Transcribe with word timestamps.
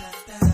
episode 0.00 0.47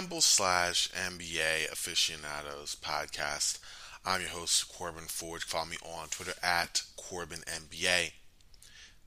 Ramble 0.00 0.22
slash 0.22 0.88
NBA 0.92 1.70
aficionados 1.70 2.74
podcast. 2.74 3.58
I'm 4.02 4.22
your 4.22 4.30
host, 4.30 4.72
Corbin 4.72 5.04
Forge. 5.04 5.44
Follow 5.44 5.66
me 5.66 5.76
on 5.84 6.08
Twitter 6.08 6.32
at 6.42 6.84
Corbin 6.96 7.40
NBA. 7.40 8.12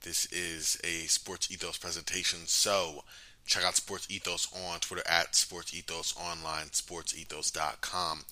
This 0.02 0.28
is 0.32 0.80
a 0.84 1.08
Sports 1.08 1.52
Ethos 1.52 1.80
presentation, 1.80 2.42
so 2.46 3.06
check 3.44 3.64
out 3.64 3.76
Sports 3.76 4.06
Ethos 4.12 4.48
on 4.54 4.82
Twitter 4.82 5.02
at 5.10 5.36
Sports 5.36 5.74
Ethos 5.74 6.14
Online, 6.16 6.68
sportsethos.com. 6.68 8.26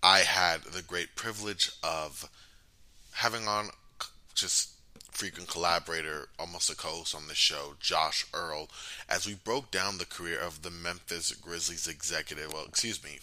I 0.00 0.18
had 0.20 0.62
the 0.62 0.82
great 0.82 1.16
privilege 1.16 1.72
of 1.82 2.30
having 3.14 3.48
on 3.48 3.70
just 4.36 4.73
frequent 5.14 5.48
collaborator, 5.48 6.28
almost 6.38 6.70
a 6.70 6.76
co-host 6.76 7.14
on 7.14 7.28
the 7.28 7.34
show, 7.34 7.74
Josh 7.80 8.26
Earl, 8.34 8.68
as 9.08 9.26
we 9.26 9.34
broke 9.34 9.70
down 9.70 9.98
the 9.98 10.04
career 10.04 10.38
of 10.38 10.62
the 10.62 10.70
Memphis 10.70 11.32
Grizzlies 11.32 11.86
executive, 11.86 12.52
well, 12.52 12.66
excuse 12.68 13.02
me, 13.02 13.20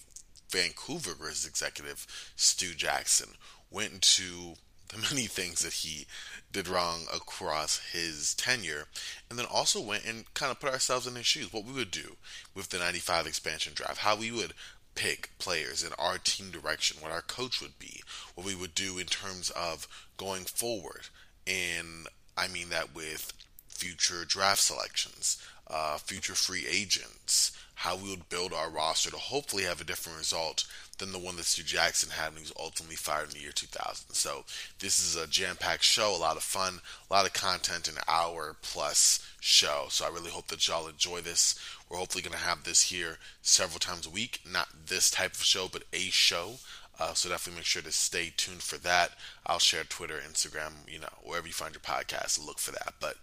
Vancouver 0.50 1.14
Grizzlies 1.14 1.48
executive 1.48 2.08
Stu 2.36 2.74
Jackson, 2.74 3.36
went 3.70 3.92
into 3.92 4.56
the 4.90 4.98
many 5.12 5.28
things 5.28 5.60
that 5.60 5.74
he 5.74 6.06
did 6.52 6.68
wrong 6.68 7.02
across 7.14 7.80
his 7.92 8.34
tenure, 8.36 8.88
and 9.30 9.38
then 9.38 9.46
also 9.46 9.82
went 9.82 10.06
and 10.06 10.34
kind 10.34 10.52
of 10.52 10.60
put 10.60 10.72
ourselves 10.72 11.08
in 11.08 11.16
his 11.16 11.26
shoes, 11.26 11.52
what 11.52 11.66
we 11.66 11.74
would 11.74 11.92
do 11.92 12.16
with 12.56 12.70
the 12.70 12.80
95 12.80 13.28
expansion 13.28 13.74
draft, 13.74 14.00
how 14.00 14.16
we 14.16 14.32
would 14.32 14.54
pick 14.96 15.30
players 15.40 15.84
in 15.84 15.92
our 15.98 16.18
team 16.18 16.52
direction, 16.52 17.02
what 17.02 17.12
our 17.12 17.22
coach 17.22 17.62
would 17.62 17.80
be, 17.80 18.02
what 18.36 18.46
we 18.46 18.56
would 18.56 18.76
do 18.76 18.98
in 18.98 19.08
terms 19.08 19.50
of 19.52 19.88
going 20.18 20.44
forward 20.44 21.08
and 21.48 22.08
I 22.38 22.48
mean 22.48 22.70
that 22.70 22.96
with 22.96 23.34
future 23.68 24.26
draft 24.26 24.62
selections, 24.62 25.42
uh, 25.68 25.98
future 25.98 26.36
free 26.36 26.66
agents, 26.70 27.52
how 27.76 27.96
we 27.96 28.12
would 28.12 28.30
build 28.30 28.54
our 28.54 28.70
roster 28.70 29.10
to 29.10 29.18
hopefully 29.18 29.64
have 29.64 29.82
a 29.82 29.86
different 29.86 30.20
result 30.20 30.66
than 31.00 31.12
the 31.12 31.18
one 31.18 31.36
that 31.36 31.46
Stu 31.46 31.64
Jackson 31.64 32.12
had 32.12 32.28
when 32.28 32.38
he 32.38 32.42
was 32.44 32.54
ultimately 32.60 32.96
fired 32.96 33.30
in 33.30 33.34
the 33.34 33.40
year 33.40 33.52
2000. 33.52 34.14
So 34.14 34.44
this 34.78 35.00
is 35.00 35.16
a 35.16 35.26
jam-packed 35.26 35.84
show, 35.84 36.16
a 36.16 36.18
lot 36.18 36.38
of 36.38 36.44
fun, 36.44 36.80
a 37.10 37.14
lot 37.14 37.26
of 37.26 37.34
content, 37.34 37.88
an 37.88 37.96
hour 38.08 38.56
plus 38.62 39.28
show. 39.40 39.86
So 39.90 40.06
I 40.06 40.10
really 40.10 40.30
hope 40.30 40.48
that 40.50 40.68
y'all 40.68 40.88
enjoy 40.88 41.22
this. 41.22 41.60
We're 41.90 41.98
hopefully 41.98 42.22
going 42.22 42.38
to 42.38 42.46
have 42.46 42.64
this 42.64 42.84
here 42.84 43.18
several 43.42 43.80
times 43.80 44.06
a 44.06 44.12
week. 44.12 44.42
Not 44.48 44.68
this 44.88 45.10
type 45.10 45.34
of 45.34 45.44
show, 45.44 45.68
but 45.68 45.84
a 45.92 46.12
show. 46.12 46.58
Uh, 47.02 47.16
so 47.16 47.30
definitely 47.30 47.58
make 47.58 47.66
sure 47.66 47.82
to 47.82 47.92
stay 47.92 48.32
tuned 48.38 48.62
for 48.62 48.78
that. 48.78 49.14
I'll 49.48 49.58
share 49.58 49.84
Twitter, 49.84 50.20
Instagram, 50.30 50.88
you 50.88 51.00
know, 51.00 51.08
wherever 51.24 51.48
you 51.48 51.54
find 51.54 51.74
your 51.74 51.82
podcast, 51.82 52.46
look 52.46 52.60
for 52.60 52.72
that. 52.74 52.94
But 53.00 53.16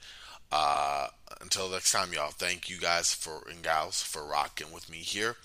uh, 0.51 1.07
until 1.41 1.71
next 1.71 1.93
time, 1.93 2.13
y'all, 2.13 2.33
thank 2.33 2.69
you 2.69 2.81
guys 2.81 3.15
for 3.15 3.47
and 3.49 3.63
gals 3.63 4.03
for 4.03 4.27
rocking 4.27 4.73
with 4.73 4.91
me 4.91 4.97
here. 4.97 5.37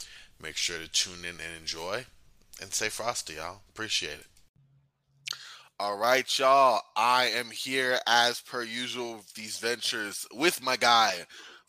Make 0.42 0.58
sure 0.58 0.80
to 0.80 0.88
tune 0.88 1.20
in 1.20 1.36
and 1.36 1.60
enjoy, 1.60 2.06
and 2.60 2.74
stay 2.74 2.90
frosty, 2.90 3.36
y'all. 3.36 3.62
Appreciate 3.70 4.20
it. 4.20 4.26
All 5.80 5.98
right, 5.98 6.28
y'all. 6.40 6.82
I 6.98 7.26
am 7.36 7.52
here 7.52 8.00
as 8.08 8.42
per 8.42 8.64
usual 8.64 9.24
these 9.36 9.60
ventures 9.60 10.26
with 10.34 10.60
my 10.64 10.76
guy, 10.76 11.14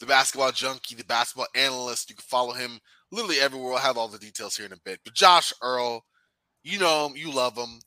the 0.00 0.06
basketball 0.06 0.52
junkie, 0.52 0.94
the 0.94 1.04
basketball 1.04 1.48
analyst. 1.54 2.08
You 2.08 2.16
can 2.16 2.22
follow 2.22 2.54
him 2.54 2.80
literally 3.12 3.36
everywhere. 3.38 3.74
I'll 3.74 3.80
have 3.80 3.98
all 3.98 4.08
the 4.08 4.16
details 4.16 4.56
here 4.56 4.64
in 4.64 4.72
a 4.72 4.78
bit. 4.82 5.00
But 5.04 5.12
Josh 5.12 5.52
Earl, 5.60 6.06
you 6.64 6.78
know 6.78 7.06
him, 7.06 7.16
you 7.16 7.30
love 7.30 7.56
him. 7.56 7.78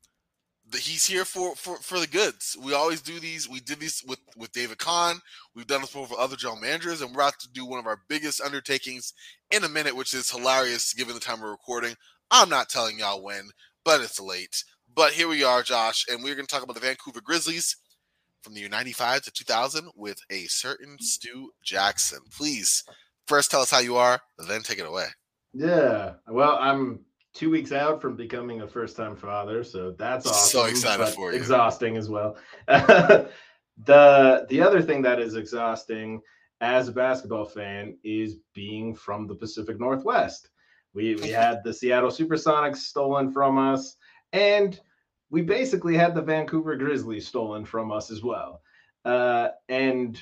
He's 0.74 1.06
here 1.06 1.26
for, 1.26 1.56
for, 1.56 1.78
for 1.78 2.00
the 2.00 2.08
goods. 2.08 2.56
We 2.62 2.74
always 2.74 3.02
do 3.02 3.20
these. 3.20 3.48
We 3.48 3.62
did 3.62 3.80
these 3.80 4.04
with, 4.06 4.20
with 4.36 4.52
David 4.52 4.78
Kahn. 4.78 5.20
We've 5.56 5.68
done 5.68 5.82
this 5.82 5.92
before 5.92 6.08
for 6.08 6.20
other 6.20 6.36
general 6.36 6.60
managers, 6.60 7.02
and 7.02 7.10
we're 7.16 7.22
about 7.22 7.40
to 7.40 7.50
do 7.50 7.66
one 7.66 7.80
of 7.80 7.88
our 7.88 8.02
biggest 8.10 8.42
undertakings 8.42 9.14
in 9.50 9.64
a 9.64 9.70
minute, 9.70 9.96
which 9.96 10.14
is 10.14 10.30
hilarious 10.30 10.94
given 10.94 11.14
the 11.14 11.22
time 11.22 11.42
we're 11.42 11.52
recording. 11.52 11.96
I'm 12.30 12.50
not 12.50 12.70
telling 12.70 13.00
y'all 13.00 13.24
when, 13.24 13.50
but 13.86 14.02
it's 14.02 14.20
late. 14.20 14.64
But 14.94 15.14
here 15.14 15.30
we 15.30 15.44
are, 15.44 15.64
Josh, 15.64 16.06
and 16.10 16.24
we're 16.24 16.36
going 16.36 16.46
to 16.48 16.54
talk 16.54 16.64
about 16.64 16.74
the 16.74 16.82
Vancouver 16.82 17.22
Grizzlies 17.22 17.78
from 18.42 18.54
the 18.54 18.62
year 18.62 18.70
95 18.70 19.24
to 19.24 19.32
2000 19.32 19.90
with 19.96 20.20
a 20.30 20.46
certain 20.46 20.98
Stu 21.00 21.52
Jackson. 21.64 22.20
Please, 22.36 22.84
first 23.26 23.52
tell 23.52 23.62
us 23.62 23.72
how 23.72 23.80
you 23.80 23.96
are, 23.96 24.20
then 24.48 24.62
take 24.62 24.80
it 24.80 24.86
away. 24.86 25.08
Yeah. 25.54 26.14
Well, 26.28 26.58
I'm 26.60 27.00
two 27.38 27.52
weeks 27.52 27.72
out 27.72 28.02
from 28.02 28.16
becoming 28.16 28.62
a 28.62 28.68
first 28.68 28.98
time 28.98 29.16
father, 29.16 29.64
so 29.64 29.92
that's 29.92 30.26
awesome. 30.26 30.62
So 30.62 30.66
excited 30.66 31.08
for 31.10 31.32
you. 31.32 31.38
Exhausting 31.38 31.96
as 31.96 32.10
well. 32.10 32.36
the 32.68 33.28
the 34.50 34.62
other 34.62 34.82
thing 34.82 35.04
that 35.04 35.20
is 35.20 35.36
exhausting 35.36 36.22
as 36.62 36.88
a 36.88 36.92
basketball 36.92 37.46
fan 37.46 37.96
is 38.04 38.38
being 38.56 38.96
from 38.96 39.28
the 39.28 39.36
Pacific 39.36 39.80
Northwest. 39.80 40.50
We 40.96 41.16
we 41.16 41.30
had 41.30 41.64
the 41.64 41.74
Seattle 41.74 42.10
Supersonics 42.10 42.78
stolen 42.78 43.32
from 43.32 43.60
us, 43.60 43.96
and 44.34 44.80
we 45.30 45.44
basically 45.44 45.96
had 45.96 46.16
the 46.16 46.22
Vancouver 46.22 46.76
Grizzlies 46.76 47.28
stolen 47.28 47.66
from 47.66 47.92
us 47.92 48.10
as 48.10 48.24
well. 48.24 48.62
Uh, 49.06 49.50
and 49.70 50.20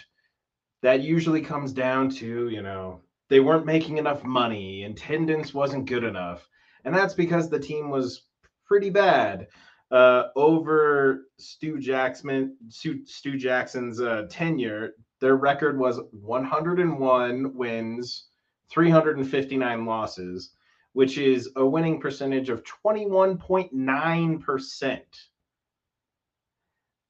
that 0.81 1.01
usually 1.01 1.41
comes 1.41 1.71
down 1.71 2.09
to, 2.09 2.49
you 2.49 2.61
know, 2.61 3.01
they 3.29 3.39
weren't 3.39 3.65
making 3.65 3.97
enough 3.97 4.23
money, 4.23 4.83
attendance 4.83 5.53
wasn't 5.53 5.87
good 5.87 6.03
enough 6.03 6.47
and 6.85 6.95
that's 6.95 7.13
because 7.13 7.49
the 7.49 7.59
team 7.59 7.89
was 7.89 8.23
pretty 8.65 8.89
bad 8.89 9.47
uh, 9.91 10.25
over 10.35 11.27
Stu 11.37 11.79
Jackson. 11.79 12.55
Stu, 12.69 13.05
Stu 13.05 13.37
Jackson's 13.37 13.99
uh, 13.99 14.27
tenure, 14.29 14.93
their 15.19 15.35
record 15.35 15.77
was 15.77 15.99
101 16.11 17.55
wins, 17.55 18.27
359 18.71 19.85
losses, 19.85 20.51
which 20.93 21.17
is 21.17 21.49
a 21.55 21.65
winning 21.65 21.99
percentage 21.99 22.49
of 22.49 22.63
21.9 22.63 24.41
percent. 24.41 25.03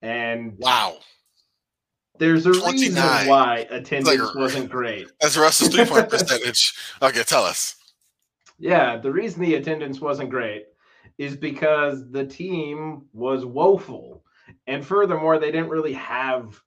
And 0.02 0.53
wow, 0.57 0.97
there's 2.19 2.46
a 2.46 2.53
29. 2.53 2.74
reason 2.74 2.96
why 3.28 3.66
attendance 3.69 4.19
like, 4.19 4.36
wasn't 4.36 4.69
great. 4.69 5.07
That's 5.22 5.38
Russ's 5.38 5.69
three 5.69 5.86
point 5.86 6.09
percentage. 6.09 6.75
Okay, 7.02 7.24
tell 7.24 7.44
us. 7.44 7.75
Yeah, 8.57 8.97
the 8.97 9.11
reason 9.11 9.41
the 9.41 9.55
attendance 9.55 9.99
wasn't 9.99 10.29
great 10.29 10.66
is 11.17 11.35
because 11.35 12.09
the 12.11 12.25
team 12.25 13.05
was 13.13 13.45
woeful. 13.45 14.23
And 14.67 14.85
furthermore, 14.85 15.39
they 15.39 15.51
didn't 15.51 15.69
really 15.69 15.93
have 15.93 16.59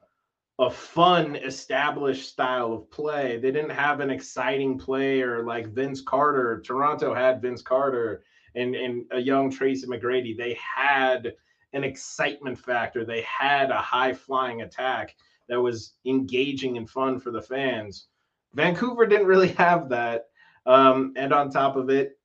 a 0.59 0.71
fun 0.71 1.37
established 1.37 2.29
style 2.29 2.73
of 2.73 2.91
play. 2.91 3.39
They 3.39 3.53
didn't 3.53 3.71
have 3.71 4.01
an 4.01 4.11
exciting 4.11 4.77
player 4.79 5.45
like 5.45 5.73
Vince 5.73 6.01
Carter. 6.01 6.61
Toronto 6.65 7.15
had 7.15 7.41
Vince 7.41 7.63
Carter 7.63 8.25
and, 8.55 8.75
and 8.75 9.05
a 9.13 9.21
young 9.21 9.51
Tracy 9.51 9.87
McGrady. 9.87 10.37
They 10.37 10.59
had 10.77 11.33
an 11.75 11.85
excitement 11.85 12.59
factor. 12.59 13.05
They 13.05 13.23
had 13.23 13.71
a 13.71 13.79
high 13.79 14.15
flying 14.15 14.63
attack 14.63 15.15
that 15.49 15.61
was 15.61 15.95
engaging 16.05 16.77
and 16.77 16.91
fun 16.91 17.21
for 17.21 17.31
the 17.31 17.43
fans. 17.43 18.09
Vancouver 18.55 19.07
didn't 19.07 19.27
really 19.27 19.49
have 19.59 19.89
that. 19.91 20.25
Um, 20.69 21.15
and 21.17 21.33
on 21.33 21.51
top 21.51 21.77
of 21.77 21.91
it, 21.91 22.19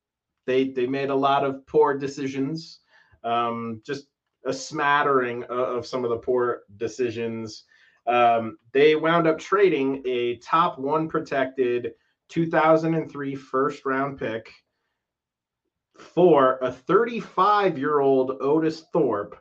they 0.46 0.68
they 0.68 0.86
made 0.86 1.10
a 1.10 1.14
lot 1.14 1.44
of 1.44 1.66
poor 1.66 1.96
decisions. 1.96 2.80
Um, 3.24 3.80
just 3.84 4.06
a 4.44 4.52
smattering 4.52 5.42
of, 5.44 5.58
of, 5.58 5.86
some 5.86 6.04
of 6.04 6.10
the 6.10 6.18
poor 6.18 6.64
decisions. 6.76 7.64
Um, 8.06 8.58
they 8.72 8.94
wound 8.94 9.26
up 9.26 9.38
trading 9.38 10.02
a 10.04 10.36
top 10.36 10.78
one 10.78 11.08
protected 11.08 11.92
2003 12.28 13.34
first 13.34 13.86
round 13.86 14.18
pick 14.18 14.52
for 15.98 16.58
a 16.60 16.70
35 16.70 17.78
year 17.78 18.00
old 18.00 18.32
Otis 18.42 18.84
Thorpe 18.92 19.40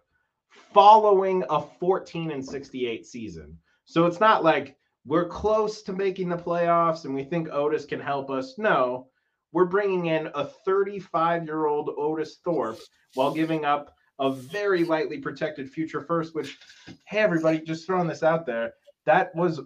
following 0.74 1.44
a 1.50 1.62
14 1.62 2.32
and 2.32 2.46
68 2.46 3.06
season. 3.06 3.58
So 3.84 4.06
it's 4.06 4.22
not 4.22 4.46
like 4.46 4.78
we're 5.06 5.28
close 5.28 5.82
to 5.84 5.94
making 5.94 6.30
the 6.30 6.38
playoffs 6.38 7.06
and 7.06 7.14
we 7.14 7.24
think 7.24 7.50
Otis 7.50 7.86
can 7.86 8.00
help 8.00 8.30
us. 8.30 8.58
No, 8.58 9.08
we're 9.52 9.66
bringing 9.66 10.08
in 10.08 10.30
a 10.34 10.46
35 10.46 11.46
year 11.46 11.66
old 11.66 11.90
Otis 11.98 12.40
Thorpe 12.44 12.80
while 13.14 13.34
giving 13.34 13.66
up 13.66 13.96
a 14.20 14.32
very 14.32 14.84
lightly 14.84 15.18
protected 15.18 15.70
future 15.70 16.02
first, 16.02 16.36
which, 16.36 16.58
hey, 17.06 17.20
everybody, 17.20 17.60
just 17.60 17.86
throwing 17.86 18.08
this 18.08 18.24
out 18.24 18.46
there, 18.46 18.74
that 19.06 19.36
was 19.36 19.60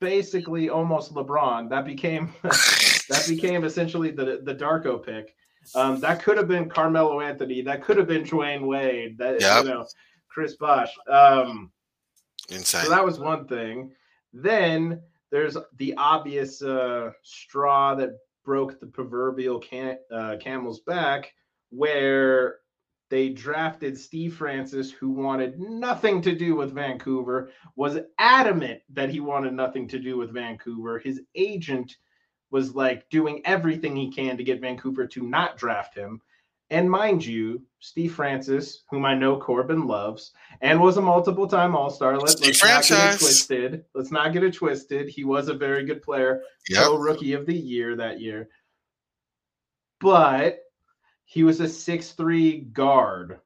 basically 0.00 0.68
almost 0.68 1.14
LeBron. 1.14 1.68
That 1.70 1.84
became 1.84 2.32
that 2.42 3.24
became 3.28 3.64
essentially 3.64 4.10
the 4.10 4.40
the 4.44 4.54
Darko 4.54 5.04
pick. 5.04 5.34
Um, 5.74 6.00
that 6.00 6.22
could 6.22 6.36
have 6.36 6.48
been 6.48 6.68
Carmelo 6.68 7.20
Anthony. 7.20 7.62
That 7.62 7.82
could 7.82 7.96
have 7.96 8.06
been 8.06 8.24
Dwyane 8.24 8.66
Wade. 8.66 9.18
That 9.18 9.40
yep. 9.40 9.64
you 9.64 9.70
know, 9.70 9.86
Chris 10.28 10.56
Bosh. 10.56 10.90
Um, 11.10 11.70
Insane. 12.48 12.84
So 12.84 12.90
that 12.90 13.04
was 13.04 13.18
one 13.18 13.46
thing. 13.46 13.92
Then 14.32 15.02
there's 15.30 15.56
the 15.76 15.94
obvious 15.96 16.62
uh, 16.62 17.12
straw 17.22 17.94
that 17.96 18.10
broke 18.44 18.80
the 18.80 18.86
proverbial 18.86 19.58
cam- 19.58 19.98
uh, 20.12 20.36
camel's 20.40 20.80
back, 20.80 21.32
where 21.70 22.60
they 23.10 23.30
drafted 23.30 23.96
Steve 23.98 24.34
Francis, 24.34 24.90
who 24.90 25.10
wanted 25.10 25.58
nothing 25.58 26.20
to 26.22 26.34
do 26.34 26.54
with 26.54 26.74
Vancouver, 26.74 27.50
was 27.76 27.98
adamant 28.18 28.80
that 28.90 29.10
he 29.10 29.20
wanted 29.20 29.54
nothing 29.54 29.88
to 29.88 29.98
do 29.98 30.16
with 30.16 30.32
Vancouver. 30.32 30.98
His 30.98 31.22
agent 31.34 31.96
was 32.50 32.74
like 32.74 33.08
doing 33.10 33.42
everything 33.44 33.96
he 33.96 34.10
can 34.10 34.36
to 34.36 34.44
get 34.44 34.60
Vancouver 34.60 35.06
to 35.06 35.22
not 35.22 35.56
draft 35.56 35.94
him. 35.94 36.20
And 36.70 36.90
mind 36.90 37.24
you, 37.24 37.62
Steve 37.80 38.14
Francis, 38.14 38.82
whom 38.90 39.06
I 39.06 39.14
know 39.14 39.38
Corbin 39.38 39.86
loves, 39.86 40.32
and 40.60 40.80
was 40.80 40.98
a 40.98 41.02
multiple 41.02 41.46
time 41.46 41.74
All 41.74 41.88
Star. 41.88 42.18
Let's, 42.18 42.40
let's 42.40 42.62
not 42.62 42.84
get 42.84 43.14
it 43.14 43.18
twisted. 43.18 43.84
Let's 43.94 44.10
not 44.10 44.32
get 44.32 44.44
it 44.44 44.54
twisted. 44.54 45.08
He 45.08 45.24
was 45.24 45.48
a 45.48 45.54
very 45.54 45.84
good 45.84 46.02
player, 46.02 46.42
yep. 46.68 46.84
co 46.84 46.98
rookie 46.98 47.32
of 47.32 47.46
the 47.46 47.54
year 47.54 47.96
that 47.96 48.20
year. 48.20 48.48
But 50.00 50.60
he 51.24 51.42
was 51.42 51.60
a 51.60 51.68
six-three 51.68 52.60
guard, 52.72 53.40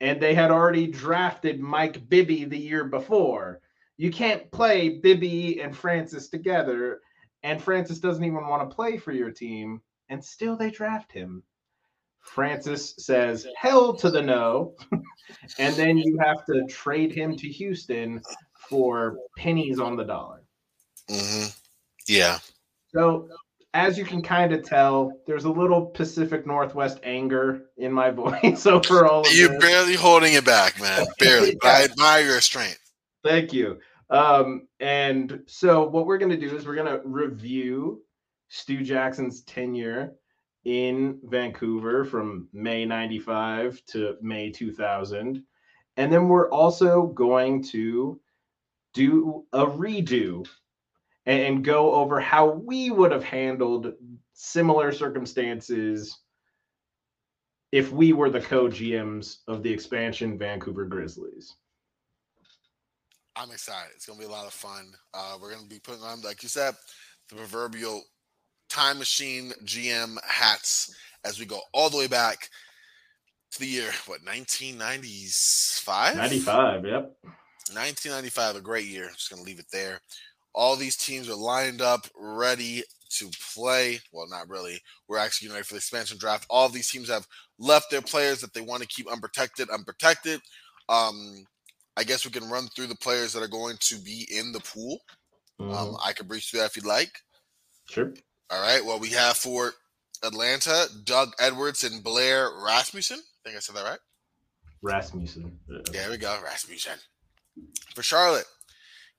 and 0.00 0.20
they 0.20 0.34
had 0.34 0.50
already 0.50 0.86
drafted 0.86 1.60
Mike 1.60 2.08
Bibby 2.08 2.44
the 2.44 2.58
year 2.58 2.84
before. 2.84 3.60
You 3.96 4.10
can't 4.10 4.50
play 4.50 4.98
Bibby 4.98 5.60
and 5.62 5.76
Francis 5.76 6.28
together, 6.28 7.00
and 7.42 7.62
Francis 7.62 8.00
doesn't 8.00 8.24
even 8.24 8.46
want 8.46 8.68
to 8.68 8.74
play 8.74 8.98
for 8.98 9.12
your 9.12 9.30
team, 9.30 9.80
and 10.08 10.22
still 10.22 10.56
they 10.56 10.70
draft 10.70 11.12
him. 11.12 11.42
Francis 12.20 12.94
says 12.98 13.46
hell 13.56 13.94
to 13.94 14.10
the 14.10 14.22
no, 14.22 14.74
and 15.58 15.74
then 15.74 15.98
you 15.98 16.18
have 16.18 16.44
to 16.46 16.64
trade 16.66 17.12
him 17.12 17.36
to 17.36 17.48
Houston 17.48 18.20
for 18.68 19.18
pennies 19.36 19.80
on 19.80 19.96
the 19.96 20.04
dollar. 20.04 20.42
Mm-hmm. 21.10 21.48
Yeah. 22.06 22.38
So 22.92 23.28
as 23.74 23.96
you 23.96 24.04
can 24.04 24.22
kind 24.22 24.52
of 24.52 24.64
tell, 24.64 25.12
there's 25.26 25.44
a 25.44 25.50
little 25.50 25.86
Pacific 25.86 26.46
Northwest 26.46 27.00
anger 27.02 27.66
in 27.76 27.92
my 27.92 28.10
voice 28.10 28.66
over 28.66 29.06
all 29.06 29.20
of 29.22 29.32
You're 29.32 29.48
this. 29.50 29.60
barely 29.60 29.94
holding 29.94 30.34
it 30.34 30.44
back, 30.44 30.80
man. 30.80 31.06
Barely. 31.18 31.56
yeah. 31.62 31.70
I 31.70 31.84
admire 31.84 32.24
your 32.24 32.40
strength. 32.40 32.80
Thank 33.24 33.52
you. 33.52 33.78
Um, 34.08 34.66
and 34.80 35.42
so 35.46 35.86
what 35.88 36.06
we're 36.06 36.18
going 36.18 36.32
to 36.32 36.36
do 36.36 36.56
is 36.56 36.66
we're 36.66 36.74
going 36.74 36.86
to 36.92 37.00
review 37.04 38.02
Stu 38.48 38.82
Jackson's 38.82 39.42
tenure 39.42 40.14
in 40.64 41.18
Vancouver 41.24 42.04
from 42.04 42.48
May 42.52 42.84
95 42.84 43.82
to 43.86 44.16
May 44.20 44.50
2000. 44.50 45.42
And 45.96 46.12
then 46.12 46.28
we're 46.28 46.50
also 46.50 47.06
going 47.06 47.62
to 47.64 48.20
do 48.94 49.44
a 49.52 49.66
redo 49.66 50.46
and, 51.26 51.64
go 51.64 51.94
over 51.94 52.18
how 52.18 52.48
we 52.50 52.90
would 52.90 53.12
have 53.12 53.22
handled 53.22 53.92
similar 54.32 54.90
circumstances 54.90 56.18
if 57.70 57.92
we 57.92 58.12
were 58.12 58.30
the 58.30 58.40
co-GMs 58.40 59.38
of 59.46 59.62
the 59.62 59.72
expansion 59.72 60.38
Vancouver 60.38 60.86
Grizzlies. 60.86 61.54
I'm 63.36 63.50
excited. 63.52 63.92
It's 63.94 64.06
gonna 64.06 64.18
be 64.18 64.24
a 64.24 64.30
lot 64.30 64.46
of 64.46 64.52
fun. 64.52 64.92
Uh, 65.14 65.36
we're 65.40 65.54
gonna 65.54 65.68
be 65.68 65.78
putting 65.78 66.02
on, 66.02 66.20
like 66.22 66.42
you 66.42 66.48
said, 66.48 66.74
the 67.28 67.36
proverbial 67.36 68.02
time 68.70 68.98
machine 68.98 69.52
GM 69.64 70.16
hats 70.26 70.94
as 71.24 71.38
we 71.38 71.44
go 71.44 71.60
all 71.74 71.90
the 71.90 71.98
way 71.98 72.06
back 72.06 72.48
to 73.52 73.60
the 73.60 73.66
year 73.66 73.90
what 74.06 74.24
1995. 74.24 76.16
95. 76.16 76.86
Yep. 76.86 77.16
1995, 77.72 78.56
a 78.56 78.60
great 78.60 78.86
year. 78.86 79.10
Just 79.12 79.30
gonna 79.30 79.42
leave 79.42 79.58
it 79.58 79.70
there. 79.72 80.00
All 80.54 80.76
these 80.76 80.96
teams 80.96 81.28
are 81.28 81.36
lined 81.36 81.80
up, 81.80 82.06
ready 82.18 82.82
to 83.10 83.30
play. 83.54 84.00
Well, 84.12 84.28
not 84.28 84.48
really. 84.48 84.80
We're 85.08 85.18
actually 85.18 85.46
getting 85.46 85.56
ready 85.56 85.64
for 85.64 85.74
the 85.74 85.78
expansion 85.78 86.18
draft. 86.18 86.46
All 86.48 86.68
these 86.68 86.90
teams 86.90 87.08
have 87.08 87.26
left 87.58 87.90
their 87.90 88.02
players 88.02 88.40
that 88.40 88.52
they 88.54 88.60
want 88.60 88.82
to 88.82 88.88
keep 88.88 89.10
unprotected, 89.10 89.70
unprotected. 89.70 90.40
Um, 90.88 91.44
I 91.96 92.04
guess 92.04 92.24
we 92.24 92.30
can 92.30 92.48
run 92.50 92.66
through 92.68 92.86
the 92.86 92.96
players 92.96 93.32
that 93.32 93.42
are 93.42 93.48
going 93.48 93.76
to 93.80 93.96
be 93.96 94.26
in 94.30 94.52
the 94.52 94.60
pool. 94.60 94.98
Um, 95.60 95.66
mm-hmm. 95.66 95.76
Um, 95.76 95.96
I 96.04 96.12
could 96.12 96.26
breeze 96.26 96.46
through 96.46 96.60
that 96.60 96.70
if 96.70 96.76
you'd 96.76 96.86
like. 96.86 97.12
Sure. 97.88 98.12
All 98.50 98.60
right. 98.60 98.84
Well, 98.84 98.98
we 98.98 99.10
have 99.10 99.36
for 99.36 99.72
Atlanta, 100.22 100.86
Doug 101.04 101.32
Edwards 101.38 101.84
and 101.84 102.02
Blair 102.02 102.50
Rasmussen. 102.64 103.18
I 103.18 103.38
think 103.44 103.56
I 103.56 103.60
said 103.60 103.76
that 103.76 103.84
right. 103.84 103.98
Rasmussen. 104.82 105.58
Yeah. 105.68 105.78
There 105.92 106.10
we 106.10 106.16
go, 106.16 106.38
Rasmussen. 106.42 106.98
For 107.94 108.02
Charlotte, 108.02 108.46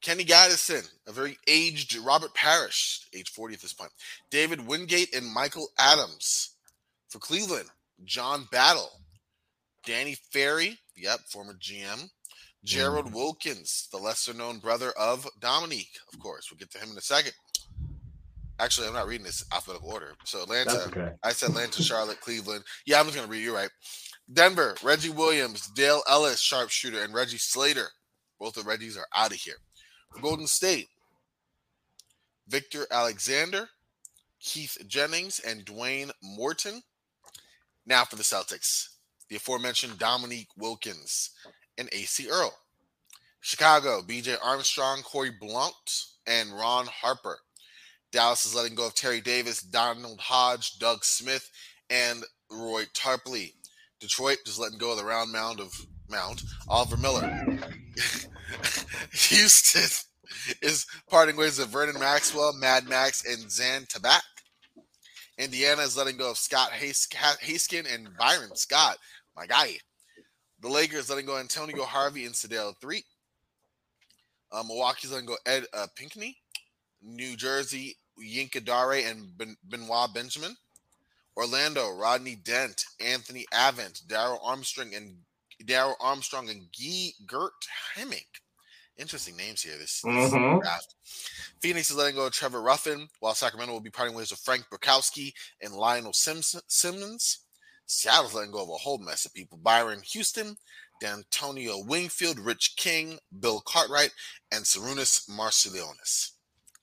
Kenny 0.02 0.26
Gattison, 0.26 0.90
a 1.08 1.12
very 1.12 1.38
aged 1.48 1.96
Robert 1.98 2.34
Parish, 2.34 3.08
age 3.14 3.30
40 3.30 3.56
at 3.56 3.62
this 3.62 3.74
point. 3.74 3.92
David 4.32 4.66
Wingate 4.66 5.16
and 5.16 5.26
Michael 5.26 5.70
Adams. 5.78 6.56
For 7.10 7.20
Cleveland, 7.20 7.70
John 8.06 8.48
Battle. 8.52 8.90
Danny 9.86 10.16
Ferry, 10.32 10.80
yep, 10.96 11.20
former 11.30 11.54
GM. 11.54 12.10
Gerald 12.64 13.08
mm. 13.08 13.14
Wilkins, 13.14 13.88
the 13.92 13.98
lesser 13.98 14.34
known 14.34 14.60
brother 14.60 14.92
of 14.92 15.28
Dominique, 15.40 15.98
of 16.14 16.20
course. 16.20 16.48
We'll 16.50 16.60
get 16.60 16.72
to 16.72 16.78
him 16.78 16.92
in 16.92 16.98
a 16.98 17.02
second. 17.02 17.34
Actually, 18.62 18.88
I'm 18.88 18.94
not 18.94 19.08
reading 19.08 19.26
this 19.26 19.44
alphabetical 19.52 19.90
order. 19.92 20.14
So 20.24 20.44
Atlanta, 20.44 20.84
okay. 20.88 21.10
I 21.24 21.32
said 21.32 21.50
Atlanta, 21.50 21.82
Charlotte, 21.82 22.22
Cleveland. 22.22 22.64
Yeah, 22.86 23.00
I'm 23.00 23.06
just 23.06 23.18
going 23.18 23.28
to 23.28 23.32
read 23.32 23.44
you 23.44 23.56
right. 23.56 23.72
Denver, 24.32 24.76
Reggie 24.84 25.10
Williams, 25.10 25.68
Dale 25.70 26.04
Ellis, 26.08 26.40
sharpshooter, 26.40 27.02
and 27.04 27.12
Reggie 27.12 27.40
Slater. 27.40 27.88
Both 28.40 28.54
the 28.54 28.62
Reggies 28.62 28.98
are 29.00 29.08
out 29.16 29.32
of 29.32 29.38
here. 29.38 29.56
Golden 30.22 30.46
State, 30.46 30.90
Victor 32.48 32.86
Alexander, 32.92 33.68
Keith 34.40 34.78
Jennings, 34.88 35.40
and 35.40 35.66
Dwayne 35.66 36.12
Morton. 36.22 36.84
Now 37.88 38.06
for 38.06 38.16
the 38.16 38.24
Celtics, 38.24 38.90
the 39.30 39.38
aforementioned 39.38 39.98
Dominique 39.98 40.50
Wilkins 40.56 41.32
and 41.80 41.90
Acie 41.90 42.30
Earl. 42.30 42.54
Chicago, 43.40 44.02
BJ 44.02 44.38
Armstrong, 44.44 45.02
Corey 45.02 45.32
Blount, 45.40 45.74
and 46.28 46.52
Ron 46.54 46.86
Harper. 46.86 47.40
Dallas 48.12 48.46
is 48.46 48.56
letting 48.56 48.76
go 48.76 48.88
of 48.88 48.96
Terry 48.96 49.22
Davis, 49.22 49.62
Donald 49.62 50.20
Hodge, 50.20 50.78
Doug 50.80 51.04
Smith, 51.04 51.50
and 51.90 52.24
Roy 52.52 52.84
Tarpley. 52.94 53.54
Detroit 54.00 54.40
just 54.46 54.60
letting 54.60 54.78
go 54.78 54.92
of 54.92 54.98
the 54.98 55.06
round 55.06 55.32
mound 55.32 55.60
of 55.60 55.74
mound, 56.10 56.44
Oliver 56.68 56.98
Miller. 56.98 57.22
Houston 59.14 59.90
is 60.62 60.86
parting 61.10 61.38
ways 61.38 61.60
with 61.60 61.70
Vernon 61.70 62.00
Maxwell, 62.00 62.54
Mad 62.54 62.88
Max, 62.88 63.26
and 63.26 63.50
Zan 63.50 63.84
Tabak. 63.84 64.22
Indiana 65.38 65.82
is 65.84 65.96
letting 65.96 66.18
go 66.18 66.32
of 66.32 66.38
Scott 66.38 66.72
Haskin 66.72 67.94
and 67.94 68.10
Byron 68.18 68.56
Scott, 68.56 68.98
my 69.36 69.46
guy. 69.46 69.76
The 70.62 70.70
Lakers 70.70 71.10
letting 71.10 71.26
go 71.26 71.38
Antonio 71.38 71.84
Harvey 71.84 72.26
and 72.26 72.36
Sedale 72.36 72.76
Threatt. 72.80 73.06
Uh, 74.52 74.64
Milwaukee's 74.64 75.12
letting 75.12 75.26
go 75.26 75.38
Ed 75.46 75.66
uh, 75.74 75.88
Pinckney. 75.96 76.38
New 77.02 77.36
Jersey, 77.36 77.96
Yinka 78.22 78.64
Dare 78.64 79.10
and 79.10 79.38
ben- 79.38 79.58
Benoit 79.68 80.14
Benjamin. 80.14 80.56
Orlando, 81.38 81.96
Rodney 81.96 82.36
Dent, 82.36 82.84
Anthony 83.00 83.46
Avent, 83.54 84.06
Darrell 84.08 84.40
Armstrong, 84.44 84.94
and 84.94 85.16
Darrell 85.66 85.96
Armstrong 86.00 86.50
and 86.50 86.68
Guy 86.78 87.12
Geert 87.26 87.52
Hammink. 87.96 88.28
Interesting 88.98 89.38
names 89.38 89.62
here. 89.62 89.78
This, 89.78 90.02
this 90.02 90.34
mm-hmm. 90.34 90.60
draft. 90.60 90.96
Phoenix 91.62 91.90
is 91.90 91.96
letting 91.96 92.16
go 92.16 92.28
of 92.28 92.34
Trevor 92.34 92.62
Ruffin, 92.62 93.08
while 93.20 93.34
Sacramento 93.34 93.74
will 93.74 93.80
be 93.80 93.90
parting 93.90 94.16
ways 94.16 94.32
with 94.32 94.42
Frank 94.42 94.66
Brickowski 94.72 95.34
and 95.62 95.74
Lionel 95.74 96.14
Sims- 96.14 96.62
Simmons. 96.68 97.40
Seattle's 97.86 98.34
letting 98.34 98.52
go 98.52 98.64
of 98.64 98.70
a 98.70 98.74
whole 98.74 99.00
mess 99.00 99.26
of 99.26 99.34
people. 99.34 99.58
Byron 99.58 100.02
Houston, 100.12 100.56
Dontonio 101.02 101.86
Wingfield, 101.88 102.40
Rich 102.40 102.76
King, 102.78 103.18
Bill 103.40 103.62
Cartwright, 103.66 104.12
and 104.52 104.64
Sarunas 104.64 105.30
Marciulionis. 105.30 106.32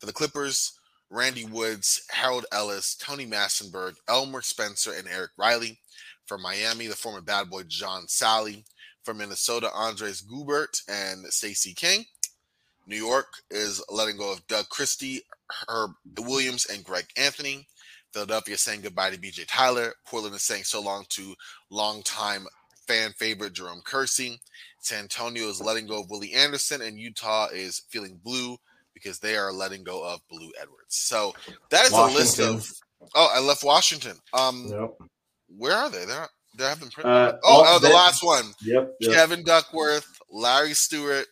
For 0.00 0.07
the 0.07 0.12
Clippers, 0.12 0.77
Randy 1.10 1.44
Woods, 1.44 2.02
Harold 2.10 2.46
Ellis, 2.52 2.94
Tony 2.94 3.26
Massenburg, 3.26 3.94
Elmore 4.08 4.42
Spencer, 4.42 4.92
and 4.92 5.08
Eric 5.08 5.30
Riley. 5.36 5.78
From 6.26 6.42
Miami, 6.42 6.86
the 6.86 6.96
former 6.96 7.22
bad 7.22 7.48
boy 7.48 7.62
John 7.62 8.06
Salley. 8.06 8.64
From 9.04 9.18
Minnesota, 9.18 9.70
Andres 9.72 10.20
Guibert 10.20 10.82
and 10.86 11.24
Stacey 11.32 11.72
King. 11.72 12.04
New 12.86 12.96
York 12.96 13.26
is 13.50 13.82
letting 13.88 14.18
go 14.18 14.32
of 14.32 14.46
Doug 14.48 14.68
Christie, 14.68 15.22
Herb 15.68 15.92
Williams, 16.18 16.66
and 16.66 16.84
Greg 16.84 17.06
Anthony. 17.16 17.66
Philadelphia 18.12 18.58
saying 18.58 18.82
goodbye 18.82 19.10
to 19.10 19.18
BJ 19.18 19.46
Tyler. 19.46 19.94
Portland 20.06 20.34
is 20.34 20.42
saying 20.42 20.64
so 20.64 20.80
long 20.82 21.04
to 21.10 21.34
longtime 21.70 22.46
fan 22.86 23.12
favorite 23.12 23.52
Jerome 23.54 23.82
Kersey. 23.84 24.40
San 24.80 25.00
Antonio 25.00 25.48
is 25.48 25.60
letting 25.60 25.86
go 25.86 26.00
of 26.00 26.10
Willie 26.10 26.32
Anderson, 26.32 26.82
and 26.82 26.98
Utah 26.98 27.48
is 27.52 27.82
feeling 27.88 28.20
blue 28.22 28.58
because 29.02 29.18
they 29.18 29.36
are 29.36 29.52
letting 29.52 29.84
go 29.84 30.04
of 30.04 30.20
Blue 30.28 30.50
Edwards. 30.60 30.96
So 30.96 31.34
that 31.70 31.84
is 31.86 31.92
Washington. 31.92 32.16
a 32.16 32.18
list 32.18 32.40
of. 32.40 32.70
Oh, 33.14 33.30
I 33.32 33.40
left 33.40 33.62
Washington. 33.62 34.16
Um, 34.32 34.66
yep. 34.68 34.94
where 35.56 35.74
are 35.74 35.90
they? 35.90 36.04
They're 36.04 36.28
they 36.58 36.64
haven't 36.64 36.92
printed. 36.92 37.12
Uh, 37.12 37.36
oh, 37.44 37.64
oh, 37.66 37.78
the 37.78 37.88
last 37.88 38.22
one. 38.24 38.52
Yep, 38.62 38.96
yep. 39.00 39.14
Kevin 39.14 39.44
Duckworth, 39.44 40.20
Larry 40.30 40.74
Stewart, 40.74 41.26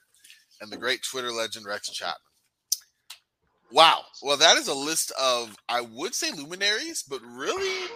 and 0.61 0.71
the 0.71 0.77
great 0.77 1.01
Twitter 1.03 1.33
legend 1.33 1.67
Rex 1.67 1.91
Chapman. 1.91 2.21
Wow. 3.73 4.03
Well, 4.23 4.37
that 4.37 4.57
is 4.57 4.69
a 4.69 4.75
list 4.75 5.13
of 5.21 5.57
I 5.69 5.81
would 5.81 6.15
say 6.15 6.31
luminaries, 6.31 7.03
but 7.09 7.21
really 7.23 7.89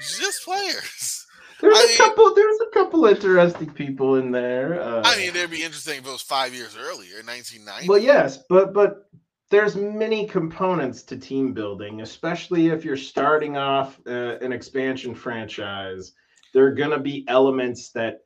just 0.00 0.44
players. 0.44 1.26
There's 1.62 1.78
I 1.78 1.84
a 1.84 1.86
mean, 1.86 1.96
couple. 1.96 2.34
There's 2.34 2.60
a 2.60 2.70
couple 2.74 3.06
interesting 3.06 3.70
people 3.70 4.16
in 4.16 4.32
there. 4.32 4.82
Uh, 4.82 5.02
I 5.04 5.16
mean, 5.16 5.28
it'd 5.28 5.48
be 5.48 5.62
interesting 5.62 5.98
if 5.98 6.06
it 6.06 6.10
was 6.10 6.20
five 6.20 6.52
years 6.52 6.76
earlier, 6.76 7.22
1990. 7.22 7.88
Well, 7.88 7.98
yes, 7.98 8.40
but 8.48 8.74
but 8.74 9.08
there's 9.48 9.76
many 9.76 10.26
components 10.26 11.04
to 11.04 11.16
team 11.16 11.52
building, 11.52 12.00
especially 12.00 12.68
if 12.68 12.84
you're 12.84 12.96
starting 12.96 13.56
off 13.56 14.00
uh, 14.08 14.38
an 14.40 14.52
expansion 14.52 15.14
franchise. 15.14 16.14
There 16.52 16.66
are 16.66 16.74
going 16.74 16.90
to 16.90 16.98
be 16.98 17.24
elements 17.28 17.92
that 17.92 18.22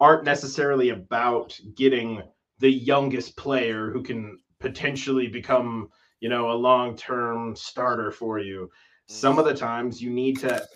aren't 0.00 0.24
necessarily 0.24 0.88
about 0.88 1.56
getting 1.76 2.22
the 2.58 2.70
youngest 2.70 3.36
player 3.36 3.90
who 3.92 4.02
can 4.02 4.40
potentially 4.58 5.28
become, 5.28 5.90
you 6.18 6.28
know, 6.28 6.50
a 6.50 6.54
long-term 6.54 7.54
starter 7.54 8.10
for 8.10 8.40
you. 8.40 8.68
Some 9.06 9.38
of 9.38 9.44
the 9.44 9.54
times 9.54 10.02
you 10.02 10.10
need 10.10 10.40
to 10.40 10.66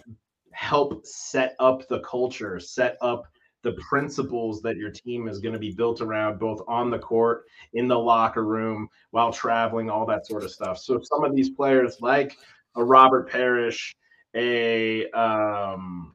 help 0.54 1.04
set 1.04 1.54
up 1.58 1.86
the 1.88 2.00
culture, 2.00 2.58
set 2.58 2.96
up 3.00 3.26
the 3.62 3.72
principles 3.72 4.60
that 4.62 4.76
your 4.76 4.90
team 4.90 5.26
is 5.26 5.40
going 5.40 5.54
to 5.54 5.58
be 5.58 5.72
built 5.72 6.00
around, 6.00 6.38
both 6.38 6.60
on 6.68 6.90
the 6.90 6.98
court, 6.98 7.44
in 7.72 7.88
the 7.88 7.98
locker 7.98 8.44
room, 8.44 8.88
while 9.10 9.32
traveling, 9.32 9.90
all 9.90 10.06
that 10.06 10.26
sort 10.26 10.44
of 10.44 10.50
stuff. 10.50 10.78
So 10.78 11.00
some 11.02 11.24
of 11.24 11.34
these 11.34 11.50
players, 11.50 11.96
like 12.00 12.36
a 12.76 12.84
Robert 12.84 13.30
Parish, 13.30 13.96
a 14.34 15.08
um, 15.10 16.14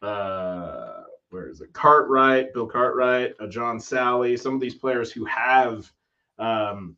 uh, 0.00 1.02
where 1.30 1.48
is 1.48 1.60
it? 1.60 1.72
Cartwright, 1.72 2.54
Bill 2.54 2.66
Cartwright, 2.66 3.34
a 3.40 3.48
John 3.48 3.78
Salley, 3.78 4.38
some 4.38 4.54
of 4.54 4.60
these 4.60 4.76
players 4.76 5.12
who 5.12 5.24
have 5.26 5.90
um, 6.38 6.96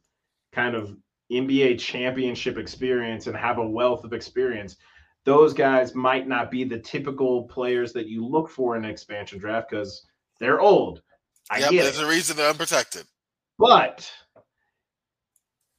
kind 0.52 0.74
of 0.76 0.96
NBA 1.32 1.78
championship 1.80 2.56
experience 2.56 3.26
and 3.26 3.36
have 3.36 3.58
a 3.58 3.66
wealth 3.66 4.04
of 4.04 4.12
experience 4.12 4.76
those 5.26 5.52
guys 5.52 5.94
might 5.94 6.28
not 6.28 6.52
be 6.52 6.62
the 6.62 6.78
typical 6.78 7.42
players 7.42 7.92
that 7.92 8.06
you 8.06 8.24
look 8.24 8.48
for 8.48 8.76
in 8.76 8.84
an 8.84 8.90
expansion 8.90 9.38
draft 9.40 9.68
because 9.68 10.06
they're 10.38 10.60
old. 10.60 11.02
I 11.50 11.58
yep, 11.58 11.70
there's 11.72 11.98
it. 11.98 12.04
a 12.04 12.08
reason 12.08 12.36
they're 12.36 12.48
unprotected. 12.48 13.04
But 13.58 14.10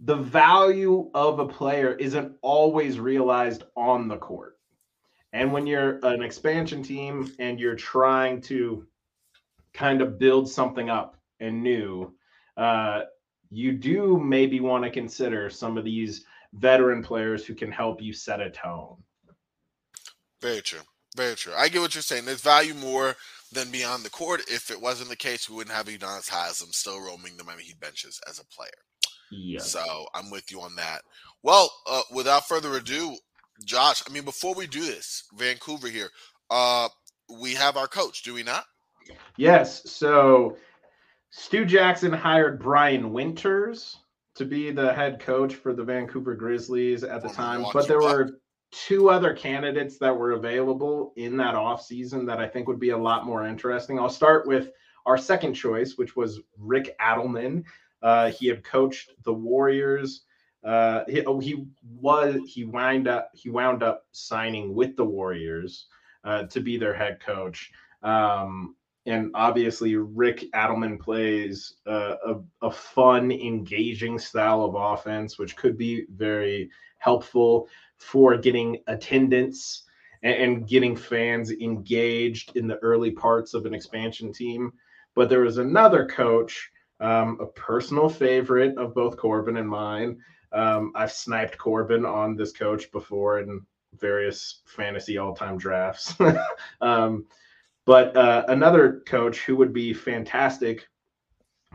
the 0.02 0.18
value 0.18 1.10
of 1.14 1.40
a 1.40 1.48
player 1.48 1.94
isn't 1.94 2.34
always 2.42 3.00
realized 3.00 3.64
on 3.76 4.10
the 4.10 4.18
court. 4.18 4.58
And 5.32 5.54
when 5.54 5.66
you're 5.66 6.00
an 6.04 6.22
expansion 6.22 6.84
team 6.84 7.32
and 7.40 7.60
you're 7.60 7.76
trying 7.76 8.42
to 8.42 8.86
kind 9.74 10.02
of 10.02 10.20
build 10.20 10.50
something 10.50 10.90
up 10.90 11.18
and 11.40 11.64
new, 11.64 12.14
uh, 12.58 13.04
you 13.50 13.72
do 13.72 14.20
maybe 14.20 14.60
want 14.60 14.84
to 14.84 14.90
consider 14.90 15.50
some 15.50 15.78
of 15.78 15.86
these 15.86 16.26
veteran 16.54 17.02
players 17.02 17.46
who 17.46 17.56
can 17.56 17.72
help 17.72 18.02
you 18.02 18.12
set 18.12 18.42
a 18.42 18.50
tone. 18.50 18.98
Very 20.42 20.62
true. 20.62 20.82
Very 21.16 21.36
true. 21.36 21.54
I 21.58 21.70
get 21.70 21.82
what 21.82 21.96
you're 21.96 22.02
saying. 22.02 22.26
There's 22.26 22.42
value 22.42 22.74
more 22.76 23.16
than 23.52 23.72
beyond 23.72 24.04
the 24.04 24.10
court. 24.10 24.42
If 24.48 24.70
it 24.70 24.80
wasn't 24.80 25.10
the 25.10 25.16
case, 25.16 25.50
we 25.50 25.56
wouldn't 25.56 25.76
have 25.76 25.88
Udonis 25.88 26.30
Haslem 26.30 26.72
still 26.72 27.00
roaming 27.00 27.38
the 27.38 27.44
Miami 27.44 27.64
Heat 27.64 27.80
benches 27.80 28.20
as 28.30 28.40
a 28.40 28.46
player. 28.46 28.70
Yeah. 29.32 29.60
So 29.60 30.06
I'm 30.14 30.30
with 30.30 30.52
you 30.52 30.62
on 30.62 30.76
that. 30.76 31.02
Well, 31.44 31.72
uh, 31.90 32.02
without 32.14 32.48
further 32.48 32.76
ado, 32.76 33.16
Josh, 33.66 34.04
I 34.08 34.14
mean, 34.14 34.26
before 34.26 34.54
we 34.54 34.68
do 34.68 34.82
this, 34.82 35.24
Vancouver 35.36 35.88
here, 35.88 36.10
uh, 36.50 36.90
we 37.42 37.54
have 37.56 37.78
our 37.78 37.88
coach, 37.88 38.24
do 38.24 38.34
we 38.34 38.44
not? 38.44 38.66
Yes. 39.38 39.90
So 39.90 40.58
Stu 41.32 41.66
Jackson 41.66 42.14
hired 42.14 42.60
Brian 42.60 43.12
Winters 43.12 43.98
to 44.36 44.46
be 44.46 44.72
the 44.72 44.94
head 44.94 45.20
coach 45.20 45.56
for 45.56 45.74
the 45.74 45.84
Vancouver 45.84 46.36
Grizzlies 46.36 47.04
at 47.04 47.24
the 47.24 47.30
time, 47.30 47.66
but 47.74 47.88
there 47.88 48.02
were 48.02 48.40
two 48.72 49.10
other 49.10 49.34
candidates 49.34 49.98
that 49.98 50.16
were 50.16 50.32
available 50.32 51.14
in 51.16 51.38
that 51.38 51.56
offseason 51.56 52.26
that 52.28 52.40
I 52.40 52.48
think 52.48 52.68
would 52.68 52.80
be 52.80 52.90
a 52.90 52.98
lot 52.98 53.26
more 53.26 53.46
interesting. 53.46 54.00
I'll 54.00 54.10
start 54.10 54.48
with 54.48 54.72
our 55.06 55.18
second 55.18 55.54
choice, 55.54 55.98
which 55.98 56.16
was 56.16 56.42
Rick 56.58 56.96
Adelman. 57.00 57.64
Uh, 58.02 58.32
he 58.32 58.48
had 58.48 58.64
coached 58.64 59.12
the 59.24 59.34
Warriors. 59.34 60.24
Uh, 60.64 61.04
he, 61.08 61.26
oh, 61.26 61.40
he 61.40 61.66
was 62.00 62.40
he 62.48 62.66
wound 62.66 63.08
up 63.08 63.32
he 63.34 63.50
wound 63.50 63.84
up 63.84 64.06
signing 64.12 64.76
with 64.76 64.96
the 64.98 65.06
Warriors 65.06 65.88
uh, 66.24 66.44
to 66.44 66.60
be 66.60 66.78
their 66.78 66.94
head 66.94 67.20
coach. 67.20 67.72
Um, 68.04 68.76
and 69.06 69.32
obviously, 69.34 69.96
Rick 69.96 70.44
Adelman 70.54 71.00
plays 71.00 71.76
a, 71.86 72.36
a 72.62 72.70
fun, 72.70 73.32
engaging 73.32 74.20
style 74.20 74.66
of 74.66 74.76
offense, 74.76 75.40
which 75.40 75.56
could 75.56 75.78
be 75.78 76.06
very 76.10 76.70
helpful 76.98 77.70
for 77.98 78.38
getting 78.38 78.78
attendance 78.88 79.84
and, 80.24 80.36
and 80.36 80.68
getting 80.68 80.96
fans 80.96 81.52
engaged 81.52 82.56
in 82.56 82.68
the 82.68 82.78
early 82.78 83.12
parts 83.12 83.54
of 83.54 83.66
an 83.66 83.74
expansion 83.74 84.32
team. 84.32 84.72
But 85.16 85.30
there 85.30 85.42
was 85.42 85.58
another 85.58 86.06
coach, 86.06 86.72
um, 87.00 87.38
a 87.42 87.48
personal 87.48 88.10
favorite 88.10 88.78
of 88.78 88.94
both 88.94 89.18
Corbin 89.18 89.58
and 89.58 89.70
mine. 89.70 90.20
Um, 90.52 90.92
I've 90.96 91.12
sniped 91.12 91.58
Corbin 91.58 92.06
on 92.06 92.36
this 92.36 92.52
coach 92.52 92.92
before 92.92 93.40
in 93.40 93.62
various 94.00 94.62
fantasy 94.66 95.18
all-time 95.18 95.58
drafts. 95.58 96.14
um, 96.82 97.26
but 97.86 98.16
uh, 98.16 98.46
another 98.50 99.02
coach 99.08 99.40
who 99.40 99.56
would 99.56 99.74
be 99.74 99.94
fantastic 99.94 100.88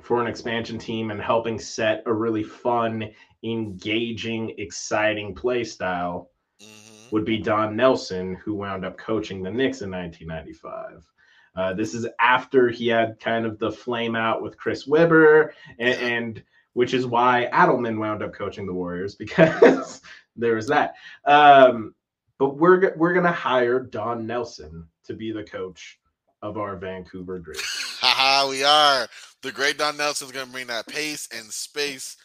for 0.03 0.21
an 0.21 0.27
expansion 0.27 0.79
team 0.79 1.11
and 1.11 1.21
helping 1.21 1.59
set 1.59 2.03
a 2.07 2.13
really 2.13 2.43
fun, 2.43 3.11
engaging, 3.45 4.55
exciting 4.59 5.35
play 5.35 5.65
style 5.65 6.31
mm-hmm. 6.61 7.09
would 7.11 7.25
be 7.25 7.39
Don 7.39 7.77
Nelson, 7.77 8.35
who 8.45 8.55
wound 8.55 8.85
up 8.85 8.99
coaching 8.99 9.43
the 9.43 9.51
Knicks 9.51 9.83
in 9.83 9.91
1995. 9.91 11.07
Uh, 11.55 11.75
this 11.75 11.95
is 11.95 12.07
after 12.19 12.69
he 12.69 12.89
had 12.89 13.21
kind 13.21 13.47
of 13.47 13.59
the 13.59 13.71
flame 13.71 14.17
out 14.17 14.43
with 14.43 14.57
Chris 14.57 14.87
Webber, 14.87 15.55
and, 15.79 15.95
and 16.01 16.43
which 16.73 16.95
is 16.95 17.07
why 17.07 17.49
Adelman 17.53 17.99
wound 17.99 18.23
up 18.23 18.33
coaching 18.33 18.67
the 18.67 18.73
Warriors 18.73 19.15
because 19.17 20.01
there 20.35 20.55
was 20.55 20.67
that. 20.69 20.95
Um, 21.27 21.95
but 22.39 22.57
we're 22.57 22.97
we're 22.97 23.13
gonna 23.13 23.31
hire 23.31 23.79
Don 23.79 24.27
Nelson 24.27 24.89
to 25.05 25.15
be 25.15 25.31
the 25.31 25.45
coach 25.45 26.01
of 26.41 26.57
our 26.57 26.77
Vancouver 26.77 27.39
Grizzlies. 27.39 27.89
Haha, 28.23 28.49
we 28.49 28.62
are. 28.62 29.09
The 29.43 29.50
great 29.50 29.79
Don 29.79 29.97
Nelson 29.97 30.26
is 30.26 30.33
going 30.33 30.47
to 30.47 30.52
bring 30.52 30.69
that 30.69 30.87
pace 30.87 31.26
and 31.35 31.47
space, 31.47 32.17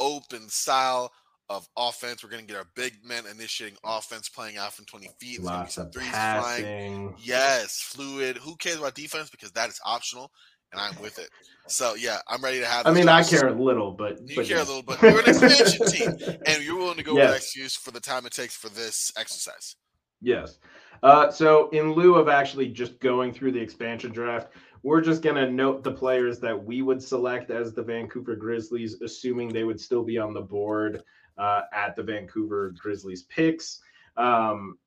open 0.00 0.48
style 0.48 1.12
of 1.48 1.68
offense. 1.76 2.24
We're 2.24 2.30
going 2.30 2.44
to 2.44 2.48
get 2.48 2.56
our 2.56 2.66
big 2.74 2.94
men 3.04 3.22
initiating 3.30 3.78
offense, 3.84 4.28
playing 4.28 4.56
out 4.56 4.72
from 4.72 4.84
20 4.86 5.10
feet. 5.20 5.40
Lots 5.40 5.78
of 5.78 5.92
passing. 5.92 6.64
Flying. 6.64 7.14
Yes, 7.22 7.80
fluid. 7.82 8.36
Who 8.38 8.56
cares 8.56 8.78
about 8.78 8.96
defense? 8.96 9.30
Because 9.30 9.52
that 9.52 9.68
is 9.68 9.78
optional, 9.84 10.32
and 10.72 10.80
I'm 10.80 11.00
with 11.00 11.20
it. 11.20 11.30
So 11.68 11.94
yeah, 11.94 12.18
I'm 12.26 12.42
ready 12.42 12.58
to 12.58 12.66
have. 12.66 12.88
I 12.88 12.90
mean, 12.92 13.08
I 13.08 13.22
care 13.22 13.46
a 13.46 13.52
little, 13.52 13.92
but 13.92 14.28
you 14.28 14.34
but 14.34 14.46
care 14.46 14.56
yes. 14.56 14.68
a 14.68 14.72
little, 14.72 14.82
but 14.82 15.00
you're 15.02 15.20
an 15.20 15.28
expansion 15.28 15.86
team, 16.18 16.36
and 16.46 16.64
you're 16.64 16.78
willing 16.78 16.96
to 16.96 17.04
go 17.04 17.14
yes. 17.14 17.28
with 17.28 17.36
excuse 17.36 17.76
for 17.76 17.92
the 17.92 18.00
time 18.00 18.26
it 18.26 18.32
takes 18.32 18.56
for 18.56 18.70
this 18.70 19.12
exercise. 19.16 19.76
Yes. 20.20 20.58
Uh, 21.04 21.30
so, 21.30 21.68
in 21.68 21.92
lieu 21.92 22.16
of 22.16 22.28
actually 22.28 22.68
just 22.68 22.98
going 22.98 23.32
through 23.32 23.52
the 23.52 23.60
expansion 23.60 24.10
draft, 24.10 24.48
we're 24.84 25.00
just 25.00 25.22
going 25.22 25.34
to 25.34 25.50
note 25.50 25.82
the 25.82 25.90
players 25.90 26.38
that 26.38 26.62
we 26.62 26.82
would 26.82 27.02
select 27.02 27.50
as 27.50 27.72
the 27.72 27.82
Vancouver 27.82 28.36
Grizzlies, 28.36 29.00
assuming 29.00 29.48
they 29.48 29.64
would 29.64 29.80
still 29.80 30.04
be 30.04 30.18
on 30.18 30.34
the 30.34 30.42
board 30.42 31.02
uh, 31.38 31.62
at 31.72 31.96
the 31.96 32.02
Vancouver 32.02 32.74
Grizzlies 32.78 33.22
picks. 33.22 33.80
Um, 34.18 34.78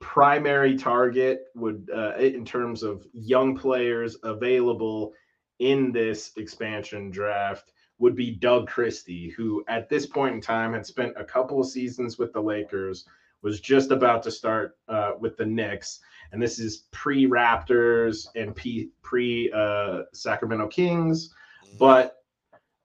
primary 0.00 0.74
target 0.74 1.44
would, 1.54 1.90
uh, 1.94 2.14
in 2.16 2.46
terms 2.46 2.82
of 2.82 3.06
young 3.12 3.54
players 3.54 4.16
available 4.22 5.12
in 5.58 5.92
this 5.92 6.32
expansion 6.38 7.10
draft, 7.10 7.72
would 7.98 8.16
be 8.16 8.30
Doug 8.30 8.68
Christie, 8.68 9.28
who 9.36 9.62
at 9.68 9.90
this 9.90 10.06
point 10.06 10.34
in 10.34 10.40
time 10.40 10.72
had 10.72 10.86
spent 10.86 11.12
a 11.16 11.24
couple 11.24 11.60
of 11.60 11.68
seasons 11.68 12.18
with 12.18 12.32
the 12.32 12.40
Lakers 12.40 13.04
was 13.42 13.60
just 13.60 13.90
about 13.90 14.22
to 14.22 14.30
start 14.30 14.76
uh, 14.88 15.12
with 15.20 15.36
the 15.36 15.46
Knicks, 15.46 16.00
and 16.32 16.42
this 16.42 16.58
is 16.58 16.84
pre 16.92 17.26
Raptors 17.26 18.26
and 18.34 18.54
pre 19.02 19.50
uh, 19.52 20.02
Sacramento 20.12 20.68
Kings. 20.68 21.30
Mm-hmm. 21.64 21.78
But 21.78 22.16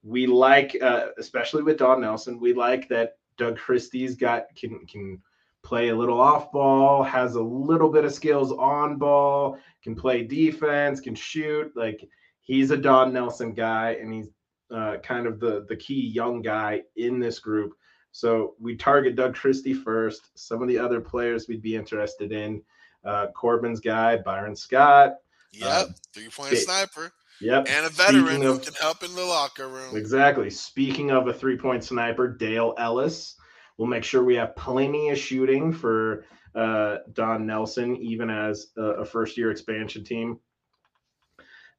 we 0.03 0.27
like, 0.27 0.77
uh, 0.81 1.07
especially 1.17 1.63
with 1.63 1.77
Don 1.77 2.01
Nelson, 2.01 2.39
we 2.39 2.53
like 2.53 2.89
that 2.89 3.17
Doug 3.37 3.57
Christie's 3.57 4.15
got 4.15 4.55
can 4.55 4.85
can 4.85 5.21
play 5.63 5.89
a 5.89 5.95
little 5.95 6.19
off 6.19 6.51
ball, 6.51 7.03
has 7.03 7.35
a 7.35 7.41
little 7.41 7.89
bit 7.89 8.05
of 8.05 8.13
skills 8.13 8.51
on 8.51 8.97
ball, 8.97 9.57
can 9.83 9.95
play 9.95 10.23
defense, 10.23 10.99
can 10.99 11.15
shoot. 11.15 11.71
Like 11.75 12.07
he's 12.41 12.71
a 12.71 12.77
Don 12.77 13.13
Nelson 13.13 13.53
guy, 13.53 13.97
and 14.01 14.13
he's 14.13 14.29
uh, 14.71 14.97
kind 15.03 15.27
of 15.27 15.39
the 15.39 15.65
the 15.67 15.75
key 15.75 16.07
young 16.07 16.41
guy 16.41 16.83
in 16.95 17.19
this 17.19 17.39
group. 17.39 17.73
So 18.11 18.55
we 18.59 18.75
target 18.75 19.15
Doug 19.15 19.35
Christie 19.35 19.73
first. 19.73 20.31
Some 20.35 20.61
of 20.61 20.67
the 20.67 20.77
other 20.77 20.99
players 20.99 21.47
we'd 21.47 21.61
be 21.61 21.75
interested 21.75 22.31
in: 22.31 22.61
uh, 23.05 23.27
Corbin's 23.27 23.79
guy, 23.79 24.17
Byron 24.17 24.55
Scott. 24.55 25.15
Yep, 25.51 25.67
uh, 25.69 25.85
three 26.13 26.29
point 26.29 26.57
sniper. 26.57 27.11
Yep, 27.41 27.67
and 27.69 27.85
a 27.85 27.89
veteran 27.89 28.41
who 28.41 28.59
can 28.59 28.73
help 28.75 29.03
in 29.03 29.13
the 29.15 29.25
locker 29.25 29.67
room. 29.67 29.97
Exactly. 29.97 30.49
Speaking 30.49 31.11
of 31.11 31.27
a 31.27 31.33
three 31.33 31.57
point 31.57 31.83
sniper, 31.83 32.27
Dale 32.27 32.73
Ellis. 32.77 33.35
We'll 33.77 33.87
make 33.87 34.03
sure 34.03 34.23
we 34.23 34.35
have 34.35 34.55
plenty 34.55 35.09
of 35.09 35.17
shooting 35.17 35.73
for 35.73 36.25
uh, 36.53 36.97
Don 37.13 37.47
Nelson, 37.47 37.95
even 37.97 38.29
as 38.29 38.67
a, 38.77 38.81
a 38.81 39.05
first 39.05 39.37
year 39.37 39.49
expansion 39.49 40.03
team. 40.03 40.39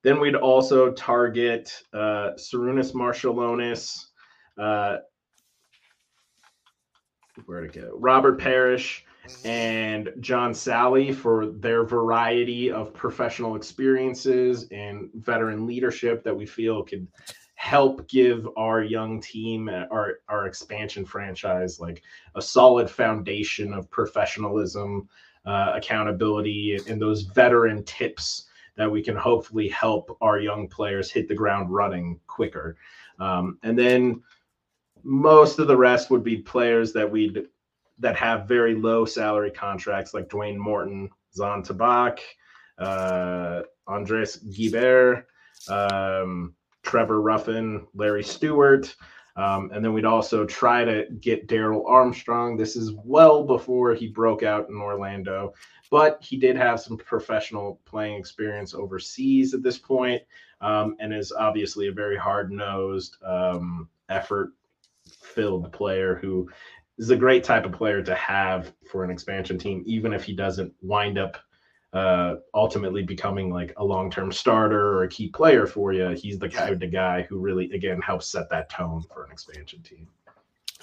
Then 0.02 0.18
we'd 0.18 0.34
also 0.34 0.90
target 0.92 1.72
uh, 1.92 2.30
Sarunas 2.36 2.92
Marciulionis, 2.92 4.06
uh, 4.58 4.96
where 7.46 7.60
to 7.60 7.68
go? 7.68 7.92
Robert 7.94 8.40
Parish. 8.40 9.04
And 9.44 10.12
John 10.20 10.52
Salley 10.52 11.14
for 11.14 11.46
their 11.46 11.84
variety 11.84 12.70
of 12.70 12.92
professional 12.92 13.54
experiences 13.56 14.66
and 14.70 15.10
veteran 15.14 15.66
leadership 15.66 16.24
that 16.24 16.36
we 16.36 16.46
feel 16.46 16.82
could 16.82 17.06
help 17.54 18.08
give 18.08 18.48
our 18.56 18.82
young 18.82 19.20
team, 19.20 19.68
our 19.68 20.18
our 20.28 20.46
expansion 20.46 21.04
franchise, 21.04 21.78
like 21.78 22.02
a 22.34 22.42
solid 22.42 22.90
foundation 22.90 23.72
of 23.72 23.88
professionalism, 23.90 25.08
uh, 25.46 25.72
accountability, 25.74 26.78
and 26.88 27.00
those 27.00 27.22
veteran 27.22 27.84
tips 27.84 28.46
that 28.76 28.90
we 28.90 29.02
can 29.02 29.14
hopefully 29.14 29.68
help 29.68 30.16
our 30.20 30.40
young 30.40 30.66
players 30.66 31.10
hit 31.10 31.28
the 31.28 31.34
ground 31.34 31.70
running 31.70 32.18
quicker. 32.26 32.76
Um, 33.20 33.58
and 33.62 33.78
then 33.78 34.22
most 35.04 35.58
of 35.58 35.68
the 35.68 35.76
rest 35.76 36.10
would 36.10 36.24
be 36.24 36.38
players 36.38 36.92
that 36.92 37.10
we 37.10 37.46
that 38.02 38.16
have 38.16 38.48
very 38.48 38.74
low 38.74 39.04
salary 39.04 39.50
contracts, 39.50 40.12
like 40.12 40.28
Dwayne 40.28 40.56
Morton, 40.56 41.08
Zan 41.34 41.62
Tabak, 41.62 42.18
uh, 42.78 43.62
Andres 43.86 44.38
Guibert, 44.38 45.24
um, 45.68 46.54
Trevor 46.82 47.22
Ruffin, 47.22 47.86
Larry 47.94 48.24
Stewart. 48.24 48.94
Um, 49.36 49.70
and 49.72 49.82
then 49.82 49.94
we'd 49.94 50.04
also 50.04 50.44
try 50.44 50.84
to 50.84 51.06
get 51.20 51.46
Darrell 51.46 51.86
Armstrong. 51.86 52.56
This 52.56 52.76
is 52.76 52.92
well 53.04 53.44
before 53.44 53.94
he 53.94 54.08
broke 54.08 54.42
out 54.42 54.68
in 54.68 54.76
Orlando, 54.76 55.54
but 55.90 56.18
he 56.20 56.36
did 56.36 56.56
have 56.56 56.80
some 56.80 56.98
professional 56.98 57.80
playing 57.86 58.18
experience 58.18 58.74
overseas 58.74 59.54
at 59.54 59.62
this 59.62 59.78
point, 59.78 60.20
um, 60.60 60.96
and 60.98 61.14
is 61.14 61.32
obviously 61.32 61.88
a 61.88 61.92
very 61.92 62.18
hard 62.18 62.52
nosed, 62.52 63.16
um, 63.24 63.88
effort 64.10 64.52
filled 65.22 65.72
player 65.72 66.16
who 66.16 66.48
is 66.98 67.10
a 67.10 67.16
great 67.16 67.44
type 67.44 67.64
of 67.64 67.72
player 67.72 68.02
to 68.02 68.14
have 68.14 68.72
for 68.90 69.04
an 69.04 69.10
expansion 69.10 69.58
team, 69.58 69.82
even 69.86 70.12
if 70.12 70.24
he 70.24 70.34
doesn't 70.34 70.72
wind 70.82 71.18
up 71.18 71.38
uh, 71.92 72.36
ultimately 72.54 73.02
becoming 73.02 73.50
like 73.50 73.72
a 73.76 73.84
long-term 73.84 74.32
starter 74.32 74.94
or 74.94 75.04
a 75.04 75.08
key 75.08 75.28
player 75.28 75.66
for 75.66 75.92
you. 75.92 76.08
He's 76.10 76.38
the 76.38 76.48
kind 76.48 76.82
of 76.82 76.92
guy 76.92 77.22
who 77.22 77.38
really, 77.38 77.70
again, 77.72 78.00
helps 78.00 78.28
set 78.28 78.48
that 78.50 78.70
tone 78.70 79.02
for 79.12 79.24
an 79.24 79.32
expansion 79.32 79.82
team. 79.82 80.08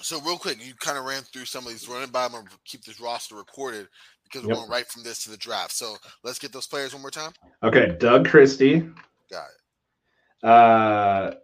So 0.00 0.20
real 0.20 0.38
quick, 0.38 0.64
you 0.64 0.74
kind 0.74 0.96
of 0.96 1.04
ran 1.04 1.22
through 1.22 1.44
some 1.44 1.66
of 1.66 1.72
these 1.72 1.88
running 1.88 2.10
by. 2.10 2.24
I'm 2.24 2.32
gonna 2.32 2.44
keep 2.64 2.84
this 2.84 3.00
roster 3.00 3.34
recorded 3.34 3.88
because 4.24 4.42
we're 4.42 4.50
yep. 4.50 4.58
going 4.58 4.70
right 4.70 4.86
from 4.86 5.02
this 5.02 5.24
to 5.24 5.30
the 5.30 5.36
draft. 5.36 5.72
So 5.72 5.96
let's 6.22 6.38
get 6.38 6.52
those 6.52 6.66
players 6.66 6.94
one 6.94 7.02
more 7.02 7.10
time. 7.10 7.32
Okay, 7.62 7.96
Doug 7.98 8.26
Christie. 8.26 8.88
Got 9.30 9.46
it. 9.48 10.46
Uh, 10.48 11.34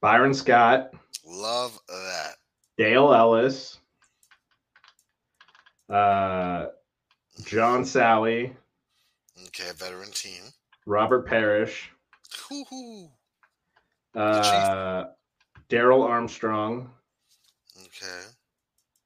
Byron 0.00 0.34
Scott. 0.34 0.94
Love 1.26 1.78
that. 1.88 2.36
Dale 2.78 3.12
Ellis. 3.12 3.79
Uh, 5.90 6.66
John 7.44 7.82
Salley. 7.82 8.52
Okay, 9.46 9.70
veteran 9.76 10.10
team. 10.12 10.42
Robert 10.86 11.26
Parish. 11.26 11.90
Uh, 14.14 15.04
Darrell 15.68 16.02
Armstrong. 16.02 16.90
Okay. 17.78 18.22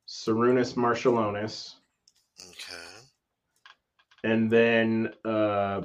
Sarunas 0.09 0.75
Marciulionis. 0.75 1.75
Okay. 2.41 3.05
And 4.25 4.51
then 4.51 5.13
uh, 5.25 5.83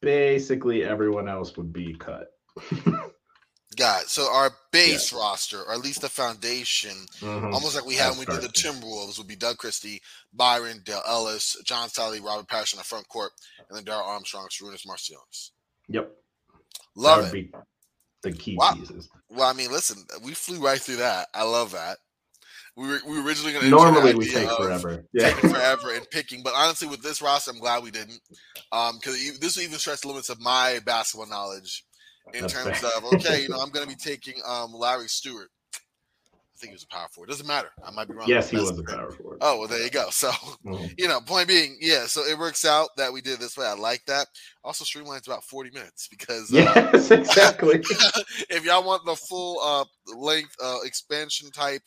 basically 0.00 0.84
everyone 0.84 1.28
else 1.28 1.56
would 1.56 1.72
be 1.72 1.94
cut. 1.94 2.32
Got 3.76 4.02
it. 4.02 4.08
So 4.08 4.32
our 4.32 4.50
base 4.72 5.12
yeah. 5.12 5.18
roster, 5.18 5.62
or 5.62 5.72
at 5.72 5.80
least 5.80 6.00
the 6.00 6.08
foundation, 6.08 6.96
mm-hmm. 7.20 7.52
almost 7.52 7.74
like 7.74 7.86
we 7.86 7.94
had 7.94 8.10
when 8.10 8.20
we 8.20 8.24
did 8.26 8.42
the 8.42 8.48
Timberwolves, 8.48 9.18
would 9.18 9.28
be 9.28 9.36
Doug 9.36 9.58
Christie, 9.58 10.00
Byron, 10.32 10.82
Dale 10.84 11.02
Ellis, 11.08 11.56
John 11.64 11.88
Salley, 11.88 12.22
Robert 12.22 12.48
Parish 12.48 12.72
in 12.72 12.78
the 12.78 12.84
front 12.84 13.08
court, 13.08 13.32
and 13.68 13.76
then 13.76 13.84
Darrell 13.84 14.06
Armstrong, 14.06 14.48
Sarunas 14.48 14.86
Marciulionis. 14.86 15.50
Yep. 15.88 16.10
Love 16.94 17.34
it. 17.34 17.52
the 18.22 18.32
key 18.32 18.56
wow. 18.56 18.74
pieces. 18.74 19.08
Well, 19.28 19.48
I 19.48 19.52
mean, 19.52 19.70
listen, 19.70 20.04
we 20.22 20.34
flew 20.34 20.58
right 20.58 20.80
through 20.80 20.96
that. 20.96 21.28
I 21.34 21.44
love 21.44 21.72
that. 21.72 21.98
We 22.76 22.88
were, 22.88 23.00
we 23.06 23.18
were 23.18 23.26
originally 23.26 23.52
going 23.52 23.64
to 23.64 23.70
normally 23.70 24.14
we 24.14 24.30
take 24.30 24.48
forever, 24.48 25.04
yeah, 25.12 25.30
forever 25.34 25.92
in 25.92 26.04
picking. 26.06 26.42
But 26.42 26.54
honestly, 26.54 26.88
with 26.88 27.02
this 27.02 27.20
roster, 27.20 27.50
I'm 27.50 27.58
glad 27.58 27.82
we 27.82 27.90
didn't, 27.90 28.20
um, 28.72 28.96
because 28.96 29.38
this 29.38 29.56
will 29.56 29.64
even 29.64 29.78
stretch 29.78 30.02
the 30.02 30.08
limits 30.08 30.28
of 30.30 30.40
my 30.40 30.78
basketball 30.84 31.28
knowledge 31.28 31.84
in 32.34 32.42
That's 32.42 32.52
terms 32.52 32.84
of 32.84 33.04
okay, 33.14 33.42
you 33.42 33.48
know, 33.48 33.58
I'm 33.58 33.70
going 33.70 33.86
to 33.86 33.90
be 33.90 33.96
taking 33.96 34.34
um, 34.46 34.72
Larry 34.72 35.08
Stewart. 35.08 35.48
I 36.24 36.60
think 36.60 36.72
he 36.72 36.74
was 36.74 36.82
a 36.82 36.94
power 36.94 37.08
forward. 37.08 37.30
Doesn't 37.30 37.46
matter. 37.46 37.70
I 37.82 37.90
might 37.90 38.06
be 38.06 38.12
wrong. 38.12 38.28
Yes, 38.28 38.50
he 38.50 38.58
was 38.58 38.78
a 38.78 38.82
power 38.82 39.10
forward. 39.10 39.38
Oh 39.40 39.58
well, 39.58 39.68
there 39.68 39.82
you 39.82 39.88
go. 39.88 40.10
So, 40.10 40.30
mm-hmm. 40.30 40.86
you 40.98 41.08
know, 41.08 41.20
point 41.20 41.48
being, 41.48 41.78
yeah. 41.80 42.04
So 42.04 42.22
it 42.22 42.38
works 42.38 42.66
out 42.66 42.90
that 42.98 43.10
we 43.10 43.22
did 43.22 43.40
this 43.40 43.56
way. 43.56 43.64
I 43.64 43.72
like 43.72 44.04
that. 44.06 44.26
Also, 44.62 44.84
streamlines 44.84 45.26
about 45.26 45.42
40 45.44 45.70
minutes 45.70 46.08
because 46.08 46.52
uh, 46.52 46.58
yes, 46.92 47.10
exactly. 47.10 47.76
if 48.50 48.64
y'all 48.64 48.84
want 48.84 49.06
the 49.06 49.16
full 49.16 49.58
uh, 49.62 49.84
length 50.14 50.54
uh, 50.62 50.80
expansion 50.84 51.50
type 51.50 51.80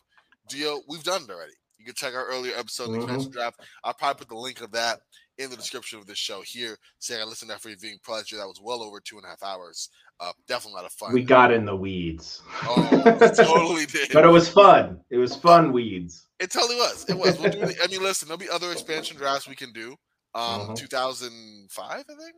deal, 0.49 0.81
we've 0.87 1.03
done 1.03 1.21
it 1.21 1.29
already. 1.29 1.53
You 1.77 1.85
can 1.85 1.93
check 1.93 2.15
our 2.15 2.25
earlier 2.25 2.53
episode, 2.57 2.85
mm-hmm. 2.85 2.93
the 2.93 2.99
expansion 3.01 3.31
draft. 3.31 3.59
I'll 3.83 3.93
probably 3.93 4.19
put 4.19 4.29
the 4.29 4.35
link 4.35 4.61
of 4.61 4.71
that 4.71 4.99
in 5.37 5.49
the 5.49 5.55
description 5.55 5.99
of 5.99 6.05
this 6.05 6.17
show 6.17 6.41
here, 6.41 6.77
saying 6.99 7.21
I 7.21 7.25
listened 7.25 7.49
to 7.49 7.55
that 7.55 7.61
for 7.61 7.69
your 7.69 7.77
viewing 7.77 7.99
pleasure. 8.03 8.37
That 8.37 8.47
was 8.47 8.61
well 8.63 8.81
over 8.81 8.99
two 8.99 9.17
and 9.17 9.25
a 9.25 9.29
half 9.29 9.43
hours. 9.43 9.89
Uh, 10.23 10.31
definitely 10.47 10.81
not 10.81 10.85
a 10.85 10.89
fun. 10.89 11.11
We 11.11 11.21
got 11.21 11.51
in 11.51 11.65
the 11.65 11.75
weeds. 11.75 12.41
Oh, 12.63 13.31
totally 13.35 13.85
did. 13.85 14.09
but 14.13 14.23
it 14.23 14.29
was 14.29 14.47
fun. 14.47 15.01
It 15.09 15.17
was 15.17 15.35
fun 15.35 15.73
weeds. 15.73 16.27
It 16.39 16.49
totally 16.49 16.77
was. 16.77 17.05
It 17.09 17.17
was. 17.17 17.37
We'll 17.39 17.51
do 17.51 17.61
I 17.83 17.87
mean, 17.87 18.01
listen, 18.01 18.29
there'll 18.29 18.37
be 18.37 18.49
other 18.49 18.71
expansion 18.71 19.17
drafts 19.17 19.49
we 19.49 19.55
can 19.55 19.73
do. 19.73 19.91
Um, 20.35 20.61
uh-huh. 20.61 20.75
2005, 20.75 21.85
I 21.89 22.03
think. 22.03 22.35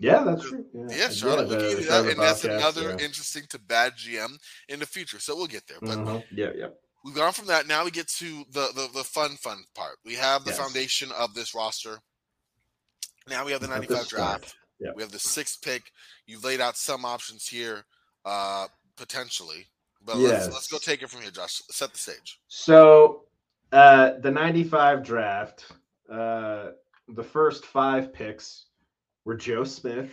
Yeah, 0.00 0.24
that's 0.24 0.48
true. 0.48 0.64
Yeah, 0.74 0.86
yeah 0.90 1.08
Charlotte, 1.10 1.50
yeah, 1.50 1.58
the, 1.58 1.86
that, 1.88 2.06
and 2.06 2.20
that's 2.20 2.44
another 2.44 2.82
yeah. 2.82 3.04
interesting 3.04 3.44
to 3.50 3.58
bad 3.60 3.92
GM 3.92 4.36
in 4.68 4.80
the 4.80 4.86
future. 4.86 5.20
So 5.20 5.36
we'll 5.36 5.46
get 5.46 5.66
there. 5.68 5.78
But 5.80 5.98
uh-huh. 5.98 6.20
yeah, 6.34 6.50
yeah. 6.56 6.68
We've 7.04 7.14
gone 7.14 7.32
from 7.32 7.46
that. 7.46 7.68
Now 7.68 7.84
we 7.84 7.90
get 7.90 8.08
to 8.08 8.44
the 8.50 8.68
the, 8.74 8.88
the 8.94 9.04
fun, 9.04 9.36
fun 9.36 9.62
part. 9.76 9.96
We 10.04 10.14
have 10.14 10.44
the 10.44 10.50
yes. 10.50 10.58
foundation 10.58 11.10
of 11.16 11.34
this 11.34 11.54
roster. 11.54 11.98
Now 13.28 13.44
we 13.44 13.52
have 13.52 13.60
the 13.60 13.68
95 13.68 14.08
draft. 14.08 14.56
Yeah. 14.80 14.90
We 14.94 15.02
have 15.02 15.12
the 15.12 15.18
sixth 15.18 15.62
pick. 15.62 15.92
You've 16.26 16.44
laid 16.44 16.60
out 16.60 16.76
some 16.76 17.04
options 17.04 17.46
here, 17.46 17.84
uh, 18.24 18.66
potentially. 18.96 19.66
But 20.04 20.16
yes. 20.16 20.44
let's, 20.44 20.54
let's 20.54 20.68
go 20.68 20.78
take 20.78 21.02
it 21.02 21.10
from 21.10 21.20
here, 21.20 21.30
Josh. 21.30 21.62
Set 21.70 21.92
the 21.92 21.98
stage. 21.98 22.40
So, 22.48 23.24
uh, 23.72 24.12
the 24.20 24.30
95 24.30 25.04
draft, 25.04 25.66
uh, 26.10 26.70
the 27.08 27.22
first 27.22 27.66
five 27.66 28.12
picks 28.12 28.66
were 29.24 29.36
Joe 29.36 29.64
Smith, 29.64 30.10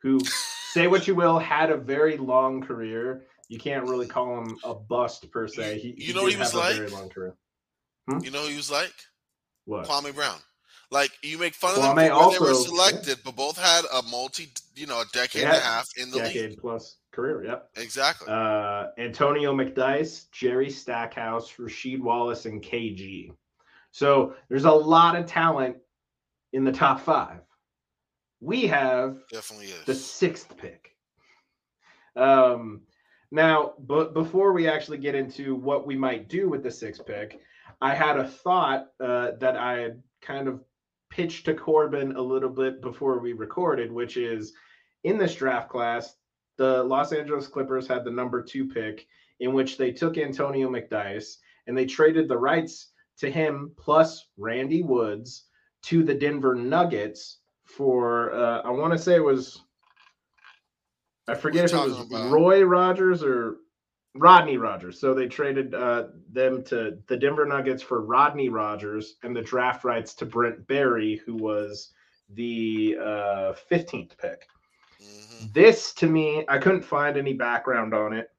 who, 0.00 0.20
say 0.72 0.86
what 0.86 1.08
you 1.08 1.14
will, 1.14 1.38
had 1.38 1.70
a 1.70 1.76
very 1.76 2.16
long 2.16 2.60
career. 2.60 3.24
You 3.48 3.58
can't 3.58 3.84
really 3.84 4.06
call 4.06 4.38
him 4.38 4.56
a 4.64 4.74
bust 4.74 5.30
per 5.30 5.48
se. 5.48 5.78
He, 5.78 5.94
you 5.96 6.14
know 6.14 6.26
he, 6.26 6.34
he 6.34 6.38
was 6.38 6.54
like? 6.54 6.76
Very 6.76 6.90
long 6.90 7.08
career. 7.08 7.36
Hmm? 8.08 8.18
You 8.20 8.30
know 8.30 8.42
who 8.42 8.48
he 8.48 8.56
was 8.56 8.70
like? 8.70 8.94
What? 9.64 9.86
Kwame 9.86 10.14
Brown. 10.14 10.38
Like 10.90 11.10
you 11.22 11.38
make 11.38 11.54
fun 11.54 11.72
well, 11.76 11.90
of 11.90 11.96
them 11.96 12.16
when 12.16 12.32
they 12.32 12.38
were 12.38 12.54
selected, 12.54 13.08
yeah. 13.08 13.22
but 13.24 13.34
both 13.34 13.58
had 13.58 13.84
a 13.92 14.02
multi, 14.02 14.48
you 14.76 14.86
know, 14.86 15.00
a 15.00 15.04
decade 15.12 15.42
and 15.42 15.52
a 15.52 15.60
half 15.60 15.86
in 15.96 16.10
the 16.10 16.18
decade 16.18 16.50
league. 16.50 16.60
plus 16.60 16.98
career. 17.10 17.44
Yep, 17.44 17.70
exactly. 17.76 18.28
Uh, 18.30 18.88
Antonio 18.96 19.52
McDyess, 19.52 20.30
Jerry 20.30 20.70
Stackhouse, 20.70 21.52
Rasheed 21.58 22.00
Wallace, 22.00 22.46
and 22.46 22.62
KG. 22.62 23.32
So 23.90 24.34
there's 24.48 24.64
a 24.64 24.70
lot 24.70 25.16
of 25.16 25.26
talent 25.26 25.76
in 26.52 26.64
the 26.64 26.72
top 26.72 27.00
five. 27.00 27.40
We 28.40 28.66
have 28.66 29.18
definitely 29.32 29.66
is. 29.66 29.84
the 29.86 29.94
sixth 29.94 30.56
pick. 30.56 30.94
Um, 32.14 32.82
now, 33.32 33.74
but 33.78 34.14
before 34.14 34.52
we 34.52 34.68
actually 34.68 34.98
get 34.98 35.14
into 35.14 35.54
what 35.56 35.86
we 35.86 35.96
might 35.96 36.28
do 36.28 36.48
with 36.48 36.62
the 36.62 36.70
sixth 36.70 37.04
pick, 37.04 37.40
I 37.80 37.94
had 37.94 38.18
a 38.18 38.28
thought 38.28 38.88
uh, 39.00 39.32
that 39.40 39.56
I 39.56 39.78
had 39.78 40.02
kind 40.20 40.48
of 40.48 40.60
pitched 41.16 41.46
to 41.46 41.54
Corbin 41.54 42.14
a 42.16 42.20
little 42.20 42.50
bit 42.50 42.82
before 42.82 43.18
we 43.18 43.32
recorded, 43.32 43.90
which 43.90 44.18
is 44.18 44.52
in 45.04 45.16
this 45.16 45.34
draft 45.34 45.70
class, 45.70 46.14
the 46.58 46.84
Los 46.84 47.10
Angeles 47.12 47.46
Clippers 47.46 47.88
had 47.88 48.04
the 48.04 48.10
number 48.10 48.42
two 48.42 48.68
pick, 48.68 49.06
in 49.40 49.54
which 49.54 49.78
they 49.78 49.90
took 49.90 50.18
Antonio 50.18 50.68
McDyess 50.68 51.36
and 51.66 51.76
they 51.76 51.86
traded 51.86 52.28
the 52.28 52.36
rights 52.36 52.92
to 53.18 53.30
him 53.30 53.72
plus 53.78 54.26
Randy 54.36 54.82
Woods 54.82 55.44
to 55.84 56.04
the 56.04 56.14
Denver 56.14 56.54
Nuggets 56.54 57.38
for 57.64 58.34
uh, 58.34 58.60
I 58.60 58.70
want 58.70 58.92
to 58.92 58.98
say 58.98 59.16
it 59.16 59.24
was 59.24 59.62
I 61.28 61.34
forget 61.34 61.64
if 61.64 61.72
it 61.72 61.76
was 61.76 61.98
about? 61.98 62.30
Roy 62.30 62.62
Rogers 62.62 63.22
or 63.22 63.56
Rodney 64.18 64.56
Rogers. 64.56 65.00
So 65.00 65.14
they 65.14 65.26
traded 65.26 65.74
uh, 65.74 66.08
them 66.32 66.62
to 66.64 66.98
the 67.06 67.16
Denver 67.16 67.46
Nuggets 67.46 67.82
for 67.82 68.02
Rodney 68.02 68.48
Rogers 68.48 69.16
and 69.22 69.34
the 69.34 69.42
draft 69.42 69.84
rights 69.84 70.14
to 70.14 70.26
Brent 70.26 70.66
Barry, 70.66 71.20
who 71.24 71.34
was 71.34 71.92
the 72.30 72.96
uh, 73.00 73.54
15th 73.70 74.16
pick. 74.18 74.48
Mm-hmm. 75.02 75.46
This 75.52 75.92
to 75.94 76.06
me, 76.06 76.44
I 76.48 76.58
couldn't 76.58 76.84
find 76.84 77.16
any 77.16 77.34
background 77.34 77.94
on 77.94 78.12
it. 78.12 78.30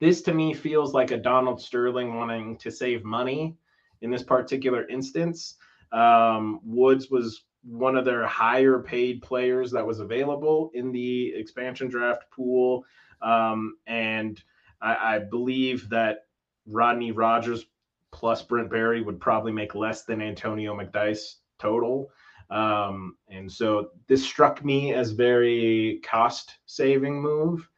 This 0.00 0.22
to 0.22 0.34
me 0.34 0.54
feels 0.54 0.92
like 0.92 1.10
a 1.10 1.16
Donald 1.18 1.60
Sterling 1.60 2.14
wanting 2.14 2.56
to 2.58 2.70
save 2.70 3.04
money 3.04 3.56
in 4.02 4.10
this 4.10 4.22
particular 4.22 4.86
instance. 4.88 5.56
Um, 5.92 6.60
Woods 6.64 7.10
was 7.10 7.44
one 7.62 7.96
of 7.96 8.04
their 8.04 8.26
higher 8.26 8.78
paid 8.80 9.22
players 9.22 9.70
that 9.70 9.86
was 9.86 10.00
available 10.00 10.70
in 10.74 10.92
the 10.92 11.32
expansion 11.34 11.88
draft 11.88 12.24
pool. 12.30 12.84
Um, 13.22 13.76
and 13.86 14.42
I, 14.80 15.16
I, 15.16 15.18
believe 15.18 15.88
that 15.90 16.26
Rodney 16.66 17.12
Rogers 17.12 17.66
plus 18.12 18.42
Brent 18.42 18.70
Barry 18.70 19.02
would 19.02 19.20
probably 19.20 19.52
make 19.52 19.74
less 19.74 20.04
than 20.04 20.22
Antonio 20.22 20.76
McDyess 20.76 21.36
total. 21.58 22.10
Um, 22.50 23.16
and 23.28 23.50
so 23.50 23.90
this 24.06 24.24
struck 24.24 24.64
me 24.64 24.92
as 24.94 25.10
very 25.10 26.00
cost 26.04 26.58
saving 26.66 27.20
move. 27.20 27.68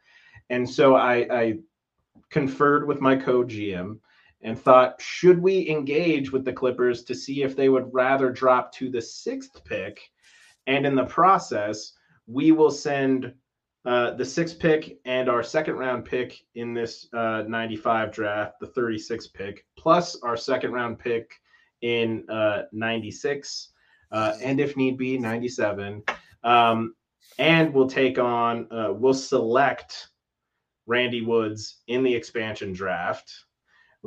And 0.49 0.69
so 0.69 0.95
I, 0.95 1.27
I 1.31 1.57
conferred 2.29 2.87
with 2.87 3.01
my 3.01 3.15
co 3.15 3.43
GM 3.43 3.99
and 4.41 4.59
thought, 4.59 5.01
should 5.01 5.39
we 5.39 5.69
engage 5.69 6.31
with 6.31 6.45
the 6.45 6.53
Clippers 6.53 7.03
to 7.05 7.15
see 7.15 7.43
if 7.43 7.55
they 7.55 7.69
would 7.69 7.91
rather 7.93 8.29
drop 8.29 8.71
to 8.73 8.89
the 8.89 9.01
sixth 9.01 9.63
pick? 9.65 9.99
And 10.67 10.85
in 10.85 10.95
the 10.95 11.05
process, 11.05 11.93
we 12.27 12.51
will 12.51 12.71
send 12.71 13.33
uh, 13.87 14.11
the 14.11 14.25
sixth 14.25 14.59
pick 14.59 14.99
and 15.05 15.29
our 15.29 15.41
second 15.41 15.75
round 15.75 16.05
pick 16.05 16.39
in 16.55 16.73
this 16.73 17.07
uh, 17.13 17.43
95 17.47 18.11
draft, 18.11 18.59
the 18.59 18.67
36th 18.67 19.33
pick, 19.33 19.65
plus 19.77 20.15
our 20.21 20.37
second 20.37 20.71
round 20.71 20.99
pick 20.99 21.31
in 21.81 22.23
uh, 22.29 22.63
96, 22.71 23.69
uh, 24.11 24.33
and 24.43 24.59
if 24.59 24.77
need 24.77 24.97
be, 24.97 25.17
97. 25.17 26.03
Um, 26.43 26.93
and 27.39 27.73
we'll 27.73 27.89
take 27.89 28.19
on, 28.19 28.67
uh, 28.71 28.93
we'll 28.93 29.13
select 29.13 30.09
Randy 30.85 31.21
Woods 31.21 31.81
in 31.87 32.03
the 32.03 32.13
expansion 32.13 32.73
draft 32.73 33.31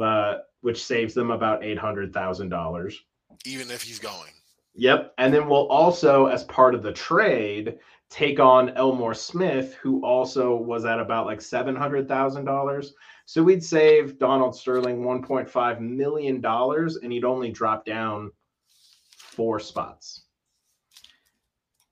uh, 0.00 0.38
which 0.60 0.84
saves 0.84 1.14
them 1.14 1.30
about 1.30 1.64
eight 1.64 1.78
hundred 1.78 2.12
thousand 2.12 2.48
dollars. 2.48 2.98
Even 3.44 3.70
if 3.70 3.82
he's 3.82 3.98
going. 3.98 4.32
Yep, 4.74 5.14
and 5.18 5.34
then 5.34 5.48
we'll 5.48 5.66
also, 5.68 6.26
as 6.26 6.44
part 6.44 6.74
of 6.74 6.82
the 6.82 6.92
trade, 6.92 7.78
take 8.11 8.40
on 8.40 8.70
Elmore 8.70 9.14
Smith, 9.14 9.75
who 9.75 10.05
also 10.05 10.57
was 10.57 10.85
at 10.85 10.99
about 10.99 11.27
like 11.27 11.40
seven 11.40 11.77
hundred 11.77 12.09
thousand 12.09 12.44
dollars. 12.44 12.92
So 13.25 13.42
we'd 13.42 13.64
save 13.64 14.18
Donald 14.18 14.57
Sterling 14.57 15.05
one 15.05 15.23
point 15.23 15.49
five 15.49 15.81
million 15.81 16.40
dollars, 16.40 16.96
and 16.96 17.12
he'd 17.12 17.25
only 17.25 17.51
drop 17.51 17.85
down 17.85 18.33
four 19.16 19.61
spots. 19.61 20.25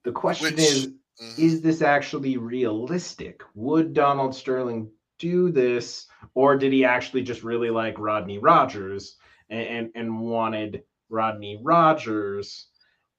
The 0.04 0.12
question 0.12 0.56
Which, 0.56 0.58
is, 0.58 0.86
mm-hmm. 0.88 1.40
is 1.40 1.60
this 1.60 1.82
actually 1.82 2.36
realistic? 2.36 3.42
Would 3.54 3.94
Donald 3.94 4.34
Sterling 4.34 4.90
do 5.18 5.52
this, 5.52 6.06
or 6.34 6.56
did 6.56 6.72
he 6.72 6.84
actually 6.84 7.22
just 7.22 7.44
really 7.44 7.70
like 7.70 7.98
Rodney 7.98 8.38
Rogers 8.38 9.16
and 9.48 9.66
and, 9.68 9.90
and 9.94 10.20
wanted 10.20 10.82
Rodney 11.10 11.60
Rogers 11.62 12.66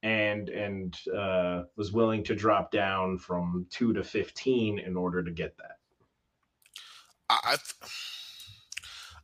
and 0.02 0.48
and 0.48 0.96
uh, 1.16 1.64
was 1.76 1.92
willing 1.92 2.24
to 2.24 2.34
drop 2.34 2.70
down 2.70 3.18
from 3.18 3.66
two 3.70 3.92
to 3.92 4.02
fifteen 4.02 4.78
in 4.78 4.96
order 4.96 5.22
to 5.22 5.30
get 5.30 5.56
that? 5.58 5.78
I 7.28 7.56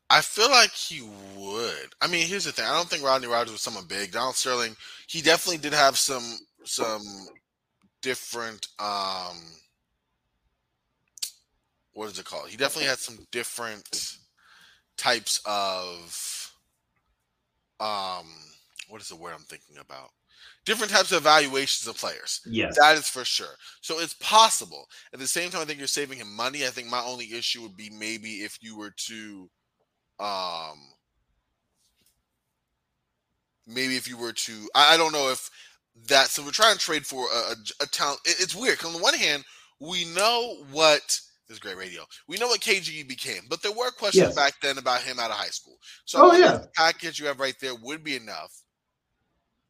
I 0.08 0.20
feel 0.20 0.50
like 0.50 0.70
he 0.70 1.02
would. 1.36 1.94
I 2.00 2.06
mean, 2.06 2.26
here's 2.26 2.44
the 2.44 2.52
thing. 2.52 2.64
I 2.64 2.76
don't 2.76 2.88
think 2.88 3.02
Rodney 3.02 3.26
Rogers 3.26 3.52
was 3.52 3.60
someone 3.60 3.86
big. 3.86 4.12
Donald 4.12 4.36
Sterling, 4.36 4.76
he 5.08 5.20
definitely 5.20 5.58
did 5.58 5.72
have 5.72 5.98
some 5.98 6.38
some 6.64 7.02
different 8.02 8.66
um 8.78 9.36
what 11.92 12.10
is 12.10 12.18
it 12.18 12.24
called? 12.24 12.48
He 12.48 12.56
definitely 12.56 12.88
had 12.88 12.98
some 12.98 13.18
different 13.32 14.18
types 14.96 15.40
of 15.44 16.52
um 17.80 18.26
what 18.88 19.00
is 19.00 19.08
the 19.08 19.16
word 19.16 19.32
I'm 19.34 19.40
thinking 19.40 19.78
about? 19.80 20.10
Different 20.64 20.92
types 20.92 21.12
of 21.12 21.18
evaluations 21.18 21.86
of 21.86 21.96
players. 21.96 22.40
Yes. 22.44 22.76
That 22.78 22.96
is 22.96 23.08
for 23.08 23.24
sure. 23.24 23.54
So 23.80 24.00
it's 24.00 24.14
possible. 24.14 24.88
At 25.12 25.20
the 25.20 25.26
same 25.26 25.50
time, 25.50 25.62
I 25.62 25.64
think 25.64 25.78
you're 25.78 25.86
saving 25.86 26.18
him 26.18 26.34
money. 26.34 26.66
I 26.66 26.70
think 26.70 26.88
my 26.88 27.00
only 27.00 27.32
issue 27.32 27.62
would 27.62 27.76
be 27.76 27.90
maybe 27.90 28.42
if 28.44 28.58
you 28.60 28.76
were 28.76 28.92
to 29.08 29.48
um 30.18 30.78
maybe 33.66 33.96
if 33.96 34.08
you 34.08 34.16
were 34.16 34.32
to 34.32 34.68
I, 34.74 34.94
I 34.94 34.96
don't 34.96 35.12
know 35.12 35.30
if 35.30 35.48
that 36.08 36.28
so 36.28 36.42
we're 36.42 36.50
trying 36.50 36.74
to 36.74 36.80
trade 36.80 37.06
for 37.06 37.26
a, 37.32 37.52
a, 37.52 37.56
a 37.82 37.86
talent. 37.86 38.20
It, 38.24 38.36
it's 38.40 38.54
weird. 38.54 38.84
On 38.84 38.92
the 38.92 38.98
one 38.98 39.14
hand, 39.14 39.44
we 39.80 40.04
know 40.14 40.56
what 40.72 41.20
this 41.48 41.56
is 41.56 41.58
great 41.60 41.76
radio. 41.76 42.02
We 42.26 42.38
know 42.38 42.48
what 42.48 42.60
KGE 42.60 43.06
became, 43.08 43.42
but 43.48 43.62
there 43.62 43.72
were 43.72 43.90
questions 43.92 44.28
yes. 44.28 44.34
back 44.34 44.54
then 44.60 44.78
about 44.78 45.02
him 45.02 45.20
out 45.20 45.30
of 45.30 45.36
high 45.36 45.46
school. 45.46 45.78
So 46.04 46.30
oh, 46.30 46.36
yeah. 46.36 46.52
the 46.58 46.68
package 46.74 47.20
you 47.20 47.26
have 47.26 47.38
right 47.38 47.54
there 47.60 47.74
would 47.76 48.02
be 48.02 48.16
enough 48.16 48.52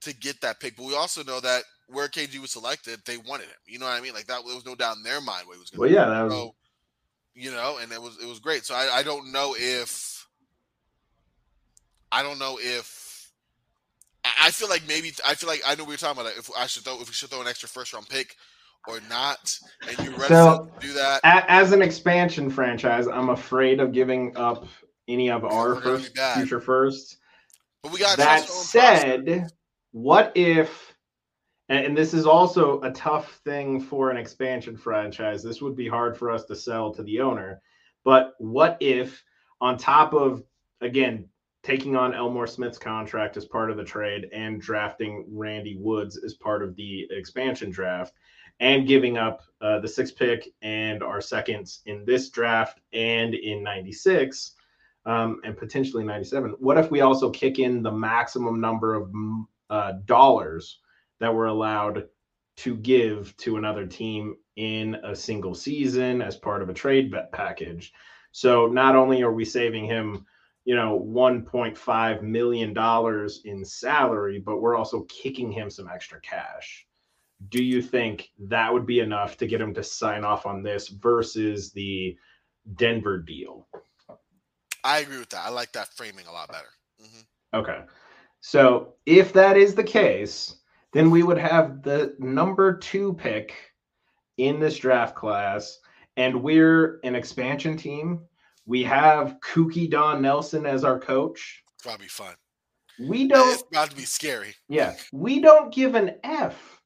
to 0.06 0.16
get 0.16 0.40
that 0.40 0.60
pick. 0.60 0.76
But 0.76 0.86
we 0.86 0.96
also 0.96 1.22
know 1.22 1.40
that 1.40 1.62
where 1.88 2.08
KG 2.08 2.38
was 2.38 2.52
selected, 2.52 3.00
they 3.04 3.16
wanted 3.18 3.44
him. 3.44 3.56
You 3.66 3.78
know 3.78 3.86
what 3.86 3.92
I 3.92 4.00
mean? 4.00 4.14
Like 4.14 4.26
that, 4.26 4.42
there 4.46 4.54
was 4.54 4.66
no 4.66 4.74
doubt 4.74 4.96
in 4.96 5.02
their 5.02 5.20
mind 5.20 5.46
what 5.46 5.54
he 5.54 5.60
was 5.60 5.70
going 5.70 5.88
to 5.88 5.94
well, 5.94 6.06
yeah, 6.06 6.10
that 6.10 6.24
was... 6.24 6.52
you 7.34 7.50
know, 7.50 7.78
and 7.80 7.92
it 7.92 8.00
was 8.00 8.18
it 8.22 8.26
was 8.26 8.38
great. 8.38 8.64
So 8.64 8.74
I, 8.74 8.88
I 8.98 9.02
don't 9.02 9.32
know 9.32 9.54
if 9.58 10.26
I 12.10 12.22
don't 12.22 12.38
know 12.38 12.58
if 12.60 13.30
I 14.42 14.50
feel 14.50 14.68
like 14.68 14.82
maybe 14.88 15.12
I 15.26 15.34
feel 15.34 15.48
like 15.48 15.62
I 15.66 15.74
know 15.74 15.84
we 15.84 15.92
were 15.92 15.96
talking 15.96 16.20
about 16.20 16.32
that. 16.32 16.38
If 16.38 16.50
I 16.56 16.66
should 16.66 16.82
throw 16.82 17.00
if 17.00 17.08
we 17.08 17.14
should 17.14 17.30
throw 17.30 17.40
an 17.40 17.46
extra 17.46 17.68
first 17.68 17.92
round 17.92 18.08
pick 18.08 18.36
or 18.88 19.00
not, 19.08 19.58
and 19.88 19.98
you 20.06 20.18
so, 20.20 20.68
do 20.80 20.92
that. 20.92 21.20
As 21.24 21.72
an 21.72 21.82
expansion 21.82 22.48
franchise, 22.50 23.06
I'm 23.06 23.30
afraid 23.30 23.80
of 23.80 23.92
giving 23.92 24.36
up 24.36 24.66
any 25.08 25.30
of 25.30 25.44
our 25.44 25.80
first 25.80 26.16
future 26.34 26.60
firsts. 26.60 27.16
But 27.82 27.92
we 27.92 27.98
got 27.98 28.16
that 28.16 28.48
said. 28.48 29.50
What 29.92 30.32
if? 30.34 30.94
And 31.68 31.96
this 31.96 32.14
is 32.14 32.26
also 32.26 32.80
a 32.82 32.92
tough 32.92 33.40
thing 33.44 33.80
for 33.80 34.10
an 34.10 34.16
expansion 34.16 34.76
franchise. 34.76 35.42
This 35.42 35.60
would 35.60 35.74
be 35.74 35.88
hard 35.88 36.16
for 36.16 36.30
us 36.30 36.44
to 36.44 36.54
sell 36.54 36.92
to 36.94 37.02
the 37.02 37.20
owner. 37.20 37.60
But 38.04 38.34
what 38.38 38.76
if, 38.80 39.24
on 39.60 39.76
top 39.76 40.14
of 40.14 40.44
again 40.80 41.28
taking 41.66 41.96
on 41.96 42.14
Elmore 42.14 42.46
Smith's 42.46 42.78
contract 42.78 43.36
as 43.36 43.44
part 43.44 43.72
of 43.72 43.76
the 43.76 43.82
trade 43.82 44.28
and 44.32 44.60
drafting 44.60 45.24
Randy 45.28 45.76
Woods 45.76 46.16
as 46.24 46.34
part 46.34 46.62
of 46.62 46.76
the 46.76 47.08
expansion 47.10 47.70
draft, 47.70 48.14
and 48.60 48.86
giving 48.86 49.18
up 49.18 49.42
uh, 49.60 49.80
the 49.80 49.88
sixth 49.88 50.16
pick 50.16 50.48
and 50.62 51.02
our 51.02 51.20
seconds 51.20 51.82
in 51.86 52.04
this 52.04 52.30
draft 52.30 52.80
and 52.92 53.34
in 53.34 53.64
96 53.64 54.52
um, 55.06 55.40
and 55.44 55.56
potentially 55.56 56.04
97. 56.04 56.54
What 56.60 56.78
if 56.78 56.90
we 56.90 57.00
also 57.00 57.30
kick 57.30 57.58
in 57.58 57.82
the 57.82 57.90
maximum 57.90 58.60
number 58.60 58.94
of 58.94 59.10
uh, 59.70 59.92
dollars 60.04 60.80
that 61.20 61.34
we're 61.34 61.46
allowed 61.46 62.06
to 62.56 62.76
give 62.76 63.36
to 63.38 63.56
another 63.56 63.86
team 63.86 64.36
in 64.56 64.96
a 65.04 65.14
single 65.14 65.54
season 65.54 66.22
as 66.22 66.36
part 66.36 66.62
of 66.62 66.68
a 66.68 66.74
trade 66.74 67.10
bet 67.10 67.32
package? 67.32 67.92
So 68.32 68.66
not 68.66 68.96
only 68.96 69.22
are 69.22 69.32
we 69.32 69.44
saving 69.44 69.86
him, 69.86 70.26
you 70.64 70.74
know, 70.74 70.98
1.5 70.98 72.22
million 72.22 72.74
dollars 72.74 73.42
in 73.44 73.64
salary, 73.64 74.38
but 74.38 74.60
we're 74.60 74.76
also 74.76 75.02
kicking 75.02 75.50
him 75.50 75.70
some 75.70 75.88
extra 75.88 76.20
cash 76.20 76.86
do 77.48 77.62
you 77.62 77.82
think 77.82 78.30
that 78.38 78.72
would 78.72 78.86
be 78.86 79.00
enough 79.00 79.36
to 79.38 79.46
get 79.46 79.60
him 79.60 79.74
to 79.74 79.82
sign 79.82 80.24
off 80.24 80.46
on 80.46 80.62
this 80.62 80.88
versus 80.88 81.72
the 81.72 82.16
Denver 82.76 83.18
deal? 83.18 83.66
I 84.82 84.98
agree 84.98 85.18
with 85.18 85.30
that. 85.30 85.44
I 85.44 85.50
like 85.50 85.72
that 85.72 85.88
framing 85.88 86.26
a 86.26 86.32
lot 86.32 86.50
better. 86.50 86.68
Mm-hmm. 87.02 87.58
Okay. 87.58 87.80
So 88.48 88.94
if 89.06 89.32
that 89.32 89.56
is 89.56 89.74
the 89.74 89.82
case, 89.82 90.58
then 90.92 91.10
we 91.10 91.24
would 91.24 91.36
have 91.36 91.82
the 91.82 92.14
number 92.20 92.76
two 92.76 93.14
pick 93.14 93.52
in 94.38 94.60
this 94.60 94.78
draft 94.78 95.16
class, 95.16 95.80
and 96.16 96.44
we're 96.44 97.00
an 97.02 97.16
expansion 97.16 97.76
team. 97.76 98.20
We 98.64 98.84
have 98.84 99.38
Kooky 99.40 99.90
Don 99.90 100.22
Nelson 100.22 100.64
as 100.64 100.84
our 100.84 101.00
coach. 101.00 101.64
It's 101.74 101.84
about 101.84 101.94
to 101.94 101.98
be 101.98 102.06
fun. 102.06 102.34
We 103.00 103.26
don't. 103.26 103.52
It's 103.52 103.64
about 103.68 103.90
to 103.90 103.96
be 103.96 104.04
scary. 104.04 104.54
Yeah, 104.68 104.94
we 105.12 105.40
don't 105.40 105.74
give 105.74 105.96
an 105.96 106.12
F 106.22 106.80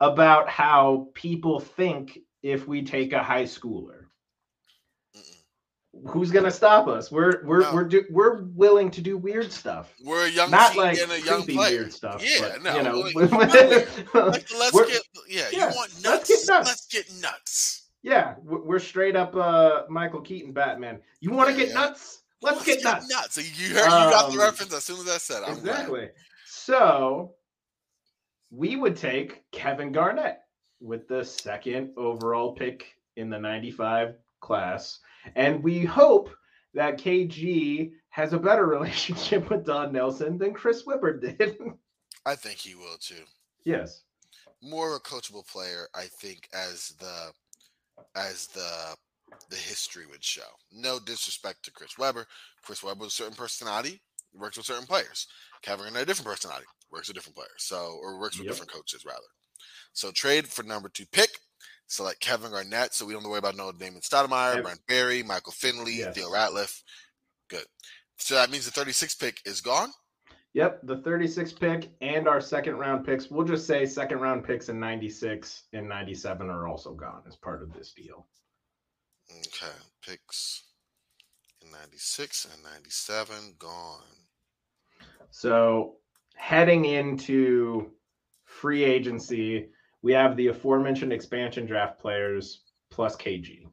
about 0.00 0.50
how 0.50 1.08
people 1.14 1.60
think 1.60 2.18
if 2.42 2.68
we 2.68 2.82
take 2.82 3.14
a 3.14 3.22
high 3.22 3.44
schooler. 3.44 4.05
Who's 6.06 6.30
gonna 6.30 6.50
stop 6.50 6.88
us? 6.88 7.10
We're 7.10 7.44
we're 7.44 7.62
No. 7.62 7.74
we're 7.74 7.84
do, 7.84 8.04
we're 8.10 8.42
willing 8.54 8.90
to 8.92 9.00
do 9.00 9.16
weird 9.16 9.50
stuff. 9.52 9.94
We're 10.04 10.26
a 10.26 10.30
young 10.30 10.50
Not 10.50 10.76
like 10.76 10.98
and 10.98 11.10
a 11.12 11.20
young 11.20 11.42
creepy 11.42 11.54
player. 11.54 11.78
weird 11.80 11.92
stuff. 11.92 12.22
Yeah, 12.24 12.50
but, 12.54 12.62
no, 12.62 12.76
you 12.76 12.82
know, 12.82 12.98
like- 13.00 13.14
Like, 14.14 14.50
let's 14.58 14.80
get 14.90 15.02
yeah, 15.28 15.48
yeah, 15.52 15.70
You 15.70 15.76
want 15.76 15.92
nuts? 16.02 16.04
let's 16.04 16.28
get 16.28 16.48
nuts. 16.48 16.66
Let's 16.68 16.86
get 16.86 17.12
nuts. 17.20 17.88
yeah, 18.02 18.34
we're 18.42 18.78
straight 18.78 19.16
up 19.16 19.34
uh 19.36 19.82
Michael 19.88 20.20
Keaton 20.20 20.52
Batman. 20.52 21.00
You 21.20 21.30
want 21.30 21.48
to 21.50 21.52
Yeah, 21.54 21.58
get 21.60 21.68
yeah. 21.68 21.74
nuts? 21.74 22.22
Let's, 22.42 22.64
get, 22.64 22.82
nuts. 22.84 23.08
So 23.34 23.40
you 23.40 23.74
heard, 23.74 23.84
you 23.86 23.90
got 23.90 24.30
the 24.30 24.38
Um, 24.38 24.44
reference 24.44 24.72
as 24.74 24.84
soon 24.84 25.00
as 25.00 25.08
I 25.08 25.16
said. 25.18 25.42
I'm 25.42 25.54
glad. 25.60 25.70
Exactly. 25.72 26.08
So 26.44 27.34
we 28.50 28.76
would 28.76 28.94
take 28.96 29.50
Kevin 29.52 29.90
Garnett 29.90 30.40
with 30.80 31.08
the 31.08 31.24
second 31.24 31.90
overall 31.96 32.52
pick 32.54 32.86
in 33.16 33.30
the 33.30 33.38
95 33.38 34.16
class. 34.40 35.00
And 35.34 35.62
we 35.62 35.84
hope 35.84 36.30
that 36.74 36.98
KG 36.98 37.92
has 38.10 38.32
a 38.32 38.38
better 38.38 38.66
relationship 38.76 39.50
with 39.50 39.64
Don 39.66 39.92
Nelson 39.92 40.38
than 40.38 40.54
Chris 40.54 40.84
Webber 40.86 41.18
did. 41.18 41.56
I 42.24 42.34
think 42.34 42.58
he 42.58 42.74
will 42.74 42.96
too. 43.00 43.24
yes. 43.64 44.02
More 44.62 44.88
of 44.88 44.96
a 44.96 45.00
coachable 45.00 45.46
player, 45.46 45.86
I 45.94 46.04
think, 46.20 46.48
as 46.54 46.94
the 46.98 47.30
as 48.14 48.46
the 48.48 48.96
the 49.50 49.56
history 49.56 50.06
would 50.06 50.24
show. 50.24 50.48
No 50.72 50.98
disrespect 50.98 51.62
to 51.64 51.70
Chris 51.72 51.98
Webber. 51.98 52.26
Chris 52.64 52.82
Webber 52.82 53.00
was 53.04 53.12
a 53.12 53.16
certain 53.16 53.34
personality, 53.34 54.00
works 54.34 54.56
with 54.56 54.66
certain 54.66 54.86
players. 54.86 55.26
Kevin 55.62 55.94
a 55.94 56.04
different 56.04 56.26
personality, 56.26 56.66
works 56.90 57.08
with 57.08 57.16
different 57.16 57.36
players. 57.36 57.50
So 57.58 57.98
or 58.00 58.18
works 58.18 58.38
with 58.38 58.46
Yep. 58.46 58.54
different 58.54 58.72
coaches 58.72 59.04
rather. 59.04 59.26
So 59.92 60.10
trade 60.10 60.48
for 60.48 60.62
number 60.62 60.88
two 60.88 61.06
pick. 61.12 61.30
Select 61.88 62.20
Kevin 62.20 62.50
Garnett, 62.50 62.94
so 62.94 63.06
we 63.06 63.12
don't 63.12 63.22
have 63.22 63.26
to 63.26 63.30
worry 63.30 63.38
about 63.38 63.56
no 63.56 63.70
Damon 63.72 64.00
Stoudamire, 64.00 64.56
Yep. 64.56 64.64
Brent 64.64 64.86
Barry, 64.88 65.22
Michael 65.22 65.52
Finley, 65.52 65.98
Yes. 65.98 66.14
Theo 66.16 66.28
Ratliff. 66.30 66.82
Good. 67.48 67.64
So 68.18 68.34
that 68.34 68.50
means 68.50 68.64
the 68.68 68.72
36th 68.80 69.18
pick 69.20 69.40
is 69.44 69.60
gone. 69.60 69.90
Yep, 70.54 70.80
the 70.84 70.96
36th 71.02 71.60
pick 71.60 71.90
and 72.00 72.26
our 72.26 72.40
second 72.40 72.76
round 72.76 73.04
picks. 73.04 73.30
We'll 73.30 73.46
just 73.46 73.66
say 73.66 73.84
second 73.84 74.20
round 74.20 74.42
picks 74.44 74.68
in 74.70 74.80
96 74.80 75.64
and 75.74 75.86
97 75.88 76.48
are 76.48 76.66
also 76.66 76.94
gone 76.94 77.22
as 77.28 77.36
part 77.36 77.62
of 77.62 77.72
this 77.74 77.92
deal. 77.92 78.26
Okay, 79.30 79.72
picks 80.02 80.64
in 81.60 81.70
96 81.70 82.46
and 82.54 82.62
97 82.62 83.54
gone. 83.58 84.00
So 85.30 85.96
heading 86.36 86.86
into 86.86 87.90
free 88.46 88.82
agency, 88.82 89.68
we 90.02 90.12
have 90.12 90.36
the 90.36 90.48
aforementioned 90.48 91.12
expansion 91.12 91.66
draft 91.66 91.98
players 92.00 92.62
plus 92.90 93.16
KG. 93.16 93.64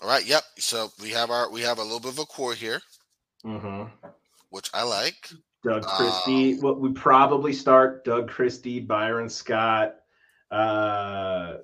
All 0.00 0.08
right, 0.08 0.24
yep. 0.26 0.42
So 0.58 0.90
we 1.02 1.10
have 1.10 1.30
our 1.30 1.50
we 1.50 1.60
have 1.62 1.78
a 1.78 1.82
little 1.82 2.00
bit 2.00 2.12
of 2.12 2.18
a 2.20 2.24
core 2.24 2.54
here, 2.54 2.80
hmm 3.44 3.84
which 4.50 4.70
I 4.72 4.82
like. 4.82 5.28
Doug 5.64 5.82
Christie. 5.82 6.54
Um, 6.54 6.60
well, 6.62 6.74
we 6.76 6.92
probably 6.92 7.52
start 7.52 8.04
Doug 8.04 8.28
Christie, 8.30 8.78
Byron 8.80 9.28
Scott, 9.28 9.96
uh, 10.52 11.54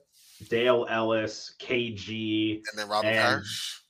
Dale 0.51 0.87
Ellis, 0.91 1.55
KG, 1.61 2.57
And 2.71 2.79
then 2.79 2.89
Robin 2.89 3.11
And- 3.11 3.17
Parish. 3.19 3.81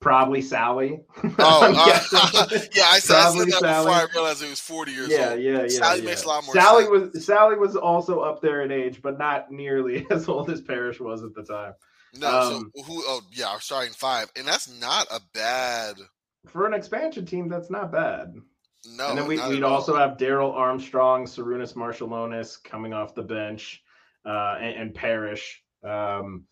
Probably 0.00 0.40
Salley. 0.40 1.02
Oh, 1.24 1.28
uh, 1.38 2.48
yeah, 2.72 2.84
I 2.86 3.00
said, 3.00 3.16
I 3.16 3.30
said 3.30 3.38
that 3.38 3.46
before 3.46 3.60
Salley. 3.60 3.90
I 3.90 4.06
realized 4.14 4.42
he 4.42 4.48
was 4.48 4.60
40 4.60 4.92
years 4.92 5.08
yeah, 5.10 5.30
old. 5.30 5.40
yeah, 5.40 5.52
yeah. 5.52 5.66
Salley 5.66 5.98
yeah. 5.98 6.04
makes 6.04 6.24
a 6.24 6.28
lot 6.28 6.44
more 6.44 6.54
Salley 6.54 6.86
sense. 6.86 7.14
was 7.14 7.26
Salley 7.26 7.58
was 7.58 7.74
also 7.74 8.20
up 8.20 8.40
there 8.40 8.62
in 8.62 8.70
age, 8.70 9.02
but 9.02 9.18
not 9.18 9.50
nearly 9.50 10.06
as 10.10 10.28
old 10.28 10.50
as 10.50 10.60
Parish 10.60 11.00
was 11.00 11.24
at 11.24 11.34
the 11.34 11.42
time. 11.42 11.74
No, 12.14 12.28
um, 12.28 12.72
so 12.76 12.82
who? 12.84 13.02
Oh, 13.06 13.22
yeah, 13.32 13.48
our 13.48 13.60
starting 13.60 13.92
five, 13.92 14.30
and 14.36 14.46
that's 14.46 14.68
not 14.80 15.08
a 15.10 15.20
bad. 15.34 15.96
For 16.46 16.66
an 16.66 16.74
expansion 16.74 17.26
team, 17.26 17.48
that's 17.48 17.68
not 17.68 17.92
bad. 17.92 18.34
No, 18.96 19.08
and 19.08 19.18
then 19.18 19.26
we, 19.26 19.36
we'd 19.48 19.64
also 19.64 19.96
have 19.96 20.16
Darrell 20.16 20.52
Armstrong, 20.52 21.24
Sarunas 21.24 21.74
Marciulionis 21.74 22.62
coming 22.62 22.94
off 22.94 23.14
the 23.14 23.22
bench, 23.22 23.82
uh, 24.24 24.56
and, 24.60 24.76
and 24.76 24.94
Parish. 24.94 25.62
Um, 25.84 26.44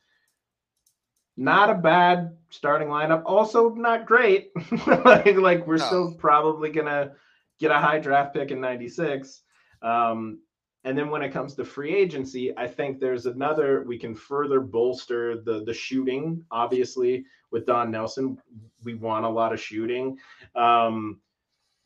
not 1.37 1.71
a 1.71 1.75
bad 1.75 2.37
starting 2.51 2.89
lineup. 2.89 3.23
Also, 3.27 3.71
not 3.71 4.07
great. 4.07 4.51
like, 5.05 5.37
like 5.37 5.67
we're 5.67 5.77
No. 5.77 5.85
still 5.87 6.15
probably 6.15 6.71
gonna 6.71 7.13
get 7.59 7.71
a 7.71 7.79
high 7.79 7.99
draft 7.99 8.35
pick 8.35 8.51
in 8.51 8.61
'96. 8.61 9.43
Um, 9.83 10.41
and 10.85 10.97
then 10.97 11.11
when 11.11 11.23
it 11.23 11.33
comes 11.33 11.55
to 11.55 11.65
free 11.65 11.95
agency, 11.95 12.57
I 12.57 12.69
think 12.69 13.01
there's 13.01 13.27
another 13.27 13.83
we 13.87 13.99
can 13.99 14.15
further 14.15 14.61
bolster 14.61 15.41
the 15.43 15.65
the 15.65 15.75
shooting. 15.75 16.45
Obviously, 16.51 17.25
with 17.51 17.67
Don 17.67 17.91
Nelson, 17.91 18.39
we 18.85 18.95
want 18.95 19.25
a 19.25 19.29
lot 19.29 19.53
of 19.53 19.61
shooting. 19.61 20.19
Um, 20.55 21.21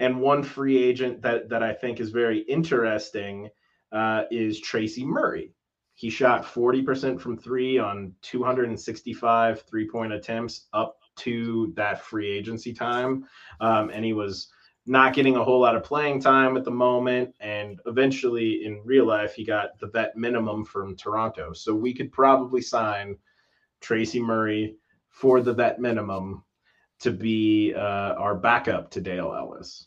and 0.00 0.20
one 0.20 0.42
free 0.42 0.82
agent 0.82 1.22
that 1.22 1.48
that 1.48 1.62
I 1.62 1.72
think 1.72 1.98
is 2.00 2.10
very 2.10 2.40
interesting 2.40 3.50
uh, 3.92 4.24
is 4.30 4.60
Tracy 4.60 5.04
Murray. 5.04 5.52
He 6.00 6.08
shot 6.08 6.46
40% 6.46 7.20
from 7.20 7.36
three 7.36 7.76
on 7.76 8.14
265 8.22 9.60
three 9.68 9.86
point 9.86 10.14
attempts 10.14 10.68
up 10.72 10.98
to 11.16 11.74
that 11.76 12.00
free 12.00 12.26
agency 12.26 12.72
time. 12.72 13.26
Um, 13.60 13.90
and 13.90 14.02
he 14.02 14.14
was 14.14 14.50
not 14.86 15.12
getting 15.12 15.36
a 15.36 15.44
whole 15.44 15.60
lot 15.60 15.76
of 15.76 15.84
playing 15.84 16.22
time 16.22 16.56
at 16.56 16.64
the 16.64 16.70
moment. 16.70 17.34
And 17.40 17.78
eventually, 17.84 18.64
in 18.64 18.80
real 18.82 19.04
life, 19.04 19.34
he 19.34 19.44
got 19.44 19.78
the 19.78 19.88
vet 19.88 20.16
minimum 20.16 20.64
from 20.64 20.96
Toronto. 20.96 21.52
So 21.52 21.74
we 21.74 21.92
could 21.92 22.10
probably 22.10 22.62
sign 22.62 23.18
Tracy 23.82 24.22
Murray 24.22 24.76
for 25.10 25.42
the 25.42 25.52
vet 25.52 25.80
minimum 25.80 26.42
to 27.00 27.10
be 27.10 27.74
uh, 27.74 28.14
our 28.14 28.34
backup 28.34 28.90
to 28.92 29.02
Dale 29.02 29.34
Ellis. 29.34 29.86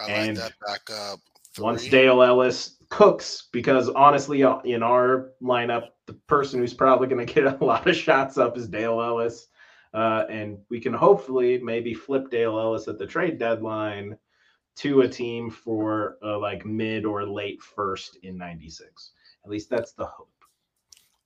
I 0.00 0.26
like 0.26 0.36
that 0.36 0.52
backup. 0.66 1.18
Once. 1.58 1.88
Dale 1.88 2.22
Ellis 2.22 2.75
cooks, 2.88 3.48
because 3.52 3.88
honestly, 3.90 4.42
uh, 4.42 4.58
in 4.60 4.82
our 4.82 5.30
lineup, 5.42 5.88
the 6.06 6.12
person 6.12 6.60
who's 6.60 6.74
probably 6.74 7.08
going 7.08 7.26
to 7.26 7.32
get 7.32 7.60
a 7.60 7.64
lot 7.64 7.86
of 7.86 7.96
shots 7.96 8.38
up 8.38 8.56
is 8.56 8.68
Dale 8.68 9.00
Ellis. 9.00 9.48
Uh, 9.94 10.24
and 10.28 10.58
we 10.68 10.80
can 10.80 10.92
hopefully 10.92 11.58
maybe 11.58 11.94
flip 11.94 12.30
Dale 12.30 12.58
Ellis 12.58 12.88
at 12.88 12.98
the 12.98 13.06
trade 13.06 13.38
deadline 13.38 14.16
to 14.76 15.00
a 15.00 15.08
team 15.08 15.50
for 15.50 16.18
uh, 16.22 16.38
like 16.38 16.66
mid 16.66 17.04
or 17.04 17.24
late 17.24 17.62
first 17.62 18.18
in 18.22 18.36
96. 18.36 19.12
At 19.44 19.50
least 19.50 19.70
that's 19.70 19.92
the 19.92 20.04
hope. 20.04 20.28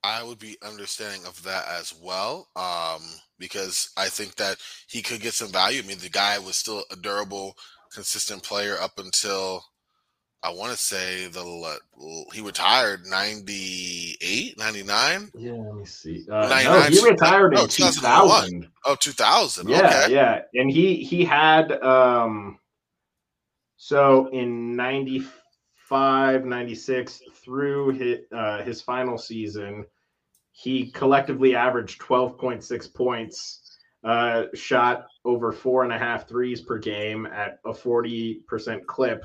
I 0.02 0.22
would 0.22 0.38
be 0.38 0.56
understanding 0.62 1.26
of 1.26 1.42
that 1.42 1.66
as 1.68 1.94
well, 2.00 2.48
um, 2.56 3.02
because 3.38 3.90
I 3.96 4.08
think 4.08 4.36
that 4.36 4.56
he 4.86 5.02
could 5.02 5.20
get 5.20 5.34
some 5.34 5.48
value. 5.48 5.82
I 5.82 5.86
mean, 5.86 5.98
the 5.98 6.08
guy 6.08 6.38
was 6.38 6.56
still 6.56 6.84
a 6.90 6.96
durable, 6.96 7.56
consistent 7.92 8.42
player 8.42 8.76
up 8.80 8.98
until 8.98 9.64
I 10.42 10.50
want 10.50 10.72
to 10.72 10.78
say 10.78 11.26
the 11.26 11.78
he 12.32 12.40
retired 12.40 13.06
98, 13.06 14.58
99? 14.58 15.30
Yeah, 15.34 15.52
let 15.52 15.74
me 15.74 15.84
see. 15.84 16.26
Uh, 16.30 16.48
no, 16.48 16.80
he 16.82 17.04
retired 17.04 17.52
no, 17.52 17.64
in 17.64 17.68
2000. 17.68 18.68
Oh, 18.86 18.94
2000. 18.94 19.68
Yeah, 19.68 19.76
okay. 19.76 20.14
yeah. 20.14 20.40
And 20.54 20.70
he 20.70 20.96
he 20.96 21.26
had 21.26 21.72
um 21.82 22.58
so 23.76 24.28
in 24.28 24.76
95, 24.76 26.46
96 26.46 27.22
through 27.44 27.90
his 27.90 28.18
uh 28.34 28.62
his 28.62 28.80
final 28.80 29.18
season, 29.18 29.84
he 30.52 30.90
collectively 30.90 31.54
averaged 31.54 32.00
12.6 32.00 32.94
points, 32.94 33.76
uh 34.04 34.44
shot 34.54 35.04
over 35.26 35.52
four 35.52 35.84
and 35.84 35.92
a 35.92 35.98
half 35.98 36.26
threes 36.26 36.62
per 36.62 36.78
game 36.78 37.26
at 37.26 37.58
a 37.66 37.72
40% 37.72 38.86
clip. 38.86 39.22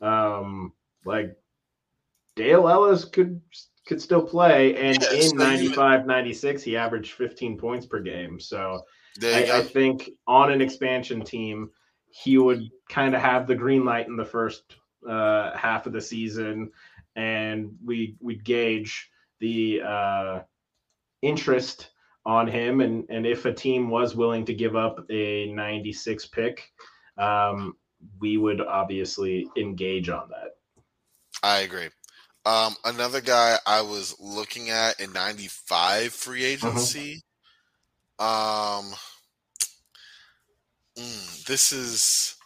Um 0.00 0.72
like 1.04 1.36
Dale 2.36 2.68
Ellis 2.68 3.04
could 3.04 3.40
could 3.86 4.02
still 4.02 4.22
play 4.22 4.74
and 4.76 5.00
Yeah, 5.00 5.12
in 5.12 5.22
so 5.22 5.32
you- 5.32 5.38
95 5.38 6.06
96 6.06 6.62
he 6.62 6.76
averaged 6.76 7.12
15 7.12 7.56
points 7.56 7.86
per 7.86 8.00
game. 8.00 8.40
So 8.40 8.82
I, 9.22 9.58
I 9.58 9.62
think 9.62 10.10
on 10.26 10.52
an 10.52 10.60
expansion 10.60 11.22
team, 11.22 11.70
he 12.10 12.36
would 12.38 12.68
kind 12.90 13.14
of 13.14 13.20
have 13.22 13.46
the 13.46 13.54
green 13.54 13.84
light 13.84 14.08
in 14.08 14.16
the 14.16 14.24
first 14.24 14.76
uh, 15.08 15.56
half 15.56 15.86
of 15.86 15.92
the 15.92 16.00
season, 16.00 16.70
and 17.14 17.70
we 17.84 18.16
we'd 18.20 18.44
gauge 18.44 19.08
the 19.40 19.80
uh, 19.82 20.40
interest 21.22 21.90
on 22.26 22.46
him, 22.46 22.80
and 22.80 23.04
and 23.08 23.26
if 23.26 23.44
a 23.46 23.52
team 23.54 23.88
was 23.88 24.16
willing 24.16 24.44
to 24.46 24.54
give 24.54 24.76
up 24.76 24.98
a 25.10 25.46
96 25.52 26.26
pick, 26.26 26.70
um, 27.16 27.74
we 28.20 28.36
would 28.36 28.60
obviously 28.60 29.48
engage 29.56 30.08
on 30.08 30.28
that. 30.30 30.56
I 31.42 31.60
agree. 31.60 31.88
Um, 32.44 32.76
another 32.84 33.20
guy 33.20 33.58
I 33.66 33.80
was 33.82 34.16
looking 34.20 34.70
at 34.70 35.00
in 35.00 35.12
'95 35.12 36.12
free 36.12 36.44
Mm-hmm. 36.62 36.84
agency. 36.84 37.22
Um, 38.18 38.94
mm, 40.98 41.44
this 41.46 41.72
is 41.72 42.36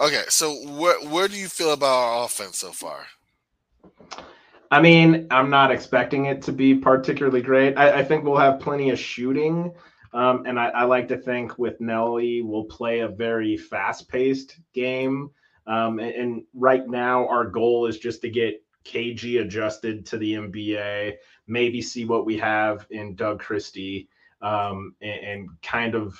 okay. 0.00 0.24
So, 0.28 0.54
where 0.78 1.00
where 1.08 1.28
do 1.28 1.36
you 1.36 1.48
feel 1.48 1.72
about 1.72 1.86
our 1.94 2.24
offense 2.26 2.58
so 2.58 2.72
far? 2.72 3.06
I 4.70 4.80
mean, 4.82 5.26
I'm 5.30 5.50
not 5.50 5.70
expecting 5.70 6.26
it 6.26 6.42
to 6.42 6.52
be 6.52 6.74
particularly 6.74 7.40
great. 7.40 7.76
I, 7.78 8.00
I 8.00 8.04
think 8.04 8.24
we'll 8.24 8.36
have 8.36 8.60
plenty 8.60 8.90
of 8.90 8.98
shooting. 8.98 9.72
Um, 10.12 10.44
and 10.46 10.58
I, 10.58 10.68
I, 10.68 10.84
like 10.84 11.08
to 11.08 11.18
think 11.18 11.58
with 11.58 11.80
Nelly, 11.80 12.40
we'll 12.42 12.64
play 12.64 13.00
a 13.00 13.08
very 13.08 13.56
fast 13.56 14.08
paced 14.08 14.58
game. 14.72 15.30
Um, 15.66 15.98
and, 15.98 16.14
and, 16.14 16.42
right 16.54 16.88
now, 16.88 17.28
our 17.28 17.44
goal 17.44 17.86
is 17.86 17.98
just 17.98 18.22
to 18.22 18.30
get 18.30 18.62
KG 18.86 19.42
adjusted 19.42 20.06
to 20.06 20.16
the 20.16 20.32
NBA, 20.32 21.16
maybe 21.46 21.82
see 21.82 22.06
what 22.06 22.24
we 22.24 22.38
have 22.38 22.86
in 22.90 23.14
Doug 23.16 23.40
Christie, 23.40 24.08
um, 24.40 24.94
and, 25.02 25.20
and, 25.24 25.48
kind 25.60 25.94
of 25.94 26.18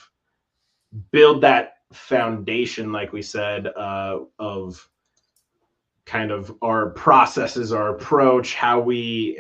build 1.11 1.41
that 1.43 1.77
foundation, 1.93 2.93
like 2.93 3.13
we 3.15 3.23
said, 3.23 3.69
uh, 3.69 4.19
of 4.39 4.87
kind 6.05 6.31
of 6.31 6.55
our 6.63 6.91
processes, 6.91 7.73
our 7.73 7.95
approach, 7.95 8.55
how 8.55 8.81
we 8.81 9.39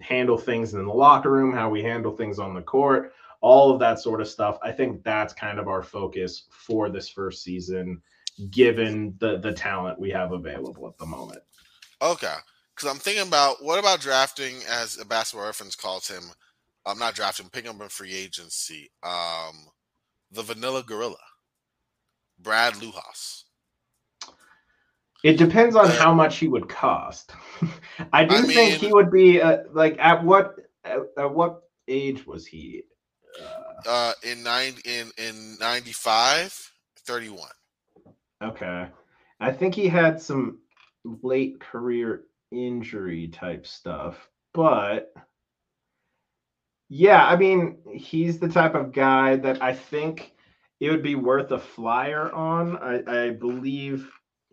handle 0.00 0.38
things 0.38 0.74
in 0.74 0.84
the 0.84 0.92
locker 0.92 1.30
room, 1.30 1.52
how 1.52 1.68
we 1.68 1.82
handle 1.82 2.16
things 2.16 2.38
on 2.38 2.54
the 2.54 2.62
court, 2.62 3.12
all 3.40 3.70
of 3.70 3.78
that 3.80 3.98
sort 3.98 4.20
of 4.20 4.28
stuff. 4.28 4.58
I 4.62 4.72
think 4.72 5.02
that's 5.02 5.32
kind 5.32 5.58
of 5.58 5.68
our 5.68 5.82
focus 5.82 6.44
for 6.50 6.88
this 6.88 7.08
first 7.08 7.42
season, 7.42 8.00
given 8.50 9.14
the 9.18 9.38
the 9.38 9.52
talent 9.52 9.98
we 9.98 10.10
have 10.10 10.32
available 10.32 10.88
at 10.88 10.98
the 10.98 11.06
moment. 11.06 11.40
Okay, 12.02 12.34
because 12.74 12.90
I'm 12.90 12.98
thinking 12.98 13.26
about 13.26 13.62
what 13.62 13.78
about 13.78 14.00
drafting, 14.00 14.56
as 14.68 14.98
a 14.98 15.04
basketball 15.04 15.46
reference 15.46 15.76
calls 15.76 16.08
him. 16.08 16.24
I'm 16.84 16.92
um, 16.92 16.98
not 17.00 17.14
drafting, 17.14 17.48
picking 17.48 17.70
up 17.70 17.80
in 17.80 17.88
free 17.88 18.14
agency. 18.14 18.90
Um, 19.02 19.66
the 20.30 20.42
Vanilla 20.42 20.84
Gorilla, 20.86 21.16
Brad 22.38 22.74
Lohaus. 22.74 23.44
It 25.24 25.38
depends 25.38 25.74
on 25.74 25.88
how 25.90 26.14
much 26.14 26.38
he 26.38 26.46
would 26.46 26.68
cost. 26.68 27.32
I 28.12 28.24
do 28.24 28.36
I 28.36 28.42
think 28.42 28.74
he 28.74 28.92
would 28.92 29.10
be 29.10 29.40
uh, 29.40 29.64
like 29.72 29.96
at 29.98 30.22
what 30.22 30.56
at, 30.84 30.98
at, 31.18 31.34
what 31.34 31.62
age 31.88 32.26
was 32.26 32.46
he? 32.46 32.84
Uh, 33.86 34.12
in 34.22 34.42
nine 34.42 34.74
in 34.84 35.10
in 35.18 35.56
95, 35.60 36.72
31. 37.04 37.48
Okay. 38.42 38.86
I 39.40 39.52
think 39.52 39.74
he 39.74 39.88
had 39.88 40.20
some 40.20 40.58
late 41.22 41.60
career 41.60 42.24
injury 42.50 43.28
type 43.28 43.66
stuff, 43.66 44.16
but 44.54 45.12
yeah, 46.88 47.26
I 47.26 47.36
mean, 47.36 47.78
he's 47.92 48.38
the 48.38 48.48
type 48.48 48.74
of 48.74 48.92
guy 48.92 49.36
that 49.36 49.62
I 49.62 49.74
think 49.74 50.32
it 50.80 50.90
would 50.90 51.02
be 51.02 51.14
worth 51.14 51.50
a 51.50 51.58
flyer 51.58 52.32
on. 52.32 52.76
I, 52.78 53.26
I 53.26 53.30
believe 53.30 54.08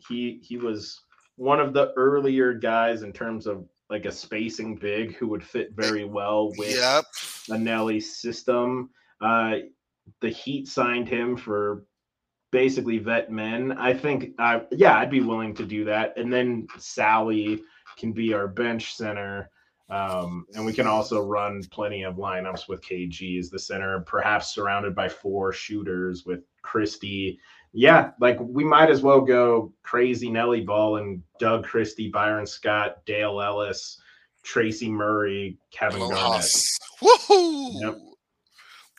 he 0.07 0.39
he 0.43 0.57
was 0.57 1.01
one 1.35 1.59
of 1.59 1.73
the 1.73 1.93
earlier 1.95 2.53
guys 2.53 3.03
in 3.03 3.13
terms 3.13 3.47
of 3.47 3.65
like 3.89 4.05
a 4.05 4.11
spacing 4.11 4.75
big 4.75 5.15
who 5.15 5.27
would 5.27 5.43
fit 5.43 5.71
very 5.75 6.05
well 6.05 6.51
with 6.57 6.75
yep. 6.75 7.05
A 7.49 7.58
Nelly 7.58 7.99
system. 7.99 8.89
Uh, 9.21 9.56
the 10.21 10.29
Heat 10.29 10.67
signed 10.67 11.08
him 11.08 11.38
for 11.38 11.86
basically 12.51 12.99
vet 12.99 13.32
men. 13.32 13.71
I 13.73 13.93
think, 13.93 14.32
uh, 14.39 14.62
yeah, 14.71 14.97
I'd 14.97 15.10
be 15.10 15.21
willing 15.21 15.56
to 15.56 15.65
do 15.65 15.86
that. 15.86 16.17
And 16.17 16.32
then 16.32 16.67
Salley 16.77 17.62
can 17.97 18.12
be 18.12 18.34
our 18.34 18.47
bench 18.47 18.95
center. 18.95 19.49
Um, 19.89 20.45
and 20.56 20.65
we 20.65 20.73
can 20.73 20.88
also 20.88 21.21
run 21.21 21.62
plenty 21.71 22.03
of 22.03 22.15
lineups 22.15 22.67
with 22.67 22.82
KG 22.82 23.39
as 23.39 23.49
the 23.49 23.60
center, 23.60 24.01
perhaps 24.01 24.53
surrounded 24.53 24.95
by 24.95 25.10
four 25.10 25.51
shooters 25.51 26.25
with 26.25 26.41
Christie 26.62 27.39
yeah, 27.73 28.12
like 28.19 28.38
we 28.39 28.63
might 28.63 28.91
as 28.91 29.01
well 29.01 29.19
go 29.19 29.73
crazy 29.82 30.29
Nelly 30.29 30.62
Ball 30.62 30.97
and 30.97 31.23
Doug 31.39 31.65
Christie, 31.65 32.10
Byron 32.10 32.45
Scott, 32.45 33.03
Dale 33.06 33.41
Ellis, 33.41 33.99
Tracy 34.43 34.89
Murray, 34.89 35.58
Kevin 35.71 35.99
Hello, 35.99 36.12
Garnett. 36.12 36.45
Woohoo! 37.01 37.82
Yep. 37.82 37.97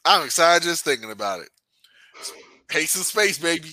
I'm 0.04 0.24
excited 0.24 0.62
just 0.62 0.85
thinking 0.85 1.11
about 1.11 1.40
it. 1.40 1.48
Pace 2.68 2.94
and 2.96 3.04
space, 3.04 3.38
baby. 3.38 3.70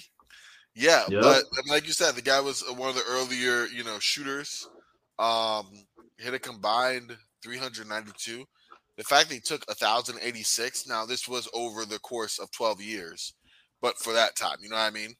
Yeah, 0.76 1.04
yep. 1.10 1.22
but 1.22 1.44
like 1.68 1.86
you 1.86 1.94
said, 1.94 2.16
the 2.16 2.22
guy 2.22 2.40
was 2.40 2.64
one 2.78 2.90
of 2.90 2.96
the 2.96 3.04
earlier, 3.10 3.66
you 3.66 3.84
know, 3.84 4.00
shooters. 4.00 4.68
Um, 5.20 5.68
hit 6.18 6.34
a 6.34 6.40
combined 6.40 7.16
392. 7.44 8.46
The 8.98 9.04
fact 9.04 9.30
that 9.30 9.36
he 9.36 9.42
took 9.42 9.68
1,086. 9.68 10.88
Now, 10.88 11.06
this 11.06 11.28
was 11.28 11.50
over 11.54 11.86
the 11.86 12.00
course 12.00 12.40
of 12.40 12.52
12 12.52 12.82
years 12.82 13.34
but 13.82 13.98
for 13.98 14.14
that 14.14 14.36
time. 14.36 14.58
You 14.62 14.70
know 14.70 14.76
what 14.76 14.84
I 14.84 14.92
mean? 14.92 15.16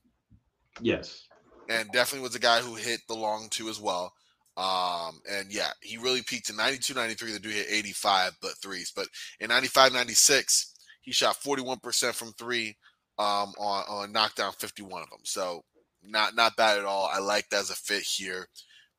Yes. 0.80 1.28
And 1.70 1.92
definitely 1.92 2.24
was 2.24 2.36
a 2.36 2.40
guy 2.40 2.60
who 2.60 2.76
hit 2.76 3.02
the 3.08 3.16
long 3.16 3.48
two 3.50 3.70
as 3.70 3.80
well. 3.80 4.14
Um, 4.58 5.22
and 5.30 5.52
yeah, 5.52 5.70
he 5.82 5.98
really 5.98 6.22
peaked 6.22 6.50
in 6.50 6.58
92, 6.58 6.94
93. 6.94 7.32
The 7.32 7.40
dude 7.40 7.54
hit 7.54 7.68
85 7.70 8.34
but 8.42 8.58
threes. 8.62 8.92
But 8.96 9.08
in 9.40 9.50
95, 9.50 9.94
96, 9.94 10.74
he 11.02 11.12
shot 11.12 11.38
41% 11.44 12.14
from 12.14 12.34
three 12.34 12.78
um, 13.18 13.54
on, 13.58 13.84
on 13.88 14.12
knockdown 14.12 14.54
51 14.54 15.04
of 15.04 15.10
them. 15.10 15.20
So 15.24 15.64
not 16.04 16.36
not 16.36 16.56
bad 16.56 16.80
at 16.80 16.86
all. 16.86 17.10
I 17.12 17.20
like 17.20 17.50
that 17.50 17.62
as 17.62 17.70
a 17.70 17.76
fit 17.76 18.04
here. 18.04 18.48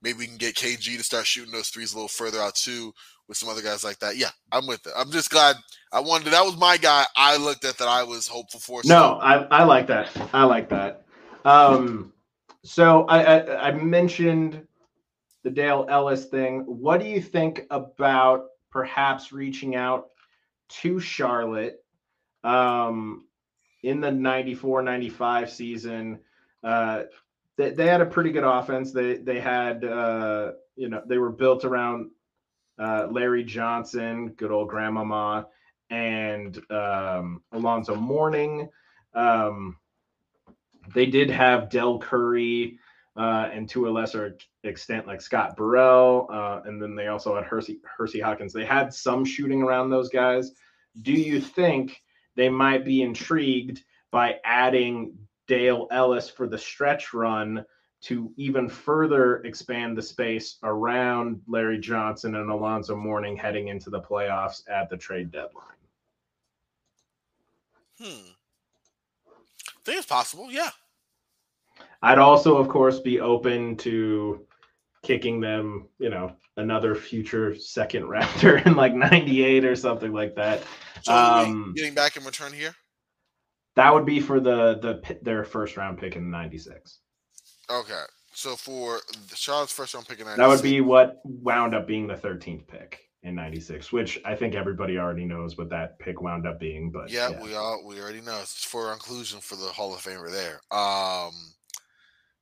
Maybe 0.02 0.18
we 0.18 0.26
can 0.26 0.36
get 0.36 0.56
KG 0.56 0.96
to 0.96 1.02
start 1.02 1.26
shooting 1.26 1.52
those 1.52 1.68
threes 1.68 1.92
a 1.92 1.96
little 1.96 2.08
further 2.08 2.40
out 2.40 2.54
too 2.54 2.92
with 3.28 3.36
some 3.36 3.48
other 3.48 3.62
guys 3.62 3.84
like 3.84 3.98
that. 4.00 4.16
Yeah, 4.16 4.30
I'm 4.50 4.66
with 4.66 4.86
it. 4.86 4.92
I'm 4.96 5.10
just 5.10 5.30
glad 5.30 5.56
I 5.92 6.00
wanted 6.00 6.32
that 6.32 6.44
was 6.44 6.56
my 6.56 6.76
guy 6.76 7.04
I 7.16 7.36
looked 7.36 7.64
at 7.64 7.78
that 7.78 7.88
I 7.88 8.02
was 8.02 8.26
hopeful 8.26 8.60
for. 8.60 8.82
So. 8.82 8.92
No, 8.92 9.18
I, 9.20 9.44
I 9.44 9.64
like 9.64 9.86
that. 9.88 10.10
I 10.32 10.44
like 10.44 10.68
that. 10.70 11.04
Um 11.44 12.12
so 12.64 13.04
I, 13.06 13.22
I, 13.22 13.68
I 13.68 13.72
mentioned 13.72 14.66
the 15.42 15.50
Dale 15.50 15.86
Ellis 15.88 16.26
thing. 16.26 16.60
What 16.66 17.00
do 17.00 17.06
you 17.06 17.20
think 17.20 17.66
about 17.70 18.46
perhaps 18.70 19.32
reaching 19.32 19.74
out 19.74 20.08
to 20.68 20.98
Charlotte 20.98 21.84
um 22.44 23.26
in 23.82 24.00
the 24.00 24.10
94 24.10 24.82
95 24.82 25.50
season? 25.50 26.20
Uh 26.62 27.04
they, 27.56 27.70
they 27.70 27.86
had 27.86 28.00
a 28.00 28.06
pretty 28.06 28.32
good 28.32 28.44
offense. 28.44 28.92
They 28.92 29.16
they 29.16 29.40
had 29.40 29.84
uh 29.84 30.52
you 30.76 30.88
know 30.88 31.02
they 31.06 31.18
were 31.18 31.30
built 31.30 31.64
around 31.64 32.10
uh, 32.78 33.06
Larry 33.10 33.44
Johnson, 33.44 34.30
good 34.30 34.50
old 34.50 34.68
grandmama, 34.68 35.46
and 35.90 36.58
um, 36.70 37.42
Alonzo 37.52 37.94
Mourning. 37.94 38.68
Um, 39.14 39.76
they 40.94 41.06
did 41.06 41.30
have 41.30 41.70
Dell 41.70 41.98
Curry, 41.98 42.78
uh, 43.16 43.48
and 43.52 43.68
to 43.68 43.88
a 43.88 43.90
lesser 43.90 44.36
extent, 44.64 45.06
like 45.06 45.20
Scott 45.20 45.56
Burrell, 45.56 46.28
uh, 46.32 46.60
and 46.64 46.80
then 46.80 46.94
they 46.94 47.08
also 47.08 47.34
had 47.34 47.44
Hersey, 47.44 47.80
Hersey 47.84 48.20
Hawkins. 48.20 48.52
They 48.52 48.64
had 48.64 48.92
some 48.92 49.24
shooting 49.24 49.62
around 49.62 49.90
those 49.90 50.08
guys. 50.08 50.52
Do 51.02 51.12
you 51.12 51.40
think 51.40 52.00
they 52.36 52.48
might 52.48 52.84
be 52.84 53.02
intrigued 53.02 53.84
by 54.10 54.36
adding 54.44 55.16
Dale 55.46 55.88
Ellis 55.90 56.30
for 56.30 56.46
the 56.46 56.58
stretch 56.58 57.12
run 57.12 57.64
to 58.02 58.32
even 58.36 58.68
further 58.68 59.36
expand 59.44 59.96
the 59.96 60.02
space 60.02 60.58
around 60.64 61.40
Larry 61.46 61.78
Johnson 61.78 62.34
and 62.34 62.50
Alonzo 62.50 62.96
Mourning 62.96 63.36
heading 63.36 63.68
into 63.68 63.90
the 63.90 64.00
playoffs 64.00 64.62
at 64.68 64.90
the 64.90 64.96
trade 64.96 65.30
deadline. 65.30 65.66
Hmm. 68.00 68.32
I 69.28 69.84
think 69.84 69.98
it's 69.98 70.06
possible, 70.06 70.50
yeah. 70.50 70.70
I'd 72.02 72.18
also, 72.18 72.56
of 72.56 72.68
course, 72.68 73.00
be 73.00 73.20
open 73.20 73.76
to 73.78 74.46
kicking 75.02 75.40
them, 75.40 75.88
you 75.98 76.10
know, 76.10 76.36
another 76.56 76.94
future 76.94 77.54
second 77.54 78.04
rounder 78.08 78.58
in 78.58 78.74
like 78.74 78.94
98 78.94 79.64
or 79.64 79.76
something 79.76 80.12
like 80.12 80.34
that. 80.36 80.62
So 81.02 81.14
um, 81.14 81.72
getting 81.76 81.94
back 81.94 82.16
in 82.16 82.24
return 82.24 82.52
here? 82.52 82.74
That 83.74 83.92
would 83.92 84.04
be 84.04 84.20
for 84.20 84.38
the 84.38 84.78
the 84.78 85.18
their 85.22 85.44
first 85.44 85.76
round 85.76 85.98
pick 85.98 86.16
in 86.16 86.30
96. 86.30 86.98
Okay. 87.70 88.02
So 88.34 88.56
for 88.56 89.00
Charlotte's 89.34 89.72
first 89.72 89.94
round 89.94 90.06
pick 90.06 90.20
in 90.20 90.26
96, 90.26 90.38
that 90.38 90.48
would 90.48 90.62
be 90.62 90.80
what 90.80 91.20
wound 91.24 91.74
up 91.74 91.86
being 91.86 92.06
the 92.06 92.14
13th 92.14 92.66
pick 92.66 93.00
in 93.22 93.34
96, 93.34 93.92
which 93.92 94.20
I 94.24 94.34
think 94.34 94.54
everybody 94.54 94.98
already 94.98 95.24
knows 95.24 95.56
what 95.56 95.70
that 95.70 95.98
pick 95.98 96.20
wound 96.20 96.46
up 96.46 96.60
being. 96.60 96.90
But 96.90 97.10
yeah, 97.10 97.30
yeah. 97.30 97.42
we 97.42 97.54
all 97.54 97.82
we 97.86 98.00
already 98.00 98.20
know 98.20 98.38
it's 98.40 98.64
for 98.64 98.92
inclusion 98.92 99.40
for 99.40 99.56
the 99.56 99.66
Hall 99.66 99.94
of 99.94 100.00
Famer 100.00 100.30
there. 100.30 100.60
Um 100.70 101.32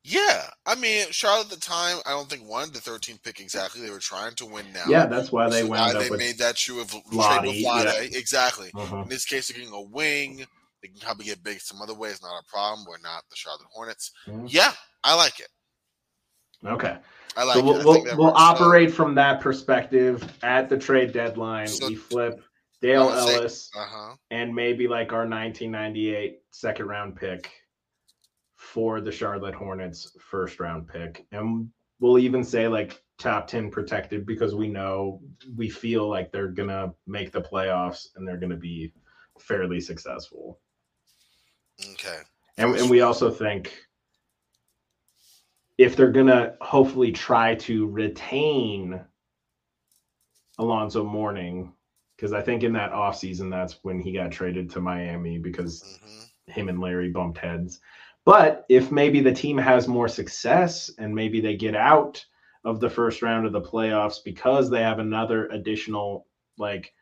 yeah, 0.03 0.49
I 0.67 0.75
mean 0.77 1.07
Charlotte 1.11 1.53
at 1.53 1.61
the 1.61 1.61
time, 1.61 1.99
I 2.07 2.11
don't 2.11 2.29
think 2.29 2.49
won 2.49 2.73
the 2.73 2.79
13th 2.79 3.23
pick 3.23 3.41
exactly. 3.41 3.83
They 3.83 3.91
were 3.91 3.99
trying 3.99 4.35
to 4.37 4.47
win 4.47 4.65
now. 4.73 4.85
Yeah, 4.89 5.07
that's 5.07 5.31
why 5.31 5.49
they 5.51 5.61
so 5.61 5.69
wound 5.69 5.97
up. 5.97 6.03
They 6.03 6.17
made 6.17 6.39
that 6.39 6.57
true 6.57 6.81
of 6.81 6.95
Lottie, 7.13 7.51
yeah. 7.51 7.93
exactly. 8.01 8.71
Uh-huh. 8.75 9.03
In 9.03 9.09
this 9.09 9.25
case, 9.25 9.49
they're 9.49 9.59
getting 9.59 9.75
a 9.75 9.83
wing. 9.83 10.47
They 10.83 10.89
can 10.89 11.01
probably 11.01 11.27
get 11.27 11.45
big 11.45 11.61
some 11.61 11.83
other 11.83 11.95
ways, 11.95 12.21
not 12.23 12.41
a 12.41 12.51
problem. 12.51 12.87
We're 12.89 12.99
not 13.03 13.25
the 13.29 13.37
Charlotte 13.37 13.67
Hornets. 13.71 14.13
Mm-hmm. 14.27 14.47
Yeah, 14.49 14.73
I 15.05 15.15
like 15.15 15.39
it. 15.41 15.49
Okay. 16.65 16.97
I 17.37 17.45
like 17.45 17.57
so 17.57 17.65
we'll, 17.65 17.85
we'll, 17.85 18.17
we'll 18.17 18.35
operate 18.35 18.93
from 18.93 19.15
that 19.15 19.41
perspective 19.41 20.27
at 20.43 20.69
the 20.69 20.79
trade 20.79 21.13
deadline. 21.13 21.69
So, 21.69 21.89
we 21.89 21.95
flip 21.95 22.43
Dale 22.81 23.11
Ellis 23.11 23.71
uh-huh. 23.77 24.17
and 24.31 24.55
maybe 24.55 24.89
like 24.89 25.13
our 25.13 25.29
1998 25.29 26.41
second 26.51 26.87
round 26.87 27.17
pick 27.17 27.51
for 28.73 29.01
the 29.01 29.11
Charlotte 29.11 29.55
Hornets 29.55 30.17
first 30.21 30.61
round 30.61 30.87
pick. 30.87 31.27
And 31.33 31.69
we'll 31.99 32.19
even 32.19 32.45
say 32.45 32.69
like 32.69 33.03
top 33.19 33.49
10 33.49 33.71
protected 33.71 34.25
because 34.25 34.55
we 34.55 34.69
know 34.69 35.21
we 35.57 35.69
feel 35.69 36.09
like 36.09 36.31
they're 36.31 36.49
going 36.49 36.69
to 36.69 36.93
make 37.07 37.33
the 37.33 37.41
playoffs 37.41 38.09
and 38.15 38.27
they're 38.27 38.39
going 38.39 38.51
to 38.51 38.57
be 38.57 38.93
fairly 39.41 39.81
successful. 39.81 40.61
Okay. 41.93 42.19
And, 42.59 42.77
and 42.77 42.89
we 42.89 43.01
also 43.01 43.31
think 43.31 43.77
if 45.77 45.97
they're 45.97 46.13
going 46.13 46.27
to 46.27 46.55
hopefully 46.61 47.11
try 47.11 47.57
to 47.57 47.87
retain 47.87 49.01
Alonzo 50.59 51.03
Mourning, 51.03 51.73
because 52.15 52.33
I 52.33 52.43
think 52.43 52.63
in 52.63 52.73
that 52.75 52.93
offseason, 52.93 53.51
that's 53.51 53.79
when 53.83 53.99
he 53.99 54.13
got 54.13 54.31
traded 54.31 54.71
to 54.71 54.81
Miami 54.81 55.39
because 55.39 55.83
mm-hmm. 55.83 56.53
him 56.53 56.69
and 56.69 56.81
Larry 56.81 57.11
bumped 57.11 57.39
heads. 57.39 57.81
But 58.25 58.67
if 58.69 58.91
maybe 58.91 59.21
the 59.21 59.33
team 59.33 59.57
has 59.59 59.89
more 59.89 60.09
success 60.09 60.91
and 60.99 61.15
maybe 61.15 61.41
they 61.41 61.57
get 61.57 61.75
out 61.75 62.25
of 62.65 62.81
the 62.81 62.91
first 62.91 63.23
round 63.23 63.47
of 63.47 63.53
the 63.53 63.61
playoffs 63.61 64.19
because 64.25 64.69
they 64.69 64.83
have 64.83 64.99
another 64.99 65.49
additional 65.49 66.27
like 66.59 66.93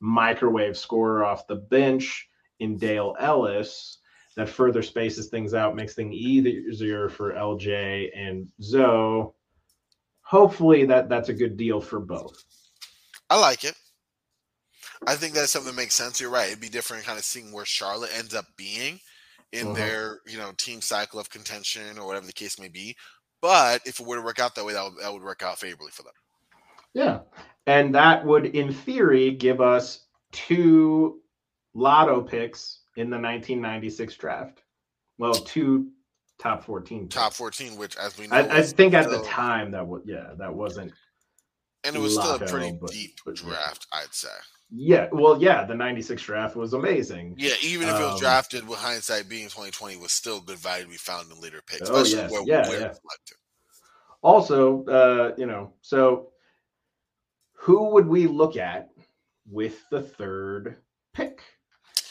microwave 0.00 0.76
scorer 0.76 1.24
off 1.24 1.46
the 1.46 1.54
bench 1.56 2.28
in 2.58 2.76
Dale 2.76 3.14
Ellis, 3.20 3.98
that 4.36 4.48
further 4.48 4.82
spaces 4.82 5.28
things 5.28 5.54
out, 5.54 5.76
makes 5.76 5.94
things 5.94 6.14
easier 6.14 7.08
for 7.08 7.32
LJ 7.32 8.10
and 8.14 8.48
Zo. 8.62 9.34
Hopefully 10.22 10.84
that 10.86 11.08
that's 11.08 11.28
a 11.28 11.34
good 11.34 11.56
deal 11.56 11.80
for 11.80 12.00
both. 12.00 12.44
I 13.30 13.38
like 13.38 13.64
it. 13.64 13.74
I 15.06 15.14
think 15.14 15.34
that's 15.34 15.52
something 15.52 15.70
that 15.74 15.80
makes 15.80 15.94
sense. 15.94 16.20
You're 16.20 16.30
right. 16.30 16.48
It'd 16.48 16.60
be 16.60 16.68
different 16.68 17.04
kind 17.04 17.18
of 17.18 17.24
seeing 17.24 17.52
where 17.52 17.64
Charlotte 17.64 18.10
ends 18.16 18.34
up 18.34 18.46
being 18.56 19.00
in 19.52 19.68
uh-huh. 19.68 19.74
their, 19.74 20.20
you 20.26 20.38
know, 20.38 20.52
team 20.56 20.80
cycle 20.80 21.20
of 21.20 21.30
contention 21.30 21.98
or 21.98 22.06
whatever 22.06 22.26
the 22.26 22.32
case 22.32 22.58
may 22.58 22.68
be. 22.68 22.96
But 23.40 23.82
if 23.86 24.00
it 24.00 24.06
were 24.06 24.16
to 24.16 24.22
work 24.22 24.38
out 24.38 24.54
that 24.54 24.64
way, 24.64 24.72
that 24.72 24.84
would, 24.84 25.02
that 25.02 25.12
would 25.12 25.22
work 25.22 25.42
out 25.42 25.58
favorably 25.58 25.90
for 25.90 26.02
them. 26.02 26.12
Yeah. 26.94 27.20
And 27.66 27.94
that 27.94 28.24
would, 28.24 28.46
in 28.46 28.72
theory, 28.72 29.32
give 29.32 29.60
us 29.60 30.06
two 30.32 31.20
lotto 31.74 32.22
picks 32.22 32.80
in 32.96 33.10
the 33.10 33.16
1996 33.16 34.16
draft. 34.16 34.62
Well, 35.18 35.34
two 35.34 35.90
top 36.38 36.64
14. 36.64 37.08
Top 37.08 37.32
14, 37.32 37.76
which, 37.76 37.96
as 37.96 38.18
we 38.18 38.26
know, 38.26 38.36
I, 38.36 38.58
I 38.58 38.62
think 38.62 38.94
at 38.94 39.10
the 39.10 39.22
time 39.22 39.70
that 39.72 39.86
was, 39.86 40.02
yeah, 40.06 40.32
that 40.38 40.54
wasn't. 40.54 40.92
And 41.84 41.94
it 41.94 41.98
was 42.00 42.14
still 42.14 42.34
a 42.34 42.38
pretty 42.38 42.76
but, 42.80 42.90
deep 42.90 43.20
but, 43.24 43.36
draft, 43.36 43.86
yeah. 43.92 44.00
I'd 44.00 44.14
say. 44.14 44.28
Yeah, 44.70 45.08
well, 45.12 45.40
yeah, 45.40 45.64
the 45.64 45.74
'96 45.74 46.20
draft 46.22 46.56
was 46.56 46.72
amazing. 46.72 47.36
Yeah, 47.38 47.52
even 47.62 47.88
if 47.88 47.94
um, 47.94 48.02
it 48.02 48.04
was 48.04 48.14
um, 48.14 48.20
drafted 48.20 48.68
with 48.68 48.78
hindsight 48.78 49.28
being 49.28 49.44
2020, 49.44 49.96
was 49.96 50.12
still 50.12 50.40
good 50.40 50.58
value 50.58 50.84
to 50.84 50.90
be 50.90 50.96
found 50.96 51.30
in 51.30 51.40
later 51.40 51.62
picks, 51.66 51.88
oh, 51.88 52.02
especially 52.02 52.22
yes, 52.22 52.30
where, 52.32 52.42
yeah, 52.46 52.68
where 52.68 52.80
yeah. 52.80 52.92
Also, 54.22 54.84
uh, 54.86 55.34
you 55.38 55.46
know, 55.46 55.72
so 55.82 56.30
who 57.52 57.90
would 57.90 58.08
we 58.08 58.26
look 58.26 58.56
at 58.56 58.90
with 59.48 59.88
the 59.90 60.02
third 60.02 60.76
pick? 61.14 61.42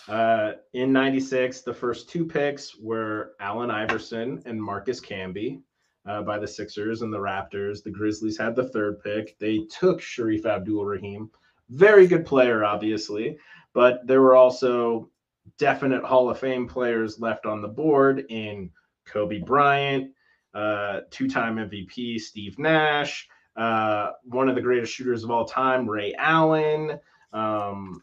Uh, 0.08 0.53
in 0.74 0.93
96, 0.93 1.62
the 1.62 1.74
first 1.74 2.10
two 2.10 2.26
picks 2.26 2.78
were 2.78 3.34
Allen 3.39 3.72
Iverson 3.72 4.41
and 4.45 4.62
Marcus 4.62 5.01
Camby 5.01 5.62
uh, 6.06 6.22
by 6.22 6.38
the 6.38 6.47
Sixers 6.47 7.01
and 7.01 7.12
the 7.12 7.18
Raptors. 7.18 7.84
The 7.84 7.91
Grizzlies 7.91 8.38
had 8.38 8.56
the 8.56 8.70
third 8.70 9.01
pick. 9.01 9.38
They 9.39 9.66
took 9.70 9.99
Shareef 9.99 10.45
Abdur-Rahim, 10.45 11.30
very 11.70 12.07
good 12.07 12.26
player, 12.26 12.63
obviously, 12.63 13.38
but 13.74 14.05
there 14.07 14.22
were 14.22 14.36
also 14.36 15.09
definite 15.57 16.03
Hall 16.03 16.30
of 16.30 16.39
Fame 16.39 16.68
players 16.68 17.20
left 17.20 17.45
on 17.45 17.61
the 17.61 17.68
board 17.68 18.26
in 18.30 18.70
Kobe 19.05 19.39
Bryant, 19.39 20.11
uh, 20.53 21.01
two 21.11 21.28
time 21.28 21.57
MVP 21.57 22.20
Steve 22.20 22.57
Nash, 22.59 23.28
uh, 23.55 24.11
one 24.24 24.49
of 24.49 24.55
the 24.55 24.61
greatest 24.61 24.93
shooters 24.93 25.24
of 25.24 25.32
all 25.32 25.45
time, 25.45 25.89
Ray 25.89 26.13
Allen. 26.18 26.99
Um, 27.34 28.01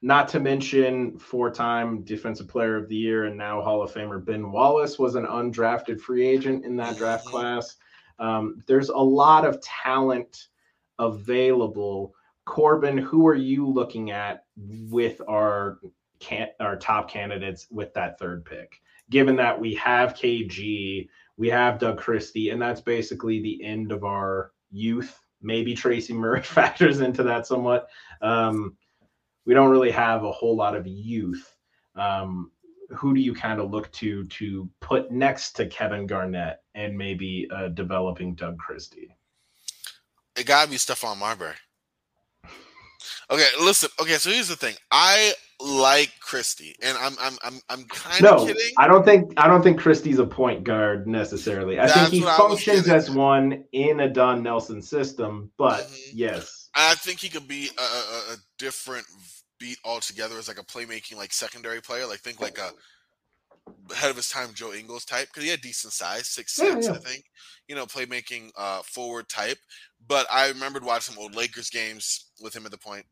not 0.00 0.28
to 0.28 0.40
mention 0.40 1.18
four-time 1.18 2.02
Defensive 2.02 2.48
Player 2.48 2.76
of 2.76 2.88
the 2.88 2.94
Year 2.94 3.24
and 3.24 3.36
now 3.36 3.60
Hall 3.60 3.82
of 3.82 3.92
Famer 3.92 4.24
Ben 4.24 4.52
Wallace 4.52 4.98
was 4.98 5.16
an 5.16 5.26
undrafted 5.26 6.00
free 6.00 6.26
agent 6.26 6.64
in 6.64 6.76
that 6.76 6.96
draft 6.96 7.24
class. 7.24 7.76
Um, 8.20 8.62
there's 8.66 8.90
a 8.90 8.96
lot 8.96 9.44
of 9.44 9.60
talent 9.60 10.48
available. 10.98 12.14
Corbin, 12.44 12.98
who 12.98 13.26
are 13.26 13.34
you 13.34 13.66
looking 13.66 14.10
at 14.10 14.44
with 14.56 15.20
our 15.28 15.78
can 16.18 16.48
our 16.60 16.76
top 16.76 17.10
candidates 17.10 17.66
with 17.70 17.92
that 17.94 18.18
third 18.18 18.44
pick? 18.44 18.80
Given 19.10 19.36
that 19.36 19.58
we 19.58 19.74
have 19.74 20.14
KG, 20.14 21.08
we 21.36 21.48
have 21.48 21.78
Doug 21.78 21.98
Christie, 21.98 22.50
and 22.50 22.60
that's 22.60 22.80
basically 22.80 23.40
the 23.40 23.62
end 23.64 23.92
of 23.92 24.04
our 24.04 24.52
youth. 24.70 25.20
Maybe 25.40 25.74
Tracy 25.74 26.12
Murray 26.12 26.42
factors 26.42 27.00
into 27.00 27.22
that 27.22 27.46
somewhat. 27.46 27.88
Um, 28.20 28.76
we 29.46 29.54
don't 29.54 29.70
really 29.70 29.90
have 29.90 30.24
a 30.24 30.32
whole 30.32 30.56
lot 30.56 30.76
of 30.76 30.86
youth. 30.86 31.56
Um, 31.94 32.50
who 32.90 33.14
do 33.14 33.20
you 33.20 33.34
kind 33.34 33.60
of 33.60 33.70
look 33.70 33.90
to 33.92 34.24
to 34.24 34.68
put 34.80 35.10
next 35.10 35.52
to 35.52 35.66
Kevin 35.66 36.06
Garnett 36.06 36.62
and 36.74 36.96
maybe 36.96 37.48
a 37.54 37.68
developing 37.68 38.34
Doug 38.34 38.58
Christie? 38.58 39.14
Gotta 40.48 40.70
be 40.70 40.76
Stephon 40.76 41.18
Marbury. 41.18 41.52
Okay, 43.30 43.46
listen. 43.60 43.90
Okay, 44.00 44.14
so 44.14 44.30
here's 44.30 44.48
the 44.48 44.56
thing. 44.56 44.74
I 44.90 45.34
like 45.60 46.10
Christie, 46.20 46.74
and 46.82 46.96
I'm 46.96 47.16
I'm 47.20 47.36
I'm 47.44 47.60
I'm 47.68 47.84
kind 47.84 48.24
of 48.24 48.40
no, 48.40 48.46
kidding. 48.46 48.72
I 48.78 48.88
don't 48.88 49.04
think 49.04 49.34
I 49.36 49.46
don't 49.46 49.62
think 49.62 49.78
Christie's 49.78 50.18
a 50.18 50.24
point 50.24 50.64
guard 50.64 51.06
necessarily. 51.06 51.78
I 51.78 51.86
That's 51.86 52.08
think 52.08 52.12
he 52.14 52.20
functions 52.22 52.88
as 52.88 53.10
one 53.10 53.62
in 53.72 54.00
a 54.00 54.08
Don 54.08 54.42
Nelson 54.42 54.80
system, 54.80 55.50
but 55.58 55.82
mm-hmm. 55.82 56.16
yes, 56.16 56.70
I 56.74 56.94
think 56.94 57.20
he 57.20 57.28
could 57.28 57.46
be 57.46 57.68
a, 57.76 57.82
a, 57.82 58.32
a 58.32 58.36
different 58.58 59.04
beat 59.60 59.76
altogether 59.84 60.38
as 60.38 60.48
like 60.48 60.58
a 60.58 60.64
playmaking 60.64 61.18
like 61.18 61.34
secondary 61.34 61.82
player. 61.82 62.06
Like 62.06 62.20
think 62.20 62.40
like 62.40 62.56
a 62.56 62.70
ahead 63.90 64.10
of 64.10 64.16
his 64.16 64.28
time 64.28 64.48
Joe 64.54 64.72
Ingles 64.72 65.04
type 65.04 65.28
because 65.28 65.44
he 65.44 65.50
had 65.50 65.60
decent 65.60 65.92
size, 65.92 66.26
six 66.28 66.54
six, 66.54 66.86
yeah, 66.86 66.92
yeah. 66.92 66.98
I 66.98 67.00
think. 67.00 67.24
You 67.66 67.74
know, 67.74 67.86
playmaking 67.86 68.50
uh 68.56 68.82
forward 68.82 69.28
type. 69.28 69.58
But 70.06 70.26
I 70.32 70.48
remembered 70.48 70.84
watching 70.84 71.14
some 71.14 71.22
old 71.22 71.34
Lakers 71.34 71.70
games 71.70 72.30
with 72.40 72.54
him 72.54 72.64
at 72.64 72.70
the 72.72 72.78
point. 72.78 73.04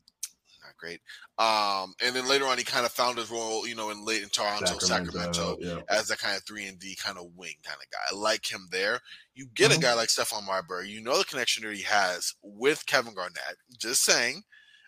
Not 0.64 0.76
great. 0.78 1.00
Um, 1.38 1.94
and 2.04 2.16
then 2.16 2.28
later 2.28 2.46
on, 2.46 2.58
he 2.58 2.64
kind 2.64 2.84
of 2.84 2.90
found 2.90 3.18
his 3.18 3.30
role, 3.30 3.68
you 3.68 3.76
know, 3.76 3.90
in 3.90 4.04
late 4.04 4.22
in 4.22 4.28
Toronto, 4.28 4.78
Sacramento, 4.78 5.12
Sacramento 5.12 5.56
yeah. 5.60 5.80
as 5.88 6.10
a 6.10 6.16
kind 6.16 6.36
of 6.36 6.42
three 6.44 6.66
and 6.66 6.78
D 6.78 6.96
kind 6.96 7.18
of 7.18 7.26
wing 7.36 7.54
kind 7.62 7.78
of 7.80 7.90
guy. 7.90 7.98
I 8.10 8.18
like 8.18 8.50
him 8.50 8.66
there. 8.72 9.00
You 9.34 9.46
get 9.54 9.70
mm-hmm. 9.70 9.78
a 9.78 9.82
guy 9.82 9.94
like 9.94 10.08
Stephon 10.08 10.44
Marbury, 10.44 10.88
you 10.88 11.00
know 11.00 11.18
the 11.18 11.24
connection 11.24 11.64
that 11.64 11.76
he 11.76 11.82
has 11.82 12.34
with 12.42 12.84
Kevin 12.86 13.14
Garnett. 13.14 13.56
Just 13.78 14.02
saying. 14.02 14.42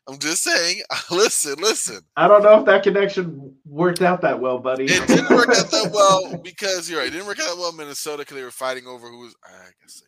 I'm 0.09 0.19
just 0.19 0.43
saying. 0.43 0.83
Listen, 1.11 1.57
listen. 1.59 2.01
I 2.17 2.29
don't 2.29 2.43
know 2.43 2.59
if 2.59 2.67
that 2.67 2.83
connection 2.83 3.55
worked 3.67 4.01
out 4.01 4.23
that 4.23 4.41
well, 4.41 4.59
buddy. 4.59 4.85
It 4.85 5.07
didn't 5.07 5.29
work 5.31 5.51
out 5.51 5.71
that 5.71 5.91
well 5.93 6.39
because 6.39 6.89
you're 6.89 7.01
right. 7.01 7.09
It 7.09 7.13
didn't 7.13 7.27
work 7.27 7.41
out 7.41 7.59
well 7.59 7.71
in 7.71 7.77
Minnesota 7.77 8.19
because 8.19 8.37
they 8.37 8.43
were 8.43 8.51
fighting 8.51 8.87
over 8.87 9.09
who 9.09 9.19
was. 9.19 9.37
I 9.45 9.69
guess. 9.83 10.03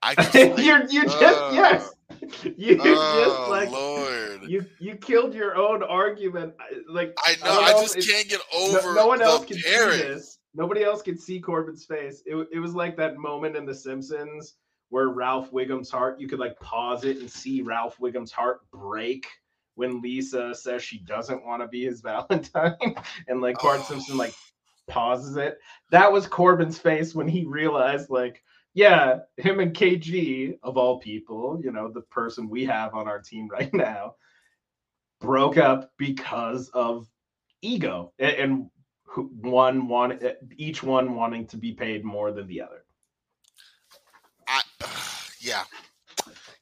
I 0.00 0.14
just, 0.32 0.34
you're 0.64 0.86
you 0.88 1.04
just 1.04 1.16
uh, 1.16 1.50
yes. 1.52 1.90
You 2.56 2.78
oh, 2.80 3.24
just 3.24 3.50
like 3.50 3.70
Lord. 3.70 4.48
you 4.48 4.64
you 4.78 4.94
killed 4.96 5.34
your 5.34 5.56
own 5.56 5.82
argument. 5.82 6.54
Like 6.88 7.16
I 7.24 7.34
know. 7.44 7.60
I, 7.60 7.72
I 7.76 7.82
just 7.82 8.08
can't 8.08 8.28
get 8.28 8.40
over. 8.54 8.94
No, 8.94 9.02
no 9.02 9.06
one 9.08 9.22
else 9.22 9.44
can 9.44 9.58
pairing. 9.58 9.98
see 9.98 10.04
this. 10.04 10.38
Nobody 10.54 10.84
else 10.84 11.02
can 11.02 11.18
see 11.18 11.40
Corbin's 11.40 11.84
face. 11.84 12.22
It, 12.26 12.36
it 12.52 12.58
was 12.58 12.74
like 12.74 12.96
that 12.96 13.16
moment 13.16 13.56
in 13.56 13.66
The 13.66 13.74
Simpsons 13.74 14.54
where 14.90 15.08
Ralph 15.08 15.50
Wiggum's 15.52 15.90
heart, 15.90 16.20
you 16.20 16.28
could 16.28 16.38
like 16.38 16.58
pause 16.60 17.04
it 17.04 17.18
and 17.18 17.30
see 17.30 17.62
Ralph 17.62 17.98
Wiggum's 17.98 18.32
heart 18.32 18.60
break 18.70 19.26
when 19.74 20.00
Lisa 20.00 20.54
says 20.54 20.82
she 20.82 20.98
doesn't 20.98 21.46
want 21.46 21.62
to 21.62 21.68
be 21.68 21.84
his 21.84 22.00
Valentine, 22.02 22.94
and 23.28 23.40
like 23.40 23.58
Bart 23.60 23.80
oh. 23.80 23.84
Simpson 23.84 24.16
like 24.16 24.34
pauses 24.88 25.36
it. 25.36 25.58
That 25.90 26.12
was 26.12 26.26
Corbin's 26.26 26.78
face 26.78 27.14
when 27.14 27.28
he 27.28 27.44
realized, 27.44 28.10
like, 28.10 28.42
yeah, 28.74 29.20
him 29.36 29.60
and 29.60 29.74
KG 29.74 30.58
of 30.62 30.76
all 30.76 30.98
people, 30.98 31.60
you 31.62 31.70
know, 31.70 31.90
the 31.90 32.00
person 32.00 32.48
we 32.48 32.64
have 32.64 32.94
on 32.94 33.06
our 33.06 33.20
team 33.20 33.48
right 33.52 33.72
now, 33.72 34.16
broke 35.20 35.56
up 35.56 35.92
because 35.98 36.68
of 36.70 37.06
ego 37.60 38.12
and, 38.18 38.32
and 38.32 38.70
one 39.40 39.88
wanted 39.88 40.36
each 40.56 40.82
one 40.82 41.14
wanting 41.14 41.46
to 41.46 41.56
be 41.56 41.72
paid 41.72 42.04
more 42.04 42.30
than 42.30 42.46
the 42.46 42.60
other. 42.60 42.84
Yeah, 45.40 45.64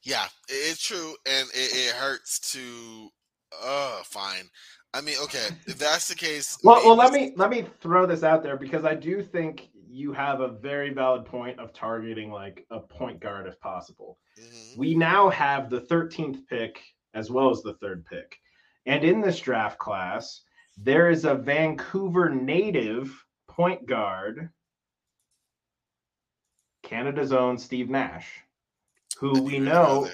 yeah, 0.03 0.25
it's 0.47 0.81
true, 0.81 1.15
and 1.25 1.47
it, 1.53 1.71
it, 1.73 1.95
hurts 1.95 2.39
to. 2.53 3.09
Uh, 3.63 4.01
fine. 4.03 4.49
I 4.93 5.01
mean, 5.01 5.15
okay, 5.23 5.47
if 5.67 5.77
that's 5.77 6.07
the 6.07 6.15
case. 6.15 6.57
Well, 6.63 6.81
well, 6.85 6.95
let 6.95 7.13
me 7.13 7.33
let 7.35 7.49
me 7.49 7.65
throw 7.81 8.05
this 8.05 8.23
out 8.23 8.43
there 8.43 8.57
because 8.57 8.85
I 8.85 8.95
do 8.95 9.21
think 9.21 9.69
you 9.89 10.13
have 10.13 10.41
a 10.41 10.49
very 10.49 10.91
valid 10.91 11.25
point 11.25 11.59
of 11.59 11.73
targeting 11.73 12.31
like 12.31 12.65
a 12.71 12.79
point 12.79 13.19
guard 13.19 13.47
if 13.47 13.59
possible. 13.59 14.17
Mm-hmm. 14.39 14.79
We 14.79 14.95
now 14.95 15.29
have 15.29 15.69
the 15.69 15.81
13th 15.81 16.45
pick 16.47 16.81
as 17.13 17.31
well 17.31 17.49
as 17.49 17.61
the 17.61 17.73
third 17.75 18.05
pick, 18.05 18.37
and 18.85 19.03
in 19.03 19.21
this 19.21 19.39
draft 19.39 19.77
class, 19.77 20.41
there 20.77 21.09
is 21.09 21.25
a 21.25 21.35
Vancouver 21.35 22.29
native 22.29 23.13
point 23.47 23.87
guard 23.87 24.49
Canada's 26.87 27.33
own 27.33 27.57
Steve 27.57 27.89
Nash, 27.89 28.41
who 29.19 29.41
we 29.41 29.59
know 29.59 30.09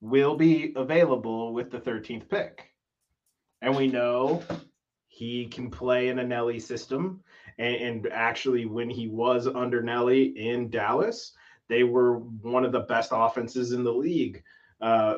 will 0.00 0.36
be 0.36 0.72
available 0.76 1.52
with 1.52 1.70
the 1.70 1.78
13th 1.78 2.28
pick. 2.28 2.64
and 3.62 3.74
we 3.76 3.88
know 3.88 4.42
he 5.08 5.46
can 5.46 5.70
play 5.70 6.08
in 6.08 6.20
a 6.20 6.24
Nelly 6.24 6.60
system. 6.60 7.20
And, 7.58 7.74
and 7.74 8.08
actually, 8.12 8.66
when 8.66 8.88
he 8.88 9.08
was 9.08 9.48
under 9.48 9.82
Nelly 9.82 10.26
in 10.26 10.70
Dallas, 10.70 11.32
they 11.68 11.82
were 11.82 12.18
one 12.18 12.64
of 12.64 12.72
the 12.72 12.80
best 12.80 13.10
offenses 13.12 13.72
in 13.72 13.82
the 13.82 13.92
league, 13.92 14.42
uh, 14.80 15.16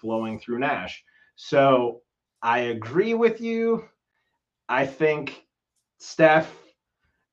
flowing 0.00 0.38
through 0.38 0.60
Nash. 0.60 1.02
So 1.34 2.02
I 2.42 2.60
agree 2.60 3.14
with 3.14 3.40
you. 3.40 3.84
I 4.68 4.86
think 4.86 5.44
Steph 5.98 6.52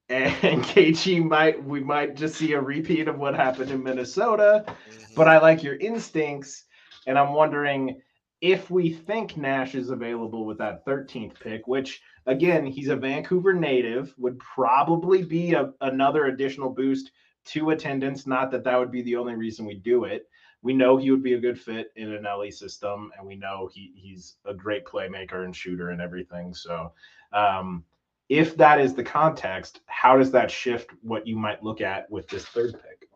and 0.09 0.63
KG 0.63 1.23
might 1.23 1.63
we 1.63 1.79
might 1.79 2.15
just 2.15 2.35
see 2.35 2.53
a 2.53 2.61
repeat 2.61 3.07
of 3.07 3.17
what 3.17 3.35
happened 3.35 3.71
in 3.71 3.83
Minnesota. 3.83 4.65
Mm-hmm. 4.67 5.13
But 5.15 5.27
I 5.27 5.39
like 5.39 5.63
your 5.63 5.75
instincts, 5.75 6.65
and 7.07 7.17
I'm 7.17 7.33
wondering 7.33 8.01
if 8.41 8.69
we 8.69 8.91
think 8.91 9.37
Nash 9.37 9.75
is 9.75 9.89
available 9.89 10.45
with 10.45 10.57
that 10.57 10.85
13th 10.85 11.39
pick, 11.39 11.67
which 11.67 12.01
again, 12.25 12.65
he's 12.65 12.89
a 12.89 12.95
Vancouver 12.95 13.53
native, 13.53 14.13
would 14.17 14.37
probably 14.39 15.23
be 15.23 15.53
a, 15.53 15.71
another 15.81 16.25
additional 16.25 16.69
boost 16.69 17.11
to 17.45 17.69
attendance. 17.69 18.27
Not 18.27 18.51
that 18.51 18.63
that 18.63 18.77
would 18.77 18.91
be 18.91 19.01
the 19.03 19.15
only 19.15 19.35
reason 19.35 19.65
we 19.65 19.75
do 19.75 20.03
it. 20.03 20.27
We 20.61 20.73
know 20.73 20.97
he 20.97 21.11
would 21.11 21.23
be 21.23 21.33
a 21.33 21.39
good 21.39 21.59
fit 21.59 21.91
in 21.95 22.11
an 22.11 22.23
LE 22.23 22.49
system, 22.51 23.11
and 23.17 23.25
we 23.25 23.35
know 23.35 23.69
he, 23.71 23.93
he's 23.95 24.35
a 24.45 24.53
great 24.53 24.83
playmaker 24.83 25.45
and 25.45 25.55
shooter 25.55 25.91
and 25.91 26.01
everything. 26.01 26.55
So, 26.55 26.91
um, 27.33 27.83
if 28.29 28.57
that 28.57 28.79
is 28.79 28.93
the 28.93 29.03
context, 29.03 29.81
how 29.87 30.17
does 30.17 30.31
that 30.31 30.49
shift 30.49 30.91
what 31.01 31.27
you 31.27 31.35
might 31.35 31.63
look 31.63 31.81
at 31.81 32.09
with 32.09 32.27
this 32.27 32.45
third 32.45 32.73
pick? 32.73 33.09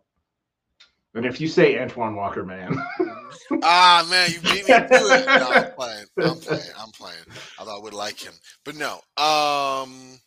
And 1.16 1.26
if 1.26 1.42
you 1.42 1.48
say 1.48 1.80
Antoine 1.80 2.16
Walker, 2.16 2.46
man. 2.46 2.76
ah, 3.64 4.08
man, 4.10 4.30
you 4.30 4.40
beat 4.42 4.68
me 4.68 4.74
to 4.74 4.86
it. 4.92 5.26
No, 5.26 5.50
I'm 5.52 5.72
playing. 5.72 6.06
I'm 6.18 6.38
playing. 6.38 6.72
I'm 6.78 6.92
playing. 6.92 7.24
I 7.60 7.64
thought 7.64 7.80
I 7.80 7.82
would 7.82 7.94
like 7.94 8.20
him. 8.20 8.34
But 8.64 8.76
no. 8.76 8.94
Um 9.18 10.20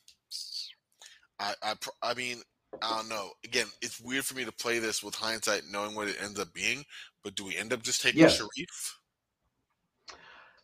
I 1.38 1.54
I 1.62 1.74
I 2.02 2.14
mean, 2.14 2.42
I 2.82 2.96
don't 2.96 3.08
know. 3.08 3.30
Again, 3.44 3.66
it's 3.80 4.00
weird 4.00 4.24
for 4.24 4.34
me 4.34 4.44
to 4.44 4.52
play 4.52 4.80
this 4.80 5.02
with 5.02 5.14
hindsight 5.14 5.62
knowing 5.70 5.94
what 5.94 6.08
it 6.08 6.16
ends 6.20 6.40
up 6.40 6.52
being, 6.52 6.84
but 7.22 7.36
do 7.36 7.44
we 7.44 7.56
end 7.56 7.72
up 7.72 7.82
just 7.82 8.02
taking 8.02 8.22
yeah. 8.22 8.28
Shareef? 8.28 8.94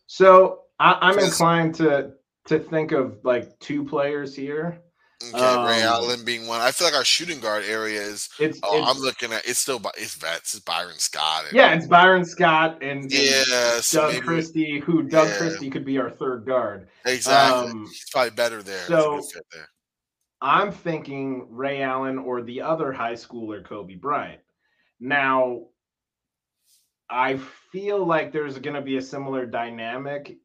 So 0.07 0.63
I, 0.79 1.11
am 1.11 1.19
inclined 1.19 1.75
to 1.75 2.13
to 2.49 2.59
think 2.59 2.91
of 2.91 3.19
like 3.23 3.57
two 3.59 3.85
players 3.85 4.35
here. 4.35 4.81
Okay, 5.33 5.37
um, 5.37 5.65
Ray 5.65 5.81
Allen 5.81 6.23
being 6.23 6.47
one. 6.47 6.61
I 6.61 6.71
feel 6.71 6.87
like 6.87 6.95
our 6.95 7.03
shooting 7.03 7.41
guard 7.41 7.65
area 7.65 8.01
is. 8.01 8.29
It's, 8.39 8.57
oh, 8.63 8.79
it's, 8.79 8.89
I'm 8.89 9.03
looking 9.03 9.33
at. 9.33 9.45
It's 9.45 9.59
still. 9.59 9.81
It's 9.97 10.15
vets. 10.15 10.53
It's 10.53 10.63
Byron 10.63 10.97
Scott. 10.97 11.45
And, 11.49 11.57
yeah, 11.57 11.73
it's 11.73 11.87
Byron 11.87 12.23
Scott 12.23 12.81
and, 12.81 13.11
yeah, 13.11 13.75
and 13.75 13.83
so 13.83 14.03
Doug 14.03 14.13
maybe, 14.13 14.25
Christie. 14.25 14.79
Who 14.79 15.03
Doug 15.03 15.27
yeah. 15.27 15.37
Christie 15.37 15.69
could 15.69 15.83
be 15.83 15.97
our 15.97 16.09
third 16.09 16.45
guard. 16.45 16.87
Exactly. 17.05 17.71
Um, 17.71 17.85
He's 17.85 18.09
probably 18.11 18.31
better 18.31 18.63
there. 18.63 18.85
So 18.85 19.21
there. 19.51 19.67
I'm 20.41 20.71
thinking 20.71 21.47
Ray 21.49 21.81
Allen 21.81 22.17
or 22.17 22.41
the 22.41 22.61
other 22.61 22.93
high 22.93 23.15
schooler 23.15 23.63
Kobe 23.63 23.95
Bryant. 23.95 24.39
Now, 25.01 25.63
I 27.09 27.39
feel 27.73 28.05
like 28.05 28.31
there's 28.31 28.57
going 28.57 28.75
to 28.75 28.81
be 28.81 28.95
a 28.95 29.01
similar 29.01 29.45
dynamic 29.45 30.37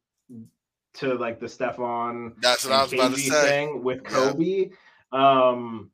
to 0.95 1.15
like 1.15 1.41
the 1.41 1.47
Stephon 1.47 2.33
that's 2.41 2.65
what 2.65 2.73
I 2.73 2.83
was 2.83 2.93
KG 2.93 2.95
about 2.95 3.15
to 3.15 3.21
say 3.21 3.49
thing 3.49 3.83
with 3.83 4.05
Kobe. 4.05 4.71
Yeah. 5.13 5.49
Um 5.49 5.91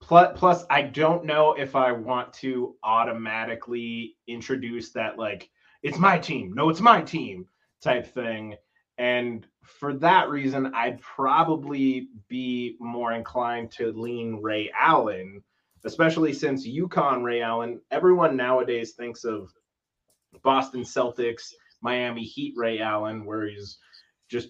plus 0.00 0.38
plus 0.38 0.64
I 0.70 0.82
don't 0.82 1.24
know 1.24 1.54
if 1.54 1.74
I 1.76 1.92
want 1.92 2.32
to 2.34 2.76
automatically 2.82 4.16
introduce 4.26 4.92
that 4.92 5.18
like 5.18 5.50
it's 5.82 5.98
my 5.98 6.18
team. 6.18 6.52
No, 6.54 6.68
it's 6.68 6.80
my 6.80 7.02
team 7.02 7.46
type 7.82 8.12
thing. 8.12 8.56
And 8.98 9.46
for 9.62 9.94
that 9.94 10.30
reason, 10.30 10.72
I'd 10.74 11.00
probably 11.00 12.08
be 12.28 12.76
more 12.80 13.12
inclined 13.12 13.70
to 13.72 13.92
lean 13.92 14.40
Ray 14.40 14.70
Allen, 14.78 15.42
especially 15.84 16.32
since 16.32 16.66
UConn 16.66 17.22
Ray 17.22 17.42
Allen, 17.42 17.80
everyone 17.90 18.36
nowadays 18.36 18.92
thinks 18.92 19.24
of 19.24 19.52
Boston 20.42 20.82
Celtics, 20.82 21.52
Miami 21.82 22.24
Heat 22.24 22.54
Ray 22.56 22.80
Allen, 22.80 23.24
where 23.24 23.46
he's 23.46 23.78
just 24.28 24.48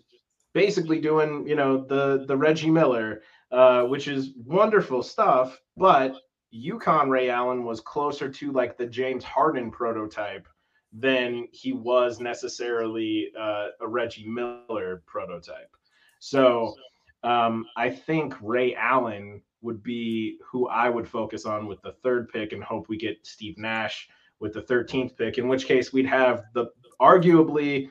basically 0.54 1.00
doing, 1.00 1.46
you 1.46 1.54
know, 1.54 1.84
the 1.84 2.24
the 2.26 2.36
Reggie 2.36 2.70
Miller, 2.70 3.22
uh, 3.50 3.82
which 3.84 4.08
is 4.08 4.32
wonderful 4.44 5.02
stuff. 5.02 5.60
But 5.76 6.16
UConn 6.54 7.08
Ray 7.08 7.30
Allen 7.30 7.64
was 7.64 7.80
closer 7.80 8.28
to 8.28 8.52
like 8.52 8.76
the 8.76 8.86
James 8.86 9.24
Harden 9.24 9.70
prototype 9.70 10.48
than 10.92 11.48
he 11.52 11.72
was 11.72 12.20
necessarily 12.20 13.30
uh, 13.38 13.68
a 13.80 13.88
Reggie 13.88 14.26
Miller 14.26 15.02
prototype. 15.06 15.76
So 16.20 16.74
um, 17.22 17.66
I 17.76 17.90
think 17.90 18.34
Ray 18.40 18.74
Allen 18.74 19.42
would 19.60 19.82
be 19.82 20.38
who 20.44 20.68
I 20.68 20.88
would 20.88 21.08
focus 21.08 21.44
on 21.44 21.66
with 21.66 21.82
the 21.82 21.92
third 22.02 22.28
pick 22.28 22.52
and 22.52 22.62
hope 22.62 22.88
we 22.88 22.96
get 22.96 23.26
Steve 23.26 23.58
Nash 23.58 24.08
with 24.38 24.52
the 24.52 24.62
13th 24.62 25.16
pick, 25.16 25.38
in 25.38 25.48
which 25.48 25.66
case 25.66 25.92
we'd 25.92 26.06
have 26.06 26.44
the 26.54 26.66
arguably 27.00 27.90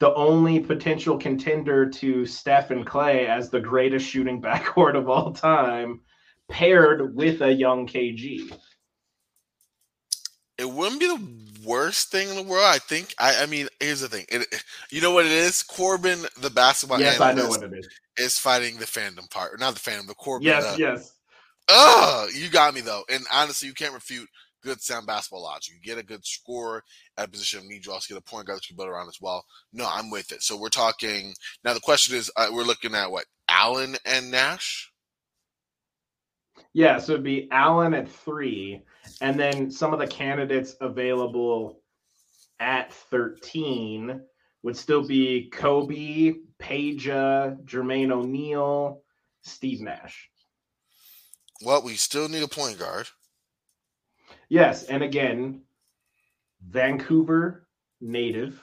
the 0.00 0.12
only 0.14 0.58
potential 0.58 1.18
contender 1.18 1.88
to 1.88 2.26
Steph 2.26 2.70
and 2.70 2.86
Clay 2.86 3.26
as 3.26 3.50
the 3.50 3.60
greatest 3.60 4.06
shooting 4.06 4.42
backcourt 4.42 4.96
of 4.96 5.08
all 5.08 5.32
time, 5.32 6.00
paired 6.48 7.14
with 7.14 7.42
a 7.42 7.52
young 7.52 7.86
KG. 7.86 8.52
It 10.58 10.68
wouldn't 10.68 11.00
be 11.00 11.06
the 11.06 11.66
worst 11.66 12.10
thing 12.10 12.28
in 12.28 12.36
the 12.36 12.42
world. 12.42 12.66
I 12.66 12.78
think. 12.78 13.14
I, 13.18 13.42
I 13.42 13.46
mean, 13.46 13.68
here's 13.78 14.00
the 14.00 14.08
thing. 14.08 14.26
It, 14.28 14.46
you 14.90 15.00
know 15.00 15.12
what 15.12 15.24
it 15.24 15.32
is? 15.32 15.62
Corbin, 15.62 16.26
the 16.40 16.50
basketball 16.50 17.00
yes, 17.00 17.20
I 17.20 17.32
know 17.32 17.48
what 17.48 17.62
it 17.62 17.72
is. 17.72 17.88
Is 18.18 18.38
fighting 18.38 18.76
the 18.76 18.84
fandom 18.84 19.30
part, 19.30 19.58
not 19.58 19.74
the 19.74 19.80
fandom, 19.80 20.06
the 20.06 20.14
Corbin. 20.14 20.46
Yes, 20.46 20.64
uh, 20.64 20.76
yes. 20.78 21.12
Oh, 21.68 22.28
you 22.34 22.48
got 22.50 22.74
me 22.74 22.80
though. 22.80 23.04
And 23.10 23.24
honestly, 23.32 23.68
you 23.68 23.74
can't 23.74 23.94
refute 23.94 24.28
good 24.62 24.80
sound 24.80 25.06
basketball 25.06 25.42
logic. 25.42 25.74
You 25.74 25.80
get 25.80 26.02
a 26.02 26.06
good 26.06 26.24
score 26.24 26.82
at 27.16 27.28
a 27.28 27.30
position 27.30 27.60
of 27.60 27.66
need. 27.66 27.86
You 27.86 27.92
also 27.92 28.14
get 28.14 28.20
a 28.20 28.30
point 28.30 28.46
guard 28.46 28.58
that 28.58 28.70
you 28.70 28.76
build 28.76 28.88
around 28.88 29.08
as 29.08 29.18
well. 29.20 29.44
No, 29.72 29.88
I'm 29.90 30.10
with 30.10 30.32
it. 30.32 30.42
So 30.42 30.56
we're 30.56 30.68
talking 30.68 31.34
now. 31.64 31.74
The 31.74 31.80
question 31.80 32.16
is, 32.16 32.30
uh, 32.36 32.48
we're 32.52 32.62
looking 32.62 32.94
at 32.94 33.10
what 33.10 33.26
Allen 33.48 33.96
and 34.04 34.30
Nash. 34.30 34.90
Yeah, 36.72 36.98
so 36.98 37.12
it'd 37.12 37.24
be 37.24 37.48
Allen 37.50 37.94
at 37.94 38.08
three, 38.08 38.82
and 39.20 39.38
then 39.38 39.70
some 39.70 39.92
of 39.92 39.98
the 39.98 40.06
candidates 40.06 40.76
available 40.80 41.80
at 42.60 42.92
13 42.92 44.20
would 44.62 44.76
still 44.76 45.06
be 45.06 45.48
Kobe, 45.50 46.34
Peja, 46.60 47.58
Jermaine 47.64 48.12
O'Neal, 48.12 49.02
Steve 49.42 49.80
Nash. 49.80 50.28
Well, 51.62 51.82
we 51.82 51.94
still 51.94 52.28
need 52.28 52.42
a 52.42 52.48
point 52.48 52.78
guard. 52.78 53.08
Yes, 54.50 54.82
and 54.82 55.02
again, 55.02 55.62
Vancouver 56.68 57.66
native. 58.00 58.60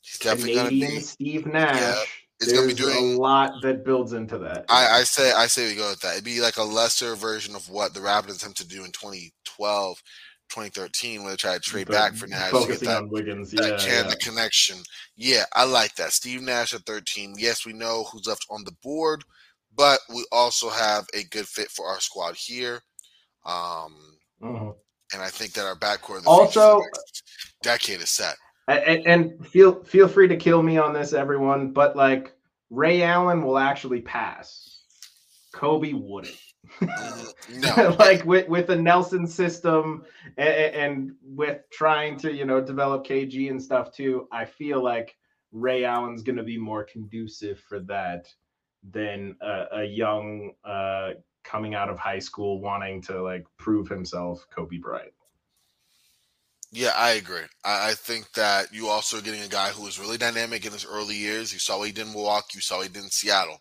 He's 0.00 0.18
definitely 0.18 0.54
Canadian 0.54 0.88
gonna 0.88 1.00
be 1.00 1.04
Steve 1.04 1.46
Nash. 1.46 1.80
Yeah, 1.80 2.02
it's 2.40 2.52
gonna 2.52 2.68
be 2.68 2.74
doing 2.74 2.96
a 2.96 3.20
lot 3.20 3.52
that 3.62 3.84
builds 3.84 4.12
into 4.12 4.38
that. 4.38 4.64
I, 4.68 5.00
I, 5.00 5.02
say 5.02 5.32
I 5.32 5.48
say 5.48 5.68
we 5.68 5.74
go 5.74 5.90
with 5.90 6.00
that. 6.00 6.12
It'd 6.12 6.24
be 6.24 6.40
like 6.40 6.56
a 6.56 6.62
lesser 6.62 7.16
version 7.16 7.54
of 7.54 7.68
what 7.68 7.92
the 7.92 8.00
Raptors 8.00 8.36
attempted 8.36 8.70
to 8.70 8.76
do 8.76 8.84
in 8.84 8.92
2012, 8.92 10.02
2013 10.48 11.22
when 11.22 11.30
they 11.30 11.36
tried 11.36 11.62
to 11.62 11.68
trade 11.68 11.88
but 11.88 11.94
back 11.94 12.14
for 12.14 12.28
Nash. 12.28 12.52
Focusing 12.52 12.88
that, 12.88 13.02
on 13.02 13.10
Wiggins, 13.10 13.50
that 13.50 13.72
yeah, 13.72 13.76
can 13.76 14.04
yeah. 14.04 14.10
the 14.10 14.16
connection. 14.16 14.78
Yeah, 15.16 15.44
I 15.52 15.64
like 15.64 15.96
that. 15.96 16.12
Steve 16.12 16.42
Nash 16.42 16.72
at 16.72 16.86
13. 16.86 17.34
Yes, 17.36 17.66
we 17.66 17.72
know 17.72 18.04
who's 18.04 18.28
left 18.28 18.46
on 18.50 18.62
the 18.64 18.76
board, 18.84 19.24
but 19.76 19.98
we 20.08 20.24
also 20.30 20.70
have 20.70 21.06
a 21.12 21.24
good 21.24 21.48
fit 21.48 21.70
for 21.70 21.86
our 21.86 22.00
squad 22.00 22.36
here. 22.36 22.80
Um, 23.44 23.96
Mm-hmm. 24.42 24.70
And 25.12 25.22
I 25.22 25.28
think 25.28 25.52
that 25.54 25.64
our 25.64 25.76
backcourt 25.76 26.24
also 26.26 26.80
decade 27.62 28.00
is 28.00 28.10
set. 28.10 28.36
And, 28.68 29.06
and 29.06 29.46
feel 29.46 29.82
feel 29.82 30.06
free 30.06 30.28
to 30.28 30.36
kill 30.36 30.62
me 30.62 30.78
on 30.78 30.92
this, 30.92 31.12
everyone. 31.12 31.72
But 31.72 31.96
like 31.96 32.32
Ray 32.70 33.02
Allen 33.02 33.42
will 33.42 33.58
actually 33.58 34.00
pass. 34.00 34.82
Kobe 35.52 35.92
wouldn't. 35.92 36.36
Mm-hmm. 36.80 37.60
no. 37.60 37.96
like 37.98 38.24
with 38.24 38.48
with 38.48 38.68
the 38.68 38.76
Nelson 38.76 39.26
system 39.26 40.04
and, 40.36 40.74
and, 40.74 41.12
with 41.22 41.62
trying 41.72 42.16
to 42.18 42.32
you 42.32 42.44
know 42.44 42.60
develop 42.60 43.04
KG 43.04 43.50
and 43.50 43.60
stuff 43.60 43.92
too, 43.92 44.28
I 44.30 44.44
feel 44.44 44.82
like 44.82 45.16
Ray 45.52 45.84
Allen's 45.84 46.22
going 46.22 46.36
to 46.36 46.44
be 46.44 46.58
more 46.58 46.84
conducive 46.84 47.58
for 47.68 47.80
that 47.80 48.28
than 48.88 49.36
a, 49.42 49.64
a 49.72 49.84
young 49.84 50.52
uh, 50.64 51.10
coming 51.44 51.74
out 51.74 51.88
of 51.88 51.98
high 51.98 52.18
school 52.18 52.60
wanting 52.60 53.00
to 53.02 53.22
like 53.22 53.44
prove 53.58 53.88
himself, 53.88 54.46
Kobe 54.54 54.78
Bryant. 54.78 55.12
Yeah, 56.72 56.92
I 56.96 57.12
agree. 57.12 57.42
I, 57.64 57.90
I 57.90 57.94
think 57.94 58.32
that 58.32 58.72
you 58.72 58.88
also 58.88 59.18
are 59.18 59.22
getting 59.22 59.42
a 59.42 59.48
guy 59.48 59.70
who 59.70 59.82
was 59.82 59.98
really 59.98 60.18
dynamic 60.18 60.64
in 60.64 60.72
his 60.72 60.86
early 60.86 61.16
years. 61.16 61.52
You 61.52 61.58
saw 61.58 61.78
what 61.78 61.88
he 61.88 61.92
did 61.92 62.06
in 62.06 62.12
Milwaukee. 62.12 62.54
You 62.54 62.60
saw 62.60 62.76
what 62.76 62.86
he 62.86 62.92
did 62.92 63.02
in 63.02 63.10
Seattle. 63.10 63.60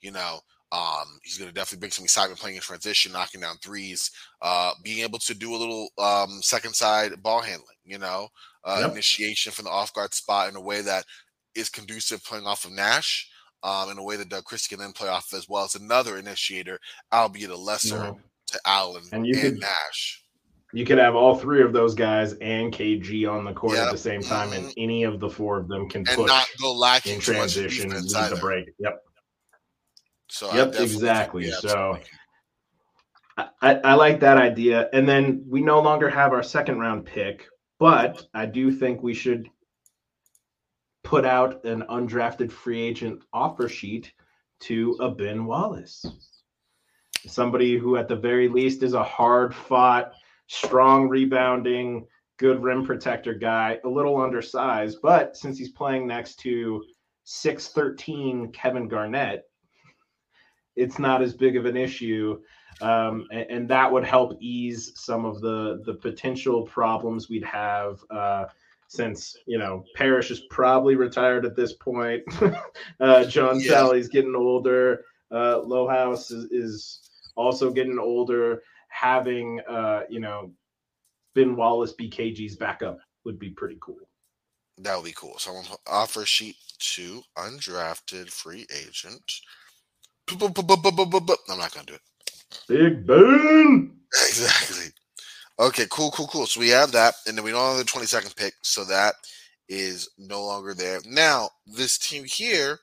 You 0.00 0.12
know, 0.12 0.40
um, 0.72 1.20
he's 1.22 1.38
going 1.38 1.48
to 1.48 1.54
definitely 1.54 1.80
bring 1.80 1.92
some 1.92 2.04
excitement 2.04 2.40
playing 2.40 2.56
in 2.56 2.62
transition, 2.62 3.12
knocking 3.12 3.40
down 3.40 3.56
threes, 3.58 4.10
uh, 4.42 4.72
being 4.82 5.04
able 5.04 5.18
to 5.20 5.34
do 5.34 5.54
a 5.54 5.56
little 5.56 5.88
um, 5.98 6.40
second 6.42 6.74
side 6.74 7.22
ball 7.22 7.40
handling, 7.40 7.76
you 7.84 7.98
know, 7.98 8.28
uh, 8.64 8.78
yep. 8.80 8.92
initiation 8.92 9.52
from 9.52 9.66
the 9.66 9.70
off 9.70 9.92
guard 9.92 10.14
spot 10.14 10.48
in 10.48 10.56
a 10.56 10.60
way 10.60 10.80
that 10.80 11.04
is 11.54 11.68
conducive 11.68 12.24
playing 12.24 12.46
off 12.46 12.64
of 12.64 12.72
Nash 12.72 13.30
um, 13.62 13.90
in 13.90 13.98
a 13.98 14.02
way 14.02 14.16
that 14.16 14.28
Doug 14.28 14.44
Christie 14.44 14.74
can 14.74 14.82
then 14.82 14.92
play 14.92 15.08
off 15.08 15.32
as 15.34 15.48
well 15.48 15.64
as 15.64 15.74
another 15.74 16.18
initiator, 16.18 16.78
albeit 17.12 17.50
a 17.50 17.56
lesser 17.56 18.14
to 18.46 18.60
Allen 18.66 19.02
And 19.12 19.24
and, 19.24 19.26
you 19.26 19.40
could- 19.40 19.58
Nash. 19.60 20.22
You 20.72 20.84
could 20.84 20.98
have 20.98 21.14
all 21.14 21.36
three 21.36 21.62
of 21.62 21.72
those 21.72 21.94
guys 21.94 22.34
and 22.34 22.72
KG 22.72 23.26
on 23.26 23.44
the 23.44 23.52
court 23.52 23.76
Yeah. 23.76 23.86
at 23.86 23.92
the 23.92 23.98
same 23.98 24.20
time, 24.20 24.52
and 24.52 24.74
any 24.76 25.04
of 25.04 25.20
the 25.20 25.30
four 25.30 25.58
of 25.58 25.68
them 25.68 25.88
can 25.88 26.00
And 26.00 26.08
push 26.08 26.26
not 26.26 26.46
go 26.60 26.72
lacking 26.74 27.14
in 27.14 27.20
transition, 27.20 27.88
defense 27.88 28.12
lead 28.12 28.32
the 28.32 28.36
break. 28.36 28.66
Yep. 28.78 29.00
So 30.28 30.52
Yep, 30.54 30.74
exactly. 30.74 31.46
yeah, 31.48 31.54
So- 31.60 31.98
I, 33.38 33.74
I 33.76 33.94
like 33.94 34.20
that 34.20 34.38
idea. 34.38 34.88
And 34.92 35.08
then 35.08 35.44
we 35.48 35.60
no 35.60 35.80
longer 35.80 36.08
have 36.10 36.32
our 36.32 36.42
second 36.42 36.78
round 36.78 37.04
pick, 37.06 37.46
but 37.78 38.26
I 38.34 38.46
do 38.46 38.72
think 38.72 39.02
we 39.02 39.12
should 39.14 39.48
put 41.06 41.24
out 41.24 41.64
an 41.64 41.82
undrafted 41.88 42.50
free 42.50 42.82
agent 42.82 43.22
offer 43.32 43.68
sheet 43.68 44.12
to 44.58 44.96
a 44.98 45.08
Ben 45.08 45.46
Wallace. 45.46 46.04
Somebody 47.28 47.78
who, 47.78 47.96
at 47.96 48.08
the 48.08 48.16
very 48.16 48.48
least, 48.48 48.82
is 48.82 48.92
a 48.92 49.04
hard 49.04 49.54
fought, 49.54 50.12
strong 50.48 51.08
rebounding, 51.08 52.08
good 52.38 52.60
rim 52.60 52.84
protector 52.84 53.34
guy, 53.34 53.78
a 53.84 53.88
little 53.88 54.20
undersized, 54.20 54.98
but 55.00 55.36
since 55.36 55.56
he's 55.56 55.70
playing 55.70 56.08
next 56.08 56.40
to 56.40 56.84
6'13 57.24 58.52
Kevin 58.52 58.88
Garnett, 58.88 59.44
it's 60.74 60.98
not 60.98 61.22
as 61.22 61.34
big 61.34 61.56
of 61.56 61.66
an 61.66 61.76
issue 61.76 62.40
um, 62.80 63.26
and, 63.30 63.46
and 63.48 63.68
that 63.68 63.90
would 63.90 64.04
help 64.04 64.36
ease 64.40 64.92
some 64.96 65.24
of 65.24 65.40
the 65.40 65.82
the 65.86 65.94
potential 65.94 66.62
problems 66.62 67.28
we'd 67.28 67.44
have 67.44 68.00
uh, 68.10 68.44
since 68.88 69.36
you 69.46 69.58
know 69.58 69.84
Parish 69.94 70.30
is 70.30 70.40
probably 70.50 70.94
retired 70.96 71.44
at 71.44 71.56
this 71.56 71.74
point. 71.74 72.22
uh, 73.00 73.24
John 73.24 73.60
Yeah. 73.60 73.72
Salley's 73.72 74.08
getting 74.08 74.34
older. 74.34 75.04
Uh, 75.30 75.60
Lohaus 75.60 76.32
is, 76.32 76.44
is 76.50 77.10
also 77.34 77.70
getting 77.70 77.98
older. 77.98 78.62
Having 78.88 79.60
uh, 79.68 80.02
you 80.08 80.20
know 80.20 80.52
Ben 81.34 81.56
Wallace 81.56 81.94
BKG's 82.00 82.56
backup 82.56 82.98
would 83.24 83.38
be 83.38 83.50
pretty 83.50 83.78
cool. 83.80 84.08
That 84.78 84.96
would 84.96 85.04
be 85.04 85.12
cool. 85.12 85.38
So 85.38 85.50
I'm 85.54 85.62
gonna 85.62 85.76
offer 85.86 86.24
sheet 86.24 86.56
to 86.78 87.22
undrafted 87.36 88.30
free 88.30 88.66
agent. 88.74 89.22
I'm 90.30 90.38
not 90.38 91.72
gonna 91.72 91.86
do 91.86 91.94
it. 91.94 92.00
Big 92.68 93.06
Ben. 93.06 93.92
Exactly. 94.28 94.92
Okay, 95.58 95.86
cool, 95.90 96.10
cool, 96.10 96.26
cool. 96.26 96.46
So 96.46 96.60
we 96.60 96.68
have 96.68 96.92
that, 96.92 97.14
and 97.26 97.36
then 97.36 97.44
we 97.44 97.50
don't 97.50 97.76
have 97.76 97.78
the 97.78 97.84
22nd 97.84 98.36
pick, 98.36 98.54
so 98.62 98.84
that 98.84 99.14
is 99.68 100.10
no 100.18 100.44
longer 100.44 100.74
there. 100.74 101.00
Now, 101.06 101.48
this 101.66 101.98
team 101.98 102.24
here, 102.24 102.78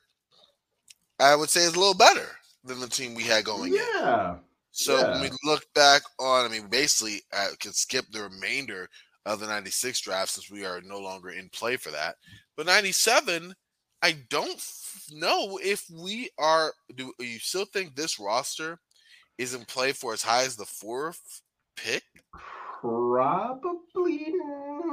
I 1.20 1.36
would 1.36 1.50
say, 1.50 1.60
is 1.60 1.74
a 1.74 1.78
little 1.78 1.94
better 1.94 2.28
than 2.64 2.80
the 2.80 2.88
team 2.88 3.14
we 3.14 3.22
had 3.22 3.44
going 3.44 3.74
in. 3.74 3.80
Yeah. 3.94 4.36
So 4.72 5.00
when 5.12 5.20
we 5.20 5.30
look 5.44 5.64
back 5.74 6.02
on, 6.18 6.44
I 6.44 6.48
mean, 6.48 6.66
basically, 6.66 7.22
I 7.32 7.50
could 7.60 7.76
skip 7.76 8.06
the 8.10 8.22
remainder 8.22 8.88
of 9.24 9.38
the 9.38 9.46
96 9.46 10.00
draft 10.00 10.30
since 10.30 10.50
we 10.50 10.64
are 10.64 10.80
no 10.80 10.98
longer 10.98 11.30
in 11.30 11.48
play 11.50 11.76
for 11.76 11.92
that. 11.92 12.16
But 12.56 12.66
97, 12.66 13.54
I 14.02 14.16
don't 14.28 14.56
f- 14.56 15.04
know 15.12 15.58
if 15.62 15.84
we 15.88 16.28
are. 16.38 16.72
Do 16.96 17.12
you 17.20 17.38
still 17.38 17.66
think 17.66 17.94
this 17.94 18.18
roster 18.18 18.80
is 19.38 19.54
in 19.54 19.64
play 19.64 19.92
for 19.92 20.12
as 20.12 20.22
high 20.22 20.42
as 20.42 20.56
the 20.56 20.66
fourth 20.66 21.40
pick? 21.76 22.02
Probably. 22.84 24.26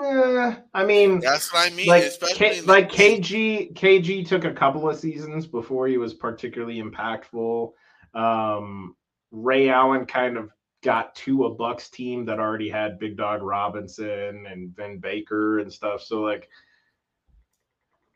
eh, 0.06 0.56
I 0.74 0.86
mean, 0.86 1.20
That's 1.20 1.52
what 1.52 1.70
I 1.70 1.76
mean. 1.76 1.88
like 1.88 2.04
especially 2.04 2.36
K, 2.38 2.62
like 2.62 2.90
KG 2.90 3.74
KG 3.74 4.26
took 4.26 4.46
a 4.46 4.54
couple 4.54 4.90
of 4.90 4.98
seasons 4.98 5.46
before 5.46 5.90
he 5.90 5.98
was 5.98 6.14
particularly 6.14 6.82
impactful. 6.82 7.74
Um, 8.14 8.96
Ray 9.32 9.68
Allen 9.68 10.06
kind 10.06 10.38
of 10.38 10.52
got 10.84 11.14
to 11.16 11.44
a 11.48 11.54
Bucks 11.54 11.90
team 11.90 12.24
that 12.28 12.40
already 12.40 12.70
had 12.70 12.98
Big 12.98 13.18
Dog 13.18 13.42
Robinson 13.42 14.46
and 14.50 14.74
Vin 14.74 15.00
Baker 15.00 15.60
and 15.60 15.72
stuff. 15.72 16.02
So 16.02 16.22
like, 16.22 16.48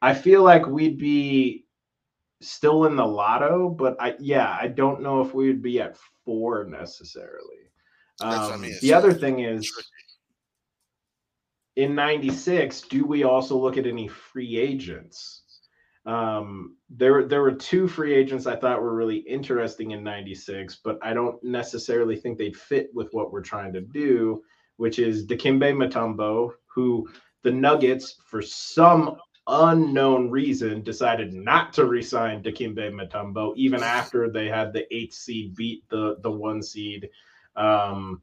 I 0.01 0.13
feel 0.13 0.41
like 0.41 0.65
we'd 0.67 0.97
be 0.97 1.65
still 2.39 2.85
in 2.85 2.95
the 2.95 3.05
lotto, 3.05 3.67
but 3.67 3.97
I 3.99 4.15
yeah, 4.19 4.57
I 4.57 4.69
don't 4.69 5.01
know 5.01 5.19
if 5.19 5.33
we 5.33 5.47
would 5.47 5.61
be 5.61 5.81
at 5.81 5.97
four 6.23 6.63
necessarily. 6.63 7.64
I 8.21 8.53
Um, 8.53 8.61
mean, 8.61 8.75
the 8.81 8.93
other 8.93 9.13
thing 9.13 9.39
is 9.41 9.69
in 11.75 11.93
96 11.95 12.81
do 12.81 13.05
we 13.05 13.23
also 13.23 13.57
look 13.57 13.77
at 13.77 13.85
any 13.87 14.07
free 14.07 14.57
agents? 14.57 15.43
Um 16.05 16.77
there 16.89 17.25
there 17.25 17.41
were 17.41 17.51
two 17.51 17.87
free 17.87 18.13
agents 18.13 18.45
i 18.45 18.55
thought 18.55 18.79
were 18.81 18.93
really 18.95 19.17
interesting 19.17 19.89
in 19.91 20.03
96 20.03 20.79
but 20.83 20.99
i 21.01 21.13
don't 21.15 21.43
necessarily 21.43 22.15
think 22.15 22.37
they'd 22.37 22.55
fit 22.55 22.89
with 22.93 23.09
what 23.11 23.31
we're 23.31 23.41
trying 23.41 23.73
to 23.73 23.81
do 23.81 24.43
which 24.77 24.99
is 24.99 25.25
Dikembe 25.25 25.73
Mutombo 25.73 26.51
who 26.67 27.09
the 27.41 27.51
nuggets 27.51 28.21
for 28.27 28.41
some 28.41 29.15
unknown 29.47 30.29
reason 30.29 30.83
decided 30.83 31.33
not 31.33 31.73
to 31.73 31.85
resign 31.85 32.43
Dikembe 32.43 32.91
Mutombo 32.93 33.53
even 33.57 33.81
after 33.81 34.29
they 34.29 34.47
had 34.47 34.73
the 34.73 34.85
eighth 34.95 35.15
seed 35.15 35.55
beat 35.55 35.83
the 35.89 36.17
the 36.21 36.31
one 36.31 36.61
seed 36.61 37.09
um 37.55 38.21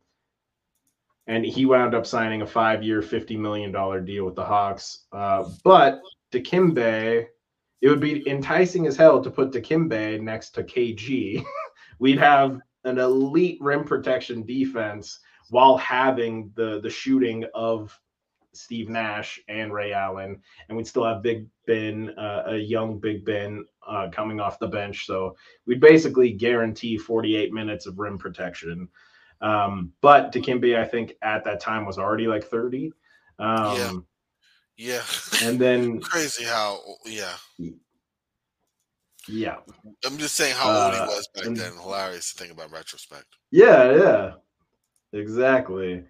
and 1.27 1.45
he 1.45 1.67
wound 1.67 1.95
up 1.95 2.07
signing 2.07 2.43
a 2.43 2.47
five-year, 2.47 3.01
fifty 3.01 3.37
million 3.37 3.71
dollar 3.71 4.01
deal 4.01 4.25
with 4.25 4.35
the 4.35 4.45
Hawks. 4.45 5.05
Uh, 5.13 5.49
but 5.65 6.01
Dikembe, 6.33 7.27
it 7.81 7.89
would 7.89 8.01
be 8.01 8.29
enticing 8.29 8.87
as 8.87 8.97
hell 8.97 9.23
to 9.23 9.31
put 9.31 9.53
Dikembe 9.53 10.21
next 10.21 10.51
to 10.51 10.65
KG. 10.65 11.45
We'd 11.99 12.19
have 12.19 12.61
an 12.85 12.99
elite 12.99 13.59
rim 13.61 13.85
protection 13.85 14.45
defense 14.45 15.21
while 15.51 15.77
having 15.77 16.51
the 16.57 16.81
the 16.81 16.91
shooting 16.91 17.45
of 17.55 17.97
Steve 18.55 18.89
Nash 18.89 19.41
and 19.49 19.73
Ray 19.73 19.93
Allen, 19.93 20.41
and 20.69 20.77
we'd 20.77 20.87
still 20.87 21.05
have 21.05 21.23
Big 21.23 21.47
Ben, 21.67 22.11
uh, 22.19 22.45
a 22.49 22.57
young 22.57 22.99
Big 22.99 23.25
Ben 23.25 23.65
uh, 23.87 24.09
coming 24.11 24.41
off 24.41 24.59
the 24.59 24.67
bench. 24.67 25.07
So 25.07 25.37
we'd 25.67 25.81
basically 25.81 26.33
guarantee 26.33 26.99
48 26.99 27.53
minutes 27.53 27.87
of 27.87 27.99
rim 27.99 28.19
protection. 28.19 28.89
Um, 29.43 29.93
but 30.01 30.33
Dikembe, 30.33 30.79
I 30.79 30.85
think 30.87 31.15
at 31.23 31.45
that 31.45 31.61
time 31.61 31.85
was 31.85 31.99
already 31.99 32.27
like 32.29 32.45
30. 32.45 32.93
Um, 33.39 34.07
Yeah. 34.77 35.03
and 35.43 35.59
then 35.59 36.01
Crazy 36.13 36.45
how, 36.45 36.81
yeah. 37.05 37.35
yeah, 39.29 39.57
I'm 40.05 40.19
just 40.19 40.35
saying 40.37 40.55
how 40.57 40.71
old 40.71 40.95
he 40.95 41.01
Uh, 41.01 41.07
was 41.07 41.29
back 41.35 41.45
and- 41.47 41.57
then. 41.57 41.73
Hilarious 41.77 42.33
to 42.33 42.39
think 42.39 42.53
about 42.53 42.71
retrospect. 42.73 43.27
yeah, 43.51 43.93
yeah, 43.97 44.33
exactly. 45.13 46.05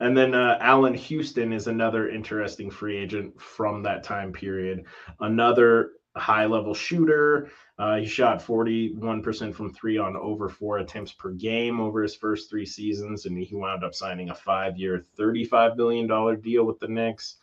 And 0.00 0.16
then 0.16 0.34
uh, 0.34 0.58
Allan 0.60 0.92
Houston 0.94 1.52
is 1.52 1.68
another 1.68 2.10
interesting 2.10 2.70
free 2.70 2.96
agent 2.98 3.40
from 3.40 3.82
that 3.84 4.02
time 4.04 4.30
period. 4.32 4.84
Another 5.20 5.92
high 6.16 6.44
level 6.44 6.74
shooter. 6.74 7.50
Uh, 7.78 7.96
he 7.96 8.06
shot 8.06 8.42
41% 8.42 9.54
from 9.54 9.72
three 9.72 9.98
on 9.98 10.16
over 10.16 10.48
four 10.48 10.78
attempts 10.78 11.12
per 11.12 11.30
game 11.32 11.78
over 11.78 12.02
his 12.02 12.14
first 12.14 12.48
three 12.48 12.64
seasons, 12.64 13.26
and 13.26 13.36
he 13.36 13.54
wound 13.54 13.84
up 13.84 13.94
signing 13.94 14.30
a 14.30 14.34
five 14.34 14.78
year, 14.78 15.04
$35 15.18 15.76
million 15.76 16.40
deal 16.40 16.64
with 16.64 16.78
the 16.78 16.88
Knicks. 16.88 17.36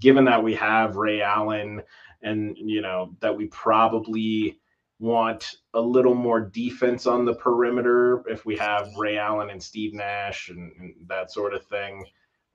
Given 0.00 0.24
that 0.24 0.42
we 0.42 0.54
have 0.54 0.96
Ray 0.96 1.22
Allen 1.22 1.82
and, 2.22 2.56
you 2.56 2.80
know, 2.80 3.14
that 3.20 3.36
we 3.36 3.46
probably 3.46 4.58
want 5.00 5.56
a 5.74 5.80
little 5.80 6.14
more 6.14 6.40
defense 6.40 7.06
on 7.06 7.24
the 7.24 7.34
perimeter 7.34 8.24
if 8.28 8.44
we 8.44 8.56
have 8.56 8.90
Ray 8.96 9.18
Allen 9.18 9.50
and 9.50 9.62
Steve 9.62 9.94
Nash 9.94 10.48
and, 10.48 10.72
and 10.80 10.94
that 11.06 11.30
sort 11.30 11.54
of 11.54 11.64
thing. 11.66 12.04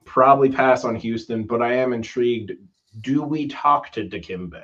Probably 0.06 0.50
pass 0.50 0.84
on 0.84 0.96
Houston, 0.96 1.44
but 1.44 1.62
I 1.62 1.76
am 1.76 1.94
intrigued. 1.94 2.52
Do 3.00 3.24
we 3.24 3.48
talk 3.48 3.92
to 3.94 4.08
Dikembe? 4.08 4.62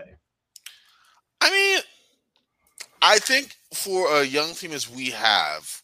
I 1.42 1.52
mean, 1.52 1.82
I 3.02 3.20
think 3.20 3.56
for 3.74 4.12
a 4.22 4.24
young 4.24 4.54
team 4.54 4.72
as 4.72 4.90
we 4.90 5.10
have, 5.12 5.82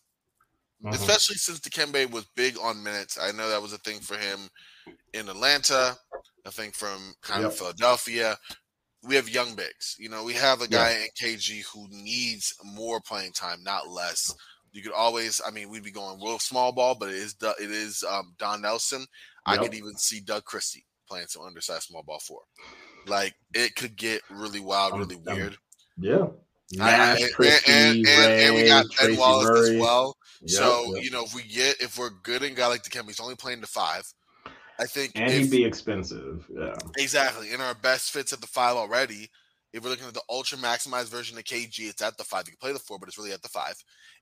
Mhm. 0.83 0.93
especially 0.93 1.35
since 1.37 1.59
Dikembe 1.59 2.09
was 2.11 2.25
big 2.35 2.57
on 2.59 2.83
minutes. 2.83 3.17
I 3.17 3.31
know 3.31 3.49
that 3.49 3.61
was 3.61 3.73
a 3.73 3.77
thing 3.79 4.01
for 4.01 4.17
him 4.17 4.49
in 5.13 5.29
Atlanta. 5.29 5.97
I 6.45 6.51
think 6.51 6.75
from 6.75 7.15
kind 7.21 7.43
of 7.43 7.57
Philadelphia. 7.57 8.37
We 9.01 9.15
have 9.15 9.29
young 9.29 9.55
bigs. 9.55 9.95
You 9.99 10.09
know, 10.09 10.23
we 10.23 10.33
have 10.33 10.61
a 10.61 10.67
guy 10.67 10.91
in 10.91 11.09
KG 11.19 11.61
who 11.71 11.87
needs 11.89 12.53
more 12.63 12.99
playing 13.01 13.33
time, 13.33 13.63
not 13.63 13.87
less. 13.87 14.33
You 14.71 14.81
could 14.83 14.91
always, 14.93 15.39
I 15.45 15.51
mean, 15.51 15.69
we'd 15.69 15.83
be 15.83 15.91
going 15.91 16.19
real 16.21 16.39
small 16.39 16.71
ball, 16.71 16.95
but 16.95 17.09
it 17.09 17.15
is 17.15 17.35
it 17.41 17.71
is 17.71 18.03
um, 18.03 18.35
Don 18.37 18.61
Nelson. 18.61 19.05
I 19.45 19.53
Yep. 19.55 19.63
could 19.63 19.73
even 19.75 19.95
see 19.97 20.19
Doug 20.21 20.43
Christie 20.45 20.85
playing 21.07 21.27
some 21.27 21.43
undersized 21.43 21.83
small 21.83 22.03
ball 22.03 22.19
four. 22.19 22.41
Like 23.05 23.35
it 23.53 23.75
could 23.75 23.95
get 23.95 24.21
really 24.29 24.59
wild, 24.59 24.97
really 24.97 25.15
um, 25.15 25.23
weird. 25.23 25.57
Yeah. 25.97 26.27
I- 26.79 26.83
I- 26.83 26.97
Nash, 26.97 27.21
and, 27.21 27.33
Christie, 27.33 27.71
and, 27.71 27.97
and, 27.97 28.05
Ray, 28.07 28.45
and 28.45 28.55
we 28.55 28.65
got 28.65 28.85
Ben 28.99 29.17
Wallace 29.17 29.49
Murray. 29.49 29.75
as 29.75 29.81
well. 29.81 30.17
Yep, 30.41 30.49
so 30.49 30.95
yep. 30.95 31.03
you 31.03 31.11
know, 31.11 31.23
if 31.23 31.33
we 31.33 31.43
get 31.43 31.79
if 31.81 31.97
we're 31.97 32.09
good 32.09 32.43
and 32.43 32.55
guy 32.55 32.67
like 32.67 32.83
Dikembe, 32.83 33.07
he's 33.07 33.19
only 33.19 33.35
playing 33.35 33.61
the 33.61 33.67
five. 33.67 34.03
I 34.77 34.85
think 34.85 35.13
and 35.15 35.31
if, 35.31 35.43
he'd 35.43 35.51
be 35.51 35.63
expensive. 35.63 36.45
Yeah. 36.49 36.75
exactly 36.97 37.53
in 37.53 37.61
our 37.61 37.73
best 37.75 38.11
fits 38.11 38.33
at 38.33 38.41
the 38.41 38.47
five 38.47 38.75
already 38.75 39.29
If 39.71 39.83
we're 39.83 39.89
looking 39.89 40.07
at 40.07 40.13
the 40.13 40.21
ultra 40.29 40.57
maximized 40.57 41.09
version 41.09 41.37
of 41.37 41.43
KG, 41.43 41.89
it's 41.89 42.01
at 42.01 42.17
the 42.17 42.23
five. 42.23 42.43
You 42.45 42.51
can 42.53 42.59
play 42.59 42.73
the 42.73 42.79
four, 42.79 42.97
but 42.97 43.09
it's 43.09 43.17
really 43.17 43.33
at 43.33 43.41
the 43.41 43.49
five. 43.49 43.75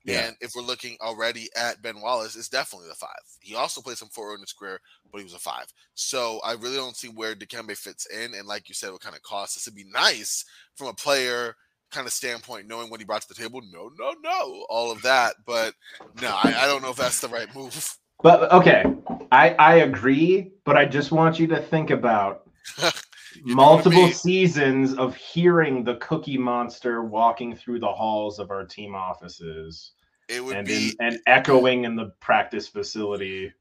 Yeah. 0.04 0.26
And 0.26 0.36
if 0.41 0.52
we're 0.56 0.64
looking 0.64 0.98
already 1.02 1.48
at 1.56 1.82
Ben 1.82 2.02
Wallace, 2.02 2.36
it's 2.36 2.50
definitely 2.50 2.88
the 2.89 2.96
five. 2.96 3.10
He 3.39 3.54
also 3.56 3.82
played 3.82 3.98
some 3.98 4.10
four 4.10 4.34
in 4.34 4.41
his 4.41 4.52
career, 4.52 4.80
but 5.12 5.20
he 5.20 5.24
was 5.24 5.36
a 5.36 5.39
five. 5.39 5.66
So 5.94 6.39
I 6.44 6.54
really 6.54 6.76
don't 6.76 6.98
see 6.98 7.08
where 7.08 7.36
Dikembe 7.36 7.78
fits 7.78 8.08
in. 8.08 8.34
And 8.34 8.48
like 8.48 8.68
you 8.68 8.76
said, 8.76 8.91
what 8.91 9.02
kind 9.02 9.16
of 9.16 9.22
cost 9.22 9.56
this 9.56 9.66
would 9.66 9.76
be 9.76 9.86
nice 9.91 10.44
from 10.76 10.88
a 10.88 10.94
player 10.94 11.56
kind 11.94 12.08
of 12.08 12.14
standpoint, 12.14 12.68
knowing 12.68 12.89
what 12.89 13.00
he 13.00 13.06
brought 13.06 13.22
to 13.22 13.28
the 13.28 13.36
table. 13.36 13.62
No, 13.72 13.91
no, 13.98 14.14
no, 14.24 14.66
all 14.70 14.91
of 14.91 15.02
that. 15.04 15.36
But 15.46 15.74
no, 16.22 16.30
I, 16.30 16.54
I 16.64 16.68
don't 16.68 16.82
know 16.82 16.89
if 16.89 16.98
that's 16.98 17.22
the 17.22 17.30
right 17.30 17.54
move. 17.56 17.98
But 18.22 18.52
okay, 18.52 18.86
I 19.32 19.50
I 19.52 19.76
agree, 19.76 20.52
but 20.64 20.78
I 20.78 20.86
just 20.86 21.12
want 21.12 21.39
you 21.39 21.48
to 21.48 21.62
think 21.62 21.89
about 21.89 22.48
You 23.36 23.56
know 23.56 23.56
what 23.56 23.64
I 23.64 23.66
multiple 23.66 24.08
seasons 24.10 24.94
of 24.94 25.16
hearing 25.16 25.84
the 25.84 25.96
Cookie 25.96 26.38
Monster 26.38 27.04
walking 27.04 27.56
through 27.56 27.80
the 27.80 27.91
halls 27.91 28.39
of 28.39 28.52
our 28.52 28.66
team 28.66 28.94
offices 28.96 29.91
It 30.30 30.44
would 30.44 30.58
and 30.58 30.68
be 30.68 30.96
in, 31.00 31.08
and 31.08 31.20
echoing 31.26 31.86
in 31.86 31.96
the 31.96 32.12
practice 32.20 32.68
facility. 32.68 33.52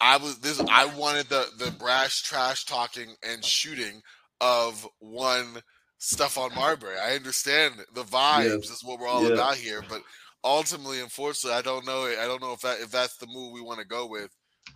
I 0.00 0.18
was 0.18 0.38
this 0.38 0.60
I 0.70 0.86
wanted 0.96 1.28
the 1.28 1.46
the 1.58 1.70
brash 1.72 2.22
trash 2.22 2.64
talking 2.66 3.14
and 3.28 3.44
shooting 3.44 4.02
of 4.40 4.86
one 4.98 5.62
Stephon 6.00 6.54
Marbury. 6.54 6.96
I 6.98 7.14
understand 7.14 7.84
the 7.94 8.04
vibes 8.04 8.44
Yes. 8.60 8.70
is 8.70 8.84
what 8.84 8.98
we're 9.00 9.08
all 9.08 9.22
Yeah. 9.26 9.34
about 9.34 9.56
here, 9.56 9.82
but 9.88 10.02
ultimately, 10.44 11.00
unfortunately, 11.00 11.56
I 11.58 11.62
don't 11.62 11.84
know. 11.86 12.04
I 12.06 12.26
don't 12.26 12.40
know 12.40 12.52
if 12.52 12.60
that 12.60 12.80
if 12.80 12.90
that's 12.90 13.16
the 13.16 13.26
move 13.26 13.52
we 13.52 13.60
want 13.60 13.80
to 13.80 13.86
go 13.86 14.06
with 14.06 14.30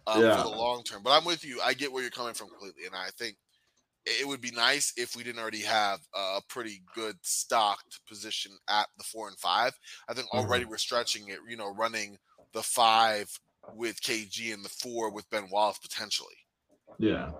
um, 0.07 0.23
Yeah. 0.23 0.37
for 0.37 0.43
the 0.49 0.57
long 0.57 0.83
term. 0.85 1.03
But 1.03 1.11
I'm 1.11 1.25
with 1.25 1.45
you. 1.45 1.61
I 1.61 1.75
get 1.75 1.93
where 1.93 2.03
you're 2.03 2.11
coming 2.11 2.35
from 2.35 2.49
completely, 2.49 2.87
and 2.87 2.95
I 2.95 3.11
think 3.11 3.37
it 4.07 4.27
would 4.27 4.41
be 4.41 4.51
nice 4.53 4.93
if 4.97 5.15
we 5.15 5.23
didn't 5.23 5.41
already 5.41 5.61
have 5.61 6.01
a 6.15 6.41
pretty 6.49 6.83
good 6.95 7.19
stocked 7.23 8.01
position 8.07 8.57
at 8.69 8.89
the 8.97 9.05
four 9.05 9.29
and 9.29 9.39
five. 9.39 9.79
I 10.09 10.15
think 10.15 10.29
already 10.33 10.65
we're 10.65 10.79
stretching 10.79 11.29
it. 11.29 11.41
You 11.47 11.57
know, 11.57 11.75
running 11.75 12.19
the 12.53 12.63
five 12.63 13.29
with 13.75 14.01
KG 14.01 14.53
and 14.55 14.65
the 14.65 14.71
four 14.71 15.11
with 15.11 15.29
Ben 15.29 15.49
Wallace 15.51 15.79
potentially. 15.79 16.35
Yeah. 16.99 17.33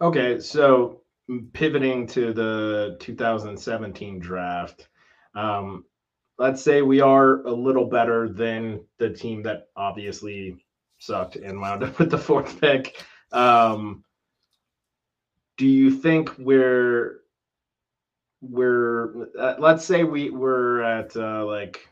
Okay, 0.00 0.40
so 0.40 1.04
pivoting 1.52 2.06
to 2.08 2.32
the 2.32 2.96
2017 3.00 4.18
draft, 4.18 4.88
um, 5.34 5.84
let's 6.38 6.62
say 6.62 6.82
we 6.82 7.00
are 7.00 7.42
a 7.42 7.52
little 7.52 7.86
better 7.86 8.28
than 8.28 8.80
the 8.98 9.10
team 9.10 9.42
that 9.42 9.68
obviously 9.76 10.56
sucked 10.98 11.36
and 11.36 11.60
wound 11.60 11.82
up 11.84 11.98
with 11.98 12.10
the 12.10 12.18
fourth 12.18 12.60
pick. 12.60 13.02
Um, 13.32 14.02
do 15.56 15.66
you 15.66 15.90
think 15.90 16.30
we're 16.38 17.20
we're 18.40 19.26
uh, 19.38 19.54
let's 19.58 19.84
say 19.84 20.04
we 20.04 20.30
we're 20.30 20.80
at 20.80 21.16
uh, 21.16 21.44
like 21.46 21.88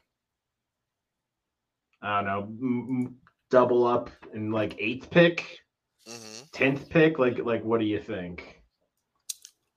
I 2.03 2.23
don't 2.23 2.25
know 2.27 2.41
m- 2.63 3.19
double 3.51 3.87
up 3.87 4.11
in 4.33 4.51
like 4.51 4.75
eighth 4.79 5.11
pick 5.11 5.61
hmm 6.07 6.45
tenth 6.53 6.89
pick? 6.91 7.19
Like, 7.19 7.39
like, 7.39 7.65
what 7.65 7.81
do 7.81 7.87
you 7.87 7.99
think? 8.01 8.60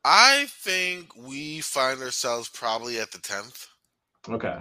I 0.06 0.48
think 0.50 1.16
we 1.16 1.62
find 1.62 2.02
ourselves 2.02 2.50
probably 2.50 3.00
at 3.00 3.12
the 3.12 3.20
tenth. 3.20 3.68
Okay, 4.28 4.60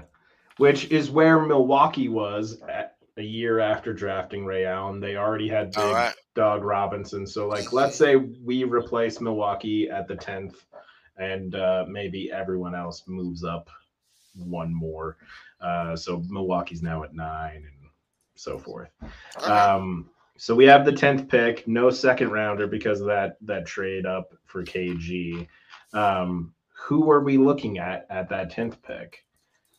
which 0.59 0.91
is 0.91 1.11
where 1.11 1.41
Milwaukee 1.41 2.09
was 2.09 2.61
at 2.69 2.97
a 3.17 3.23
year 3.23 3.59
after 3.59 3.93
drafting 3.93 4.45
Ray 4.45 4.67
Allen. 4.67 5.01
They 5.01 5.17
already 5.17 5.49
had 5.49 5.73
big 5.73 5.93
right. 5.93 6.15
Doug 6.35 6.65
Robinson. 6.65 7.27
So, 7.27 7.49
like, 7.49 7.73
let's 7.73 7.97
say 7.97 8.17
we 8.17 8.65
replace 8.65 9.21
Milwaukee 9.21 9.91
at 9.91 10.09
the 10.09 10.17
tenth, 10.17 10.65
and 11.17 11.55
uh, 11.55 11.85
maybe 11.89 12.31
everyone 12.33 12.75
else 12.75 13.05
moves 13.07 13.45
up 13.45 13.69
one 14.35 14.75
more. 14.75 15.17
Uh, 15.61 15.95
so 15.95 16.23
Milwaukee's 16.29 16.83
now 16.83 17.05
at 17.05 17.15
nine 17.15 17.57
and 17.57 17.91
so 18.35 18.59
forth. 18.59 18.91
Right. 19.37 19.45
Um, 19.49 20.11
so 20.43 20.57
we 20.57 20.65
have 20.65 20.85
the 20.85 20.91
tenth 20.91 21.29
pick, 21.29 21.69
no 21.69 21.89
second 21.89 22.33
rounder 22.33 22.67
because 22.67 23.01
of 23.01 23.07
that 23.07 23.37
that 23.43 23.65
trade 23.65 24.07
up 24.07 24.33
for 24.45 24.65
KG. 24.65 25.47
Um, 25.93 26.53
who 26.75 27.13
are 27.13 27.21
we 27.21 27.39
looking 27.39 27.79
at 27.79 28.09
at 28.11 28.29
that 28.31 28.51
tenth 28.51 28.83
pick? 28.83 29.25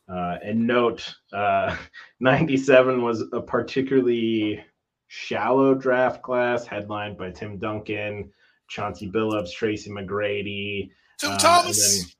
Uh, 0.08 0.38
and 0.42 0.66
note, 0.66 1.14
uh, 1.34 1.76
ninety-seven 2.20 3.02
was 3.02 3.24
a 3.34 3.42
particularly 3.42 4.64
shallow 5.06 5.74
draft 5.74 6.22
class, 6.22 6.66
headlined 6.66 7.18
by 7.18 7.30
Tim 7.30 7.58
Duncan, 7.58 8.32
Chauncey 8.66 9.10
Billups, 9.10 9.52
Tracy 9.52 9.90
McGrady, 9.90 10.88
Tim 11.18 11.32
uh, 11.32 11.36
Thomas. 11.36 12.16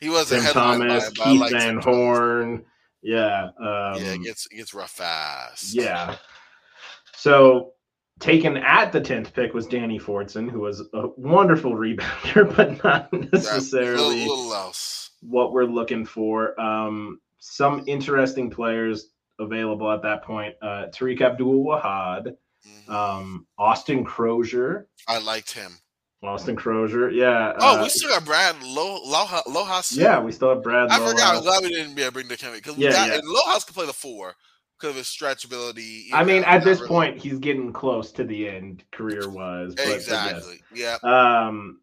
He 0.00 0.08
was 0.08 0.30
Tim 0.30 0.42
by 0.42 0.50
Thomas, 0.50 1.06
him, 1.06 1.12
Keith 1.14 1.50
Van 1.52 1.74
Thomas. 1.74 1.84
Horn. 1.84 2.64
Yeah, 3.02 3.50
um, 3.56 4.02
yeah, 4.02 4.14
it 4.14 4.24
gets 4.24 4.48
it 4.50 4.56
gets 4.56 4.74
rough 4.74 4.90
fast. 4.90 5.72
yeah. 5.72 6.16
So 7.18 7.72
taken 8.20 8.56
at 8.56 8.92
the 8.92 9.00
10th 9.00 9.32
pick 9.32 9.52
was 9.54 9.66
Danny 9.66 9.98
Fortson, 9.98 10.48
who 10.50 10.60
was 10.60 10.80
a 10.94 11.08
wonderful 11.16 11.72
rebounder, 11.74 12.54
but 12.56 12.82
not 12.84 13.12
necessarily 13.12 14.20
little, 14.20 14.36
little 14.36 14.54
else. 14.54 15.10
what 15.20 15.52
we're 15.52 15.64
looking 15.64 16.04
for. 16.06 16.58
Um, 16.60 17.20
some 17.40 17.84
interesting 17.86 18.50
players 18.50 19.10
available 19.40 19.90
at 19.90 20.02
that 20.02 20.22
point. 20.22 20.54
Uh, 20.62 20.86
Tariq 20.92 21.20
Abdul 21.20 21.64
Wahad, 21.64 22.34
Mhm. 22.66 22.92
um, 22.92 23.46
Austin 23.58 24.04
Croshere. 24.04 24.84
I 25.06 25.18
liked 25.18 25.52
him. 25.52 25.72
Austin 26.24 26.56
Croshere, 26.56 27.12
yeah. 27.14 27.52
Oh, 27.60 27.78
uh, 27.78 27.82
we 27.84 27.88
still 27.88 28.10
got 28.10 28.24
Brad 28.24 28.56
Lo- 28.62 29.00
Loha 29.06 29.44
Lohaus. 29.44 29.96
yeah, 29.96 30.20
we 30.20 30.32
still 30.32 30.48
have 30.50 30.62
Brad. 30.64 30.88
I 30.90 30.98
forgot. 30.98 31.36
I'm 31.36 31.42
glad 31.44 31.62
we 31.62 31.68
didn't 31.70 31.94
be 31.94 32.08
bring 32.10 32.26
the 32.26 32.36
chemistry 32.36 32.60
because 32.60 32.76
Yeah, 32.78 32.90
got 32.90 33.08
yeah. 33.08 33.20
Lohaus 33.20 33.64
could 33.64 33.74
play 33.76 33.86
the 33.86 33.92
four 33.92 34.34
because 34.78 34.90
of 34.90 34.96
his 34.96 35.06
stretchability. 35.06 36.06
I 36.12 36.22
mean, 36.24 36.42
know, 36.42 36.48
at 36.48 36.64
this 36.64 36.78
really- 36.80 36.88
point, 36.88 37.18
he's 37.18 37.38
getting 37.38 37.72
close 37.72 38.12
to 38.12 38.24
the 38.24 38.48
end 38.48 38.84
career 38.92 39.28
wise. 39.28 39.74
But, 39.74 39.84
but 39.84 39.88
yes. 39.88 39.94
exactly. 40.04 40.60
Yeah, 40.74 40.96
Um, 41.02 41.80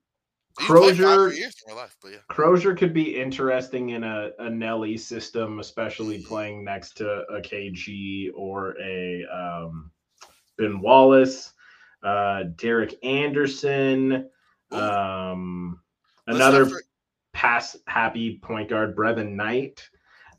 He 0.60 0.66
played 0.68 0.98
five 0.98 0.98
Croshere, 0.98 1.38
years 1.38 1.56
in 1.68 1.76
my 1.76 1.82
life, 1.82 1.98
yeah. 2.06 2.18
Croshere 2.32 2.78
could 2.78 2.94
be 2.94 3.20
interesting 3.20 3.90
in 3.90 4.04
a, 4.06 4.30
a 4.40 4.50
Nelly 4.50 4.98
system, 4.98 5.60
especially 5.60 6.20
Mm-hmm. 6.20 6.28
playing 6.28 6.64
next 6.64 6.96
to 6.98 7.08
a 7.30 7.42
KG 7.42 8.32
or 8.34 8.76
a 8.82 9.26
um, 9.26 9.92
Ben 10.58 10.80
Wallace, 10.80 11.52
uh, 12.04 12.44
Derek 12.56 12.96
Anderson, 13.04 14.30
um, 14.72 15.82
another 16.28 16.64
not 16.64 16.72
for- 16.72 16.82
pass 17.34 17.76
happy 17.88 18.40
point 18.42 18.70
guard, 18.70 18.96
Brevin 18.96 19.32
Knight. 19.34 19.90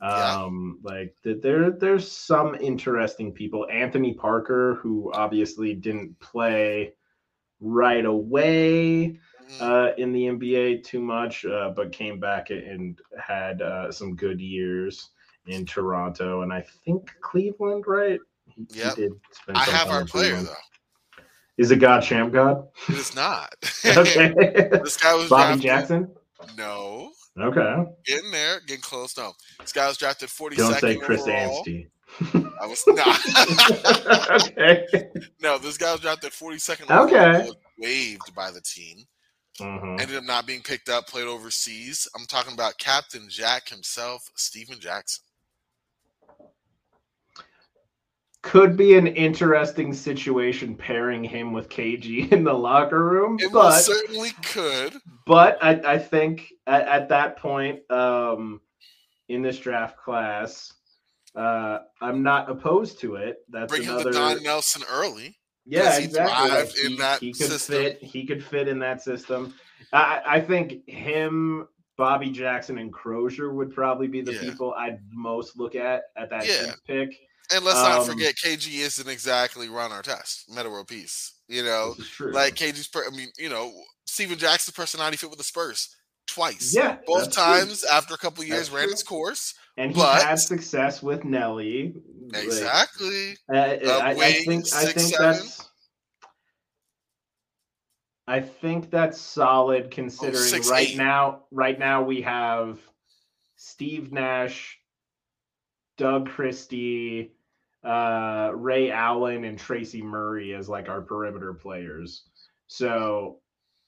Yeah. 0.02 0.42
Um, 0.44 0.78
like 0.82 1.14
th- 1.24 1.40
there, 1.42 1.70
there's 1.70 2.10
some 2.10 2.54
interesting 2.56 3.32
people. 3.32 3.66
Anthony 3.70 4.12
Parker, 4.14 4.74
who 4.82 5.12
obviously 5.12 5.74
didn't 5.74 6.18
play 6.20 6.94
right 7.60 8.04
away 8.04 9.18
Mhm. 9.42 9.60
uh, 9.60 9.94
in 9.96 10.12
the 10.12 10.26
NBA 10.26 10.78
too 10.84 11.00
much, 11.00 11.44
uh, 11.46 11.70
but 11.74 11.92
came 11.92 12.18
back 12.20 12.50
and 12.50 13.00
had 13.18 13.62
uh, 13.62 13.90
some 13.90 14.14
good 14.16 14.40
years 14.40 15.10
in 15.46 15.64
Toronto 15.64 16.42
and 16.42 16.52
I 16.52 16.60
think 16.84 17.14
Cleveland, 17.20 17.84
right? 17.86 18.20
He, 18.48 18.66
he 18.70 18.78
Yep. 18.80 18.94
did 18.96 19.12
spend 19.32 19.56
I 19.58 19.64
some 19.64 19.74
have 19.74 19.86
time 19.88 19.96
our 19.96 20.04
player 20.04 20.30
Cleveland. 20.32 20.48
though. 20.48 21.22
Is 21.58 21.70
it 21.70 21.76
God 21.76 22.00
Champ 22.00 22.32
God? 22.34 22.66
It 22.88 22.96
is 22.96 23.14
not. 23.14 23.54
Okay. 23.86 24.34
this 24.82 24.96
guy 24.98 25.14
was 25.14 25.30
Bobby 25.30 25.60
Jackson? 25.62 26.10
No, 26.58 27.12
Okay. 27.38 27.84
getting 28.06 28.30
there, 28.30 28.60
getting 28.66 28.82
close. 28.82 29.16
No, 29.16 29.32
this 29.60 29.72
guy 29.72 29.88
was 29.88 29.98
drafted 29.98 30.28
42nd 30.30 30.56
Don't 30.56 30.80
say 30.80 30.96
Chris 30.96 31.22
overall. 31.22 31.58
Anstey. 31.58 31.88
I 32.60 32.66
was 32.66 32.82
not. 32.86 34.42
okay. 34.56 34.86
no, 35.42 35.58
this 35.58 35.76
guy 35.76 35.92
was 35.92 36.00
drafted 36.00 36.32
42nd. 36.32 36.90
Okay. 36.90 37.50
waived 37.78 38.34
by 38.34 38.50
the 38.50 38.60
team. 38.62 39.04
Mhm. 39.60 40.00
Ended 40.00 40.16
up 40.16 40.24
not 40.24 40.46
being 40.46 40.62
picked 40.62 40.88
up. 40.88 41.06
Played 41.08 41.26
overseas. 41.28 42.06
I'm 42.16 42.26
talking 42.26 42.52
about 42.54 42.78
Captain 42.78 43.28
Jack 43.28 43.68
himself, 43.68 44.30
Stephen 44.36 44.78
Jackson. 44.80 45.24
Could 48.46 48.76
be 48.76 48.96
an 48.96 49.06
interesting 49.08 49.92
situation 49.92 50.76
pairing 50.76 51.24
him 51.24 51.52
with 51.52 51.68
KG 51.68 52.30
in 52.32 52.44
the 52.44 52.52
locker 52.52 53.04
room, 53.04 53.36
It 53.40 53.52
but 53.52 53.80
certainly 53.80 54.30
could. 54.44 54.94
but 55.26 55.58
I, 55.62 55.94
I 55.94 55.98
think 55.98 56.52
at, 56.66 56.86
at 56.86 57.08
that 57.08 57.36
point 57.38 57.80
um, 57.90 58.60
in 59.28 59.42
this 59.42 59.58
draft 59.58 59.96
class, 59.98 60.72
uh, 61.34 61.80
I'm 62.00 62.22
not 62.22 62.48
opposed 62.50 63.00
to 63.00 63.16
it. 63.16 63.38
That's 63.48 63.70
Bring 63.72 63.88
another. 63.88 64.12
Don 64.12 64.42
Nelson 64.42 64.82
early. 64.90 65.36
Yeah, 65.66 65.98
he 65.98 66.04
exactly. 66.04 66.48
Like, 66.50 66.84
in 66.84 66.90
he, 66.92 66.96
that 66.98 67.20
he 67.20 67.32
could 67.32 67.48
system. 67.48 67.74
fit. 67.76 68.02
He 68.02 68.24
could 68.24 68.44
fit 68.44 68.68
in 68.68 68.78
that 68.78 69.02
system. 69.02 69.52
I, 69.92 70.22
I 70.24 70.40
think 70.40 70.88
him, 70.88 71.66
Bobby 71.98 72.30
Jackson, 72.30 72.78
and 72.78 72.92
Croshere 72.92 73.52
would 73.52 73.74
probably 73.74 74.06
be 74.06 74.20
the 74.20 74.32
Yeah. 74.34 74.40
people 74.42 74.72
I'd 74.78 75.00
most 75.12 75.58
look 75.58 75.74
at 75.74 76.04
at 76.16 76.30
that 76.30 76.46
Yeah. 76.46 76.74
pick. 76.86 77.18
And 77.54 77.64
let's 77.64 77.78
not 77.78 78.00
Um, 78.00 78.06
forget, 78.06 78.34
KG 78.36 78.80
isn't 78.80 79.08
exactly 79.08 79.68
run 79.68 79.92
our 79.92 80.02
test, 80.02 80.50
Metta 80.50 80.68
World 80.70 80.88
Peace. 80.88 81.34
You 81.48 81.62
know, 81.62 81.94
This 81.94 82.06
is 82.06 82.10
true. 82.12 82.32
like 82.32 82.54
KG's, 82.56 82.88
per- 82.88 83.06
I 83.06 83.10
mean, 83.10 83.30
you 83.38 83.48
know, 83.48 83.72
Stephen 84.06 84.36
Jackson's 84.38 84.74
personality 84.74 85.16
fit 85.16 85.30
with 85.30 85.38
the 85.38 85.44
Spurs. 85.44 85.94
twice. 86.28 86.74
Yeah, 86.74 86.98
both 87.06 87.22
that's 87.24 87.36
true. 87.36 87.44
times 87.44 87.84
after 87.84 88.14
a 88.14 88.18
couple 88.18 88.42
years 88.42 88.58
That's 88.62 88.70
ran 88.72 88.84
true. 88.86 88.92
its 88.92 89.02
course. 89.04 89.54
And 89.76 89.92
he 89.92 89.96
but- 89.96 90.22
had 90.24 90.40
success 90.40 91.00
with 91.00 91.24
Nelly. 91.24 91.94
Like, 92.32 92.42
Exactly. 92.44 93.36
Uh, 93.48 93.56
I, 93.56 94.10
I 94.10 94.14
wing, 94.14 94.44
think 94.44 94.74
I 94.74 94.84
think 94.86 95.14
seven? 95.14 95.26
that's 95.36 95.68
I 98.26 98.40
think 98.40 98.90
that's 98.90 99.20
solid 99.20 99.90
considering 99.92 100.34
Oh, 100.36 100.46
six, 100.46 100.68
right 100.68 100.88
eight. 100.88 100.96
now 100.96 101.44
right 101.52 101.78
now 101.78 102.02
we 102.02 102.22
have 102.22 102.80
Steve 103.54 104.10
Nash, 104.12 104.78
Doug 105.96 106.28
Christie, 106.28 107.35
uh, 107.86 108.50
Ray 108.54 108.90
Allen, 108.90 109.44
and 109.44 109.58
Tracy 109.58 110.02
Murray 110.02 110.54
as 110.54 110.68
like 110.68 110.88
our 110.88 111.00
perimeter 111.00 111.54
players. 111.54 112.24
So 112.66 113.40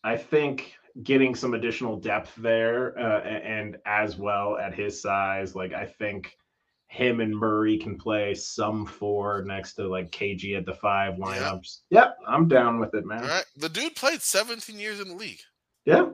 I 0.05 0.17
think 0.17 0.73
getting 1.03 1.35
some 1.35 1.55
additional 1.55 1.97
depth 1.97 2.35
there 2.37 2.99
uh, 2.99 3.21
and 3.23 3.77
as 3.87 4.17
well 4.17 4.57
at 4.57 4.75
his 4.75 5.01
size, 5.01 5.55
like 5.55 5.73
I 5.73 5.87
think 5.87 6.33
him 6.89 7.21
and 7.21 7.37
Murray 7.37 7.79
can 7.79 7.97
play 7.99 8.35
some 8.35 8.87
four 8.87 9.43
next 9.45 9.75
to 9.75 9.89
like 9.89 10.11
KG 10.11 10.57
at 10.57 10.65
the 10.65 10.75
five 10.75 11.15
lineups. 11.15 11.81
Yep, 11.91 12.17
I'm 12.27 12.49
down 12.49 12.79
with 12.79 12.95
it, 12.95 13.05
man. 13.05 13.23
All 13.23 13.29
right. 13.29 13.45
The 13.57 13.69
dude 13.69 13.95
played 13.95 14.23
17 14.23 14.79
years 14.79 15.01
in 15.01 15.09
the 15.09 15.15
league. 15.15 15.41
Yeah, 15.85 16.07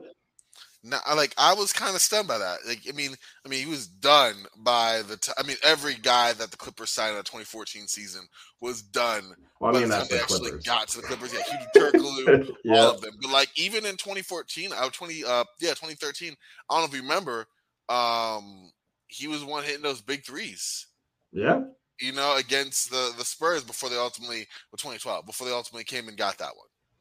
Now, 0.87 0.99
like 1.15 1.33
I 1.37 1.53
was 1.55 1.73
kind 1.73 1.95
of 1.95 2.01
stunned 2.01 2.27
by 2.27 2.37
that. 2.37 2.59
Like, 2.67 2.81
I 2.87 2.91
mean, 2.91 3.15
I 3.43 3.49
mean, 3.49 3.63
he 3.65 3.69
was 3.69 3.87
done 3.87 4.35
by 4.57 5.01
the. 5.01 5.17
T- 5.17 5.31
I 5.35 5.41
mean, 5.41 5.57
every 5.63 5.95
guy 5.95 6.33
that 6.33 6.51
the 6.51 6.57
Clippers 6.57 6.91
signed 6.91 7.11
in 7.11 7.17
the 7.17 7.23
2014 7.23 7.87
season 7.87 8.21
was 8.61 8.83
done 8.83 9.35
well, 9.59 9.75
I 9.75 9.79
mean 9.79 9.89
the 9.89 9.95
time 9.95 10.07
they 10.09 10.17
the 10.17 10.21
actually 10.21 10.51
Clippers. 10.51 10.63
got 10.63 10.87
to 10.89 10.97
the 10.97 11.07
Clippers. 11.07 11.33
Yeah, 11.33 11.39
Hedo 11.41 11.67
Turkoglu, 11.75 12.49
all 12.69 12.91
of 12.91 13.01
them. 13.01 13.13
But 13.19 13.31
like 13.31 13.49
even 13.57 13.83
in 13.85 13.93
2014, 13.97 14.71
uh, 14.73 14.89
20, 14.89 15.23
uh, 15.25 15.43
yeah, 15.59 15.69
2013. 15.71 16.35
I 16.69 16.73
don't 16.75 16.81
know 16.81 16.85
if 16.85 16.93
you 16.95 17.01
remember. 17.01 17.47
Um, 17.89 18.71
he 19.07 19.27
was 19.27 19.43
one 19.43 19.63
hitting 19.63 19.81
those 19.83 20.01
big 20.01 20.23
threes. 20.23 20.87
yeah. 21.31 21.61
You 22.01 22.11
know, 22.11 22.35
against 22.37 22.91
the 22.91 23.13
the 23.17 23.23
Spurs 23.25 23.63
before 23.63 23.89
they 23.89 23.95
ultimately, 23.97 24.45
well, 24.71 24.77
2012, 24.77 25.25
before 25.25 25.47
they 25.47 25.53
ultimately 25.53 25.85
came 25.85 26.09
and 26.09 26.17
got 26.17 26.37
that 26.39 26.51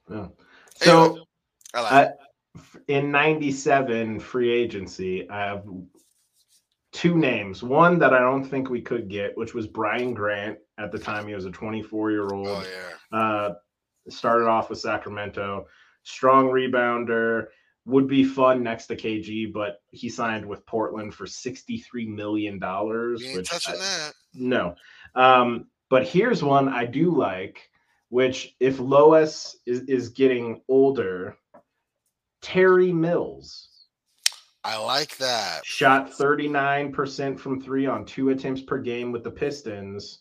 one. 0.08 0.18
yeah. 0.18 0.28
So 0.86 1.18
I 1.74 1.80
like. 1.82 1.92
I-. 1.92 2.12
in 2.88 3.10
97 3.10 4.20
free 4.20 4.50
agency, 4.50 5.28
I 5.28 5.40
have 5.46 5.64
two 6.92 7.16
names. 7.16 7.62
One 7.62 7.98
that 7.98 8.14
I 8.14 8.20
don't 8.20 8.44
think 8.44 8.70
we 8.70 8.80
could 8.80 9.08
get, 9.08 9.36
which 9.36 9.54
was 9.54 9.66
Brian 9.66 10.14
Grant. 10.14 10.58
At 10.78 10.92
the 10.92 10.98
time, 10.98 11.26
he 11.26 11.34
was 11.34 11.44
a 11.44 11.50
24 11.50 12.10
year 12.10 12.28
old. 12.32 12.48
Oh 12.48 12.64
yeah. 13.12 13.18
Uh, 13.18 13.54
started 14.08 14.46
off 14.46 14.70
with 14.70 14.78
Sacramento, 14.78 15.66
strong 16.02 16.48
rebounder, 16.48 17.46
would 17.86 18.08
be 18.08 18.24
fun 18.24 18.62
next 18.62 18.86
to 18.86 18.96
KG, 18.96 19.52
but 19.52 19.80
he 19.90 20.08
signed 20.08 20.46
with 20.46 20.64
Portland 20.66 21.14
for 21.14 21.26
$63 21.26 22.08
million. 22.08 22.58
Which 22.58 23.48
touching 23.48 23.74
I- 23.74 23.78
that. 23.78 24.12
no. 24.32 24.74
Um, 25.14 25.66
but 25.90 26.06
here's 26.06 26.42
one 26.42 26.68
I 26.68 26.86
do 26.86 27.10
like, 27.10 27.70
which 28.08 28.56
if 28.58 28.78
Lohaus 28.78 29.54
is, 29.66 29.80
is 29.82 30.08
getting 30.08 30.62
older, 30.68 31.36
Terry 32.44 32.92
Mills 32.92 33.68
I 34.64 34.76
like 34.76 35.16
that. 35.16 35.64
shot 35.64 36.10
39% 36.10 37.38
from 37.38 37.60
three 37.60 37.86
on 37.86 38.04
two 38.04 38.30
attempts 38.30 38.62
per 38.62 38.78
game 38.78 39.12
with 39.12 39.24
the 39.24 39.30
Pistons, 39.30 40.20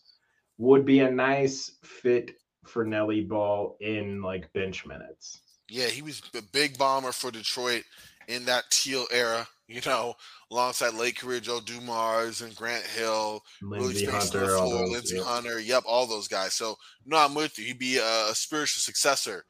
would 0.58 0.84
be 0.84 1.00
a 1.00 1.10
nice 1.10 1.72
fit 1.82 2.32
for 2.64 2.84
Nelly 2.84 3.20
Ball 3.22 3.76
in 3.80 4.22
like 4.22 4.52
bench 4.54 4.86
minutes. 4.86 5.42
Yeah, 5.68 5.86
he 5.86 6.02
was 6.02 6.22
a 6.34 6.42
big 6.52 6.78
bomber 6.78 7.12
for 7.12 7.30
Detroit 7.30 7.84
in 8.28 8.44
that 8.46 8.64
teal 8.70 9.06
era, 9.10 9.46
you 9.68 9.80
know, 9.84 10.14
alongside 10.50 10.94
late 10.94 11.18
career 11.18 11.40
Joe 11.40 11.60
Dumars 11.60 12.40
and 12.40 12.54
Grant 12.54 12.84
Hill, 12.84 13.42
Lindsey 13.62 14.06
Spacey 14.06 14.08
on 14.08 14.12
the 14.12 14.18
Hunter, 14.18 14.56
all 14.56 14.70
floor, 14.70 14.78
those, 14.80 14.90
Lindsey 14.90 15.16
yeah. 15.16 15.24
Hunter, 15.24 15.60
yep, 15.60 15.84
all 15.86 16.06
those 16.06 16.28
guys. 16.28 16.54
So 16.54 16.76
no, 17.04 17.18
I'm 17.18 17.34
with 17.34 17.58
you. 17.58 17.66
He'd 17.66 17.78
be 17.78 17.98
a, 17.98 18.30
a 18.30 18.34
spiritual 18.34 18.80
successor 18.80 19.44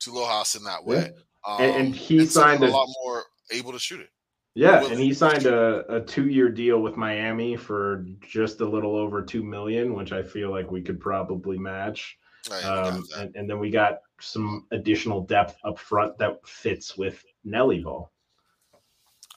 to 0.00 0.10
Lohaus 0.10 0.56
in 0.56 0.64
that 0.64 0.84
way. 0.84 1.10
Um, 1.46 1.60
And- 1.62 1.76
and 1.76 1.94
he 1.96 2.26
someone 2.26 2.58
signed 2.58 2.64
a 2.64 2.68
a- 2.68 2.76
lot 2.76 2.88
more 3.04 3.24
able 3.50 3.72
to 3.72 3.78
shoot 3.78 4.00
it. 4.00 4.10
Yeah, 4.54 4.84
and 4.84 4.98
he 4.98 5.14
signed 5.14 5.46
a, 5.46 5.96
a 5.96 6.00
two 6.00 6.28
year 6.28 6.48
deal 6.48 6.80
with 6.80 6.96
Miami 6.96 7.56
for 7.56 8.04
just 8.20 8.60
a 8.60 8.66
little 8.66 8.96
over 8.96 9.22
two 9.22 9.44
million, 9.44 9.94
which 9.94 10.10
I 10.12 10.22
feel 10.24 10.50
like 10.50 10.70
we 10.72 10.82
could 10.82 11.00
probably 11.00 11.56
match. 11.56 12.18
Right, 12.50 12.64
Um, 12.64 13.04
and, 13.16 13.36
and 13.36 13.48
then 13.48 13.58
we 13.60 13.70
got 13.70 14.00
some 14.20 14.66
additional 14.72 15.20
depth 15.22 15.56
up 15.64 15.78
front 15.78 16.18
that 16.18 16.40
fits 16.46 16.96
with 16.96 17.24
Nelly 17.44 17.80
Ball. 17.80 18.10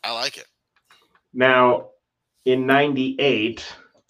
I 0.04 0.14
like 0.14 0.38
it. 0.38 0.48
Now, 1.34 1.90
in 2.46 2.66
98, 2.66 3.64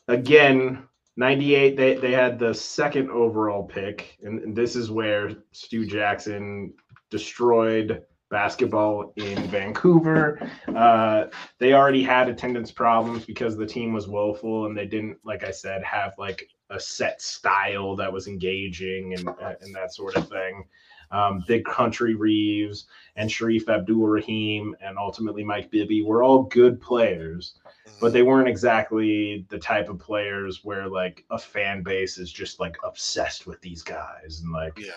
again, 0.07 0.87
98, 1.17 1.75
they, 1.75 1.95
they 1.95 2.11
had 2.11 2.39
the 2.39 2.53
second 2.53 3.09
overall 3.11 3.63
pick. 3.63 4.17
And 4.23 4.55
this 4.55 4.75
is 4.75 4.89
where 4.89 5.35
Stu 5.51 5.85
Jackson 5.85 6.73
destroyed 7.13 8.03
basketball 8.31 9.13
in 9.17 9.37
Vancouver. 9.49 10.49
Uh, 10.75 11.25
they 11.59 11.73
already 11.73 12.01
had 12.01 12.27
attendance 12.27 12.71
problems 12.71 13.25
because 13.25 13.55
the 13.55 13.65
team 13.65 13.93
was 13.93 14.07
woeful 14.07 14.65
and 14.65 14.75
they 14.75 14.87
didn't, 14.87 15.19
like 15.23 15.43
I 15.43 15.51
said, 15.51 15.83
have 15.83 16.13
like 16.17 16.49
a 16.71 16.79
set 16.79 17.21
style 17.21 17.95
that 17.95 18.11
was 18.11 18.27
engaging 18.27 19.13
and, 19.13 19.29
uh, 19.29 19.53
and 19.61 19.75
that 19.75 19.93
sort 19.93 20.15
of 20.15 20.27
thing. 20.27 20.65
Um, 21.11 21.43
Big 21.47 21.63
Country 21.65 22.15
Reeves 22.15 22.87
and 23.17 23.29
Shareef 23.29 23.69
Abdur-Rahim 23.69 24.75
and 24.81 24.97
ultimately 24.97 25.43
Mike 25.43 25.69
Bibby 25.69 26.01
were 26.01 26.23
all 26.23 26.41
good 26.41 26.81
players, 26.81 27.59
but 28.01 28.13
they 28.13 28.23
weren't 28.23 28.47
exactly 28.47 29.45
the 29.49 29.59
type 29.59 29.89
of 29.89 29.99
players 29.99 30.61
where 30.63 30.89
like 30.89 31.23
a 31.29 31.37
fan 31.37 31.83
base 31.83 32.17
is 32.17 32.33
just 32.33 32.59
like 32.59 32.77
obsessed 32.83 33.45
with 33.45 33.61
these 33.61 33.83
guys 33.83 34.41
and 34.43 34.51
like 34.51 34.79
yeah, 34.79 34.93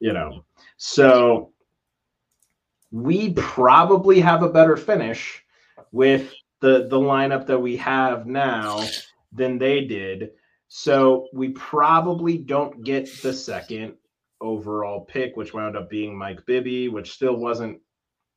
you 0.00 0.12
know. 0.12 0.44
So 0.76 1.52
we 2.90 3.32
probably 3.34 4.20
have 4.20 4.42
a 4.42 4.48
better 4.48 4.76
finish 4.76 5.42
with 5.92 6.32
the 6.60 6.88
the 6.88 6.98
lineup 6.98 7.46
that 7.46 7.58
we 7.58 7.76
have 7.76 8.26
now 8.26 8.84
than 9.32 9.58
they 9.58 9.84
did. 9.84 10.30
So 10.68 11.28
we 11.32 11.50
probably 11.50 12.38
don't 12.38 12.84
get 12.84 13.10
the 13.22 13.32
second 13.32 13.94
overall 14.40 15.00
pick, 15.00 15.36
which 15.36 15.54
wound 15.54 15.76
up 15.76 15.88
being 15.90 16.16
Mike 16.16 16.44
Bibby, 16.46 16.88
which 16.88 17.12
still 17.12 17.36
wasn't 17.36 17.80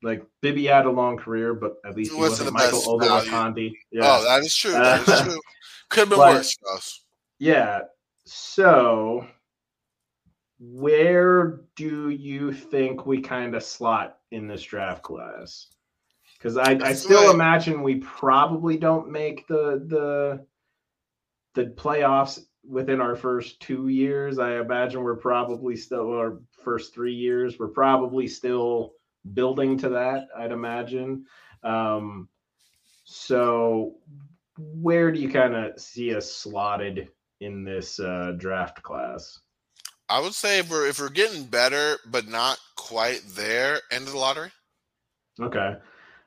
like 0.04 0.26
Bibby 0.42 0.66
had 0.66 0.86
a 0.86 0.90
long 0.90 1.18
career, 1.18 1.54
but 1.54 1.76
at 1.86 1.96
least 1.96 2.14
he 2.14 2.18
wasn't 2.18 2.54
Michael 2.54 2.98
best 2.98 3.28
Yeah. 3.92 4.02
Oh, 4.04 4.24
that 4.24 4.44
is 4.44 4.56
true. 4.56 4.72
That 4.72 5.08
is 5.08 5.22
true. 5.26 5.42
Could 5.90 6.00
have 6.02 6.10
been 6.10 6.18
but- 6.18 6.34
worse, 6.36 6.58
Yeah. 7.40 7.82
So, 8.26 9.26
where 10.64 11.62
do 11.76 12.10
you 12.10 12.54
think 12.54 13.08
we 13.08 13.20
kind 13.20 13.56
of 13.56 13.64
slot 13.64 14.20
in 14.30 14.48
this 14.48 14.62
draft 14.62 15.02
class? 15.02 15.68
Because 16.38 16.56
I, 16.56 16.78
I 16.84 16.94
still 16.94 17.26
right. 17.26 17.34
imagine 17.34 17.82
we 17.82 17.96
probably 17.96 18.78
don't 18.78 19.10
make 19.10 19.48
the 19.48 19.84
the 19.88 20.46
the 21.56 21.72
playoffs 21.72 22.40
within 22.68 23.02
our 23.02 23.16
first 23.16 23.60
two 23.60 23.88
years. 23.88 24.38
I 24.38 24.60
imagine 24.60 25.02
we're 25.02 25.16
probably 25.16 25.76
still 25.76 26.14
our 26.14 26.40
first 26.64 26.94
three 26.94 27.16
years. 27.16 27.58
We're 27.58 27.68
probably 27.68 28.28
still 28.28 28.94
building 29.34 29.78
to 29.80 29.90
that. 29.90 30.28
I'd 30.38 30.52
imagine. 30.52 31.26
Um, 31.64 32.30
so, 33.04 33.96
where 34.58 35.12
do 35.12 35.20
you 35.20 35.30
kind 35.30 35.56
of 35.56 35.80
see 35.80 36.16
us 36.16 36.32
slotted 36.32 37.10
in 37.40 37.64
this 37.64 38.00
uh, 38.00 38.34
draft 38.38 38.84
class? 38.84 39.40
I 40.12 40.20
would 40.20 40.34
say 40.34 40.60
if 40.60 40.70
we're 40.70 40.88
if 40.88 41.00
we're 41.00 41.10
getting 41.10 41.46
better, 41.46 41.98
but 42.06 42.28
not 42.28 42.60
quite 42.76 43.22
there, 43.30 43.80
end 43.92 44.08
of 44.08 44.14
the 44.14 44.20
lottery. 44.20 44.52
Okay. 45.40 45.76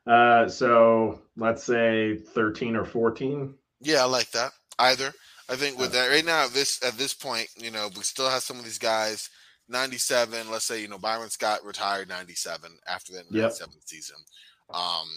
Uh, 0.07 0.49
so 0.49 1.22
let's 1.37 1.64
say 1.64 2.16
13 2.16 2.76
or 2.76 2.85
14. 2.85 3.55
Yeah, 3.80 4.03
I 4.03 4.05
like 4.07 4.30
that. 4.32 4.53
Either. 4.78 5.12
I 5.49 5.57
think 5.57 5.78
with 5.78 5.93
that 5.93 6.09
right 6.09 6.24
now 6.24 6.45
at 6.47 6.51
this 6.53 6.82
at 6.82 6.95
this 6.95 7.12
point, 7.12 7.49
you 7.59 7.70
know, 7.70 7.91
we 7.95 8.03
still 8.03 8.30
have 8.30 8.43
some 8.43 8.59
of 8.59 8.64
these 8.64 8.78
guys. 8.78 9.28
97, 9.68 10.51
let's 10.51 10.64
say, 10.66 10.80
you 10.82 10.89
know, 10.89 10.99
Byron 10.99 11.30
Scott 11.30 11.64
retired 11.64 12.09
97 12.09 12.70
after 12.87 13.12
that 13.12 13.24
Yep. 13.30 13.43
97 13.43 13.72
season. 13.87 14.16
Um, 14.72 15.09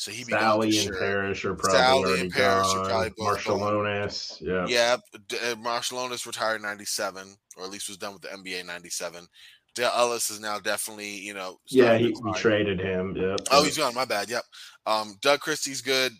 so 0.00 0.10
he'd 0.10 0.26
be 0.26 0.32
Salley 0.32 0.64
and 0.64 0.72
sure. 0.72 0.98
Parish 0.98 1.44
are 1.44 1.54
probably 1.54 1.78
Salley 1.78 2.06
already 2.06 2.20
and 2.22 2.32
Parish 2.32 2.68
are 2.68 2.76
gone. 2.76 2.86
probably 2.86 3.12
both 3.18 3.38
Marciulionis, 3.44 4.40
yeah. 4.40 4.66
Yeah, 4.66 4.96
uh, 5.14 5.54
Marciulionis 5.56 6.24
retired 6.24 6.62
97, 6.62 7.36
or 7.58 7.64
at 7.64 7.70
least 7.70 7.86
was 7.86 7.98
done 7.98 8.14
with 8.14 8.22
the 8.22 8.28
NBA 8.28 8.64
97. 8.64 9.26
Dale 9.74 9.92
Ellis 9.94 10.30
is 10.30 10.40
now 10.40 10.58
definitely, 10.58 11.10
you 11.18 11.34
know, 11.34 11.58
Yeah, 11.68 11.98
he, 11.98 12.16
we 12.24 12.32
traded 12.32 12.80
him. 12.80 13.14
Yep. 13.14 13.40
Oh, 13.50 13.62
he's 13.62 13.76
gone. 13.76 13.94
My 13.94 14.06
bad. 14.06 14.30
Yep. 14.30 14.42
Um, 14.86 15.16
Doug 15.20 15.40
Christie's 15.40 15.82
good. 15.82 16.12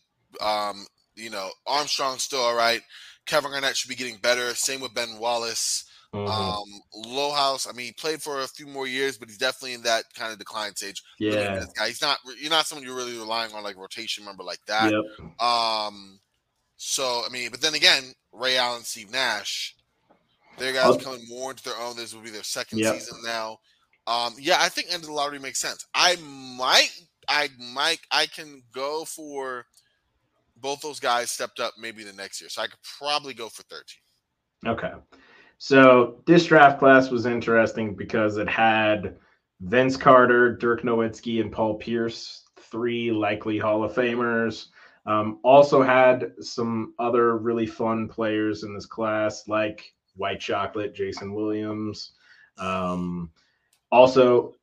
Um, 0.43 0.85
you 1.14 1.31
know, 1.31 1.49
Armstrong's 1.66 2.24
still 2.24 2.41
all 2.41 2.55
right. 2.55 2.83
Kevin 3.24 3.51
Garnett 3.51 3.78
should 3.78 3.89
be 3.89 3.95
getting 3.97 4.18
better. 4.18 4.55
Same 4.55 4.83
with 4.83 4.93
Ben 4.93 5.18
Wallace. 5.18 5.89
Mm-hmm. 6.14 6.26
Um, 6.26 6.66
Lohaus, 7.06 7.68
I 7.68 7.72
mean, 7.72 7.86
he 7.86 7.92
played 7.92 8.20
for 8.20 8.40
a 8.40 8.48
few 8.48 8.66
more 8.66 8.88
years, 8.88 9.16
but 9.16 9.28
he's 9.28 9.38
definitely 9.38 9.74
in 9.74 9.82
that 9.82 10.04
kind 10.14 10.32
of 10.32 10.38
decline 10.38 10.74
stage. 10.74 11.02
Yeah, 11.18 11.64
guy. 11.76 11.86
He's 11.86 12.02
not. 12.02 12.18
You're 12.40 12.50
not 12.50 12.66
someone 12.66 12.84
you're 12.84 12.96
really 12.96 13.16
relying 13.16 13.54
on 13.54 13.62
like 13.62 13.76
rotation 13.76 14.24
member 14.24 14.42
like 14.42 14.58
that. 14.66 14.92
Yep. 14.92 15.40
Um, 15.40 16.18
so 16.76 17.22
I 17.24 17.28
mean, 17.30 17.50
but 17.50 17.61
then 17.61 17.74
again, 17.74 18.12
Ray 18.32 18.56
Allen, 18.56 18.82
Steve 18.82 19.12
Nash, 19.12 19.76
their 20.58 20.72
guys 20.72 20.94
okay. 20.94 21.04
coming 21.04 21.28
more 21.28 21.52
into 21.52 21.62
their 21.62 21.78
own. 21.78 21.96
This 21.96 22.12
will 22.12 22.22
be 22.22 22.30
their 22.30 22.42
second 22.42 22.80
yep. 22.80 22.94
season 22.94 23.18
now. 23.24 23.58
Um, 24.08 24.34
yeah, 24.36 24.56
I 24.58 24.68
think 24.68 24.88
end 24.88 25.02
of 25.02 25.08
the 25.08 25.12
lottery 25.12 25.38
makes 25.38 25.61
sense. 25.61 25.86
I 25.94 26.16
might, 26.16 26.90
I 27.28 27.50
might, 27.72 28.00
I 28.11 28.26
can 28.26 28.62
go 28.74 29.04
for 29.04 29.64
both 30.56 30.80
those 30.80 30.98
guys 30.98 31.30
stepped 31.30 31.61
up 31.61 31.74
maybe 31.78 32.02
the 32.02 32.12
next 32.14 32.40
year, 32.40 32.50
so 32.50 32.62
I 32.62 32.66
could 32.66 32.80
probably 32.98 33.34
go 33.34 33.48
for 33.48 33.62
thirteen. 33.62 34.02
Okay. 34.66 34.90
So 35.62 36.22
this 36.24 36.46
draft 36.46 36.78
class 36.78 37.11
was 37.11 37.26
interesting 37.26 37.94
because 37.94 38.38
it 38.38 38.48
had 38.48 39.18
Vince 39.61 39.94
Carter, 39.94 40.56
Dirk 40.56 40.80
Nowitzki, 40.80 41.42
and 41.42 41.52
Paul 41.52 41.74
Pierce, 41.74 42.44
three 42.58 43.12
likely 43.12 43.58
Hall 43.58 43.84
of 43.84 43.92
Famers. 43.92 44.68
Um, 45.04 45.38
also 45.44 45.82
had 45.82 46.32
some 46.40 46.94
other 46.98 47.36
really 47.36 47.66
fun 47.66 48.08
players 48.08 48.62
in 48.62 48.72
this 48.72 48.86
class, 48.86 49.48
like 49.48 49.92
White 50.16 50.40
Chocolate, 50.40 50.94
Jason 50.94 51.34
Williams. 51.34 52.12
Um, 52.56 53.30
also, 53.92 54.54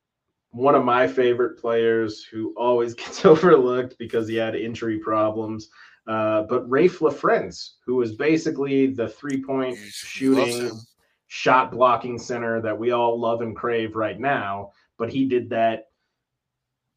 one 0.50 0.74
of 0.74 0.84
my 0.84 1.08
favorite 1.08 1.60
players 1.60 2.24
who 2.24 2.56
always 2.58 2.94
gets 2.96 3.24
overlooked 3.24 4.00
because 4.00 4.28
he 4.28 4.36
had 4.36 4.56
injury 4.56 4.98
problems, 4.98 5.70
uh, 6.08 6.44
but 6.44 6.70
Raef 6.70 7.00
LaFrentz, 7.00 7.72
who 7.86 7.96
was 7.96 8.16
basically 8.16 8.88
the 8.88 9.10
three 9.10 9.44
point 9.44 9.78
shooting, 9.78 10.72
shot 11.28 11.72
blocking 11.72 12.18
center 12.18 12.62
that 12.62 12.78
we 12.78 12.92
all 12.92 13.20
love 13.20 13.42
and 13.42 13.56
crave 13.56 13.96
right 13.96 14.20
now. 14.20 14.72
But 14.98 15.12
he 15.12 15.26
did 15.26 15.50
that 15.50 15.90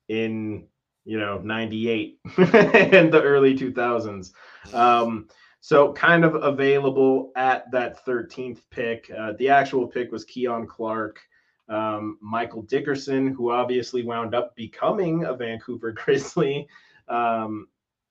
in, 0.09 0.67
you 1.05 1.19
know, 1.19 1.39
98 1.39 2.21
and 2.37 3.13
the 3.13 3.21
early 3.23 3.57
2000s. 3.57 4.33
Um, 4.73 5.29
so 5.61 5.93
kind 5.93 6.25
of 6.25 6.37
available 6.37 7.33
at 7.37 7.71
that 7.73 8.05
13th 8.07 8.61
pick. 8.71 9.11
Uh, 9.17 9.33
the 9.39 9.49
actual 9.49 9.87
pick 9.87 10.13
was 10.13 10.25
Keon 10.25 10.67
Clark. 10.67 11.21
Um, 11.69 12.19
Michael 12.21 12.63
Dickerson, 12.63 13.29
who 13.29 13.51
obviously 13.51 14.03
wound 14.03 14.35
up 14.35 14.57
becoming 14.57 15.25
a 15.25 15.35
Vancouver 15.35 15.93
Grizzly. 16.05 16.69
Um, 17.09 17.69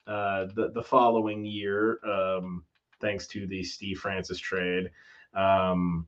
uh, 0.09 0.47
the 0.55 0.71
the 0.73 0.81
following 0.81 1.45
year, 1.45 1.99
um, 2.03 2.63
thanks 2.99 3.27
to 3.27 3.45
the 3.45 3.63
Steve 3.63 3.99
Francis 3.99 4.39
trade. 4.39 4.89
Um, 5.35 6.07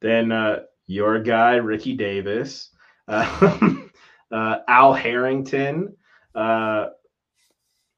then 0.00 0.32
uh, 0.32 0.60
your 0.86 1.20
guy 1.20 1.56
Ricky 1.56 1.94
Davis, 1.94 2.70
uh, 3.08 3.76
uh, 4.32 4.58
Al 4.66 4.94
Harrington, 4.94 5.94
uh, 6.34 6.86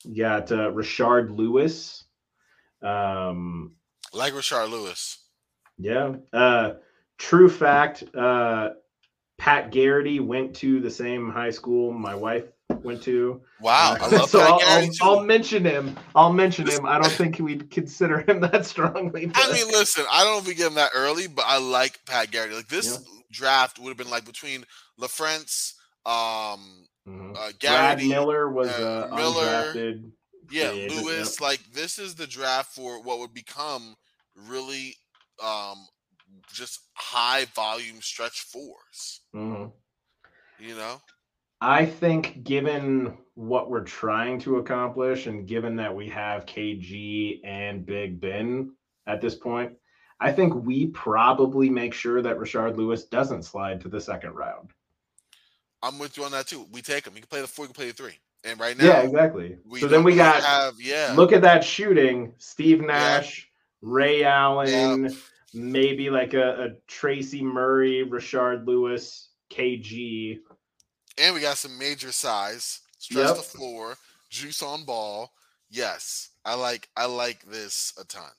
you 0.04 0.22
got 0.22 0.50
uh, 0.50 0.70
Rashard 0.72 1.34
Lewis. 1.36 2.04
Um, 2.82 3.76
like 4.12 4.34
Rashard 4.34 4.70
Lewis. 4.70 5.18
Yeah. 5.78 6.16
Uh, 6.32 6.74
true 7.18 7.48
fact. 7.48 8.04
Uh, 8.14 8.70
Pat 9.38 9.70
Garrity 9.70 10.20
went 10.20 10.56
to 10.56 10.80
the 10.80 10.90
same 10.90 11.30
high 11.30 11.50
school 11.50 11.92
my 11.92 12.14
wife 12.14 12.44
went 12.84 13.02
to. 13.04 13.40
Wow, 13.60 13.96
uh, 14.00 14.04
I 14.04 14.16
love 14.16 14.30
so 14.30 14.40
I'll, 14.40 14.60
I'll, 14.62 14.88
I'll, 15.02 15.24
mention 15.24 15.64
him. 15.64 15.96
I'll 16.14 16.32
mention 16.32 16.68
him. 16.68 16.86
I 16.86 16.98
don't 16.98 17.10
think 17.12 17.38
we'd 17.38 17.70
consider 17.70 18.20
him 18.20 18.40
that 18.52 18.66
strongly. 18.66 19.26
But... 19.26 19.36
I 19.36 19.52
mean, 19.52 19.66
listen, 19.68 20.04
I 20.10 20.22
don't 20.22 20.34
know 20.34 20.38
if 20.38 20.46
we 20.46 20.54
get 20.54 20.68
him 20.68 20.74
that 20.74 20.92
early, 20.94 21.26
but 21.26 21.44
I 21.46 21.58
like 21.58 22.04
Pat 22.06 22.30
Garrity. 22.30 22.54
Like 22.54 22.68
this 22.68 22.92
yeah. 22.92 23.20
draft 23.32 23.78
would 23.78 23.88
have 23.88 23.96
been 23.96 24.10
like 24.10 24.24
between 24.24 24.64
LaFrentz, 25.00 25.74
um, 26.06 26.86
mm-hmm. 27.08 27.32
uh, 27.36 27.50
Garrity, 27.58 27.60
Brad 27.60 28.08
Miller 28.08 28.48
was 28.50 28.68
uh, 28.68 29.08
Miller, 29.14 29.72
undrafted. 29.72 30.10
Yeah, 30.50 30.70
Lewis. 30.70 31.40
Yep. 31.40 31.40
Like 31.40 31.60
this 31.72 31.98
is 31.98 32.14
the 32.14 32.26
draft 32.26 32.74
for 32.74 33.02
what 33.02 33.18
would 33.18 33.34
become 33.34 33.96
really 34.48 34.96
um 35.42 35.86
just 36.52 36.80
high 36.94 37.46
volume 37.54 38.00
stretch 38.00 38.46
4s 38.54 39.20
mm-hmm. 39.34 39.66
You 40.60 40.76
know, 40.76 41.00
I 41.60 41.86
think, 41.86 42.44
given 42.44 43.16
what 43.34 43.70
we're 43.70 43.84
trying 43.84 44.38
to 44.40 44.56
accomplish, 44.56 45.26
and 45.26 45.46
given 45.46 45.76
that 45.76 45.94
we 45.94 46.08
have 46.10 46.46
KG 46.46 47.40
and 47.44 47.84
Big 47.84 48.20
Ben 48.20 48.72
at 49.06 49.20
this 49.20 49.34
point, 49.34 49.72
I 50.20 50.32
think 50.32 50.54
we 50.54 50.86
probably 50.88 51.68
make 51.68 51.92
sure 51.92 52.22
that 52.22 52.38
Rashard 52.38 52.76
Lewis 52.76 53.04
doesn't 53.04 53.44
slide 53.44 53.80
to 53.80 53.88
the 53.88 54.00
second 54.00 54.34
round. 54.34 54.70
I'm 55.82 55.98
with 55.98 56.16
you 56.16 56.24
on 56.24 56.32
that 56.32 56.46
too. 56.46 56.66
We 56.72 56.80
take 56.80 57.06
him. 57.06 57.14
He 57.14 57.20
can 57.20 57.28
play 57.28 57.40
the 57.40 57.46
four, 57.46 57.64
he 57.64 57.68
can 57.68 57.74
play 57.74 57.86
the 57.88 57.92
three. 57.92 58.18
And 58.44 58.60
right 58.60 58.76
now, 58.76 58.84
yeah, 58.84 59.00
exactly. 59.00 59.56
So 59.78 59.88
then 59.88 60.04
we 60.04 60.16
got 60.16 60.42
have, 60.42 60.74
yeah. 60.78 61.14
Look 61.16 61.32
at 61.32 61.42
that 61.42 61.64
shooting: 61.64 62.34
Steve 62.38 62.82
Nash, 62.82 63.48
yeah. 63.82 63.88
Ray 63.90 64.24
Allen, 64.24 65.04
yeah. 65.04 65.10
maybe 65.54 66.10
like 66.10 66.34
a, 66.34 66.64
a 66.64 66.68
Tracy 66.86 67.42
Murray, 67.42 68.06
Rashard 68.06 68.66
Lewis, 68.66 69.30
KG 69.50 70.40
and 71.18 71.34
we 71.34 71.40
got 71.40 71.58
some 71.58 71.78
major 71.78 72.12
size, 72.12 72.80
stretch 72.98 73.26
yep. 73.26 73.36
the 73.36 73.42
floor, 73.42 73.96
juice 74.30 74.62
on 74.62 74.84
ball. 74.84 75.32
Yes, 75.70 76.30
I 76.44 76.54
like 76.54 76.88
I 76.96 77.06
like 77.06 77.44
this 77.44 77.92
a 78.00 78.04
ton. 78.04 78.30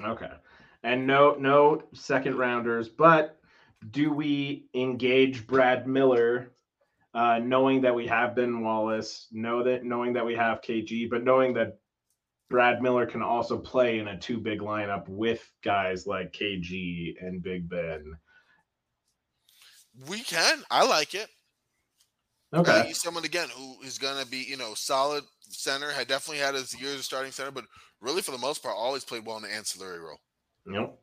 Okay, 0.00 0.30
and 0.82 1.06
no 1.06 1.36
no 1.38 1.82
second 1.94 2.36
rounders, 2.36 2.88
but 2.88 3.38
do 3.90 4.12
we 4.12 4.68
engage 4.74 5.46
Brad 5.46 5.86
Miller, 5.86 6.52
uh, 7.14 7.38
knowing 7.42 7.80
that 7.82 7.94
we 7.94 8.06
have 8.06 8.36
Ben 8.36 8.62
Wallace, 8.62 9.26
know 9.32 9.62
that 9.62 9.84
knowing 9.84 10.12
that 10.14 10.26
we 10.26 10.34
have 10.34 10.62
KG, 10.62 11.08
but 11.08 11.24
knowing 11.24 11.54
that 11.54 11.78
Brad 12.48 12.80
Miller 12.80 13.06
can 13.06 13.22
also 13.22 13.58
play 13.58 13.98
in 13.98 14.08
a 14.08 14.18
two 14.18 14.38
big 14.38 14.60
lineup 14.60 15.08
with 15.08 15.50
guys 15.64 16.06
like 16.06 16.32
KG 16.32 17.14
and 17.20 17.42
Big 17.42 17.68
Ben. 17.68 18.16
We 20.08 20.20
can. 20.20 20.62
I 20.70 20.86
like 20.86 21.14
it. 21.14 21.28
Okay. 22.56 22.84
He's 22.86 23.00
someone 23.00 23.24
again 23.24 23.48
who 23.54 23.76
is 23.82 23.98
going 23.98 24.22
to 24.22 24.28
be, 24.28 24.38
you 24.38 24.56
know, 24.56 24.74
solid 24.74 25.24
center. 25.48 25.90
Had 25.90 26.08
definitely 26.08 26.42
had 26.42 26.54
his 26.54 26.78
years 26.80 26.96
of 26.96 27.04
starting 27.04 27.32
center, 27.32 27.50
but 27.50 27.64
really 28.00 28.22
for 28.22 28.30
the 28.30 28.38
most 28.38 28.62
part, 28.62 28.74
always 28.76 29.04
played 29.04 29.26
well 29.26 29.36
in 29.36 29.42
the 29.42 29.52
ancillary 29.52 30.00
role. 30.00 30.18
Yep. 30.66 30.98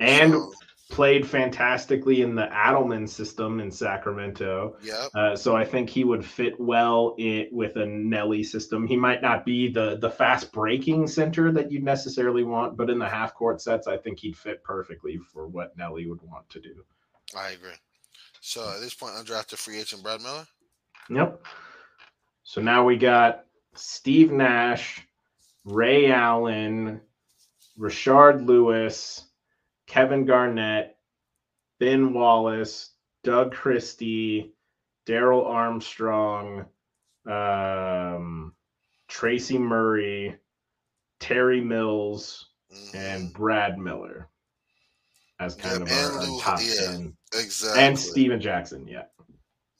And 0.00 0.32
so, 0.32 0.52
played 0.90 1.26
fantastically 1.26 2.22
in 2.22 2.34
the 2.34 2.46
Adelman 2.46 3.08
system 3.08 3.60
in 3.60 3.70
Sacramento. 3.70 4.76
Yeah. 4.82 5.06
Uh, 5.14 5.34
so 5.34 5.56
I 5.56 5.64
think 5.64 5.88
he 5.88 6.04
would 6.04 6.24
fit 6.24 6.58
well 6.60 7.14
in, 7.18 7.48
with 7.50 7.76
a 7.76 7.86
Nelly 7.86 8.42
system. 8.42 8.86
He 8.86 8.96
might 8.96 9.22
not 9.22 9.44
be 9.44 9.70
the 9.70 9.96
the 9.96 10.10
fast 10.10 10.52
breaking 10.52 11.06
center 11.06 11.50
that 11.52 11.72
you'd 11.72 11.84
necessarily 11.84 12.44
want, 12.44 12.76
but 12.76 12.90
in 12.90 12.98
the 12.98 13.08
half 13.08 13.34
court 13.34 13.60
sets, 13.60 13.86
I 13.86 13.96
think 13.96 14.18
he'd 14.20 14.36
fit 14.36 14.62
perfectly 14.62 15.18
for 15.32 15.46
what 15.46 15.76
Nelly 15.76 16.06
would 16.06 16.22
want 16.22 16.48
to 16.50 16.60
do. 16.60 16.84
I 17.36 17.50
agree. 17.50 17.70
So 18.40 18.68
at 18.74 18.80
this 18.80 18.94
point, 18.94 19.14
undrafted 19.14 19.56
free 19.56 19.80
agent 19.80 20.02
Brad 20.02 20.20
Miller. 20.20 20.46
Yep. 21.10 21.44
So 22.42 22.60
now 22.60 22.84
we 22.84 22.96
got 22.96 23.44
Steve 23.74 24.32
Nash, 24.32 25.06
Ray 25.64 26.10
Allen, 26.10 27.00
Rashard 27.78 28.46
Lewis, 28.46 29.26
Kevin 29.86 30.24
Garnett, 30.24 30.96
Ben 31.80 32.12
Wallace, 32.12 32.90
Doug 33.22 33.52
Christie, 33.52 34.52
Darrell 35.06 35.44
Armstrong, 35.44 36.66
um, 37.26 38.54
Tracy 39.08 39.58
Murray, 39.58 40.36
Terry 41.20 41.60
Mills, 41.60 42.46
mm-hmm. 42.72 42.96
and 42.96 43.32
Brad 43.32 43.78
Miller 43.78 44.28
as 45.40 45.54
kind 45.54 45.82
of 45.82 45.90
our, 45.90 46.12
our 46.12 46.40
top 46.40 46.60
yeah, 46.62 46.92
10. 46.92 47.16
Exactly. 47.34 47.82
And 47.82 47.98
Stephen 47.98 48.40
Jackson, 48.40 48.86
yeah. 48.86 49.04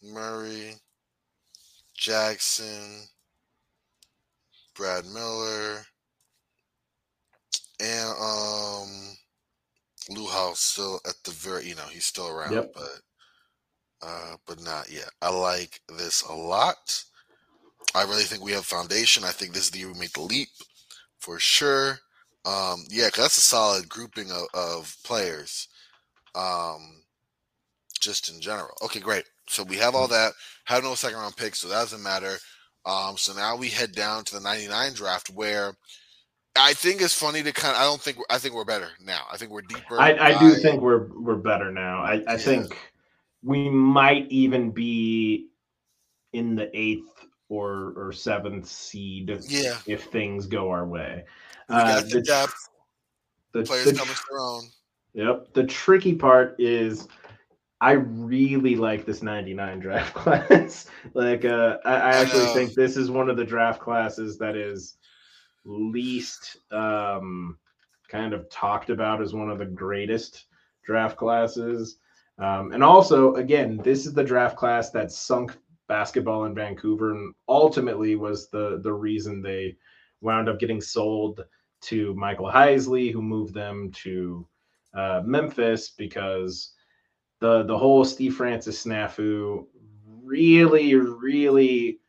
Murray, 0.03 0.75
Jackson, 1.95 3.09
Brad 4.75 5.07
Miller, 5.07 5.85
and 7.81 8.09
um 8.11 9.17
Lohaus 10.11 10.57
still 10.57 11.01
at 11.07 11.15
the 11.25 11.31
very 11.31 11.67
you 11.67 11.75
know, 11.75 11.87
he's 11.91 12.07
still 12.07 12.29
around, 12.29 12.53
yep. 12.53 12.75
but 12.75 13.01
uh 14.03 14.37
but 14.47 14.63
not 14.63 14.91
yet. 14.91 15.11
I 15.23 15.31
like 15.31 15.81
this 15.97 16.23
a 16.23 16.35
lot. 16.35 17.05
I 17.95 18.03
really 18.03 18.25
think 18.25 18.43
we 18.43 18.53
have 18.53 18.67
foundation. 18.67 19.25
I 19.25 19.31
think 19.31 19.53
this 19.53 19.65
is 19.65 19.71
the 19.71 19.79
year 19.79 19.93
we 19.93 19.99
make 19.99 20.13
the 20.13 20.21
leap 20.23 20.49
for 21.19 21.39
sure. 21.39 21.99
Um, 22.45 22.85
yeah, 22.91 23.09
cause 23.09 23.25
that's 23.25 23.39
a 23.39 23.43
solid 23.43 23.89
grouping 23.89 24.31
of, 24.31 24.47
of 24.53 24.97
players. 25.05 25.69
Um, 26.35 27.03
just 28.01 28.31
in 28.33 28.41
general. 28.41 28.77
Okay, 28.83 29.01
great. 29.01 29.25
So 29.47 29.63
we 29.63 29.77
have 29.77 29.95
all 29.95 30.09
that. 30.09 30.33
Have 30.65 30.83
no 30.83 30.95
second 30.95 31.19
round 31.19 31.37
picks, 31.37 31.59
so 31.59 31.69
that 31.69 31.75
doesn't 31.75 32.03
matter. 32.03 32.37
Um, 32.87 33.17
so 33.17 33.35
now 33.35 33.57
we 33.57 33.69
head 33.69 33.93
down 33.93 34.25
to 34.25 34.35
the 34.35 34.41
99 34.41 34.93
draft 34.95 35.31
where 35.31 35.75
I 36.57 36.75
think 36.75 37.03
it's 37.03 37.15
funny 37.15 37.43
to 37.43 37.53
kind 37.53 37.75
of. 37.75 37.81
I 37.81 37.85
don't 37.85 38.01
think. 38.01 38.19
I 38.31 38.39
think 38.39 38.55
we're 38.55 38.65
better 38.65 38.89
now. 39.03 39.25
I 39.31 39.37
think 39.37 39.51
we're 39.51 39.63
deeper. 39.63 40.01
I, 40.01 40.15
I 40.15 40.39
do 40.39 40.55
think 40.55 40.81
we're 40.81 41.09
we're 41.13 41.37
better 41.37 41.73
now. 41.73 41.99
I, 41.99 42.13
I 42.13 42.33
yeah. 42.33 42.37
think 42.37 42.77
we 43.43 43.69
might 43.69 44.27
even 44.31 44.71
be 44.71 45.49
in 46.33 46.55
the 46.55 46.71
eighth 46.79 47.11
or 47.49 47.93
or 47.97 48.13
seventh 48.13 48.67
seed. 48.67 49.37
Yeah. 49.49 49.79
If 49.87 50.05
things 50.05 50.47
go 50.47 50.71
our 50.71 50.87
way. 50.87 51.25
We 51.69 51.75
got 51.75 51.87
uh, 51.87 52.01
the, 52.03 52.09
the 52.09 52.23
depth. 52.23 52.69
The 53.53 53.63
players 53.63 53.87
the, 53.87 53.95
coming 53.95 54.15
own. 54.39 54.65
Yep. 55.15 55.55
The 55.55 55.65
tricky 55.65 56.15
part 56.15 56.57
is 56.59 57.09
I 57.85 57.93
really 57.93 58.77
like 58.77 59.05
this 59.05 59.23
99 59.23 59.79
draft 59.81 60.15
class. 60.23 60.87
like 61.13 61.45
uh 61.45 61.77
I, 61.85 61.95
I 61.95 62.11
actually 62.17 62.47
think 62.55 62.73
this 62.73 62.97
is 62.97 63.11
one 63.11 63.29
of 63.29 63.37
the 63.37 63.45
draft 63.45 63.79
classes 63.79 64.39
that 64.39 64.57
is 64.57 64.97
least 65.67 66.57
um 66.73 67.59
kind 68.09 68.33
of 68.33 68.49
talked 68.49 68.89
about 68.89 69.21
as 69.21 69.35
one 69.35 69.51
of 69.51 69.59
the 69.59 69.67
greatest 69.67 70.47
draft 70.83 71.19
classes. 71.19 71.99
Um, 72.39 72.73
and 72.73 72.83
also, 72.83 73.35
again, 73.35 73.79
this 73.85 74.07
is 74.07 74.15
the 74.15 74.25
draft 74.25 74.57
class 74.57 74.91
that 74.91 75.13
sunk 75.13 75.57
basketball 75.87 76.45
in 76.45 76.55
Vancouver 76.55 77.11
and 77.13 77.35
ultimately 77.49 78.17
was 78.17 78.49
the 78.49 78.81
the 78.83 78.93
reason 78.93 79.43
they 79.43 79.77
wound 80.23 80.49
up 80.49 80.59
getting 80.59 80.81
sold 80.81 81.45
to 81.83 82.15
Michael 82.15 82.51
Heisley, 82.51 83.13
who 83.13 83.21
moved 83.21 83.53
them 83.53 83.93
to 84.05 84.49
uh, 84.95 85.21
Memphis 85.23 85.91
because 85.91 86.74
the 87.45 87.63
the 87.65 87.77
whole 87.77 88.07
Steve 88.07 88.35
Francis 88.35 88.87
snafu 88.87 89.67
really, 90.23 90.95
really 90.95 92.01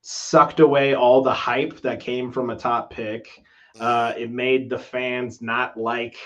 sucked 0.00 0.58
away 0.58 0.96
all 0.96 1.22
the 1.22 1.32
hype 1.32 1.80
that 1.82 2.00
came 2.00 2.32
from 2.32 2.50
a 2.50 2.56
top 2.56 2.90
pick. 2.90 3.44
Uh, 3.78 4.12
it 4.18 4.32
made 4.32 4.68
the 4.68 4.78
fans 4.78 5.40
not 5.40 5.76
like 5.76 6.16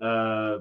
uh, 0.00 0.58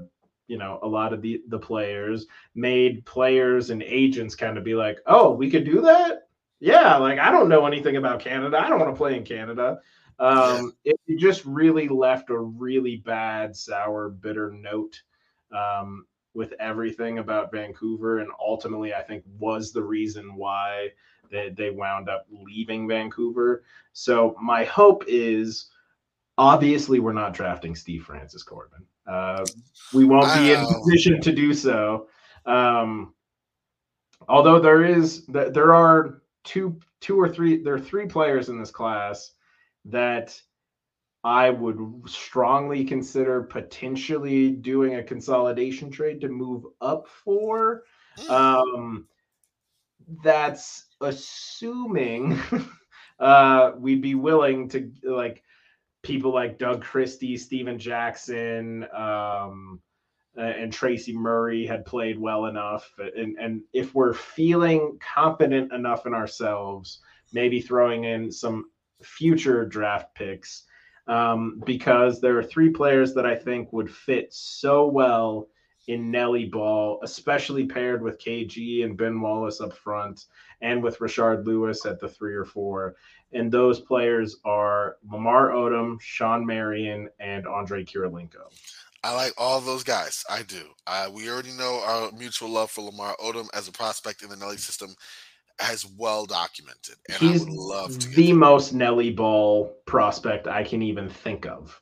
you 0.47 0.57
know 0.57 0.79
a 0.81 0.87
lot 0.87 1.13
of 1.13 1.21
the 1.21 1.43
the 1.49 1.59
players 1.59 2.25
made 2.55 3.05
players 3.05 3.69
and 3.69 3.83
agents 3.83 4.33
kind 4.33 4.57
of 4.57 4.63
be 4.63 4.73
like 4.73 4.97
oh 5.05 5.31
we 5.31 5.51
could 5.51 5.65
do 5.65 5.81
that? 5.81 6.23
Yeah 6.59 6.97
like 6.97 7.19
i 7.19 7.29
don't 7.29 7.49
know 7.49 7.67
anything 7.67 7.97
about 7.97 8.21
canada. 8.21 8.57
I 8.57 8.69
don't 8.69 8.79
want 8.79 8.91
to 8.91 8.97
play 8.97 9.15
in 9.15 9.23
canada. 9.23 9.79
Um 10.17 10.73
it, 10.83 10.99
it, 11.05 11.19
just 11.19 11.45
really 11.45 11.87
left 11.87 12.31
a 12.31 12.39
really 12.39 12.95
bad 12.97 13.55
sour 13.55 14.09
bitter 14.09 14.51
note 14.51 14.99
um 15.55 16.05
with 16.37 16.53
everything 16.59 17.19
about 17.19 17.51
vancouver 17.51 18.19
and 18.19 18.29
ultimately 18.39 18.93
i 18.93 19.01
think 19.01 19.23
was 19.39 19.73
the 19.73 19.83
reason 19.83 20.35
why 20.35 20.87
they, 21.31 21.49
they 21.49 21.69
wound 21.69 22.09
up 22.09 22.25
leaving 22.29 22.87
vancouver. 22.87 23.63
So 23.93 24.35
my 24.41 24.63
hope 24.65 25.03
is 25.07 25.69
obviously 26.37 26.99
we're 26.99 27.13
not 27.13 27.33
drafting 27.33 27.75
steve 27.75 28.03
francis 28.03 28.43
corbin. 28.43 28.85
Uh, 29.07 29.45
we 29.93 30.03
won't 30.03 30.33
be 30.35 30.51
in 30.51 30.65
position 30.65 31.21
to 31.21 31.31
do 31.31 31.53
so. 31.53 32.07
Um, 32.45 33.13
although 34.27 34.59
there 34.59 34.83
is 34.83 35.25
there 35.27 35.73
are 35.73 36.21
two 36.43 36.79
two 36.99 37.19
or 37.19 37.29
three 37.29 37.63
there 37.63 37.73
are 37.73 37.79
three 37.79 38.05
players 38.05 38.49
in 38.49 38.59
this 38.59 38.71
class 38.71 39.31
that 39.85 40.39
I 41.27 41.49
would 41.49 42.03
strongly 42.05 42.85
consider 42.85 43.43
potentially 43.43 44.49
doing 44.49 44.95
a 44.95 45.03
consolidation 45.03 45.91
trade 45.91 46.21
to 46.21 46.29
move 46.29 46.63
up 46.79 47.09
for. 47.09 47.83
Hmm. 48.17 48.31
Um, 48.31 49.07
that's 50.23 50.85
assuming 51.01 52.39
uh, 53.19 53.73
we'd 53.77 54.01
be 54.01 54.15
willing 54.15 54.69
to 54.69 54.89
like 55.03 55.43
people 56.01 56.33
like 56.33 56.59
Doug 56.59 56.81
Christie, 56.81 57.35
Stephen 57.35 57.77
Jackson, 57.77 58.87
um, 58.95 59.81
and 60.37 60.71
Tracy 60.71 61.11
Murray 61.11 61.65
had 61.65 61.83
played 61.83 62.17
well 62.17 62.45
enough. 62.45 62.89
And, 63.17 63.35
and 63.37 63.63
if 63.73 63.93
we're 63.93 64.13
feeling 64.13 64.97
competent 65.01 65.73
enough 65.73 66.05
in 66.05 66.13
ourselves, 66.13 67.01
maybe 67.33 67.59
throwing 67.59 68.05
in 68.05 68.31
some 68.31 68.71
future 69.01 69.65
draft 69.65 70.15
picks, 70.15 70.63
um, 71.07 71.61
because 71.65 72.19
there 72.19 72.37
are 72.37 72.43
three 72.43 72.69
players 72.69 73.13
that 73.13 73.25
I 73.25 73.35
think 73.35 73.71
would 73.73 73.89
fit 73.89 74.33
so 74.33 74.87
well 74.87 75.47
in 75.87 76.11
Nelly 76.11 76.45
ball, 76.45 76.99
especially 77.03 77.65
paired 77.65 78.01
with 78.01 78.19
KG 78.19 78.83
and 78.83 78.97
Ben 78.97 79.21
Wallace 79.21 79.61
up 79.61 79.73
front 79.73 80.25
and 80.61 80.83
with 80.83 80.99
Rashard 80.99 81.45
Lewis 81.45 81.85
at 81.85 81.99
the 81.99 82.09
three 82.09 82.35
or 82.35 82.45
four. 82.45 82.95
And 83.33 83.51
those 83.51 83.79
players 83.79 84.37
are 84.45 84.97
Lamar 85.09 85.49
Odom, 85.49 85.99
Shawn 86.01 86.45
Marion, 86.45 87.09
and 87.19 87.47
Andre 87.47 87.83
Kirilenko. 87.83 88.51
I 89.03 89.13
like 89.13 89.33
all 89.37 89.61
those 89.61 89.83
guys. 89.83 90.25
I 90.29 90.41
do. 90.41 90.63
Uh, 90.85 91.09
we 91.13 91.29
already 91.29 91.51
know 91.51 91.81
our 91.85 92.11
mutual 92.11 92.49
love 92.49 92.71
for 92.71 92.81
Lamar 92.81 93.15
Odom 93.23 93.47
as 93.53 93.67
a 93.67 93.71
prospect 93.71 94.23
in 94.23 94.29
the 94.29 94.35
Nelly 94.35 94.57
system 94.57 94.95
as 95.59 95.85
well 95.85 96.25
documented. 96.25 96.95
And 97.09 97.17
He's 97.17 97.41
I 97.41 97.45
would 97.45 97.53
love 97.53 97.99
to 97.99 98.09
the 98.09 98.33
most 98.33 98.73
Nelly 98.73 99.11
ball 99.11 99.75
prospect 99.85 100.47
I 100.47 100.63
can 100.63 100.81
even 100.81 101.09
think 101.09 101.45
of. 101.45 101.81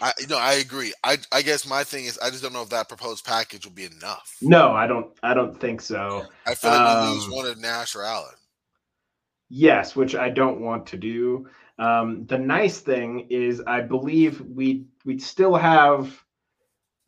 I 0.00 0.12
know 0.28 0.38
I 0.38 0.54
agree. 0.54 0.92
I 1.04 1.18
I 1.32 1.42
guess 1.42 1.66
my 1.66 1.84
thing 1.84 2.04
is 2.04 2.18
I 2.18 2.30
just 2.30 2.42
don't 2.42 2.52
know 2.52 2.62
if 2.62 2.70
that 2.70 2.88
proposed 2.88 3.24
package 3.24 3.64
will 3.64 3.72
be 3.72 3.84
enough. 3.84 4.36
No, 4.42 4.72
I 4.72 4.86
don't. 4.86 5.06
I 5.22 5.34
don't 5.34 5.58
think 5.58 5.80
so. 5.80 6.26
I 6.46 6.54
feel 6.54 6.70
like 6.70 6.80
um, 6.80 7.08
we 7.08 7.14
lose 7.14 7.30
one 7.30 7.46
of 7.46 7.58
Nash 7.58 7.94
or 7.94 8.02
Allen. 8.02 8.34
Yes, 9.48 9.94
which 9.94 10.16
I 10.16 10.30
don't 10.30 10.60
want 10.60 10.86
to 10.88 10.96
do. 10.96 11.48
Um, 11.78 12.26
the 12.26 12.38
nice 12.38 12.80
thing 12.80 13.28
is, 13.30 13.62
I 13.66 13.80
believe 13.80 14.40
we 14.40 14.86
we'd 15.04 15.22
still 15.22 15.54
have 15.54 16.22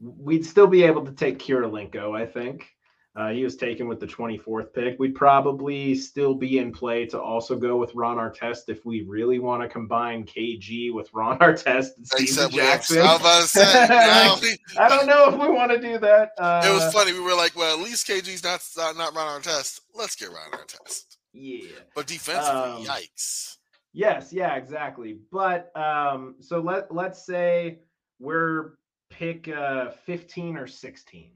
we'd 0.00 0.46
still 0.46 0.66
be 0.66 0.84
able 0.84 1.04
to 1.06 1.12
take 1.12 1.38
Kirilenko. 1.38 2.16
I 2.16 2.26
think 2.26 2.75
uh, 3.16 3.30
he 3.30 3.42
was 3.42 3.56
taken 3.56 3.88
with 3.88 3.98
the 3.98 4.06
24th 4.06 4.74
pick. 4.74 4.98
We'd 4.98 5.14
probably 5.14 5.94
still 5.94 6.34
be 6.34 6.58
in 6.58 6.70
play 6.70 7.06
to 7.06 7.20
also 7.20 7.56
go 7.56 7.78
with 7.78 7.94
Ron 7.94 8.18
Artest 8.18 8.68
if 8.68 8.84
we 8.84 9.02
really 9.02 9.38
want 9.38 9.62
to 9.62 9.68
combine 9.68 10.24
KG 10.24 10.92
with 10.92 11.08
Ron 11.14 11.38
Artest 11.40 11.96
and 11.96 12.06
Steve 12.06 12.50
Jackson. 12.50 12.98
I, 13.00 14.36
I 14.78 14.88
don't 14.88 15.06
know 15.06 15.28
if 15.28 15.40
we 15.40 15.48
want 15.48 15.70
to 15.70 15.80
do 15.80 15.98
that. 15.98 16.32
Uh, 16.36 16.62
it 16.66 16.72
was 16.72 16.92
funny. 16.92 17.14
We 17.14 17.20
were 17.20 17.34
like, 17.34 17.56
well, 17.56 17.78
at 17.78 17.82
least 17.82 18.06
KG's 18.06 18.44
not 18.44 18.62
uh, 18.78 18.92
not 18.98 19.14
Ron 19.14 19.40
Artest. 19.40 19.80
Let's 19.94 20.14
get 20.14 20.28
Ron 20.28 20.50
Artest. 20.50 21.16
Yeah. 21.32 21.68
But 21.94 22.06
defensively, 22.06 22.60
um, 22.70 22.84
yikes. 22.84 23.56
Yes, 23.94 24.30
yeah, 24.30 24.56
exactly. 24.56 25.20
But 25.32 25.74
um, 25.74 26.36
so 26.40 26.60
let 26.60 26.94
let's 26.94 27.24
say 27.24 27.78
we're 28.18 28.72
pick 29.08 29.48
uh 29.48 29.90
15 30.04 30.56
or 30.56 30.66
16 30.66 31.30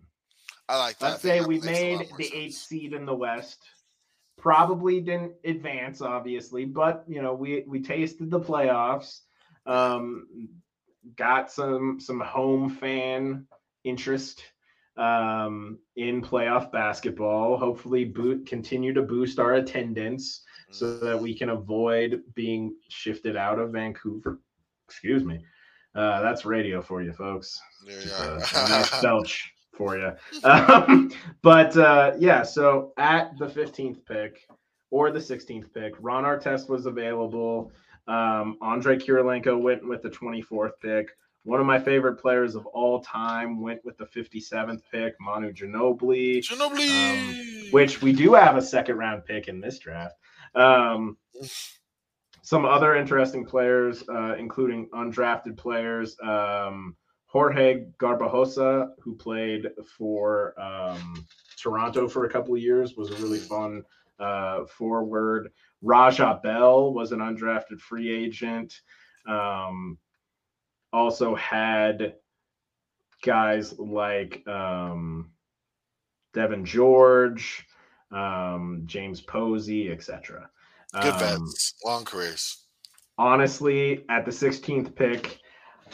I 0.70 0.76
like 0.76 0.98
that. 1.00 1.10
Let's 1.10 1.22
say 1.22 1.40
we 1.40 1.60
made 1.60 2.06
the 2.16 2.32
eighth 2.32 2.54
seed 2.54 2.92
in 2.92 3.04
the 3.04 3.14
West. 3.14 3.58
Probably 4.38 5.00
didn't 5.00 5.32
advance, 5.44 6.00
obviously, 6.00 6.64
but 6.64 7.04
you 7.08 7.20
know 7.20 7.34
we 7.34 7.64
we 7.66 7.82
tasted 7.82 8.30
the 8.30 8.38
playoffs. 8.38 9.22
Um, 9.66 10.48
got 11.16 11.50
some 11.50 11.98
some 11.98 12.20
home 12.20 12.70
fan 12.70 13.48
interest 13.82 14.44
um, 14.96 15.80
in 15.96 16.22
playoff 16.22 16.70
basketball. 16.70 17.56
Hopefully, 17.56 18.04
boot 18.04 18.46
continue 18.46 18.94
to 18.94 19.02
boost 19.02 19.40
our 19.40 19.54
attendance 19.54 20.44
so 20.70 20.98
that 20.98 21.20
we 21.20 21.36
can 21.36 21.48
avoid 21.48 22.22
being 22.36 22.76
shifted 22.88 23.36
out 23.36 23.58
of 23.58 23.72
Vancouver. 23.72 24.40
Excuse 24.86 25.24
me. 25.24 25.44
Uh, 25.96 26.22
that's 26.22 26.44
radio 26.44 26.80
for 26.80 27.02
you, 27.02 27.12
folks. 27.12 27.60
There 27.84 28.00
you 28.00 28.12
are. 28.12 28.36
a 28.36 28.68
nice 28.68 29.00
belch 29.02 29.52
for 29.72 29.96
you. 29.96 30.12
Um, 30.44 31.12
but 31.42 31.76
uh, 31.76 32.12
yeah, 32.18 32.42
so 32.42 32.92
at 32.96 33.36
the 33.38 33.46
15th 33.46 34.04
pick 34.06 34.46
or 34.90 35.10
the 35.10 35.18
16th 35.18 35.72
pick, 35.72 35.94
Ron 36.00 36.24
Artest 36.24 36.68
was 36.68 36.86
available. 36.86 37.72
Um, 38.08 38.56
Andre 38.60 38.96
Kirilenko 38.96 39.60
went 39.60 39.86
with 39.86 40.02
the 40.02 40.10
24th 40.10 40.72
pick. 40.82 41.10
One 41.44 41.60
of 41.60 41.66
my 41.66 41.78
favorite 41.78 42.16
players 42.16 42.54
of 42.54 42.66
all 42.66 43.00
time 43.00 43.62
went 43.62 43.82
with 43.84 43.96
the 43.96 44.04
57th 44.04 44.82
pick, 44.92 45.14
Manu 45.20 45.52
Ginobili, 45.52 46.38
Ginobili. 46.38 47.66
Um, 47.66 47.70
which 47.70 48.02
we 48.02 48.12
do 48.12 48.34
have 48.34 48.56
a 48.56 48.62
second 48.62 48.96
round 48.96 49.24
pick 49.24 49.48
in 49.48 49.60
this 49.60 49.78
draft. 49.78 50.16
Um, 50.54 51.16
some 52.42 52.64
other 52.64 52.94
interesting 52.94 53.46
players, 53.46 54.02
uh, 54.08 54.34
including 54.36 54.88
undrafted 54.88 55.56
players. 55.56 56.16
Um, 56.22 56.96
Jorge 57.30 57.84
Garbajosa, 57.98 58.90
who 59.00 59.14
played 59.14 59.68
for 59.96 60.60
um, 60.60 61.24
Toronto 61.56 62.08
for 62.08 62.24
a 62.24 62.30
couple 62.30 62.54
of 62.54 62.60
years, 62.60 62.96
was 62.96 63.10
a 63.10 63.22
really 63.22 63.38
fun 63.38 63.84
uh, 64.18 64.64
forward. 64.66 65.52
Raja 65.80 66.40
Bell 66.42 66.92
was 66.92 67.12
an 67.12 67.20
undrafted 67.20 67.80
free 67.80 68.10
agent. 68.10 68.80
Um, 69.26 69.96
also 70.92 71.34
had 71.36 72.14
guys 73.22 73.78
like 73.78 74.46
um, 74.48 75.30
Devean 76.34 76.64
George, 76.64 77.64
um, 78.10 78.82
James 78.86 79.20
Posey, 79.20 79.92
etc. 79.92 80.50
Good 80.92 81.14
vets, 81.14 81.74
um, 81.86 81.92
long 81.92 82.04
careers 82.04 82.64
honestly, 83.20 84.02
at 84.08 84.24
the 84.24 84.30
16th 84.30 84.94
pick, 84.96 85.40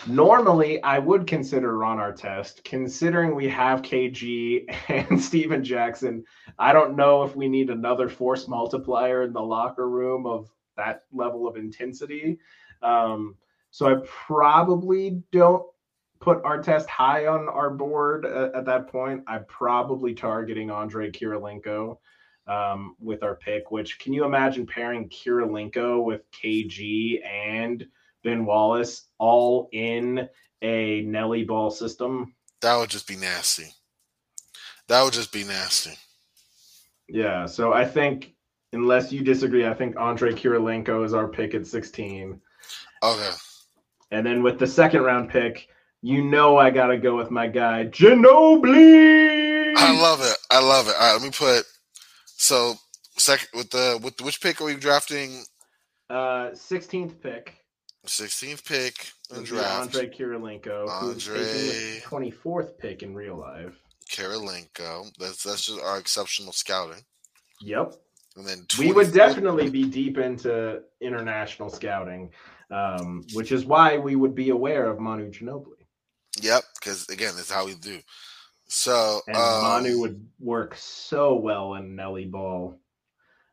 normally 0.07 0.83
I 0.83 0.99
would 0.99 1.27
consider 1.27 1.77
Ron 1.77 1.99
Artest. 1.99 2.65
Considering 2.65 3.35
we 3.35 3.49
have 3.49 3.83
KG 3.83 4.65
and 4.89 5.21
Stephen 5.23 5.65
Jackson, 5.65 6.25
I 6.59 6.73
don't 6.73 6.97
know 6.97 7.23
if 7.23 7.37
we 7.37 7.49
need 7.49 7.71
another 7.71 8.09
force 8.09 8.49
multiplier 8.49 9.23
in 9.23 9.33
the 9.33 9.41
locker 9.41 9.89
room 9.89 10.27
of 10.27 10.51
that 10.77 11.05
level 11.13 11.49
of 11.49 11.57
intensity. 11.57 12.39
Um, 12.83 13.37
so 13.71 13.87
I 13.87 14.03
probably 14.07 15.23
don't 15.33 15.65
put 16.21 16.43
Artest 16.43 16.87
high 16.87 17.27
on 17.27 17.49
our 17.49 17.71
board 17.71 18.25
at, 18.25 18.55
at 18.55 18.65
that 18.67 18.89
point. 18.89 19.23
I'm 19.27 19.45
probably 19.47 20.15
targeting 20.15 20.71
Andre 20.71 21.11
Kirilenko 21.11 21.99
um, 22.47 22.97
with 23.01 23.23
our 23.23 23.37
pick. 23.37 23.71
Which 23.71 23.99
can 23.99 24.13
you 24.13 24.25
imagine 24.25 24.67
pairing 24.67 25.09
Kirilenko 25.09 26.05
with 26.05 26.23
KG 26.31 27.25
and 27.27 27.87
Ben 28.27 28.45
Wallace 28.45 29.07
all 29.19 29.69
in 29.73 30.29
a 30.61 31.03
Nelly 31.03 31.45
ball 31.45 31.71
system? 31.71 32.35
That 32.61 32.77
would 32.77 32.91
just 32.91 33.07
be 33.07 33.15
nasty. 33.15 33.69
That 34.89 35.05
would 35.05 35.13
just 35.13 35.33
be 35.33 35.45
nasty. 35.45 35.93
Yeah. 37.09 37.47
So 37.47 37.73
I 37.73 37.85
think, 37.85 38.35
unless 38.73 39.13
you 39.13 39.23
disagree, 39.23 39.65
I 39.65 39.75
think 39.75 39.97
Andre 39.97 40.33
Kirilenko 40.33 41.05
is 41.05 41.15
our 41.15 41.29
pick 41.29 41.55
at 41.55 41.69
16. 41.69 42.41
Okay. 43.05 43.31
And 44.11 44.27
then 44.27 44.43
with 44.43 44.59
the 44.59 44.67
second 44.67 45.03
round 45.03 45.31
pick, 45.31 45.69
you 46.03 46.25
know 46.25 46.57
I 46.57 46.71
gotta 46.71 46.99
go 46.99 47.17
with 47.17 47.31
my 47.31 47.47
guy 47.47 47.85
Ginobili. 47.87 49.73
I 49.77 50.01
love 50.01 50.21
it. 50.21 50.37
I 50.51 50.61
love 50.61 50.89
it. 50.89 50.97
All 50.99 51.01
right, 51.01 51.13
let 51.13 51.23
me 51.23 51.31
put. 51.31 51.65
So 52.25 52.75
second 53.19 53.49
with 53.55 53.71
the 53.71 54.01
with 54.03 54.17
the, 54.17 54.25
which 54.25 54.41
pick 54.41 54.61
are 54.61 54.65
we 54.65 54.75
drafting? 54.75 55.45
Uh, 56.11 56.51
16th 56.51 57.21
pick. 57.21 57.55
16th 58.07 58.65
pick 58.65 59.11
in 59.35 59.45
draft. 59.45 59.95
Andre 59.95 60.09
Kirilenko, 60.09 60.89
who's 61.01 61.27
taking 61.27 61.43
the 61.43 62.01
Andre- 62.05 62.31
24th 62.31 62.79
pick 62.79 63.03
in 63.03 63.15
real 63.15 63.37
life. 63.37 63.75
Kirilenko. 64.11 65.11
That's 65.19 65.43
that's 65.43 65.67
just 65.67 65.81
our 65.81 65.99
exceptional 65.99 66.53
scouting. 66.53 67.03
Yep. 67.61 67.95
And 68.37 68.47
then 68.47 68.67
We 68.79 68.93
would 68.93 69.13
definitely 69.13 69.71
be 69.71 69.85
deep 69.85 70.19
into 70.19 70.83
international 71.01 71.71
scouting, 71.71 72.31
um, 72.71 73.25
which 73.33 73.51
is 73.51 73.65
why 73.65 73.97
we 73.97 74.15
would 74.15 74.35
be 74.35 74.51
aware 74.51 74.91
of 74.91 75.01
Manu 75.01 75.31
Ginobili. 75.31 75.87
Yep, 76.43 76.65
because 76.79 77.09
again, 77.09 77.35
that's 77.37 77.51
how 77.51 77.65
we 77.65 77.75
do. 77.75 78.01
So 78.69 79.21
And 79.27 79.37
um, 79.37 79.63
Manu 79.63 80.01
would 80.01 80.27
work 80.39 80.75
so 80.77 81.37
well 81.37 81.75
in 81.75 81.97
Nelly 81.97 82.27
Ball. 82.27 82.79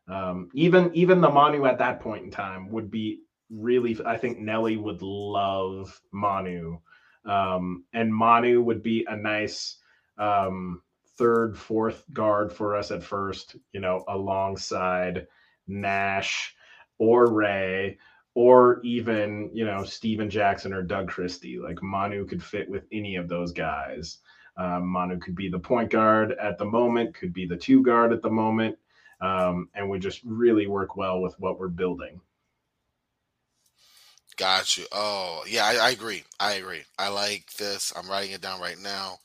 Um, 0.08 0.50
even 0.54 0.92
even 0.94 1.22
the 1.22 1.30
Manu 1.30 1.66
at 1.66 1.78
that 1.78 2.02
point 2.02 2.26
in 2.26 2.32
time 2.32 2.70
would 2.72 2.92
be 2.92 3.22
really. 3.50 3.98
I 4.06 4.18
think 4.18 4.40
Nelly 4.40 4.78
would 4.78 5.02
love 5.02 6.00
Manu, 6.12 6.80
um, 7.26 7.86
and 7.94 8.14
Manu 8.14 8.62
would 8.62 8.84
be 8.84 9.06
a 9.08 9.16
nice 9.16 9.78
um, 10.18 10.82
third, 11.18 11.58
fourth 11.58 12.04
guard 12.14 12.52
for 12.52 12.76
us 12.76 12.92
at 12.92 13.04
first. 13.04 13.56
You 13.72 13.82
know, 13.82 14.04
alongside 14.08 15.28
Nash 15.68 16.56
or 16.98 17.32
Ray. 17.32 17.98
Or 18.36 18.82
even, 18.84 19.52
you 19.54 19.64
know, 19.64 19.84
Stephen 19.84 20.28
Jackson 20.28 20.74
or 20.74 20.82
Doug 20.82 21.08
Christie. 21.08 21.60
Like 21.60 21.84
Manu 21.84 22.26
could 22.26 22.42
fit 22.42 22.68
with 22.68 22.88
any 22.92 23.16
of 23.16 23.30
those 23.30 23.52
guys. 23.52 24.18
Um, 24.58 24.88
Manu 24.88 25.20
could 25.20 25.36
be 25.36 25.50
the 25.50 25.60
point 25.60 25.92
guard 25.92 26.32
at 26.42 26.58
the 26.58 26.66
moment, 26.66 27.14
could 27.14 27.32
be 27.32 27.46
the 27.46 27.56
two 27.56 27.84
guard 27.84 28.12
at 28.12 28.24
the 28.24 28.32
moment, 28.32 28.76
um, 29.22 29.70
and 29.76 29.88
would 29.88 30.02
just 30.02 30.22
really 30.24 30.66
work 30.66 30.96
well 30.96 31.22
with 31.22 31.36
what 31.40 31.60
we're 31.60 31.68
building. 31.68 32.20
Got 34.38 34.78
you. 34.78 34.86
Oh, 34.92 35.44
yeah, 35.48 35.66
I, 35.66 35.88
I 35.88 35.90
agree. 35.92 36.24
I 36.40 36.54
agree. 36.54 36.82
I 36.98 37.10
like 37.10 37.52
this. 37.54 37.94
I'm 37.96 38.10
writing 38.10 38.32
it 38.32 38.42
down 38.42 38.60
right 38.60 38.80
now. 38.82 39.20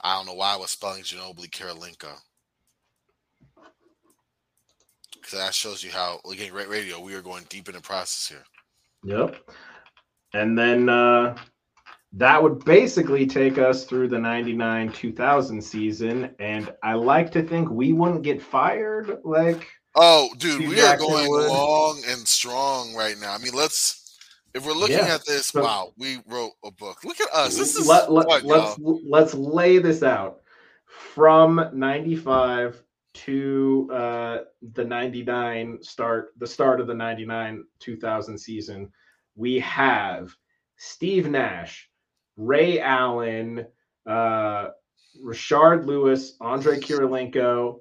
I 0.00 0.16
don't 0.16 0.26
know 0.26 0.34
why 0.34 0.54
I 0.54 0.56
was 0.56 0.70
spelling 0.70 1.02
Ginobili 1.02 1.50
Kirilenko. 1.50 2.08
Because 5.14 5.38
that 5.38 5.54
shows 5.54 5.82
you 5.82 5.90
how, 5.90 6.20
again, 6.30 6.52
Radio, 6.52 7.00
we 7.00 7.14
are 7.14 7.22
going 7.22 7.44
deep 7.48 7.68
in 7.68 7.74
the 7.74 7.80
process 7.80 8.28
here. 8.28 8.44
Yep. 9.18 9.36
And 10.32 10.56
then 10.58 10.88
uh, 10.88 11.36
that 12.12 12.42
would 12.42 12.64
basically 12.64 13.26
take 13.26 13.58
us 13.58 13.84
through 13.84 14.08
the 14.08 14.18
99 14.18 14.92
2000 14.92 15.60
season. 15.62 16.34
And 16.38 16.72
I 16.82 16.94
like 16.94 17.30
to 17.32 17.42
think 17.42 17.68
we 17.68 17.92
wouldn't 17.92 18.22
get 18.22 18.40
fired. 18.40 19.18
Like, 19.24 19.66
Oh, 19.94 20.28
dude, 20.38 20.68
we 20.68 20.80
are 20.80 20.96
going 20.96 21.28
would. 21.28 21.48
long 21.48 22.00
and 22.06 22.26
strong 22.28 22.94
right 22.94 23.16
now. 23.20 23.34
I 23.34 23.38
mean, 23.38 23.52
let's, 23.52 24.07
if 24.54 24.64
we're 24.66 24.72
looking 24.72 24.96
Yeah. 24.98 25.14
at 25.14 25.24
this, 25.26 25.48
So- 25.48 25.62
wow, 25.62 25.92
we 25.96 26.18
wrote 26.26 26.52
a 26.64 26.70
book. 26.70 27.04
Look 27.04 27.20
at 27.20 27.28
us. 27.32 27.56
This 27.56 27.76
is 27.76 27.86
let, 27.86 28.10
let, 28.10 28.26
fun, 28.26 28.42
let's 28.44 28.78
y'all. 28.78 29.00
let's 29.08 29.34
lay 29.34 29.78
this 29.78 30.02
out 30.02 30.40
from 30.86 31.70
95 31.72 32.82
to 33.14 33.88
uh 33.92 34.38
the 34.74 34.84
99 34.84 35.78
start 35.82 36.32
the 36.38 36.46
start 36.46 36.80
of 36.80 36.86
the 36.86 36.94
99 36.94 37.64
2000 37.80 38.38
season 38.38 38.92
we 39.34 39.58
have 39.58 40.32
steve 40.76 41.28
nash 41.28 41.88
ray 42.36 42.78
allen 42.80 43.66
uh 44.06 44.68
rashard 45.24 45.84
lewis 45.86 46.36
andre 46.40 46.78
kirilenko 46.78 47.80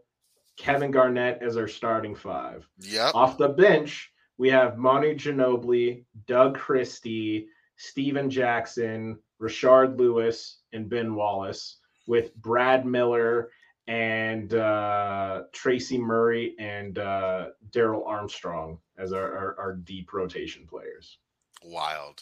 kevin 0.57 0.89
garnett 0.91 1.39
as 1.43 1.55
our 1.55 1.67
starting 1.67 2.15
five 2.15 2.67
yeah 2.79 3.11
off 3.13 3.37
the 3.37 3.49
bench, 3.49 4.11
we 4.37 4.49
have 4.49 4.77
Manu 4.77 5.15
Ginobili, 5.15 6.05
Doug 6.25 6.57
Christie, 6.57 7.47
Stephen 7.77 8.29
Jackson, 8.29 9.19
Rashard 9.41 9.97
Lewis, 9.97 10.59
and 10.73 10.89
Ben 10.89 11.15
Wallace, 11.15 11.77
with 12.07 12.35
Brad 12.35 12.85
Miller 12.85 13.49
and 13.87 14.53
uh, 14.53 15.43
Tracy 15.53 15.97
Murray 15.97 16.55
and 16.59 16.97
uh, 16.99 17.47
Darrell 17.71 18.05
Armstrong 18.05 18.79
as 18.97 19.13
our, 19.13 19.37
our, 19.37 19.59
our 19.59 19.73
deep 19.73 20.13
rotation 20.13 20.67
players. 20.67 21.17
Wild. 21.63 22.21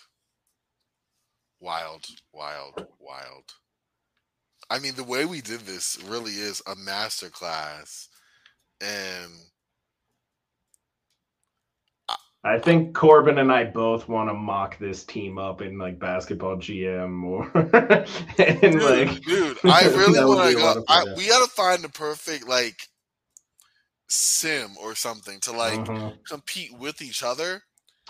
Wild, 1.59 2.05
wild, 2.33 2.85
wild. 2.99 3.53
I 4.69 4.79
mean, 4.79 4.95
the 4.95 5.03
way 5.03 5.25
we 5.25 5.41
did 5.41 5.61
this 5.61 6.01
really 6.07 6.33
is 6.33 6.61
a 6.67 6.75
masterclass. 6.75 8.07
And 8.81 9.31
I 12.45 12.59
think 12.59 12.93
Corbin 12.93 13.39
and 13.39 13.51
I 13.51 13.63
both 13.63 14.07
want 14.07 14.29
to 14.29 14.33
mock 14.35 14.77
this 14.77 15.03
team 15.03 15.39
up 15.39 15.63
in 15.63 15.79
like 15.79 15.97
basketball 15.97 16.57
GM 16.57 17.23
or 17.23 17.49
and 18.37 18.61
dude, 18.61 18.83
like 18.83 19.21
dude, 19.23 19.57
I 19.65 19.87
really 19.87 20.23
want 20.23 20.51
to 20.51 20.55
go. 20.55 20.83
I, 20.87 21.03
we 21.17 21.27
got 21.27 21.43
to 21.43 21.49
find 21.51 21.83
the 21.83 21.89
perfect 21.89 22.47
like 22.47 22.75
sim 24.09 24.75
or 24.79 24.93
something 24.93 25.39
to 25.41 25.51
like 25.51 25.79
Mhm. 25.79 26.23
compete 26.27 26.71
with 26.77 27.01
each 27.01 27.23
other. 27.23 27.63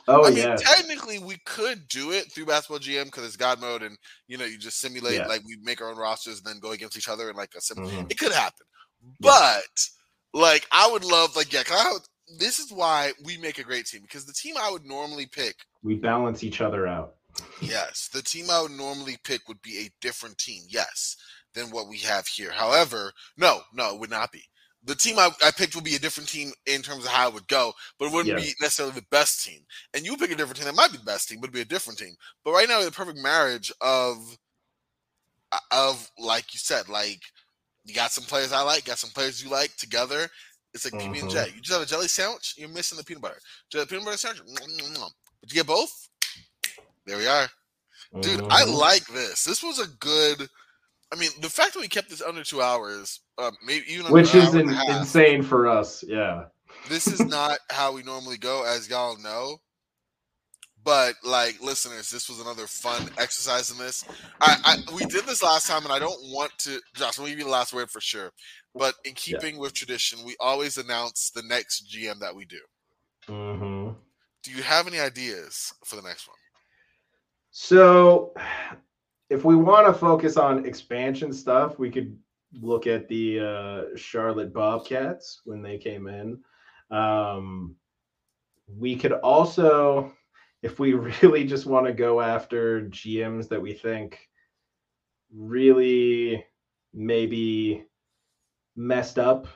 oh 0.10 0.26
I 0.26 0.32
mean, 0.32 0.58
technically, 0.58 1.18
we 1.20 1.38
could 1.46 1.88
do 1.88 2.12
it 2.12 2.30
through 2.32 2.46
basketball 2.48 2.80
GM 2.80 3.06
because 3.06 3.26
it's 3.26 3.38
God 3.38 3.62
mode, 3.62 3.84
and 3.84 3.98
you 4.28 4.38
know, 4.38 4.44
you 4.46 4.58
just 4.58 4.80
simulate 4.80 5.16
Yeah. 5.16 5.28
like 5.28 5.44
we 5.46 5.58
make 5.64 5.82
our 5.82 5.90
own 5.92 5.98
rosters 5.98 6.40
and 6.40 6.46
then 6.46 6.60
go 6.60 6.72
against 6.72 6.98
each 6.98 7.08
other 7.08 7.30
and 7.30 7.38
like 7.38 7.56
a 7.56 7.62
sim. 7.62 7.78
Mhm. 7.78 8.12
It 8.12 8.20
could 8.20 8.34
happen, 8.34 8.68
Yeah. 9.02 9.60
but 9.64 9.88
like 10.34 10.68
I 10.74 10.90
would 10.92 11.06
love 11.06 11.38
like 11.38 11.54
yeah. 11.54 11.64
I 11.72 11.98
this 12.40 12.60
is 12.60 12.72
why 12.72 13.12
we 13.24 13.38
make 13.38 13.60
a 13.60 13.64
great 13.64 13.86
team 13.86 14.02
because 14.02 14.26
the 14.26 14.34
team 14.34 14.56
I 14.58 14.72
would 14.72 14.86
normally 14.86 15.28
pick, 15.28 15.56
we 15.84 15.96
balance 15.96 16.44
each 16.44 16.62
other 16.62 16.88
out. 16.88 17.16
yes, 17.60 18.10
the 18.12 18.22
team 18.22 18.50
I 18.50 18.62
would 18.62 18.72
normally 18.72 19.18
pick 19.24 19.48
would 19.48 19.62
be 19.62 19.78
a 19.80 19.92
different 20.02 20.38
team, 20.38 20.64
yes, 20.68 21.16
than 21.54 21.70
what 21.72 21.88
we 21.88 22.00
have 22.00 22.28
here. 22.28 22.52
However, 22.52 23.12
no, 23.38 23.62
no, 23.74 23.94
it 23.94 24.00
would 24.00 24.10
not 24.10 24.32
be. 24.32 24.44
The 24.84 24.96
team 24.96 25.18
I, 25.18 25.32
I 25.44 25.50
picked 25.52 25.74
would 25.76 25.84
be 25.84 25.96
a 25.96 26.00
different 26.00 26.30
team 26.30 26.52
in 26.68 26.82
terms 26.84 27.06
of 27.06 27.12
how 27.12 27.28
it 27.28 27.34
would 27.34 27.48
go, 27.48 27.74
but 27.98 28.06
it 28.06 28.14
wouldn't 28.14 28.38
Yeah. 28.38 28.44
be 28.44 28.54
necessarily 28.62 28.94
the 28.94 29.06
best 29.10 29.44
team. 29.44 29.62
And 29.94 30.06
you 30.06 30.16
pick 30.16 30.32
a 30.32 30.36
different 30.36 30.58
team 30.58 30.66
that 30.66 30.76
might 30.76 30.92
be 30.92 30.98
the 30.98 31.04
best 31.04 31.28
team, 31.28 31.40
but 31.40 31.46
it'd 31.46 31.54
be 31.56 31.62
a 31.62 31.66
different 31.66 31.98
team. 31.98 32.14
But 32.44 32.52
right 32.54 32.70
now, 32.70 32.84
the 32.84 32.92
perfect 32.92 33.18
marriage 33.18 33.72
of 33.82 34.38
uh, 35.52 35.58
of 35.72 36.10
like 36.20 36.54
you 36.54 36.60
said, 36.60 36.88
like 36.90 37.22
you 37.84 37.94
got 37.96 38.12
some 38.12 38.24
players 38.26 38.52
I 38.52 38.62
like, 38.62 38.86
got 38.86 38.98
some 39.00 39.12
players 39.12 39.44
you 39.44 39.50
like 39.50 39.76
together. 39.76 40.30
It's 40.76 40.84
like 40.84 41.02
PB 41.02 41.20
and 41.22 41.30
Mhm. 41.30 41.32
J. 41.32 41.52
You 41.56 41.62
just 41.62 41.72
have 41.74 41.82
a 41.82 41.86
jelly 41.86 42.10
sandwich, 42.10 42.54
you're 42.58 42.68
missing 42.68 42.98
the 42.98 43.04
peanut 43.04 43.22
butter. 43.24 43.40
Just 43.72 43.86
a 43.86 43.88
peanut 43.88 44.04
butter 44.06 44.18
sandwich, 44.18 44.44
but 45.42 45.50
you 45.50 45.54
get 45.54 45.66
both. 45.66 46.10
There 47.06 47.18
we 47.18 47.26
are, 47.28 47.50
dude. 48.20 48.42
I 48.50 48.64
Mhm. 48.64 48.78
like 48.78 49.06
this. 49.08 49.46
This 49.46 49.64
was 49.64 49.80
a 49.80 49.88
good. 49.88 50.50
I 51.14 51.16
mean, 51.16 51.30
the 51.40 51.50
fact 51.50 51.74
that 51.76 51.80
we 51.80 51.88
kept 51.88 52.10
this 52.10 52.22
under 52.22 52.44
two 52.44 52.62
hours, 52.62 53.22
uh, 53.38 53.52
maybe 53.64 53.86
even 53.92 54.12
which 54.12 54.36
is 54.36 54.44
hour 54.54 54.60
and 54.60 54.70
in, 54.72 54.76
a 54.76 54.76
half, 54.76 55.00
insane 55.02 55.44
for 55.44 55.68
us. 55.68 56.04
Yeah. 56.04 56.46
this 56.90 57.08
is 57.08 57.22
not 57.22 57.60
how 57.70 57.94
we 57.94 58.04
normally 58.04 58.38
go, 58.38 58.64
as 58.66 58.90
y'all 58.90 59.18
know. 59.18 59.62
But 60.86 61.16
like 61.24 61.62
listeners, 61.62 62.10
this 62.10 62.30
was 62.30 62.40
another 62.40 62.68
fun 62.68 63.10
exercise 63.18 63.72
in 63.72 63.78
this. 63.78 64.06
I, 64.40 64.56
I 64.64 64.76
we 64.96 65.06
did 65.06 65.26
this 65.26 65.44
last 65.44 65.68
time, 65.68 65.84
and 65.84 65.92
I 65.92 66.00
don't 66.00 66.22
want 66.32 66.52
to. 66.60 66.80
Josh, 66.96 67.18
we'll 67.18 67.28
give 67.28 67.40
you 67.40 67.46
the 67.46 67.52
last 67.52 67.74
word 67.74 67.90
for 67.90 68.00
sure. 68.00 68.32
But 68.78 68.94
in 69.04 69.14
keeping 69.14 69.58
with 69.58 69.74
tradition, 69.74 70.20
we 70.26 70.36
always 70.40 70.78
announce 70.78 71.32
the 71.32 71.44
next 71.44 71.92
GM 71.92 72.20
that 72.20 72.36
we 72.36 72.46
do. 72.46 72.60
hmm 73.28 73.90
do 74.46 74.52
you 74.52 74.62
have 74.62 74.88
any 74.88 75.00
ideas 75.00 75.74
for 75.84 75.96
the 75.96 76.04
next 76.04 76.28
one? 76.28 76.38
So, 77.50 78.34
if 79.30 79.44
we 79.44 79.56
want 79.56 79.88
to 79.88 79.94
focus 79.94 80.38
on 80.38 80.66
expansion 80.66 81.34
stuff, 81.34 81.80
we 81.80 81.90
could 81.90 82.16
look 82.62 82.86
at 82.86 83.08
the 83.08 83.40
uh, 83.40 83.98
Charlotte 83.98 84.54
Bobcats 84.54 85.42
when 85.46 85.64
they 85.64 85.78
came 85.80 86.08
in. 86.08 86.40
Um, 86.96 87.76
we 88.68 88.96
could 88.96 89.14
also, 89.14 90.14
if 90.66 90.80
we 90.80 90.94
really 91.22 91.46
just 91.46 91.68
want 91.68 91.86
to 91.86 91.94
go 91.94 92.20
after 92.20 92.82
GMs 92.90 93.48
that 93.50 93.62
we 93.62 93.74
think 93.74 94.20
really 95.34 96.44
maybe 96.94 97.86
messed 98.76 99.20
up, 99.20 99.48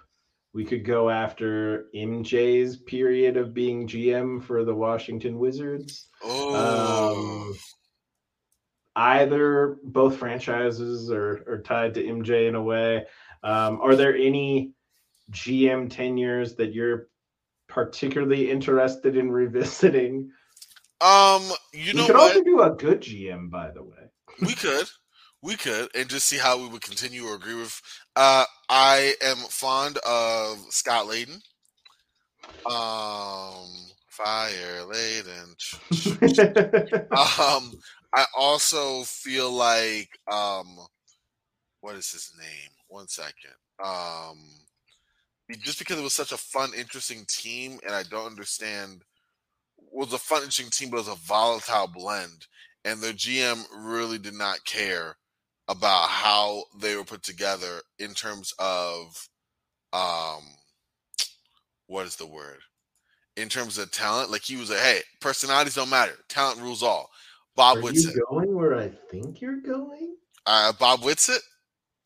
we 0.53 0.63
could 0.63 0.85
go 0.85 1.09
after 1.09 1.85
MJ's 1.95 2.77
period 2.77 3.37
of 3.37 3.53
being 3.53 3.87
GM 3.87 4.43
for 4.43 4.63
the 4.63 4.73
Washington 4.73 5.39
Wizards. 5.39 6.07
Oh, 6.23 7.51
Um, 7.51 7.57
either 8.95 9.77
both 9.83 10.17
franchises 10.17 11.11
are, 11.11 11.43
are 11.47 11.61
tied 11.63 11.93
to 11.95 12.03
MJ 12.03 12.47
in 12.47 12.55
a 12.55 12.63
way. 12.63 13.05
Um, 13.43 13.79
are 13.81 13.95
there 13.95 14.15
any 14.15 14.73
GM 15.31 15.89
tenures 15.89 16.55
that 16.55 16.73
you're 16.73 17.07
particularly 17.67 18.49
interested 18.51 19.15
in 19.15 19.31
revisiting? 19.41 20.31
Um, 21.01 21.43
you 21.73 21.93
know, 21.93 22.01
we 22.01 22.07
could 22.07 22.15
what? 22.15 22.31
also 22.31 22.43
do 22.43 22.61
a 22.61 22.71
good 22.71 23.01
GM, 23.01 23.49
by 23.49 23.71
the 23.71 23.83
way. 23.83 24.11
we 24.41 24.53
could, 24.53 24.87
we 25.41 25.55
could, 25.55 25.89
and 25.95 26.09
just 26.09 26.27
see 26.27 26.37
how 26.37 26.57
we 26.57 26.67
would 26.67 26.81
continue 26.81 27.25
or 27.25 27.35
agree 27.35 27.55
with. 27.55 27.81
Uh, 28.15 28.45
I 28.69 29.15
am 29.21 29.37
fond 29.49 29.97
of 30.05 30.59
Scott 30.69 31.05
Layden. 31.05 31.41
Um, 32.65 33.67
fire 34.07 34.83
Layden. 34.85 35.55
Um, 37.11 37.73
I 38.13 38.25
also 38.37 39.03
feel 39.03 39.51
like 39.51 40.09
um, 40.31 40.77
what 41.81 41.95
is 41.95 42.11
his 42.11 42.33
name? 42.39 42.71
One 42.87 43.07
second. 43.07 43.53
Um, 43.83 44.39
just 45.61 45.79
because 45.79 45.99
it 45.99 46.03
was 46.03 46.13
such 46.13 46.31
a 46.31 46.37
fun, 46.37 46.71
interesting 46.77 47.25
team, 47.27 47.79
and 47.85 47.95
I 47.95 48.03
don't 48.03 48.27
understand. 48.27 49.03
Was 49.91 50.13
a 50.13 50.17
fun, 50.17 50.39
interesting 50.43 50.69
team, 50.69 50.89
but 50.91 50.97
it 50.97 51.07
was 51.07 51.17
a 51.17 51.25
volatile 51.27 51.87
blend, 51.87 52.47
and 52.85 53.01
their 53.01 53.13
GM 53.13 53.63
really 53.75 54.17
did 54.17 54.33
not 54.35 54.63
care 54.65 55.17
about 55.67 56.09
how 56.09 56.63
they 56.79 56.95
were 56.95 57.03
put 57.03 57.23
together 57.23 57.79
in 57.99 58.13
terms 58.13 58.53
of 58.59 59.27
um, 59.93 60.43
what 61.87 62.05
is 62.05 62.15
the 62.15 62.27
word? 62.27 62.59
In 63.35 63.49
terms 63.49 63.77
of 63.77 63.91
talent, 63.91 64.31
like 64.31 64.41
he 64.41 64.57
was 64.57 64.69
like, 64.69 64.79
"Hey, 64.79 65.01
personalities 65.21 65.75
don't 65.75 65.89
matter. 65.89 66.15
Talent 66.27 66.59
rules 66.61 66.83
all." 66.83 67.09
Bob 67.55 67.77
Are 67.77 67.91
you 67.91 68.21
going 68.29 68.55
where 68.55 68.77
I 68.79 68.89
think 69.09 69.41
you're 69.41 69.59
going? 69.61 70.15
Uh, 70.45 70.71
Bob 70.79 71.01
Whitsitt? 71.01 71.39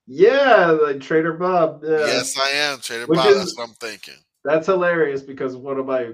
Yeah, 0.07 0.71
like 0.71 0.99
Trader 0.99 1.33
Bob. 1.33 1.83
Yeah. 1.83 1.99
Yes, 1.99 2.37
I 2.39 2.49
am. 2.49 2.79
Trader 2.79 3.05
Which 3.05 3.17
Bob. 3.17 3.27
is- 3.27 3.37
That's 3.37 3.57
what 3.57 3.69
I'm 3.69 3.75
thinking. 3.75 4.15
That's 4.43 4.65
hilarious 4.65 5.21
because 5.21 5.55
one 5.55 5.77
of 5.79 5.85
my 5.85 6.09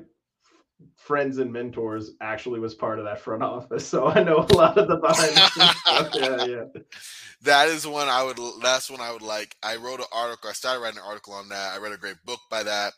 friends 1.09 1.39
and 1.39 1.51
mentors 1.51 2.11
actually 2.21 2.59
was 2.59 2.75
part 2.75 2.99
of 2.99 3.05
that 3.05 3.19
front 3.19 3.41
office, 3.41 3.85
so 3.87 4.05
I 4.05 4.21
know 4.21 4.45
a 4.47 4.53
lot 4.53 4.77
of 4.77 4.87
the 4.87 4.97
behind 4.97 5.35
the 5.35 5.49
scenes 5.49 5.75
stuff. 5.79 6.09
Yeah, 6.13 6.45
yeah. 6.45 6.81
That 7.41 7.69
is 7.69 7.87
one 7.87 8.07
I 8.09 8.21
would. 8.23 8.37
That's 8.61 8.91
one 8.91 8.99
I 9.01 9.11
would 9.11 9.21
like. 9.21 9.55
I 9.63 9.77
wrote 9.77 10.01
an 10.01 10.05
article. 10.13 10.49
I 10.49 10.53
started 10.53 10.81
writing 10.81 10.99
an 10.99 11.05
article 11.07 11.33
on 11.33 11.47
that. 11.49 11.73
I 11.73 11.79
read 11.79 11.93
a 11.93 11.97
great 11.97 12.17
book 12.25 12.41
by 12.51 12.63
that. 12.63 12.91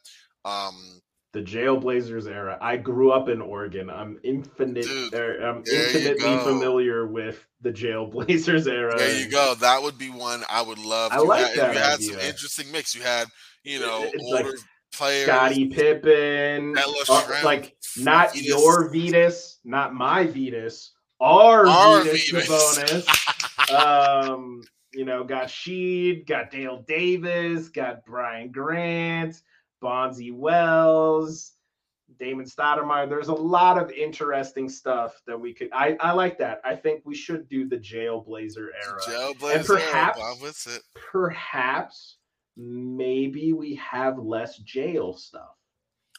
Um, 0.44 1.00
The 1.32 1.42
Jailblazers 1.42 2.28
era. 2.28 2.58
I 2.60 2.76
grew 2.76 3.12
up 3.12 3.30
in 3.30 3.40
Oregon. 3.40 3.90
I'm 3.90 4.20
infinite. 4.24 4.84
Dude, 4.84 5.14
er, 5.14 5.40
I'm 5.48 5.64
you 5.66 5.78
intimately 5.94 6.38
familiar 6.40 7.06
with 7.06 7.46
the 7.62 7.72
Jailblazers 7.72 8.68
era. 8.68 8.98
there 8.98 9.20
you 9.24 9.30
go. 9.30 9.54
That 9.60 9.82
would 9.84 9.98
be 10.00 10.10
one 10.10 10.44
I 10.50 10.62
would 10.64 10.80
love. 10.80 11.12
I 11.14 11.18
You 11.18 11.28
like 11.28 11.46
had, 11.46 11.58
that 11.58 11.76
You 11.76 11.80
had 11.80 12.02
some 12.02 12.20
interesting 12.20 12.72
mix. 12.72 12.96
You 12.96 13.04
had, 13.04 13.28
you 13.64 13.80
know, 13.80 14.10
It's 14.12 14.24
like 14.32 14.46
older 14.46 14.58
players. 14.92 15.26
Scottie 15.28 15.68
Pippen, 15.68 16.78
uh, 16.78 16.82
Shrimp, 17.06 17.44
like 17.44 17.76
not 17.98 18.36
your 18.36 18.90
Vetus, 18.90 19.60
not 19.64 19.94
my 19.94 20.26
Vetus, 20.28 20.92
our, 21.20 21.68
Our 21.68 22.04
Vetus, 22.04 22.30
Vetus. 22.32 22.48
the 22.48 23.66
bonus. 23.70 23.72
um, 23.72 24.62
you 24.94 25.06
know, 25.06 25.24
got 25.24 25.48
Sheed, 25.48 26.28
got 26.28 26.52
Dale 26.52 26.84
Davis, 26.88 27.70
got 27.70 28.06
Brian 28.06 28.52
Grant, 28.52 29.42
Bonzi 29.82 30.34
Wells, 30.34 31.54
Damon 32.20 32.46
Stoudamire. 32.46 33.08
There's 33.08 33.30
a 33.30 33.34
lot 33.34 33.78
of 33.82 33.90
interesting 33.92 34.68
stuff 34.68 35.22
that 35.28 35.40
we 35.40 35.54
could. 35.54 35.70
I 35.72 35.96
I 36.02 36.12
like 36.12 36.38
that. 36.40 36.60
I 36.66 36.76
think 36.76 37.02
we 37.06 37.16
should 37.16 37.48
do 37.48 37.68
the 37.68 37.78
Jailblazer 37.78 38.68
era. 38.86 39.00
Jailblazer, 39.08 39.56
And 39.56 39.66
perhaps- 39.66 40.20
Bob 40.20 40.38
Whitsitt. 40.40 40.80
Perhaps 40.96 42.18
maybe 42.62 43.54
we 43.54 43.76
have 43.76 44.18
less 44.20 44.58
jail 44.60 45.14
stuff. 45.14 45.50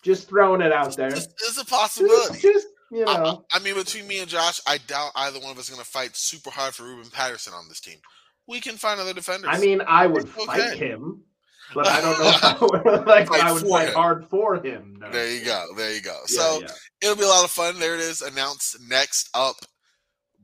Just 0.03 0.29
throwing 0.29 0.61
it 0.61 0.73
out 0.73 0.97
there. 0.97 1.09
It's, 1.09 1.59
a 1.61 1.65
possibility. 1.65 2.41
just 2.41 2.67
you 2.91 3.05
I- 3.07 3.23
know. 3.23 3.45
I, 3.53 3.61
mean, 3.61 3.75
between 3.75 4.07
me 4.07 4.21
and 4.21 4.29
Josh, 4.29 4.61
I 4.67 4.79
doubt 4.87 5.13
either 5.15 5.39
one 5.39 5.53
of 5.53 5.59
us 5.59 5.65
is 5.69 5.71
going 5.71 5.85
to 5.85 5.91
fight 5.91 6.17
super 6.17 6.51
hard 6.51 6.75
for 6.75 6.83
Ruben 6.83 7.11
Patterson 7.11 7.55
on 7.55 7.69
this 7.69 7.81
team. 7.81 7.99
We 8.49 8.61
can 8.61 8.77
find 8.77 9.01
other 9.01 9.15
defenders. 9.15 9.49
I 9.53 9.59
mean, 9.61 9.81
I 9.87 10.07
would 10.09 10.25
It's 10.25 10.45
fight 10.45 10.73
okay. 10.73 10.89
him, 10.89 11.23
but 11.75 11.87
I 11.87 12.01
don't 12.01 12.19
know 12.19 12.31
how. 12.33 13.05
like 13.07 13.31
I 13.31 13.53
would 13.53 13.67
fight 13.67 13.89
him. 13.89 13.95
hard 13.95 14.27
for 14.29 14.57
him. 14.57 14.97
No. 15.01 15.11
there 15.11 15.31
you 15.31 15.45
go. 15.45 15.67
There 15.77 15.95
you 15.95 16.03
go. 16.03 16.19
Yeah, 16.29 16.37
so 16.41 16.61
yeah. 16.61 16.69
it'll 17.03 17.17
be 17.17 17.23
a 17.23 17.29
lot 17.29 17.45
of 17.45 17.51
fun. 17.53 17.79
There 17.79 17.95
it 17.95 18.01
is. 18.01 18.21
Announced 18.21 18.79
next 18.89 19.31
up. 19.35 19.57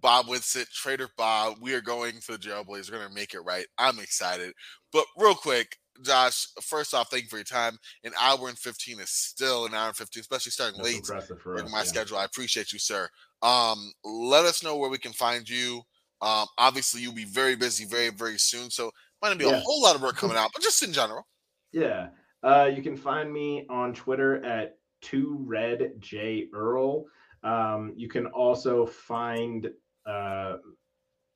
Bob 0.01 0.27
Whitsitt, 0.27 0.71
Trader 0.71 1.09
Bob. 1.17 1.57
We 1.61 1.75
are 1.75 1.81
going 1.81 2.13
to 2.21 2.33
the 2.33 2.39
Jailblazers. 2.39 2.93
We're 2.93 2.99
going 2.99 3.09
to 3.09 3.15
make 3.15 3.35
it 3.35 3.41
right. 3.41 3.67
I'm 3.79 3.99
excited. 3.99 4.53
But 4.93 5.05
real 5.17 5.35
quick, 5.35 5.77
Josh, 6.03 6.47
first 6.63 6.95
off, 6.95 7.11
thank 7.11 7.25
you 7.25 7.29
for 7.29 7.37
your 7.37 7.45
time. 7.45 7.79
An 8.05 8.13
hour 8.21 8.49
and 8.49 8.59
15 8.59 9.01
is 9.01 9.11
still 9.11 9.67
an 9.67 9.75
hour 9.75 9.89
and 9.89 9.97
15, 9.97 10.21
especially 10.21 10.51
starting 10.51 10.81
That's 10.83 11.11
late 11.11 11.59
in 11.59 11.67
us. 11.67 11.73
my 11.73 11.79
yeah. 11.79 11.85
schedule. 11.85 12.19
I 12.19 12.25
appreciate 12.25 12.73
you, 12.73 12.79
sir. 12.79 13.09
Um, 13.43 13.93
let 14.05 14.45
us 14.45 14.63
know 14.63 14.77
where 14.77 14.91
we 14.91 14.99
can 14.99 15.13
find 15.13 15.49
you. 15.49 15.83
Um, 16.21 16.47
obviously, 16.59 17.01
you'll 17.01 17.15
be 17.15 17.25
very 17.25 17.57
busy 17.57 17.85
very, 17.85 18.11
very 18.11 18.39
soon. 18.39 18.71
So, 18.71 18.91
might 19.23 19.31
not 19.31 19.39
be 19.39 19.45
a 19.45 19.59
whole 19.59 19.83
lot 19.83 19.97
of 19.97 20.03
work 20.03 20.17
coming 20.17 20.37
out, 20.39 20.51
but 20.53 20.63
just 20.63 20.83
in 20.83 20.93
general. 20.93 21.27
Yeah. 21.73 22.09
Uh, 22.43 22.71
you 22.75 22.83
can 22.83 22.97
find 22.97 23.33
me 23.33 23.67
on 23.69 23.93
Twitter 23.93 24.45
at 24.45 24.79
two 25.01 25.39
red 25.41 25.93
J 25.99 26.49
Earl. 26.55 27.07
Um, 27.43 27.93
you 27.97 28.09
can 28.09 28.27
also 28.27 28.87
find 28.87 29.71
uh, 30.07 30.57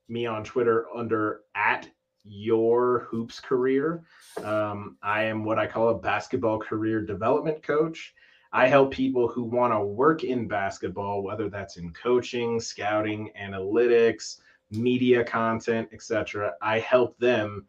me 0.09 0.25
on 0.25 0.43
Twitter 0.43 0.87
under 0.95 1.41
at 1.55 1.89
your 2.23 3.07
hoops 3.09 3.39
career. 3.39 4.03
Um, 4.43 4.97
I 5.03 5.23
am 5.23 5.43
what 5.43 5.59
I 5.59 5.67
call 5.67 5.89
a 5.89 5.97
basketball 5.97 6.59
career 6.59 7.01
development 7.01 7.63
coach. 7.63 8.13
I 8.51 8.67
help 8.67 8.91
people 8.91 9.27
who 9.27 9.43
want 9.43 9.73
to 9.73 9.79
work 9.79 10.23
in 10.23 10.47
basketball, 10.47 11.23
whether 11.23 11.49
that's 11.49 11.77
in 11.77 11.91
coaching, 11.91 12.59
scouting, 12.59 13.31
analytics, 13.39 14.41
media 14.69 15.23
content, 15.23 15.89
etc. 15.91 16.53
I 16.61 16.79
help 16.79 17.17
them 17.17 17.65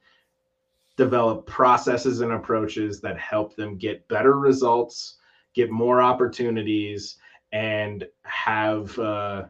develop 0.97 1.47
processes 1.47 2.20
and 2.20 2.32
approaches 2.32 3.01
that 3.01 3.18
help 3.18 3.56
them 3.56 3.76
get 3.76 4.06
better 4.09 4.39
results, 4.39 5.16
get 5.55 5.70
more 5.70 6.01
opportunities, 6.01 7.16
and 7.52 8.06
have 8.22 8.97
uh, 8.98 9.44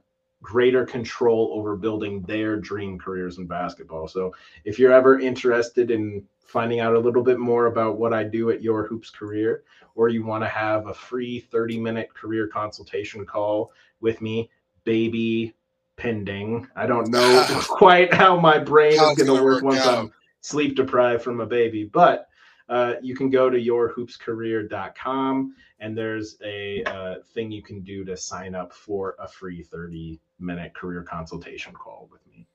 greater 0.44 0.84
control 0.84 1.50
over 1.54 1.74
building 1.74 2.20
their 2.22 2.56
dream 2.56 2.98
careers 2.98 3.38
in 3.38 3.46
basketball. 3.46 4.06
So, 4.06 4.32
if 4.64 4.78
you're 4.78 4.92
ever 4.92 5.18
interested 5.18 5.90
in 5.90 6.22
finding 6.44 6.80
out 6.80 6.94
a 6.94 6.98
little 6.98 7.22
bit 7.22 7.38
more 7.38 7.66
about 7.66 7.98
what 7.98 8.12
I 8.12 8.22
do 8.22 8.50
at 8.50 8.62
Your 8.62 8.86
Hoops 8.86 9.10
Career, 9.10 9.64
or 9.94 10.10
you 10.10 10.24
want 10.24 10.44
to 10.44 10.48
have 10.48 10.86
a 10.86 10.94
free 10.94 11.40
30 11.40 11.80
minute 11.80 12.12
career 12.14 12.46
consultation 12.46 13.24
call 13.24 13.72
with 14.00 14.20
me, 14.20 14.50
baby 14.84 15.54
pending. 15.96 16.68
I 16.76 16.86
don't 16.86 17.08
know 17.08 17.46
quite 17.68 18.12
how 18.12 18.38
my 18.38 18.58
brain 18.58 18.98
How 18.98 19.12
is 19.12 19.18
going 19.18 19.36
to 19.36 19.42
work 19.42 19.62
work 19.62 19.64
once 19.64 19.80
out. 19.80 19.98
I'm 19.98 20.12
sleep 20.42 20.76
deprived 20.76 21.22
from 21.22 21.40
a 21.40 21.46
baby. 21.46 21.84
But 21.84 22.28
uh, 22.68 22.94
you 23.02 23.16
can 23.16 23.30
go 23.30 23.48
to 23.48 23.58
yourhoopscareer.com 23.58 25.54
and 25.80 25.96
there's 25.96 26.36
a 26.44 26.82
uh, 26.84 27.14
thing 27.32 27.50
you 27.50 27.62
can 27.62 27.80
do 27.80 28.04
to 28.04 28.16
sign 28.16 28.54
up 28.54 28.72
for 28.72 29.16
a 29.18 29.26
free 29.26 29.62
30 29.62 30.20
minute 30.38 30.74
career 30.74 31.02
consultation 31.02 31.72
call 31.72 32.08
with 32.10 32.26
me, 32.26 32.46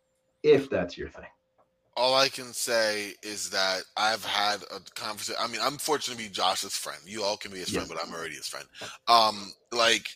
if 0.43 0.69
that's 0.69 0.97
your 0.97 1.09
thing. 1.09 1.25
All 1.95 2.15
I 2.15 2.29
can 2.29 2.53
say 2.53 3.13
is 3.23 3.49
that 3.49 3.81
I've 3.97 4.23
had 4.23 4.63
a 4.63 4.79
conversation. 4.95 5.41
I 5.41 5.47
mean, 5.47 5.59
I'm 5.61 5.77
fortunate 5.77 6.17
to 6.17 6.23
be 6.23 6.29
Josh's 6.29 6.75
friend. 6.75 6.99
You 7.05 7.23
all 7.23 7.35
can 7.35 7.51
be 7.51 7.59
his 7.59 7.71
friend, 7.71 7.89
but 7.89 7.97
I'm 8.01 8.13
already 8.13 8.35
his 8.35 8.47
friend. 8.47 8.65
Um, 9.09 9.51
like 9.73 10.07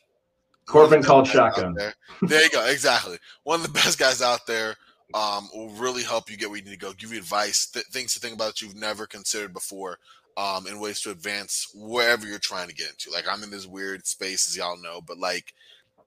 Corbin 0.66 0.90
one 0.90 0.98
of 1.00 1.04
the 1.04 1.08
called 1.08 1.26
best 1.26 1.36
guys 1.36 1.42
out 1.42 1.56
shotgun. 1.56 1.74
There. 1.74 1.94
there 2.22 2.44
you 2.44 2.50
go. 2.50 2.66
Exactly. 2.68 3.18
One 3.44 3.60
of 3.60 3.66
the 3.66 3.74
best 3.74 4.00
guys 4.00 4.22
out 4.22 4.46
there. 4.48 4.76
Um, 5.14 5.48
will 5.54 5.70
really 5.70 6.02
help 6.02 6.32
you 6.32 6.38
get 6.38 6.50
where 6.50 6.58
you 6.58 6.66
need 6.66 6.72
to 6.72 6.78
go. 6.78 6.92
Give 6.94 7.12
you 7.12 7.20
advice, 7.20 7.68
th- 7.68 7.86
things 7.88 8.14
to 8.14 8.20
think 8.20 8.34
about 8.34 8.48
that 8.48 8.62
you've 8.64 8.76
never 8.76 9.06
considered 9.06 9.54
before, 9.54 10.00
um, 10.38 10.66
and 10.66 10.82
ways 10.82 11.02
to 11.02 11.12
advance 11.12 11.68
wherever 11.76 12.26
you're 12.26 12.40
trying 12.40 12.68
to 12.68 12.74
get 12.74 12.90
into. 12.90 13.12
Like 13.12 13.26
I'm 13.30 13.44
in 13.44 13.52
this 13.52 13.68
weird 13.68 14.08
space, 14.08 14.48
as 14.48 14.58
y'all 14.58 14.82
know, 14.82 15.02
but 15.02 15.20
like 15.20 15.54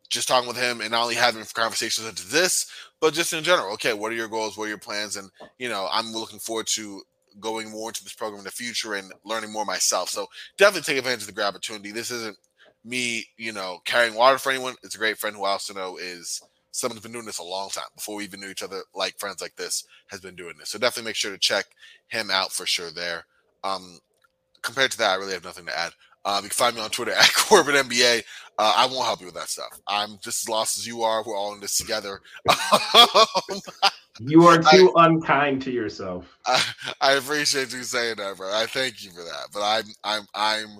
just 0.08 0.28
talking 0.28 0.48
with 0.48 0.56
him 0.56 0.80
and 0.80 0.90
not 0.90 1.02
only 1.02 1.14
having 1.14 1.44
conversations 1.54 2.06
into 2.06 2.26
this, 2.26 2.70
but 3.00 3.14
just 3.14 3.32
in 3.32 3.44
general. 3.44 3.72
Okay, 3.74 3.92
what 3.92 4.12
are 4.12 4.16
your 4.16 4.28
goals? 4.28 4.56
What 4.56 4.64
are 4.64 4.68
your 4.68 4.78
plans? 4.78 5.16
And 5.16 5.30
you 5.58 5.68
know, 5.68 5.88
I'm 5.92 6.12
looking 6.12 6.38
forward 6.38 6.66
to 6.68 7.02
going 7.40 7.70
more 7.70 7.90
into 7.90 8.04
this 8.04 8.14
program 8.14 8.38
in 8.38 8.44
the 8.44 8.50
future 8.50 8.94
and 8.94 9.12
learning 9.24 9.52
more 9.52 9.64
myself. 9.64 10.08
So 10.08 10.26
definitely 10.56 10.82
take 10.82 10.98
advantage 10.98 11.22
of 11.22 11.26
the 11.26 11.32
great 11.32 11.44
opportunity. 11.44 11.92
This 11.92 12.10
isn't 12.10 12.36
me, 12.84 13.26
you 13.36 13.52
know, 13.52 13.80
carrying 13.84 14.14
water 14.14 14.38
for 14.38 14.50
anyone. 14.50 14.74
It's 14.82 14.94
a 14.94 14.98
great 14.98 15.18
friend 15.18 15.36
who 15.36 15.44
I 15.44 15.50
also 15.50 15.74
know 15.74 15.98
is 15.98 16.40
someone's 16.70 17.02
been 17.02 17.12
doing 17.12 17.26
this 17.26 17.38
a 17.38 17.44
long 17.44 17.68
time 17.70 17.84
before 17.94 18.16
we 18.16 18.24
even 18.24 18.40
knew 18.40 18.50
each 18.50 18.62
other. 18.62 18.82
Like 18.94 19.18
friends 19.18 19.42
like 19.42 19.56
this 19.56 19.84
has 20.08 20.20
been 20.20 20.36
doing 20.36 20.54
this. 20.58 20.70
So 20.70 20.78
definitely 20.78 21.08
make 21.10 21.16
sure 21.16 21.32
to 21.32 21.38
check 21.38 21.66
him 22.08 22.30
out 22.30 22.52
for 22.52 22.66
sure. 22.66 22.90
There. 22.90 23.24
Um, 23.64 23.98
compared 24.62 24.92
to 24.92 24.98
that, 24.98 25.10
I 25.10 25.16
really 25.16 25.32
have 25.32 25.44
nothing 25.44 25.66
to 25.66 25.78
add. 25.78 25.92
Um, 26.24 26.42
you 26.42 26.50
can 26.50 26.56
find 26.56 26.76
me 26.76 26.82
on 26.82 26.90
Twitter 26.90 27.12
at 27.18 27.32
Corbin 27.34 27.74
NBA. 27.74 28.22
Uh, 28.58 28.72
I 28.76 28.86
won't 28.86 29.04
help 29.04 29.20
you 29.20 29.26
with 29.26 29.34
that 29.34 29.48
stuff. 29.48 29.80
I'm 29.86 30.18
just 30.22 30.44
as 30.44 30.48
lost 30.48 30.78
as 30.78 30.86
you 30.86 31.02
are. 31.02 31.22
We're 31.22 31.36
all 31.36 31.52
in 31.54 31.60
this 31.60 31.76
together. 31.76 32.20
you 34.20 34.46
are 34.46 34.58
too 34.58 34.94
I, 34.96 35.06
unkind 35.06 35.60
to 35.62 35.70
yourself. 35.70 36.38
I, 36.46 36.62
I, 37.02 37.12
appreciate 37.14 37.72
you 37.74 37.82
saying 37.82 38.16
that, 38.16 38.38
bro. 38.38 38.50
I 38.54 38.64
thank 38.64 39.04
you 39.04 39.10
for 39.10 39.22
that. 39.22 39.48
But 39.52 39.62
I'm 39.62 39.84
I'm 40.04 40.26
I'm 40.34 40.78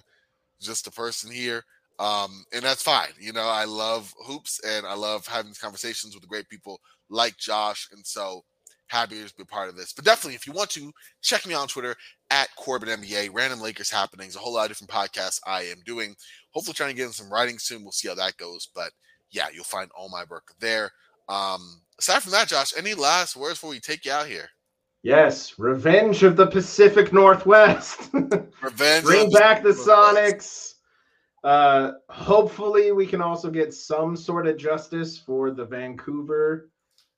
just 0.61 0.87
a 0.87 0.91
person 0.91 1.31
here. 1.31 1.63
Um, 1.99 2.45
and 2.53 2.63
that's 2.63 2.83
fine. 2.83 3.11
You 3.19 3.33
know, 3.33 3.47
I 3.47 3.65
love 3.65 4.13
hoops 4.25 4.61
and 4.67 4.87
I 4.87 4.95
love 4.95 5.27
having 5.27 5.53
conversations 5.61 6.15
with 6.15 6.29
great 6.29 6.49
people 6.49 6.81
like 7.11 7.37
Josh. 7.37 7.89
And 7.93 8.07
so 8.07 8.43
happy 8.89 9.23
to 9.23 9.35
be 9.37 9.45
part 9.45 9.69
of 9.69 9.77
this. 9.77 9.93
But 9.93 10.05
definitely, 10.05 10.35
if 10.35 10.47
you 10.47 10.53
want 10.53 10.71
to, 10.71 10.93
check 11.23 11.47
me 11.47 11.55
on 11.55 11.69
Twitter 11.69 11.95
at 12.31 12.55
Corbin 12.57 12.89
NBA, 12.89 13.31
random 13.33 13.61
Lakers 13.61 13.91
happenings, 13.91 14.37
a 14.37 14.39
whole 14.39 14.55
lot 14.55 14.71
of 14.71 14.77
different 14.77 14.91
podcasts 14.91 15.41
I 15.47 15.63
am 15.63 15.83
doing. 15.85 16.15
Hopefully, 16.53 16.75
trying 16.75 16.91
to 16.91 16.97
get 16.97 17.07
in 17.07 17.13
some 17.13 17.33
writing 17.33 17.59
soon. 17.59 17.83
We'll 17.83 17.93
see 17.93 18.09
how 18.09 18.15
that 18.15 18.37
goes. 18.37 18.69
But 18.75 18.91
yeah, 19.31 19.47
you'll 19.53 19.65
find 19.65 19.91
all 19.97 20.09
my 20.09 20.25
work 20.31 20.53
there. 20.61 20.91
Um, 21.29 21.83
aside 21.99 22.23
from 22.23 22.33
that, 22.33 22.49
Josh, 22.49 22.73
any 22.77 22.95
last 22.95 23.37
words 23.37 23.55
before 23.55 23.71
we 23.71 23.81
take 23.81 24.05
you 24.05 24.13
out 24.13 24.27
here? 24.27 24.49
Yes, 25.03 25.59
revenge 25.59 26.23
of 26.25 26.37
the 26.37 26.47
Pacific 26.47 27.13
Northwest. 27.13 28.11
Revenge. 28.63 29.05
Bring 29.05 29.31
back 29.31 29.63
the 29.63 29.69
Sonics. 29.69 30.75
Uh, 31.45 31.93
hopefully, 32.09 32.91
we 32.91 33.07
can 33.07 33.23
also 33.23 33.49
get 33.51 33.73
some 33.73 34.17
sort 34.17 34.49
of 34.49 34.57
justice 34.57 35.17
for 35.17 35.53
the 35.53 35.65
Vancouver 35.65 36.71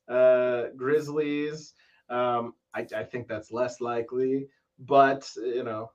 uh, 0.09 0.68
Grizzlies. 0.76 1.74
Um, 2.09 2.55
I, 2.74 2.86
I 2.97 3.05
think 3.05 3.28
that's 3.28 3.52
less 3.52 3.80
likely, 3.80 4.48
but 4.78 5.30
you 5.36 5.64
know, 5.64 5.90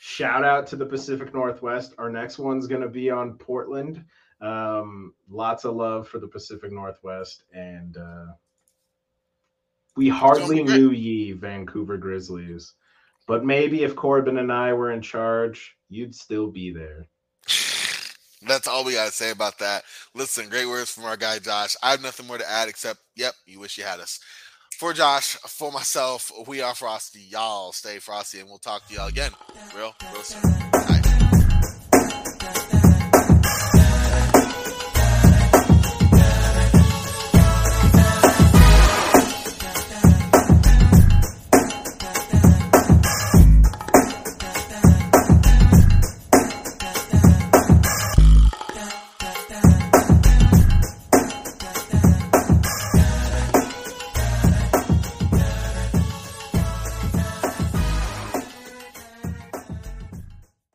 shout 0.00 0.44
out 0.44 0.66
to 0.68 0.76
the 0.76 0.86
Pacific 0.86 1.34
Northwest. 1.34 1.94
Our 1.98 2.10
next 2.10 2.38
one's 2.38 2.66
going 2.66 2.82
to 2.82 2.88
be 2.88 3.10
on 3.10 3.38
Portland. 3.38 4.04
Um, 4.40 5.14
lots 5.28 5.64
of 5.64 5.76
love 5.76 6.08
for 6.08 6.18
the 6.18 6.28
Pacific 6.28 6.72
Northwest, 6.72 7.44
and 7.52 7.96
uh, 7.96 8.26
we 9.96 10.08
hardly 10.08 10.62
knew 10.62 10.90
ye 10.90 11.32
Vancouver 11.32 11.96
Grizzlies, 11.96 12.74
but 13.26 13.44
maybe 13.44 13.82
if 13.82 13.96
Corbin 13.96 14.38
and 14.38 14.52
I 14.52 14.74
were 14.74 14.92
in 14.92 15.00
charge, 15.00 15.76
you'd 15.88 16.14
still 16.14 16.48
be 16.48 16.70
there. 16.70 17.08
That's 18.42 18.68
all 18.68 18.84
we 18.84 18.94
got 18.94 19.06
to 19.06 19.12
say 19.12 19.30
about 19.30 19.58
that. 19.58 19.84
Listen, 20.14 20.48
great 20.48 20.66
words 20.66 20.90
from 20.90 21.04
our 21.04 21.16
guy 21.16 21.38
Josh. 21.38 21.76
I 21.82 21.92
have 21.92 22.02
nothing 22.02 22.26
more 22.26 22.38
to 22.38 22.50
add 22.50 22.68
except, 22.68 23.00
yep, 23.14 23.34
you 23.46 23.60
wish 23.60 23.78
you 23.78 23.84
had 23.84 24.00
us. 24.00 24.20
For 24.78 24.92
Josh, 24.92 25.36
for 25.36 25.72
myself, 25.72 26.30
we 26.46 26.60
are 26.60 26.74
Frosty. 26.74 27.20
Y'all 27.20 27.72
stay 27.72 27.98
frosty, 27.98 28.40
and 28.40 28.48
we'll 28.48 28.58
talk 28.58 28.86
to 28.88 28.94
y'all 28.94 29.08
again 29.08 29.30
real, 29.74 29.94
real 30.12 30.22
soon. 30.22 30.95